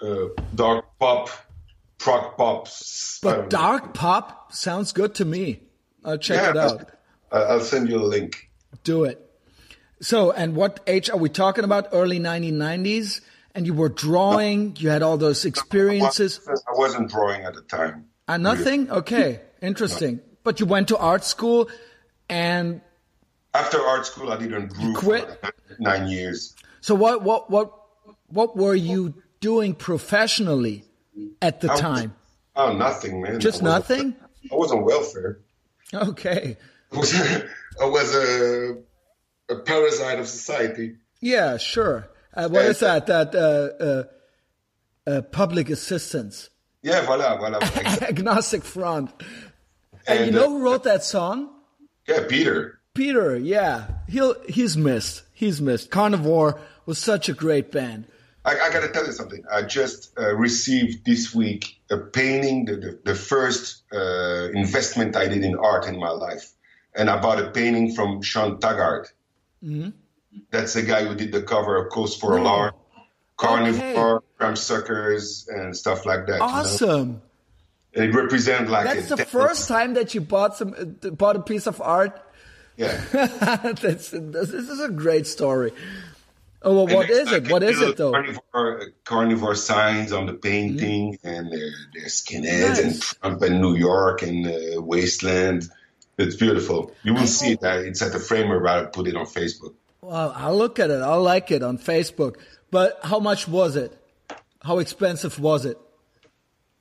uh, 0.00 0.26
dark 0.54 0.86
pop, 0.98 1.30
prog 1.98 2.36
pop. 2.36 2.68
But 3.22 3.50
dark 3.50 3.86
know. 3.86 3.92
pop 3.92 4.52
sounds 4.52 4.92
good 4.92 5.16
to 5.16 5.24
me. 5.24 5.60
I'll 6.04 6.18
check 6.18 6.40
yeah, 6.40 6.50
it 6.50 6.56
out. 6.56 6.90
I'll 7.32 7.60
send 7.60 7.88
you 7.88 7.98
a 7.98 8.06
link. 8.06 8.50
Do 8.84 9.04
it. 9.04 9.26
So, 10.00 10.30
and 10.32 10.54
what 10.56 10.80
age 10.86 11.10
are 11.10 11.18
we 11.18 11.28
talking 11.28 11.64
about? 11.64 11.88
Early 11.92 12.18
1990s? 12.18 13.20
And 13.54 13.66
you 13.66 13.74
were 13.74 13.88
drawing. 13.88 14.76
You 14.78 14.90
had 14.90 15.02
all 15.02 15.16
those 15.16 15.44
experiences. 15.44 16.40
I 16.48 16.72
wasn't 16.74 17.10
drawing 17.10 17.44
at 17.44 17.54
the 17.54 17.62
time. 17.62 18.06
Uh, 18.28 18.36
nothing. 18.36 18.90
Okay, 18.90 19.40
interesting. 19.60 20.16
No. 20.16 20.22
But 20.44 20.60
you 20.60 20.66
went 20.66 20.88
to 20.88 20.96
art 20.96 21.24
school, 21.24 21.68
and 22.28 22.80
after 23.52 23.80
art 23.80 24.06
school, 24.06 24.32
I 24.32 24.36
didn't 24.38 24.72
draw 24.72 24.94
quit 24.94 25.44
nine 25.78 26.08
years. 26.08 26.54
So 26.80 26.94
what? 26.94 27.22
What? 27.22 27.50
What? 27.50 27.72
What 28.28 28.56
were 28.56 28.76
you 28.76 29.14
doing 29.40 29.74
professionally 29.74 30.84
at 31.42 31.60
the 31.60 31.72
I 31.72 31.76
time? 31.76 32.14
Was, 32.54 32.70
oh, 32.70 32.76
nothing, 32.76 33.22
man. 33.22 33.40
Just 33.40 33.62
I 33.62 33.66
nothing. 33.66 34.14
I 34.50 34.54
was 34.54 34.70
on 34.72 34.84
welfare. 34.84 35.40
Okay. 35.92 36.56
I 36.92 36.96
was, 36.96 37.14
I 37.14 37.84
was 37.84 38.14
a, 38.14 38.76
a 39.48 39.56
parasite 39.60 40.18
of 40.18 40.28
society. 40.28 40.96
Yeah, 41.20 41.56
sure. 41.56 42.08
Uh, 42.34 42.48
what 42.48 42.64
is 42.64 42.80
that? 42.80 43.06
That 43.06 43.34
uh, 43.34 43.84
uh, 43.84 44.04
uh, 45.06 45.22
public 45.22 45.70
assistance. 45.70 46.50
Yeah, 46.82 47.04
voilà, 47.04 47.38
voilà. 47.38 47.60
Agnostic 48.08 48.64
front. 48.64 49.10
And, 50.06 50.20
and 50.20 50.26
you 50.26 50.32
know 50.32 50.50
who 50.50 50.62
wrote 50.62 50.84
that 50.84 51.04
song? 51.04 51.50
Yeah, 52.06 52.26
Peter. 52.28 52.80
Peter, 52.94 53.36
yeah, 53.36 53.86
he'll 54.08 54.34
he's 54.48 54.76
missed. 54.76 55.22
He's 55.32 55.60
missed. 55.60 55.90
Carnivore 55.90 56.60
was 56.86 56.98
such 56.98 57.28
a 57.28 57.32
great 57.32 57.70
band. 57.70 58.06
I, 58.44 58.58
I 58.58 58.72
got 58.72 58.80
to 58.80 58.88
tell 58.88 59.06
you 59.06 59.12
something. 59.12 59.44
I 59.52 59.62
just 59.62 60.18
uh, 60.18 60.34
received 60.34 61.04
this 61.04 61.34
week 61.34 61.80
a 61.90 61.98
painting, 61.98 62.64
the, 62.64 62.76
the, 62.76 62.98
the 63.04 63.14
first 63.14 63.82
uh, 63.92 64.48
investment 64.52 65.14
I 65.14 65.28
did 65.28 65.44
in 65.44 65.56
art 65.56 65.86
in 65.86 65.98
my 65.98 66.10
life. 66.10 66.52
And 66.94 67.10
I 67.10 67.20
bought 67.20 67.38
a 67.38 67.50
painting 67.50 67.94
from 67.94 68.22
Sean 68.22 68.58
Taggart. 68.58 69.12
Mm-hmm. 69.62 69.90
That's 70.50 70.74
the 70.74 70.82
guy 70.82 71.04
who 71.04 71.14
did 71.14 71.32
the 71.32 71.42
cover 71.42 71.76
of 71.76 71.90
Cause 71.90 72.16
for 72.16 72.36
Alarm, 72.36 72.74
Carnivore, 73.36 74.22
okay. 74.40 74.54
Suckers, 74.54 75.48
and 75.48 75.76
stuff 75.76 76.06
like 76.06 76.26
that. 76.26 76.40
Awesome. 76.40 77.22
You 77.92 78.02
know? 78.02 78.08
It 78.08 78.14
represents 78.14 78.70
like 78.70 78.84
that's 78.84 79.08
the 79.08 79.16
first 79.16 79.66
time 79.66 79.94
that 79.94 80.14
you 80.14 80.20
bought 80.20 80.56
some 80.56 80.74
uh, 80.78 81.10
bought 81.10 81.36
a 81.36 81.40
piece 81.40 81.66
of 81.66 81.80
art. 81.80 82.20
Yeah, 82.76 83.04
that's, 83.12 84.10
this 84.10 84.52
is 84.52 84.80
a 84.80 84.88
great 84.88 85.26
story. 85.26 85.72
Oh, 86.62 86.74
well, 86.84 86.94
what 86.94 87.08
is 87.08 87.32
it? 87.32 87.50
What 87.50 87.62
is 87.62 87.80
it 87.80 87.96
though? 87.96 88.12
Carnivore, 88.12 88.92
carnivore 89.04 89.54
signs 89.54 90.12
on 90.12 90.26
the 90.26 90.34
painting, 90.34 91.14
mm-hmm. 91.14 91.26
and 91.26 91.52
they're, 91.52 91.72
they're 91.94 92.06
skinheads 92.06 92.68
nice. 92.68 92.78
and 92.78 93.02
Trump 93.02 93.42
and 93.42 93.60
New 93.60 93.76
York 93.76 94.22
and 94.22 94.46
uh, 94.46 94.82
Wasteland. 94.82 95.68
It's 96.18 96.36
beautiful. 96.36 96.92
You 97.02 97.14
will 97.14 97.26
see. 97.26 97.56
Uh, 97.56 97.78
it's 97.78 98.02
at 98.02 98.12
the 98.12 98.20
framer. 98.20 98.66
I 98.68 98.84
put 98.84 99.08
it 99.08 99.16
on 99.16 99.24
Facebook. 99.24 99.74
Well, 100.10 100.32
I'll 100.34 100.58
look 100.58 100.80
at 100.80 100.90
it. 100.90 101.00
I'll 101.02 101.22
like 101.22 101.52
it 101.52 101.62
on 101.62 101.78
Facebook. 101.78 102.34
But 102.72 102.98
how 103.04 103.20
much 103.20 103.46
was 103.46 103.76
it? 103.76 103.96
How 104.60 104.80
expensive 104.80 105.38
was 105.38 105.64
it? 105.64 105.78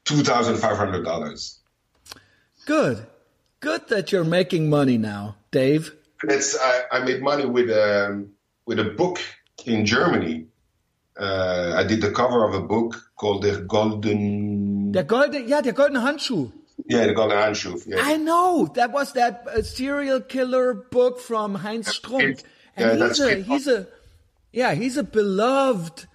Two 0.03 0.23
thousand 0.23 0.57
five 0.57 0.77
hundred 0.77 1.03
dollars. 1.03 1.59
Good, 2.65 3.05
good 3.59 3.87
that 3.89 4.11
you're 4.11 4.23
making 4.23 4.67
money 4.67 4.97
now, 4.97 5.35
Dave. 5.51 5.93
It's 6.23 6.57
I, 6.59 6.85
I 6.91 6.99
made 7.05 7.21
money 7.21 7.45
with 7.45 7.69
um, 7.69 8.31
with 8.65 8.79
a 8.79 8.85
book 8.85 9.19
in 9.63 9.85
Germany. 9.85 10.47
Uh, 11.15 11.75
I 11.77 11.83
did 11.83 12.01
the 12.01 12.09
cover 12.09 12.43
of 12.47 12.55
a 12.55 12.61
book 12.61 12.95
called 13.15 13.43
the 13.43 13.61
Golden. 13.61 14.91
Der 14.91 15.03
golden, 15.03 15.47
yeah, 15.47 15.61
der 15.61 15.73
goldene 15.73 16.01
Handschuh. 16.01 16.51
Yeah, 16.87 17.05
the 17.07 17.13
golden 17.13 17.37
handschuh. 17.37 17.85
Yeah. 17.85 17.97
I 17.99 18.17
know 18.17 18.71
that 18.75 18.91
was 18.91 19.13
that 19.13 19.45
uh, 19.47 19.61
serial 19.61 20.21
killer 20.21 20.73
book 20.73 21.19
from 21.19 21.55
Heinz 21.55 21.99
Strunk, 21.99 22.43
yeah, 22.79 23.07
he's 23.07 23.19
a 23.19 23.35
he's 23.35 23.67
a 23.67 23.87
yeah 24.51 24.73
he's 24.73 24.97
a 24.97 25.03
beloved. 25.03 26.07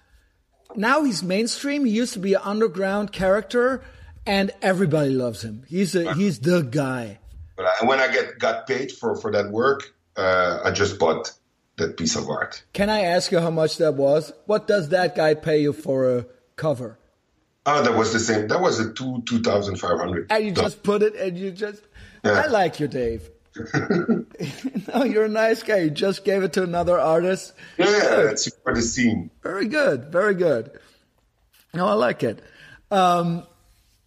Now 0.75 1.03
he's 1.03 1.23
mainstream. 1.23 1.85
He 1.85 1.91
used 1.91 2.13
to 2.13 2.19
be 2.19 2.33
an 2.33 2.41
underground 2.43 3.11
character, 3.11 3.83
and 4.25 4.51
everybody 4.61 5.11
loves 5.11 5.43
him. 5.43 5.63
He's 5.67 5.95
a 5.95 6.13
he's 6.13 6.39
the 6.39 6.61
guy. 6.61 7.19
But 7.55 7.67
I, 7.67 7.85
when 7.85 7.99
I 7.99 8.11
get 8.11 8.39
got 8.39 8.67
paid 8.67 8.91
for 8.91 9.15
for 9.15 9.31
that 9.31 9.51
work, 9.51 9.93
uh, 10.17 10.59
I 10.63 10.71
just 10.71 10.99
bought 10.99 11.31
that 11.77 11.97
piece 11.97 12.15
of 12.15 12.29
art. 12.29 12.63
Can 12.73 12.89
I 12.89 13.01
ask 13.01 13.31
you 13.31 13.39
how 13.39 13.51
much 13.51 13.77
that 13.77 13.95
was? 13.95 14.33
What 14.45 14.67
does 14.67 14.89
that 14.89 15.15
guy 15.15 15.33
pay 15.33 15.61
you 15.61 15.73
for 15.73 16.17
a 16.17 16.25
cover? 16.55 16.97
Oh, 17.65 17.81
that 17.81 17.95
was 17.95 18.13
the 18.13 18.19
same. 18.19 18.47
That 18.47 18.61
was 18.61 18.79
a 18.79 18.93
two 18.93 19.23
two 19.25 19.41
thousand 19.41 19.77
five 19.77 19.97
hundred. 19.97 20.27
And 20.29 20.45
you 20.45 20.51
just 20.51 20.83
put 20.83 21.01
it, 21.01 21.15
and 21.15 21.37
you 21.37 21.51
just. 21.51 21.81
Yeah. 22.23 22.31
I 22.31 22.47
like 22.47 22.79
you, 22.79 22.87
Dave. 22.87 23.29
no, 24.93 25.03
you're 25.03 25.25
a 25.25 25.29
nice 25.29 25.63
guy. 25.63 25.77
You 25.77 25.89
just 25.89 26.25
gave 26.25 26.43
it 26.43 26.53
to 26.53 26.63
another 26.63 26.99
artist. 26.99 27.53
Yeah, 27.77 28.23
that's 28.23 28.53
for 28.63 28.73
the 28.73 28.81
scene. 28.81 29.31
Very 29.41 29.67
good, 29.67 30.11
very 30.11 30.35
good. 30.35 30.71
No, 31.73 31.87
I 31.87 31.93
like 31.93 32.23
it. 32.23 32.41
Um, 32.91 33.45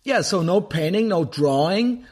yeah, 0.04 0.22
so 0.22 0.42
no 0.42 0.60
painting, 0.60 1.08
no 1.08 1.24
drawing. 1.24 2.04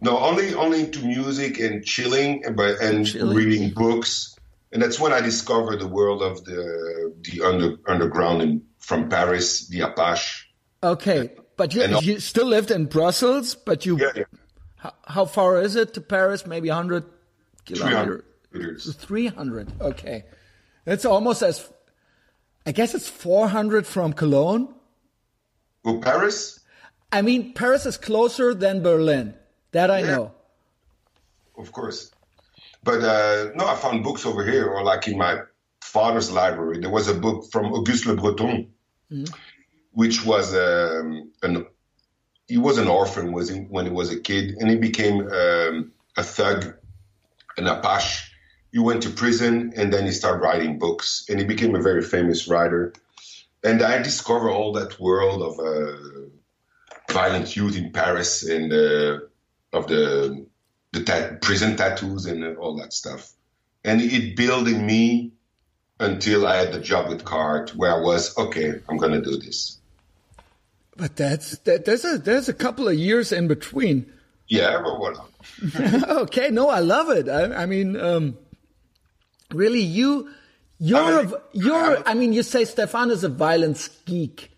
No, 0.00 0.18
only 0.18 0.54
only 0.54 0.90
to 0.90 1.04
music 1.04 1.60
and 1.60 1.84
chilling, 1.84 2.44
and, 2.44 2.58
and 2.58 3.06
chilling. 3.06 3.36
reading 3.36 3.70
books 3.70 4.36
and 4.72 4.82
that's 4.82 5.00
when 5.00 5.12
I 5.12 5.20
discovered 5.20 5.80
the 5.80 5.88
world 5.88 6.22
of 6.22 6.44
the 6.44 7.14
the 7.22 7.42
under, 7.42 7.76
underground 7.86 8.42
in, 8.42 8.62
from 8.78 9.08
Paris, 9.08 9.68
the 9.68 9.80
Apache. 9.80 10.46
Okay, 10.82 11.30
but 11.56 11.74
you, 11.74 11.84
you 12.00 12.20
still 12.20 12.46
lived 12.46 12.70
in 12.70 12.86
Brussels, 12.86 13.54
but 13.54 13.84
you. 13.84 13.98
Yeah, 13.98 14.10
yeah. 14.14 14.22
How, 14.80 14.94
how, 15.06 15.24
far 15.24 15.60
is 15.60 15.76
it 15.76 15.94
to 15.94 16.00
Paris? 16.00 16.46
Maybe 16.46 16.68
hundred 16.68 17.04
kilometers. 17.66 18.24
300. 18.52 18.96
300. 18.96 19.80
Okay, 19.80 20.24
it's 20.86 21.04
almost 21.04 21.42
as. 21.42 21.68
I 22.66 22.72
guess 22.72 22.94
it's 22.94 23.08
four 23.08 23.48
hundred 23.48 23.86
from 23.86 24.12
Cologne. 24.12 24.74
Well, 25.84 25.98
Paris. 25.98 26.60
I 27.12 27.22
mean, 27.22 27.54
Paris 27.54 27.86
is 27.86 27.96
closer 27.96 28.54
than 28.54 28.82
Berlin. 28.82 29.34
That 29.72 29.90
I 29.90 30.00
yeah. 30.00 30.06
know. 30.06 30.32
Of 31.56 31.72
course. 31.72 32.10
But 32.82 33.02
uh, 33.02 33.50
no, 33.54 33.66
I 33.66 33.74
found 33.76 34.02
books 34.02 34.24
over 34.24 34.44
here, 34.44 34.66
or 34.66 34.82
like 34.82 35.06
in 35.08 35.18
my 35.18 35.40
father's 35.82 36.30
library. 36.30 36.78
There 36.80 36.90
was 36.90 37.08
a 37.08 37.14
book 37.14 37.50
from 37.52 37.72
Auguste 37.72 38.06
Le 38.06 38.16
Breton, 38.16 38.72
mm-hmm. 39.10 39.24
which 39.92 40.24
was 40.24 40.54
um, 40.54 41.30
an 41.42 41.66
he 42.50 42.58
was 42.58 42.78
an 42.78 42.88
orphan 42.88 43.32
was 43.32 43.52
when 43.68 43.86
he 43.86 43.92
was 43.92 44.12
a 44.12 44.18
kid, 44.18 44.56
and 44.58 44.68
he 44.68 44.76
became 44.76 45.20
um, 45.20 45.92
a 46.16 46.22
thug, 46.22 46.74
an 47.56 47.68
Apache. 47.68 48.24
He 48.72 48.80
went 48.80 49.04
to 49.04 49.10
prison, 49.10 49.72
and 49.76 49.92
then 49.92 50.04
he 50.04 50.10
started 50.10 50.42
writing 50.42 50.80
books, 50.80 51.24
and 51.28 51.38
he 51.38 51.44
became 51.44 51.76
a 51.76 51.82
very 51.82 52.02
famous 52.02 52.48
writer. 52.48 52.92
And 53.62 53.82
I 53.82 54.02
discovered 54.02 54.50
all 54.50 54.72
that 54.72 54.98
world 54.98 55.42
of 55.42 55.60
uh, 55.60 57.12
violent 57.12 57.54
youth 57.54 57.76
in 57.76 57.92
Paris 57.92 58.42
and 58.42 58.72
uh, 58.72 59.20
of 59.72 59.86
the 59.86 60.44
the 60.92 61.04
ta- 61.04 61.36
prison 61.40 61.76
tattoos 61.76 62.26
and 62.26 62.56
all 62.56 62.76
that 62.78 62.92
stuff. 62.92 63.32
And 63.84 64.00
it 64.00 64.34
built 64.34 64.66
in 64.66 64.84
me 64.84 65.32
until 66.00 66.48
I 66.48 66.56
had 66.56 66.72
the 66.72 66.80
job 66.80 67.10
with 67.10 67.24
Carhartt 67.24 67.76
where 67.76 67.94
I 67.94 68.00
was, 68.00 68.36
okay, 68.36 68.74
I'm 68.88 68.96
going 68.96 69.12
to 69.12 69.22
do 69.22 69.36
this. 69.36 69.79
But 71.00 71.16
that's 71.16 71.56
that, 71.60 71.86
there's 71.86 72.04
a 72.04 72.18
there's 72.18 72.50
a 72.50 72.52
couple 72.52 72.86
of 72.86 72.94
years 72.94 73.32
in 73.32 73.48
between. 73.48 74.12
Yeah, 74.48 74.82
but 74.84 75.00
what? 75.00 75.16
okay, 76.28 76.50
no, 76.50 76.68
I 76.68 76.80
love 76.80 77.08
it. 77.08 77.26
I, 77.26 77.62
I 77.62 77.66
mean, 77.66 77.98
um, 77.98 78.36
really, 79.50 79.80
you 79.80 80.28
you're 80.78 80.98
I 80.98 81.22
mean, 81.22 81.32
a, 81.32 81.40
you're. 81.54 82.08
I 82.08 82.12
mean, 82.12 82.34
you 82.34 82.42
say 82.42 82.66
Stefan 82.66 83.10
is 83.10 83.24
a 83.24 83.30
violence 83.30 83.88
geek. 84.04 84.50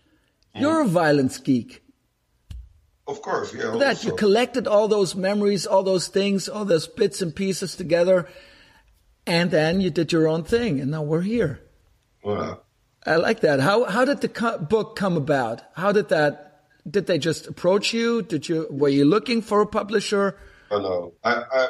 You're 0.53 0.81
a 0.81 0.87
violence 0.87 1.37
geek. 1.37 1.81
Of 3.07 3.21
course, 3.21 3.53
yeah. 3.53 3.75
That 3.77 3.95
also. 3.95 4.09
you 4.09 4.15
collected 4.17 4.67
all 4.67 4.89
those 4.89 5.15
memories, 5.15 5.65
all 5.65 5.83
those 5.83 6.09
things, 6.09 6.49
all 6.49 6.65
those 6.65 6.87
bits 6.87 7.21
and 7.21 7.33
pieces 7.33 7.77
together, 7.77 8.27
and 9.25 9.49
then 9.49 9.79
you 9.79 9.89
did 9.89 10.11
your 10.11 10.27
own 10.27 10.43
thing, 10.43 10.81
and 10.81 10.91
now 10.91 11.03
we're 11.03 11.21
here. 11.21 11.61
Wow. 12.21 12.62
I 13.05 13.17
like 13.17 13.41
that. 13.41 13.59
How 13.59 13.85
how 13.85 14.05
did 14.05 14.21
the 14.21 14.29
co- 14.29 14.57
book 14.57 14.95
come 14.95 15.17
about? 15.17 15.61
How 15.75 15.91
did 15.91 16.09
that? 16.09 16.63
Did 16.89 17.07
they 17.07 17.17
just 17.17 17.47
approach 17.47 17.93
you? 17.93 18.21
Did 18.21 18.47
you 18.49 18.67
were 18.69 18.89
you 18.89 19.05
looking 19.05 19.41
for 19.41 19.61
a 19.61 19.67
publisher? 19.67 20.37
Oh 20.71 20.79
no. 20.79 21.13
I, 21.23 21.43
I 21.51 21.67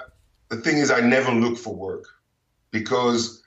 the 0.49 0.57
thing 0.57 0.77
is, 0.77 0.91
I 0.91 1.01
never 1.01 1.31
look 1.31 1.57
for 1.57 1.75
work 1.75 2.05
because 2.71 3.41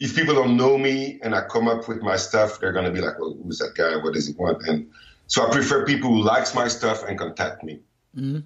if 0.00 0.16
people 0.16 0.34
don't 0.34 0.56
know 0.56 0.78
me 0.78 1.20
and 1.22 1.34
I 1.34 1.42
come 1.42 1.68
up 1.68 1.88
with 1.88 2.02
my 2.02 2.16
stuff, 2.16 2.60
they're 2.60 2.72
gonna 2.72 2.90
be 2.90 3.00
like, 3.00 3.18
"Well, 3.18 3.36
who's 3.42 3.58
that 3.58 3.74
guy? 3.74 3.96
What 3.96 4.14
does 4.14 4.26
he 4.26 4.34
want?" 4.34 4.66
And 4.66 4.90
so 5.26 5.46
I 5.46 5.50
prefer 5.52 5.86
people 5.86 6.10
who 6.10 6.22
likes 6.22 6.54
my 6.54 6.68
stuff 6.68 7.04
and 7.06 7.18
contact 7.18 7.62
me. 7.62 7.80
Mm-hmm. 8.16 8.40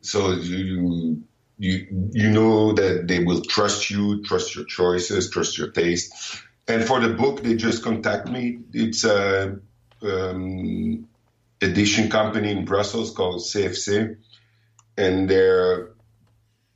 So 0.00 0.32
you 0.32 1.22
you 1.58 2.10
you 2.12 2.30
know 2.30 2.72
that 2.72 3.06
they 3.08 3.24
will 3.24 3.42
trust 3.42 3.90
you, 3.90 4.22
trust 4.24 4.54
your 4.54 4.64
choices, 4.64 5.30
trust 5.30 5.58
your 5.58 5.70
taste. 5.70 6.42
And 6.68 6.84
for 6.84 7.00
the 7.00 7.10
book, 7.10 7.42
they 7.42 7.54
just 7.54 7.82
contact 7.82 8.28
me. 8.28 8.58
It's 8.72 9.04
a 9.04 9.58
um, 10.02 11.08
edition 11.62 12.10
company 12.10 12.50
in 12.50 12.64
Brussels 12.64 13.14
called 13.14 13.36
CFC, 13.36 14.16
and 14.96 15.30
they're 15.30 15.90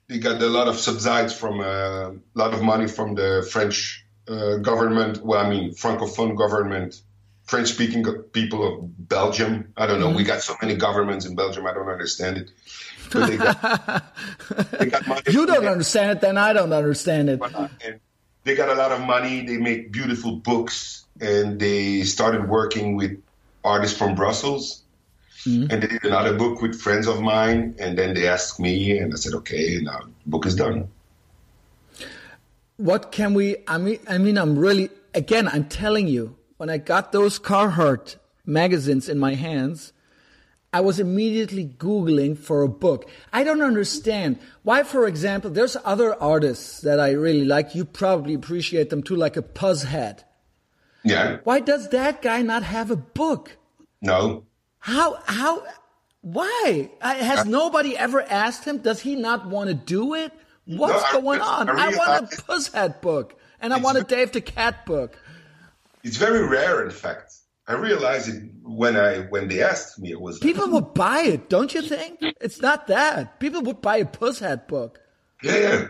they 0.09 0.19
got 0.19 0.43
a 0.43 0.47
lot 0.47 0.69
of 0.69 0.77
subsidies 0.77 1.33
from 1.33 1.61
uh, 1.61 2.11
a 2.11 2.15
lot 2.35 2.55
of 2.55 2.63
money 2.63 2.89
from 2.89 3.15
the 3.15 3.49
French 3.51 4.05
uh, 4.29 4.57
government. 4.57 5.25
Well, 5.25 5.45
I 5.45 5.49
mean, 5.49 5.75
francophone 5.75 6.37
government 6.37 7.01
French 7.51 7.69
speaking 7.69 8.05
people 8.33 8.67
of 8.67 9.09
Belgium. 9.09 9.73
I 9.77 9.89
don't 9.89 9.99
know. 9.99 10.07
Mm-hmm. 10.07 10.19
We 10.19 10.25
got 10.25 10.41
so 10.41 10.55
many 10.63 10.77
governments 10.77 11.27
in 11.27 11.35
Belgium. 11.35 11.67
I 11.67 11.75
don't 11.75 11.89
understand 11.89 12.39
it. 12.39 12.51
They 13.13 13.37
got, 13.37 14.05
they 14.79 14.87
got 14.87 15.27
you 15.33 15.47
don't 15.47 15.67
understand 15.67 16.13
it, 16.13 16.21
then 16.21 16.39
I 16.39 16.53
don't 16.53 16.73
understand 16.73 17.29
it. 17.29 17.41
They 18.45 18.55
got 18.55 18.69
a 18.69 18.75
lot 18.75 18.93
of 18.93 19.01
money. 19.01 19.45
They 19.47 19.59
make 19.59 19.93
beautiful 19.93 20.37
books, 20.37 21.05
and 21.21 21.61
they 21.61 22.03
started 22.03 22.49
working 22.49 22.97
with 22.97 23.21
artists 23.65 23.97
from 23.97 24.15
Brussels. 24.15 24.83
Mm-hmm. 25.45 25.71
And 25.71 25.83
they 25.83 25.87
did 25.87 26.05
another 26.05 26.35
book 26.37 26.61
with 26.61 26.81
friends 26.81 27.07
of 27.07 27.21
mine, 27.21 27.75
and 27.79 27.97
then 27.97 28.15
they 28.15 28.29
asked 28.29 28.61
me, 28.61 28.99
and 28.99 29.13
I 29.13 29.17
said, 29.17 29.33
"Okay, 29.35 29.81
now 29.81 30.01
the 30.01 30.31
book 30.31 30.45
is 30.45 30.55
done." 30.55 30.89
What 32.77 33.13
can 33.13 33.35
we? 33.35 33.57
I 33.67 33.79
mean, 33.79 34.01
I 34.09 34.19
mean, 34.19 34.37
I'm 34.37 34.59
really 34.59 34.91
again. 35.15 35.49
I'm 35.49 35.65
telling 35.65 36.09
you, 36.09 36.37
when 36.59 36.69
I 36.69 36.77
got 36.77 37.13
those 37.13 37.39
Carhartt 37.39 38.17
magazines 38.45 39.09
in 39.09 39.19
my 39.19 39.35
hands, 39.35 39.93
I 40.73 40.81
was 40.81 41.01
immediately 41.01 41.67
Googling 41.67 42.39
for 42.39 42.63
a 42.63 42.69
book. 42.69 43.09
I 43.33 43.43
don't 43.43 43.63
understand 43.63 44.39
why, 44.63 44.85
for 44.85 45.07
example, 45.09 45.51
there's 45.51 45.77
other 45.85 46.15
artists 46.15 46.81
that 46.83 47.01
I 47.01 47.11
really 47.11 47.45
like. 47.45 47.75
You 47.75 47.85
probably 47.85 48.35
appreciate 48.35 48.89
them 48.89 49.03
too, 49.03 49.17
like 49.17 49.37
a 49.37 49.43
Pushead. 49.43 50.23
Yeah. 51.03 51.39
Why 51.43 51.61
does 51.61 51.89
that 51.89 52.23
guy 52.23 52.43
not 52.43 52.63
have 52.63 52.91
a 52.91 52.97
book? 52.97 53.57
No. 54.01 54.45
How, 54.79 55.19
how, 55.27 55.65
why? 56.21 56.91
Has 57.01 57.47
nobody 57.47 57.97
ever 57.97 58.23
asked 58.23 58.65
him? 58.65 58.79
Does 58.79 59.01
he 59.01 59.17
not 59.17 59.49
want 59.49 59.69
to 59.69 59.75
do 59.75 60.15
it? 60.15 60.33
What's 60.67 61.13
no, 61.13 61.21
going 61.21 61.41
on? 61.41 61.69
I, 61.69 61.87
really, 61.87 61.99
I 61.99 61.99
want 61.99 62.33
a 62.33 62.37
Pushead 62.37 63.01
book 63.01 63.37
and 63.61 63.75
I 63.75 63.79
want 63.79 63.99
a 63.99 64.05
Dave 64.05 64.31
the 64.31 64.41
Cat 64.41 64.87
book. 64.87 65.19
It's 66.05 66.17
very 66.17 66.47
rare, 66.47 66.85
in 66.85 66.93
fact. 66.93 67.40
I 67.71 67.75
realized 67.75 68.29
it 68.29 68.43
when 68.65 68.97
I 68.97 69.21
when 69.31 69.47
they 69.47 69.63
asked 69.63 70.01
me. 70.01 70.11
It 70.11 70.21
was 70.21 70.41
people 70.41 70.69
would 70.71 70.93
buy 70.93 71.21
it, 71.21 71.49
don't 71.49 71.73
you 71.73 71.83
think? 71.83 72.19
It's 72.41 72.61
not 72.61 72.89
that 72.89 73.39
people 73.39 73.63
would 73.63 73.81
buy 73.81 73.99
a 73.99 74.05
Pushead 74.05 74.67
book. 74.67 75.01
Yeah, 75.41 75.57
yeah. 75.57 75.87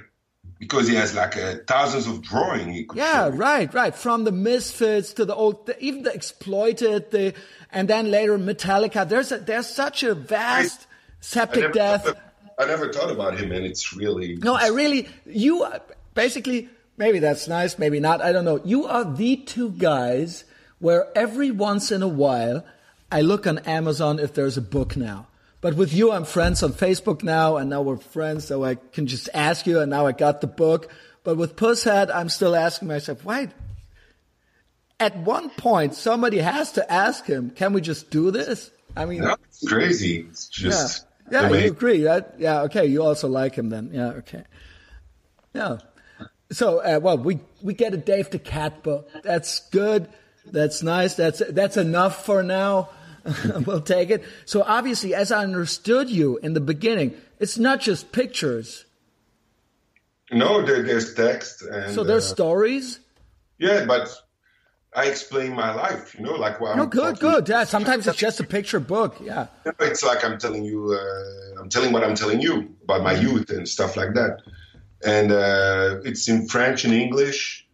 because 0.58 0.88
he 0.88 0.94
has 0.96 1.14
like 1.14 1.38
uh, 1.38 1.54
thousands 1.66 2.06
of 2.06 2.20
drawing. 2.20 2.86
Yeah, 2.94 3.30
show. 3.30 3.36
right, 3.36 3.72
right. 3.72 3.94
From 3.94 4.24
the 4.24 4.30
Misfits 4.30 5.14
to 5.14 5.24
the 5.24 5.34
old, 5.34 5.66
the, 5.66 5.82
even 5.82 6.02
the 6.02 6.12
Exploited, 6.12 7.10
the 7.12 7.32
and 7.72 7.88
then 7.88 8.10
later 8.10 8.36
Metallica. 8.36 9.08
There's 9.08 9.32
a, 9.32 9.38
there's 9.38 9.66
such 9.66 10.02
a 10.02 10.14
vast 10.14 10.82
I 10.82 10.84
septic 11.20 11.62
never, 11.62 11.72
death. 11.72 12.20
I 12.58 12.66
never 12.66 12.92
thought 12.92 13.10
about 13.10 13.40
him, 13.40 13.52
and 13.52 13.64
it's 13.64 13.94
really 13.94 14.36
No, 14.36 14.54
I 14.54 14.68
really, 14.68 15.08
you 15.24 15.66
basically, 16.12 16.68
maybe 16.98 17.20
that's 17.20 17.48
nice, 17.48 17.78
maybe 17.78 18.00
not. 18.00 18.20
I 18.20 18.32
don't 18.32 18.44
know. 18.44 18.60
You 18.66 18.84
are 18.84 19.10
the 19.10 19.36
two 19.36 19.70
guys 19.70 20.44
where 20.80 21.06
every 21.16 21.50
once 21.50 21.92
in 21.92 22.02
a 22.02 22.08
while 22.08 22.64
I 23.12 23.20
look 23.20 23.46
on 23.46 23.58
Amazon 23.60 24.18
if 24.18 24.34
there's 24.34 24.56
a 24.56 24.62
book 24.62 24.96
now. 24.96 25.28
But 25.60 25.74
with 25.74 25.92
you, 25.92 26.10
I'm 26.10 26.24
friends 26.24 26.62
on 26.62 26.72
Facebook 26.72 27.22
now, 27.22 27.56
and 27.58 27.68
now 27.68 27.82
we're 27.82 27.98
friends, 27.98 28.46
so 28.46 28.64
I 28.64 28.76
can 28.76 29.06
just 29.06 29.28
ask 29.34 29.66
you, 29.66 29.80
and 29.80 29.90
now 29.90 30.06
I 30.06 30.12
got 30.12 30.40
the 30.40 30.46
book. 30.46 30.90
But 31.22 31.36
with 31.36 31.56
Pushead, 31.56 32.10
I'm 32.12 32.30
still 32.30 32.56
asking 32.56 32.88
myself, 32.88 33.24
why? 33.24 33.48
At 34.98 35.18
one 35.18 35.50
point, 35.50 35.94
somebody 35.94 36.38
has 36.38 36.72
to 36.72 36.92
ask 36.92 37.26
him, 37.26 37.50
can 37.50 37.74
we 37.74 37.82
just 37.82 38.10
do 38.10 38.30
this? 38.30 38.70
I 38.96 39.04
mean, 39.04 39.22
it's 39.22 39.68
crazy. 39.68 40.26
It's 40.30 40.48
just 40.48 41.06
yeah, 41.30 41.48
yeah, 41.50 41.58
you 41.58 41.70
agree, 41.70 42.06
right? 42.06 42.24
Yeah, 42.38 42.62
okay. 42.62 42.86
You 42.86 43.02
also 43.02 43.28
like 43.28 43.54
him 43.54 43.70
then. 43.70 43.90
Yeah, 43.92 44.08
okay. 44.08 44.44
Yeah. 45.54 45.78
So, 46.50 46.78
uh, 46.78 46.98
well, 47.00 47.18
we 47.18 47.38
we 47.62 47.74
get 47.74 47.94
a 47.94 47.96
Dave 47.96 48.30
the 48.30 48.38
Cat 48.38 48.82
book. 48.82 49.08
That's 49.22 49.68
good. 49.70 50.08
That's 50.52 50.82
nice. 50.82 51.14
That's 51.14 51.42
that's 51.50 51.76
enough 51.76 52.24
for 52.24 52.42
now. 52.42 52.90
we'll 53.66 53.82
take 53.82 54.10
it. 54.10 54.24
So, 54.46 54.62
obviously, 54.62 55.14
as 55.14 55.30
I 55.30 55.42
understood 55.42 56.08
you 56.08 56.38
in 56.38 56.54
the 56.54 56.60
beginning, 56.60 57.14
it's 57.38 57.58
not 57.58 57.80
just 57.80 58.12
pictures. 58.12 58.86
No, 60.32 60.64
there, 60.64 60.82
there's 60.82 61.14
text 61.14 61.62
and 61.62 61.92
So 61.92 62.04
there's 62.04 62.24
uh, 62.30 62.34
stories. 62.34 63.00
yeah, 63.58 63.84
but 63.84 64.08
I 64.94 65.06
explain 65.06 65.54
my 65.54 65.74
life. 65.74 66.14
You 66.16 66.24
know, 66.24 66.34
like 66.34 66.60
what 66.60 66.76
No, 66.76 66.84
I'm 66.84 66.88
good, 66.88 67.18
good. 67.18 67.48
Yeah, 67.48 67.64
sometimes 67.64 68.06
it's 68.06 68.18
just 68.18 68.40
a 68.40 68.44
picture 68.44 68.80
book. 68.80 69.16
Yeah. 69.20 69.48
It's 69.80 70.02
like 70.02 70.24
I'm 70.24 70.38
telling 70.38 70.64
you, 70.64 70.92
uh, 70.98 71.60
I'm 71.60 71.68
telling 71.68 71.92
what 71.92 72.04
I'm 72.04 72.14
telling 72.14 72.40
you 72.40 72.74
about 72.84 73.02
my 73.02 73.12
youth 73.12 73.50
and 73.50 73.68
stuff 73.68 73.96
like 73.96 74.14
that. 74.14 74.40
And 75.04 75.32
uh, 75.32 76.00
it's 76.04 76.28
in 76.28 76.46
French 76.46 76.84
and 76.84 76.92
English, 76.92 77.66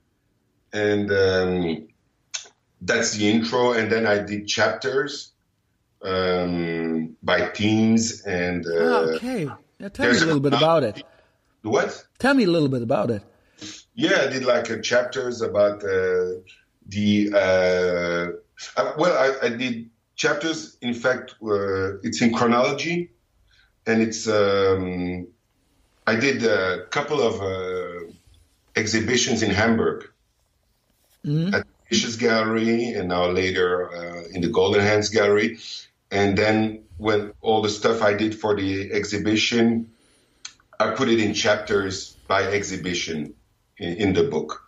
and 0.73 1.11
um, 1.11 1.89
that's 2.81 3.13
the 3.17 3.29
intro. 3.29 3.73
And 3.73 3.91
then 3.91 4.07
I 4.07 4.19
did 4.19 4.47
chapters 4.47 5.33
um, 6.03 7.17
by 7.23 7.49
teams 7.49 8.23
and 8.23 8.67
uh, 8.67 8.71
Ah, 8.71 8.99
okay. 9.15 9.49
Yeah, 9.79 9.89
tell 9.91 10.11
me 10.11 10.17
a 10.17 10.21
little 10.21 10.41
bit 10.41 10.55
about 10.55 10.83
it. 10.85 11.03
what? 11.63 12.05
Tell 12.19 12.35
me 12.35 12.45
a 12.45 12.51
little 12.51 12.69
bit 12.69 12.83
about 12.83 13.11
it. 13.11 13.23
Yeah, 13.95 14.23
I 14.23 14.27
did 14.29 14.45
like 14.45 14.71
uh, 14.71 14.79
chapters 14.81 15.41
about 15.43 15.83
uh, 15.85 16.41
the. 16.87 17.31
Uh, 17.33 18.81
uh, 18.81 18.93
well, 18.99 19.17
I, 19.17 19.47
I 19.47 19.49
did 19.51 19.91
chapters. 20.17 20.77
In 20.81 20.95
fact, 20.95 21.35
uh, 21.43 21.99
it's 22.03 22.21
in 22.23 22.33
chronology, 22.35 23.11
and 23.87 24.03
it's. 24.03 24.29
Um, 24.29 25.27
I 26.07 26.15
did 26.15 26.45
a 26.45 26.87
couple 26.91 27.21
of 27.21 27.41
uh, 27.41 28.13
exhibitions 28.77 29.43
in 29.43 29.51
Hamburg 29.51 30.05
at 31.53 31.67
Vicious 31.89 32.17
Gallery, 32.17 32.93
and 32.93 33.09
now 33.09 33.29
later 33.31 33.93
uh, 33.93 34.23
in 34.33 34.41
the 34.41 34.49
Golden 34.49 34.81
Hands 34.81 35.09
Gallery, 35.09 35.59
and 36.11 36.37
then 36.37 36.85
when 36.99 37.33
all 37.41 37.63
the 37.63 37.69
stuff 37.69 38.03
I 38.03 38.15
did 38.15 38.35
for 38.35 38.57
the 38.57 38.93
exhibition, 38.93 39.93
I 40.81 40.91
put 40.91 41.09
it 41.09 41.21
in 41.21 41.35
chapters 41.35 42.17
by 42.27 42.43
exhibition 42.43 43.35
in, 43.79 43.97
in 43.97 44.13
the 44.15 44.25
book. 44.25 44.63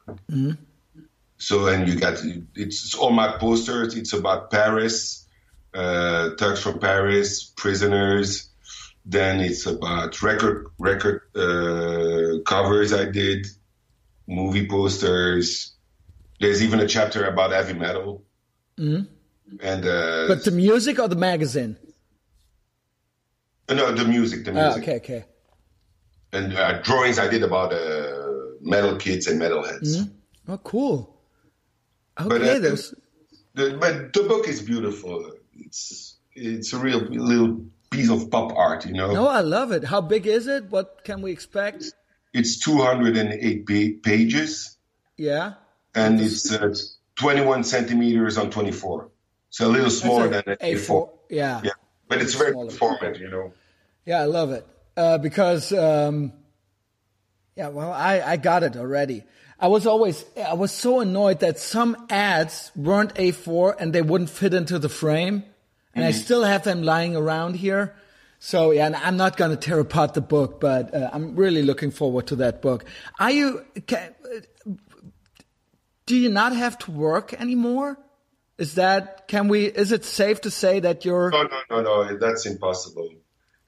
So, 1.39 1.67
and 1.67 1.89
you 1.89 1.99
got 1.99 2.19
it's 2.55 2.95
all 2.95 3.11
my 3.11 3.39
posters. 3.39 3.95
It's 3.97 4.13
about 4.13 4.51
Paris, 4.51 5.27
uh, 5.73 6.31
Turks 6.37 6.61
from 6.61 6.79
Paris, 6.81 7.45
prisoners. 7.45 8.49
Then 9.05 9.41
it's 9.41 9.65
about 9.67 10.21
record 10.23 10.67
record 10.79 11.23
uh, 11.35 12.43
covers 12.45 12.93
I 12.93 13.07
did, 13.07 13.47
movie 14.27 14.69
posters. 14.69 15.73
There's 16.41 16.63
even 16.63 16.81
a 16.81 16.87
chapter 16.87 17.25
about 17.27 17.51
heavy 17.53 17.73
metal. 17.75 18.25
And 18.79 19.07
uh, 19.87 20.29
But 20.29 20.45
the 20.45 20.51
music 20.53 20.99
or 20.99 21.09
the 21.09 21.17
magazine? 21.17 21.77
no, 23.71 23.93
the 23.93 24.05
music, 24.05 24.45
the 24.45 24.51
Ah, 24.53 24.65
music, 24.67 24.83
okay, 24.83 24.97
okay. 24.97 25.25
and 26.33 26.53
uh, 26.57 26.81
drawings 26.83 27.19
I 27.19 27.29
did 27.29 27.43
about 27.43 27.73
uh, 27.73 28.25
metal 28.61 28.97
kids 28.97 29.27
and 29.27 29.41
metalheads. 29.41 30.09
Oh, 30.49 30.59
cool. 30.59 31.15
Okay, 32.21 32.29
But, 32.29 32.43
uh, 32.43 32.59
there's 32.59 32.95
The, 33.55 33.77
but 33.81 34.13
the 34.13 34.23
book 34.29 34.49
is 34.49 34.63
beautiful. 34.63 35.33
It's 35.55 36.17
it's 36.35 36.73
a 36.73 36.79
real 36.79 37.01
little 37.01 37.67
piece 37.91 38.11
of 38.11 38.31
pop 38.31 38.53
art, 38.57 38.87
you 38.87 38.93
know. 38.93 39.13
no, 39.13 39.27
I 39.27 39.41
love 39.41 39.73
it. 39.73 39.85
How 39.85 40.01
big 40.01 40.27
is 40.27 40.47
it? 40.47 40.71
What 40.71 41.03
can 41.05 41.21
we 41.23 41.33
expect? 41.33 41.85
It's 42.33 42.59
208 42.65 44.03
pages, 44.03 44.77
Yeah, 45.17 45.55
and 45.95 46.21
it's 46.21 46.53
uh, 46.53 46.75
21 47.17 47.65
centimeters 47.65 48.39
on 48.39 48.51
24. 48.51 49.09
So 49.51 49.67
a 49.67 49.71
little 49.71 49.91
smaller 49.91 50.29
than 50.29 50.43
a 50.47 50.51
an 50.53 50.57
A4. 50.59 50.87
A4. 50.87 51.11
Yeah. 51.31 51.61
Yeah, 51.65 51.71
but 52.09 52.21
it's 52.21 52.35
very 52.35 52.53
smaller. 52.53 52.71
format, 52.71 53.19
you 53.19 53.29
know. 53.29 53.53
Yeah, 54.05 54.23
I 54.23 54.25
love 54.25 54.53
it 54.53 54.67
uh, 54.99 55.19
because 55.19 55.73
um, 55.73 56.33
yeah, 57.57 57.69
well, 57.69 57.93
I 57.93 58.21
I 58.21 58.37
got 58.37 58.63
it 58.63 58.77
already. 58.77 59.25
I 59.61 59.69
was 59.69 59.87
always 59.87 60.25
I 60.37 60.55
was 60.55 60.73
so 60.73 61.01
annoyed 61.01 61.41
that 61.41 61.59
some 61.59 62.07
ads 62.11 62.71
weren't 62.77 63.15
A4 63.15 63.75
and 63.79 63.93
they 63.93 64.03
wouldn't 64.03 64.31
fit 64.31 64.55
into 64.55 64.79
the 64.79 64.89
frame, 64.89 65.45
and 65.95 66.05
I 66.05 66.11
still 66.11 66.45
have 66.45 66.65
them 66.65 66.83
lying 66.83 67.17
around 67.17 67.55
here. 67.55 67.97
So 68.41 68.71
yeah, 68.71 68.87
and 68.87 68.97
I'm 68.97 69.17
not 69.17 69.37
going 69.37 69.51
to 69.51 69.57
tear 69.57 69.81
apart 69.81 70.15
the 70.15 70.21
book, 70.21 70.61
but 70.61 70.95
uh, 70.95 71.11
I'm 71.13 71.35
really 71.35 71.63
looking 71.63 71.91
forward 71.91 72.29
to 72.29 72.37
that 72.37 72.63
book. 72.63 72.85
Are 73.19 73.31
you? 73.31 73.65
Can, 73.87 74.15
do 76.09 76.17
you 76.17 76.31
not 76.31 76.57
have 76.57 76.79
to 76.79 76.91
work 76.91 77.35
anymore? 77.35 77.99
Is 78.57 78.75
that 78.75 79.29
can 79.29 79.47
we? 79.49 79.67
Is 79.67 79.93
it 79.93 80.05
safe 80.05 80.41
to 80.41 80.51
say 80.51 80.81
that 80.81 81.05
you're? 81.05 81.31
No, 81.31 81.43
no, 81.43 81.61
no, 81.71 81.83
no. 81.83 82.17
That's 82.19 82.47
impossible. 82.47 83.11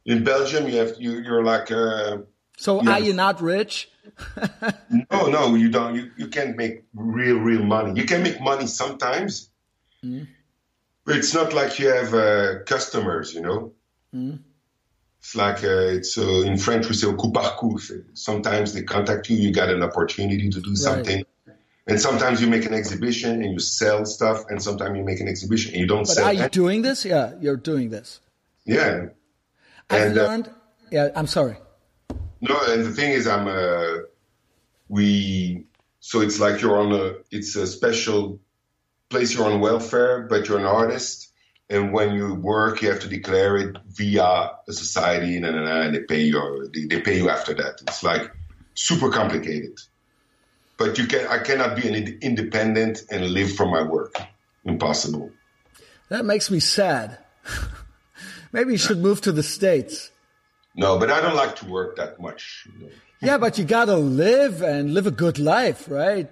In 0.07 0.25
Belgium, 0.25 0.67
you 0.67 0.77
have 0.79 0.95
you, 0.99 1.13
you're 1.21 1.45
like 1.45 1.71
uh, 1.71 2.19
So 2.57 2.83
Yeah. 2.83 2.93
are 2.93 3.01
you 3.01 3.13
not 3.13 3.41
rich? 3.41 3.91
no, 5.13 5.29
no. 5.37 5.55
You 5.55 5.69
don't. 5.69 5.95
You, 5.95 6.11
you 6.17 6.29
can't 6.29 6.57
make 6.57 6.85
real, 6.95 7.37
real 7.37 7.63
money. 7.63 8.01
You 8.01 8.07
can 8.07 8.23
make 8.23 8.41
money 8.41 8.67
sometimes, 8.67 9.51
but 11.05 11.17
it's 11.17 11.35
not 11.35 11.53
like 11.53 11.79
you 11.79 11.89
have 11.89 12.15
uh, 12.15 12.65
customers. 12.65 13.35
You 13.35 13.43
know. 13.43 13.73
It's 15.21 15.37
like 15.37 15.63
uh, 15.63 15.99
it's 15.99 16.17
uh, 16.17 16.43
in 16.51 16.57
French 16.57 16.89
we 16.89 16.95
say 16.95 17.07
coup 17.13 17.33
par 17.33 17.53
coup. 17.59 17.79
Sometimes 18.15 18.73
they 18.73 18.83
contact 18.83 19.29
you, 19.29 19.37
you 19.37 19.53
got 19.53 19.69
an 19.69 19.83
opportunity 19.83 20.49
to 20.49 20.61
do 20.61 20.75
something, 20.75 21.25
and 21.91 22.01
sometimes 22.01 22.41
you 22.41 22.47
make 22.47 22.65
an 22.67 22.75
exhibition 22.75 23.43
and 23.43 23.53
you 23.53 23.59
sell 23.59 24.05
stuff, 24.07 24.45
and 24.49 24.63
sometimes 24.63 24.97
you 24.97 25.05
make 25.05 25.21
an 25.21 25.29
exhibition 25.29 25.73
and 25.73 25.81
you 25.81 25.87
don't 25.87 26.07
But 26.07 26.15
sell. 26.17 26.27
are 26.27 26.33
you 26.33 26.41
any- 26.43 26.51
doing 26.51 26.83
this? 26.83 27.05
Yeah, 27.05 27.35
you're 27.41 27.57
doing 27.57 27.91
this. 27.91 28.21
yeah, 28.65 29.07
I've 29.91 30.03
And, 30.11 30.19
uh, 30.19 30.23
learned. 30.27 30.51
Yeah, 30.91 31.09
I'm 31.15 31.27
sorry. 31.27 31.57
No, 32.41 32.59
and 32.69 32.85
the 32.87 32.93
thing 32.93 33.13
is, 33.13 33.27
I'm 33.27 33.47
uh, 33.47 34.05
we. 34.89 35.67
So 36.01 36.21
it's 36.21 36.41
like 36.41 36.61
you're 36.63 36.79
on 36.79 36.93
a. 36.93 37.15
It's 37.31 37.55
a 37.57 37.67
special 37.67 38.41
place. 39.11 39.35
You're 39.35 39.47
on 39.53 39.61
welfare, 39.61 40.23
but 40.29 40.49
you're 40.49 40.59
an 40.59 40.65
artist, 40.65 41.33
and 41.69 41.93
when 41.93 42.15
you 42.15 42.35
work, 42.35 42.81
you 42.83 42.89
have 42.91 43.01
to 43.01 43.09
declare 43.09 43.57
it 43.59 43.77
via 43.89 44.51
a 44.69 44.73
society, 44.73 45.37
and, 45.37 45.45
and, 45.47 45.59
and 45.59 45.95
they 45.95 46.01
pay 46.01 46.23
you. 46.23 46.71
They, 46.73 46.85
they 46.87 47.01
pay 47.03 47.17
you 47.19 47.29
after 47.29 47.53
that. 47.55 47.83
It's 47.87 48.03
like 48.03 48.31
super 48.75 49.11
complicated. 49.11 49.79
But 50.81 50.97
you 50.97 51.07
can. 51.07 51.27
I 51.29 51.39
cannot 51.39 51.77
be 51.77 51.87
an 51.89 52.19
independent 52.23 53.03
and 53.11 53.21
live 53.37 53.53
from 53.55 53.69
my 53.71 53.83
work. 53.83 54.15
Impossible. 54.65 55.31
That 56.09 56.25
makes 56.25 56.51
me 56.51 56.59
sad. 56.59 57.19
Maybe 58.53 58.73
you 58.73 58.79
should 58.79 58.97
move 58.99 59.21
to 59.21 59.33
the 59.33 59.43
states. 59.43 60.11
No, 60.75 60.99
but 60.99 61.11
I 61.11 61.21
don't 61.21 61.37
like 61.37 61.55
to 61.57 61.67
work 61.67 61.97
that 61.97 62.19
much. 62.19 62.67
you 62.73 62.87
know. 62.87 62.93
Yeah, 63.21 63.37
but 63.37 63.59
you 63.59 63.65
gotta 63.67 63.97
live 63.97 64.63
and 64.63 64.95
live 64.95 65.07
a 65.07 65.11
good 65.11 65.39
life, 65.39 65.87
right? 65.91 66.31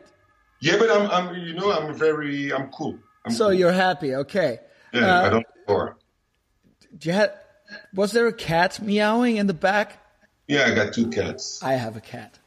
Yeah, 0.60 0.78
but 0.78 0.90
I'm. 0.90 1.10
I'm. 1.10 1.34
You 1.36 1.52
know, 1.52 1.70
I'm 1.70 1.92
very. 1.94 2.50
I'm 2.50 2.68
cool. 2.68 2.98
I'm 3.26 3.32
So 3.32 3.44
cool. 3.48 3.52
you're 3.54 3.72
happy, 3.72 4.14
okay? 4.14 4.60
Yeah, 4.94 5.04
Uh, 5.20 5.26
I 5.26 5.28
don't 5.28 5.46
or 5.66 5.98
Do 6.96 7.08
you 7.10 7.14
have, 7.14 7.32
was 7.92 8.12
there 8.12 8.26
a 8.26 8.32
cat 8.32 8.80
meowing 8.80 9.36
in 9.36 9.46
the 9.46 9.52
back? 9.68 10.00
Yeah, 10.46 10.64
I 10.64 10.74
got 10.74 10.94
two 10.94 11.10
cats. 11.10 11.62
I 11.62 11.74
have 11.74 11.96
a 11.96 12.00
cat. 12.00 12.37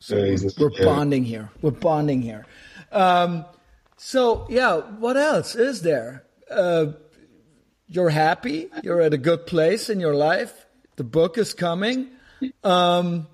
So 0.00 0.16
We're 0.16 0.70
yeah. 0.72 0.84
bonding 0.84 1.24
here. 1.24 1.50
We're 1.60 1.72
bonding 1.72 2.22
here. 2.22 2.46
Um, 2.90 3.44
so 3.98 4.46
yeah, 4.48 4.78
what 4.78 5.16
else 5.16 5.54
is 5.54 5.82
there? 5.82 6.24
Uh, 6.50 6.92
you're 7.86 8.08
happy. 8.10 8.68
You're 8.82 9.02
at 9.02 9.12
a 9.12 9.18
good 9.18 9.46
place 9.46 9.90
in 9.90 10.00
your 10.00 10.14
life. 10.14 10.66
The 10.96 11.04
book 11.04 11.36
is 11.36 11.52
coming. 11.52 12.08
Um, 12.64 13.26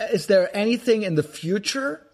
is 0.00 0.26
there 0.26 0.54
anything 0.56 1.02
in 1.02 1.16
the 1.16 1.22
future? 1.22 2.06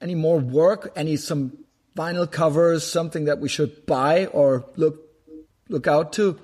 Any 0.00 0.14
more 0.14 0.38
work? 0.38 0.92
Any 0.96 1.16
some 1.16 1.58
vinyl 1.94 2.30
covers? 2.30 2.84
Something 2.84 3.26
that 3.26 3.38
we 3.38 3.48
should 3.48 3.84
buy 3.84 4.26
or 4.26 4.64
look 4.76 5.00
look 5.68 5.86
out 5.86 6.14
to? 6.14 6.38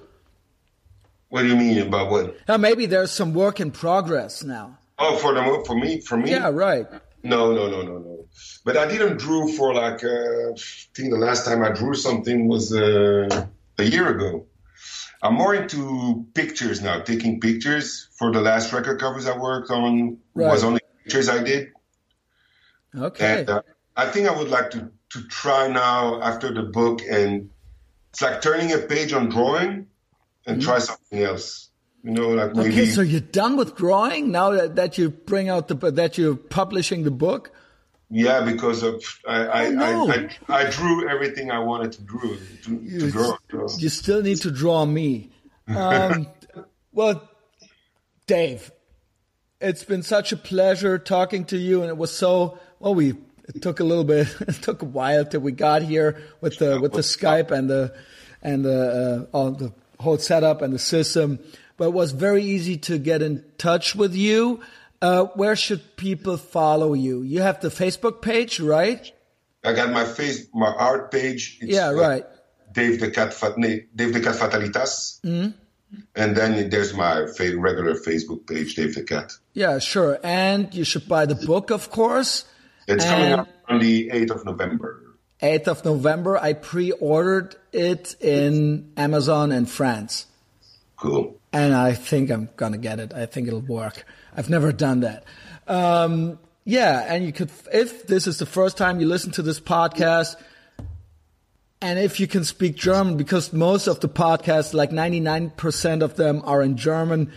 What 1.30 1.42
do 1.42 1.48
you 1.48 1.56
mean 1.56 1.78
about 1.78 2.10
what? 2.10 2.36
Now, 2.46 2.58
maybe 2.58 2.84
there's 2.84 3.10
some 3.10 3.32
work 3.32 3.60
in 3.60 3.70
progress 3.70 4.44
now. 4.44 4.78
Oh, 5.04 5.16
for 5.16 5.34
the 5.34 5.42
for 5.66 5.76
me, 5.76 6.00
for 6.00 6.16
me. 6.16 6.30
Yeah, 6.30 6.50
right. 6.50 6.86
No, 7.24 7.52
no, 7.52 7.68
no, 7.68 7.82
no, 7.82 7.98
no. 7.98 8.26
But 8.64 8.76
I 8.76 8.86
didn't 8.86 9.18
draw 9.18 9.46
for 9.48 9.74
like 9.74 10.02
uh, 10.04 10.52
I 10.52 10.54
think 10.94 11.10
the 11.10 11.18
last 11.28 11.44
time 11.44 11.60
I 11.64 11.70
drew 11.70 11.94
something 11.94 12.46
was 12.46 12.72
uh, 12.72 13.46
a 13.78 13.84
year 13.94 14.08
ago. 14.16 14.46
I'm 15.24 15.34
more 15.34 15.54
into 15.54 16.26
pictures 16.34 16.80
now, 16.82 17.00
taking 17.00 17.40
pictures. 17.40 18.08
For 18.18 18.32
the 18.32 18.40
last 18.40 18.72
record 18.72 19.00
covers 19.00 19.26
I 19.26 19.36
worked 19.36 19.70
on 19.70 20.18
Right. 20.34 20.50
was 20.50 20.62
only 20.64 20.80
pictures 21.02 21.28
I 21.28 21.42
did, 21.42 21.72
Okay. 22.96 23.40
and 23.40 23.50
uh, 23.50 23.62
I 23.96 24.06
think 24.06 24.28
I 24.28 24.36
would 24.38 24.48
like 24.48 24.70
to 24.70 24.90
to 25.14 25.18
try 25.28 25.66
now 25.68 26.22
after 26.22 26.54
the 26.54 26.62
book, 26.62 27.02
and 27.10 27.50
it's 28.10 28.22
like 28.22 28.40
turning 28.40 28.72
a 28.72 28.78
page 28.78 29.12
on 29.12 29.28
drawing 29.28 29.86
and 30.46 30.62
try 30.62 30.78
something 30.78 31.20
else. 31.22 31.70
You 32.04 32.10
know, 32.10 32.30
like 32.30 32.54
maybe. 32.56 32.70
Okay, 32.70 32.86
so 32.86 33.00
you're 33.00 33.20
done 33.20 33.56
with 33.56 33.76
drawing 33.76 34.32
now 34.32 34.50
that, 34.50 34.74
that 34.76 34.98
you 34.98 35.10
bring 35.10 35.48
out 35.48 35.68
the 35.68 35.74
that 35.92 36.18
you're 36.18 36.34
publishing 36.36 37.04
the 37.04 37.10
book. 37.12 37.52
yeah, 38.10 38.40
because 38.44 38.82
of 38.82 39.04
I 39.26 39.46
I, 39.46 39.66
Oh, 39.66 39.70
no. 39.72 40.10
I, 40.12 40.28
I 40.48 40.66
I 40.66 40.70
drew 40.70 41.08
everything 41.08 41.50
I 41.50 41.60
wanted 41.60 41.92
to 41.92 42.02
draw 42.02 42.20
to, 42.64 42.98
to 42.98 43.10
draw. 43.10 43.36
so. 43.68 43.78
You 43.78 43.88
still 43.88 44.22
need 44.22 44.38
to 44.42 44.50
draw 44.50 44.84
me. 44.84 45.30
Um, 45.68 46.26
well, 46.92 47.30
Dave, 48.26 48.72
it's 49.60 49.84
been 49.84 50.02
such 50.02 50.32
a 50.32 50.36
pleasure 50.36 50.98
talking 50.98 51.44
to 51.46 51.56
you, 51.56 51.82
and 51.82 51.88
it 51.88 51.96
was 51.96 52.10
so 52.10 52.58
well. 52.80 52.94
We 52.96 53.14
it 53.48 53.62
took 53.62 53.78
a 53.78 53.84
little 53.84 54.04
bit, 54.04 54.26
it 54.40 54.54
took 54.56 54.82
a 54.82 54.86
while 54.86 55.24
till 55.24 55.40
we 55.40 55.52
got 55.52 55.82
here 55.82 56.20
with 56.40 56.58
the 56.58 56.80
with 56.80 56.92
the 56.92 57.00
Skype 57.14 57.52
and 57.52 57.70
the 57.70 57.94
and 58.42 58.64
the 58.64 59.28
uh, 59.32 59.36
all 59.36 59.52
the 59.52 59.72
whole 60.00 60.18
setup 60.18 60.62
and 60.62 60.74
the 60.74 60.78
system, 60.80 61.38
but 61.82 61.88
it 61.88 61.94
was 61.94 62.12
very 62.12 62.44
easy 62.44 62.76
to 62.76 62.96
get 62.96 63.22
in 63.22 63.44
touch 63.58 63.96
with 63.96 64.14
you. 64.14 64.60
Uh, 65.00 65.24
where 65.34 65.56
should 65.56 65.96
people 65.96 66.36
follow 66.36 66.94
you? 66.94 67.22
You 67.22 67.42
have 67.42 67.60
the 67.60 67.70
Facebook 67.70 68.22
page, 68.22 68.60
right? 68.60 69.10
I 69.64 69.72
got 69.72 69.90
my 69.90 70.04
face, 70.04 70.46
my 70.54 70.68
art 70.72 71.10
page. 71.10 71.58
It's, 71.60 71.72
Yeah, 71.72 71.88
uh, 71.88 71.94
right. 71.94 72.24
Dave 72.70 73.00
the 73.00 73.10
Cat, 73.10 73.34
Dave 73.96 74.12
the 74.14 74.20
Cat 74.20 74.36
Fatalitas. 74.36 75.20
Mm-hmm. 75.22 75.50
And 76.14 76.36
then 76.36 76.70
there's 76.70 76.94
my 76.94 77.26
fa- 77.36 77.58
regular 77.58 77.94
Facebook 77.96 78.46
page, 78.46 78.76
Dave 78.76 78.94
the 78.94 79.02
Cat. 79.02 79.32
Yeah, 79.54 79.80
sure. 79.80 80.20
And 80.22 80.72
you 80.72 80.84
should 80.84 81.08
buy 81.08 81.26
the 81.26 81.34
book, 81.34 81.70
of 81.72 81.90
course. 81.90 82.44
It's 82.86 83.04
coming 83.04 83.32
And- 83.32 83.40
out 83.40 83.48
on 83.68 83.80
the 83.80 84.08
8th 84.10 84.30
of 84.30 84.44
November. 84.44 85.02
8th 85.42 85.66
of 85.66 85.84
November. 85.84 86.38
I 86.38 86.52
pre-ordered 86.52 87.56
it 87.72 88.14
in 88.20 88.92
Amazon 88.96 89.50
in 89.50 89.66
France. 89.66 90.26
Cool. 90.96 91.40
And 91.52 91.74
I 91.74 91.92
think 91.92 92.30
I'm 92.30 92.48
gonna 92.56 92.78
get 92.78 92.98
it. 92.98 93.12
I 93.12 93.26
think 93.26 93.48
it'll 93.48 93.60
work. 93.60 94.04
I've 94.34 94.48
never 94.48 94.72
done 94.72 95.00
that. 95.00 95.24
Um, 95.66 96.38
yeah, 96.64 97.04
and 97.08 97.24
you 97.24 97.32
could, 97.32 97.50
if 97.72 98.06
this 98.06 98.26
is 98.26 98.38
the 98.38 98.46
first 98.46 98.76
time 98.76 99.00
you 99.00 99.06
listen 99.06 99.32
to 99.32 99.42
this 99.42 99.60
podcast, 99.60 100.36
and 101.80 101.98
if 101.98 102.20
you 102.20 102.28
can 102.28 102.44
speak 102.44 102.76
German, 102.76 103.16
because 103.16 103.52
most 103.52 103.88
of 103.88 104.00
the 104.00 104.08
podcasts, 104.08 104.72
like 104.72 104.90
99% 104.90 106.02
of 106.02 106.14
them 106.14 106.40
are 106.44 106.62
in 106.62 106.76
German, 106.76 107.32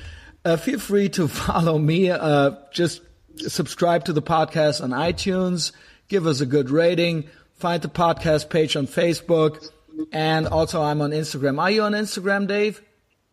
uh, 0.45 0.57
feel 0.57 0.79
free 0.79 1.09
to 1.09 1.27
follow 1.43 1.79
me. 1.79 2.11
Uh, 2.11 2.51
just 2.71 3.01
subscribe 3.37 4.05
to 4.05 4.13
the 4.13 4.21
podcast 4.21 4.83
on 4.83 4.91
iTunes, 4.91 5.71
give 6.07 6.27
us 6.27 6.41
a 6.41 6.45
good 6.45 6.69
rating, 6.69 7.27
find 7.55 7.81
the 7.81 7.89
podcast 7.89 8.49
page 8.49 8.75
on 8.75 8.85
Facebook, 8.85 9.69
and 10.11 10.47
also 10.47 10.81
I'm 10.81 11.01
on 11.01 11.11
Instagram. 11.11 11.59
Are 11.59 11.71
you 11.71 11.81
on 11.81 11.93
Instagram, 11.93 12.47
Dave? 12.47 12.81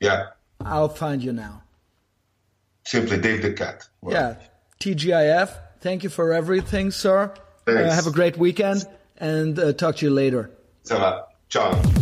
Yeah. 0.01 0.29
I'll 0.67 0.89
find 0.89 1.23
you 1.23 1.33
now. 1.33 1.63
Simply 2.85 3.19
Dave 3.19 3.43
the 3.43 3.53
Cat. 3.53 3.89
Yeah, 4.09 4.37
TGIF. 4.81 5.51
Thank 5.81 6.03
you 6.03 6.11
for 6.11 6.33
everything, 6.33 6.91
sir. 6.91 7.33
Uh, 7.67 7.73
have 7.73 8.07
a 8.07 8.11
great 8.11 8.37
weekend 8.37 8.87
and 9.19 9.59
uh, 9.59 9.73
talk 9.73 9.97
to 9.97 10.07
you 10.07 10.13
later. 10.13 10.51
Ça 10.85 10.99
va. 10.99 11.27
Ciao. 11.49 12.02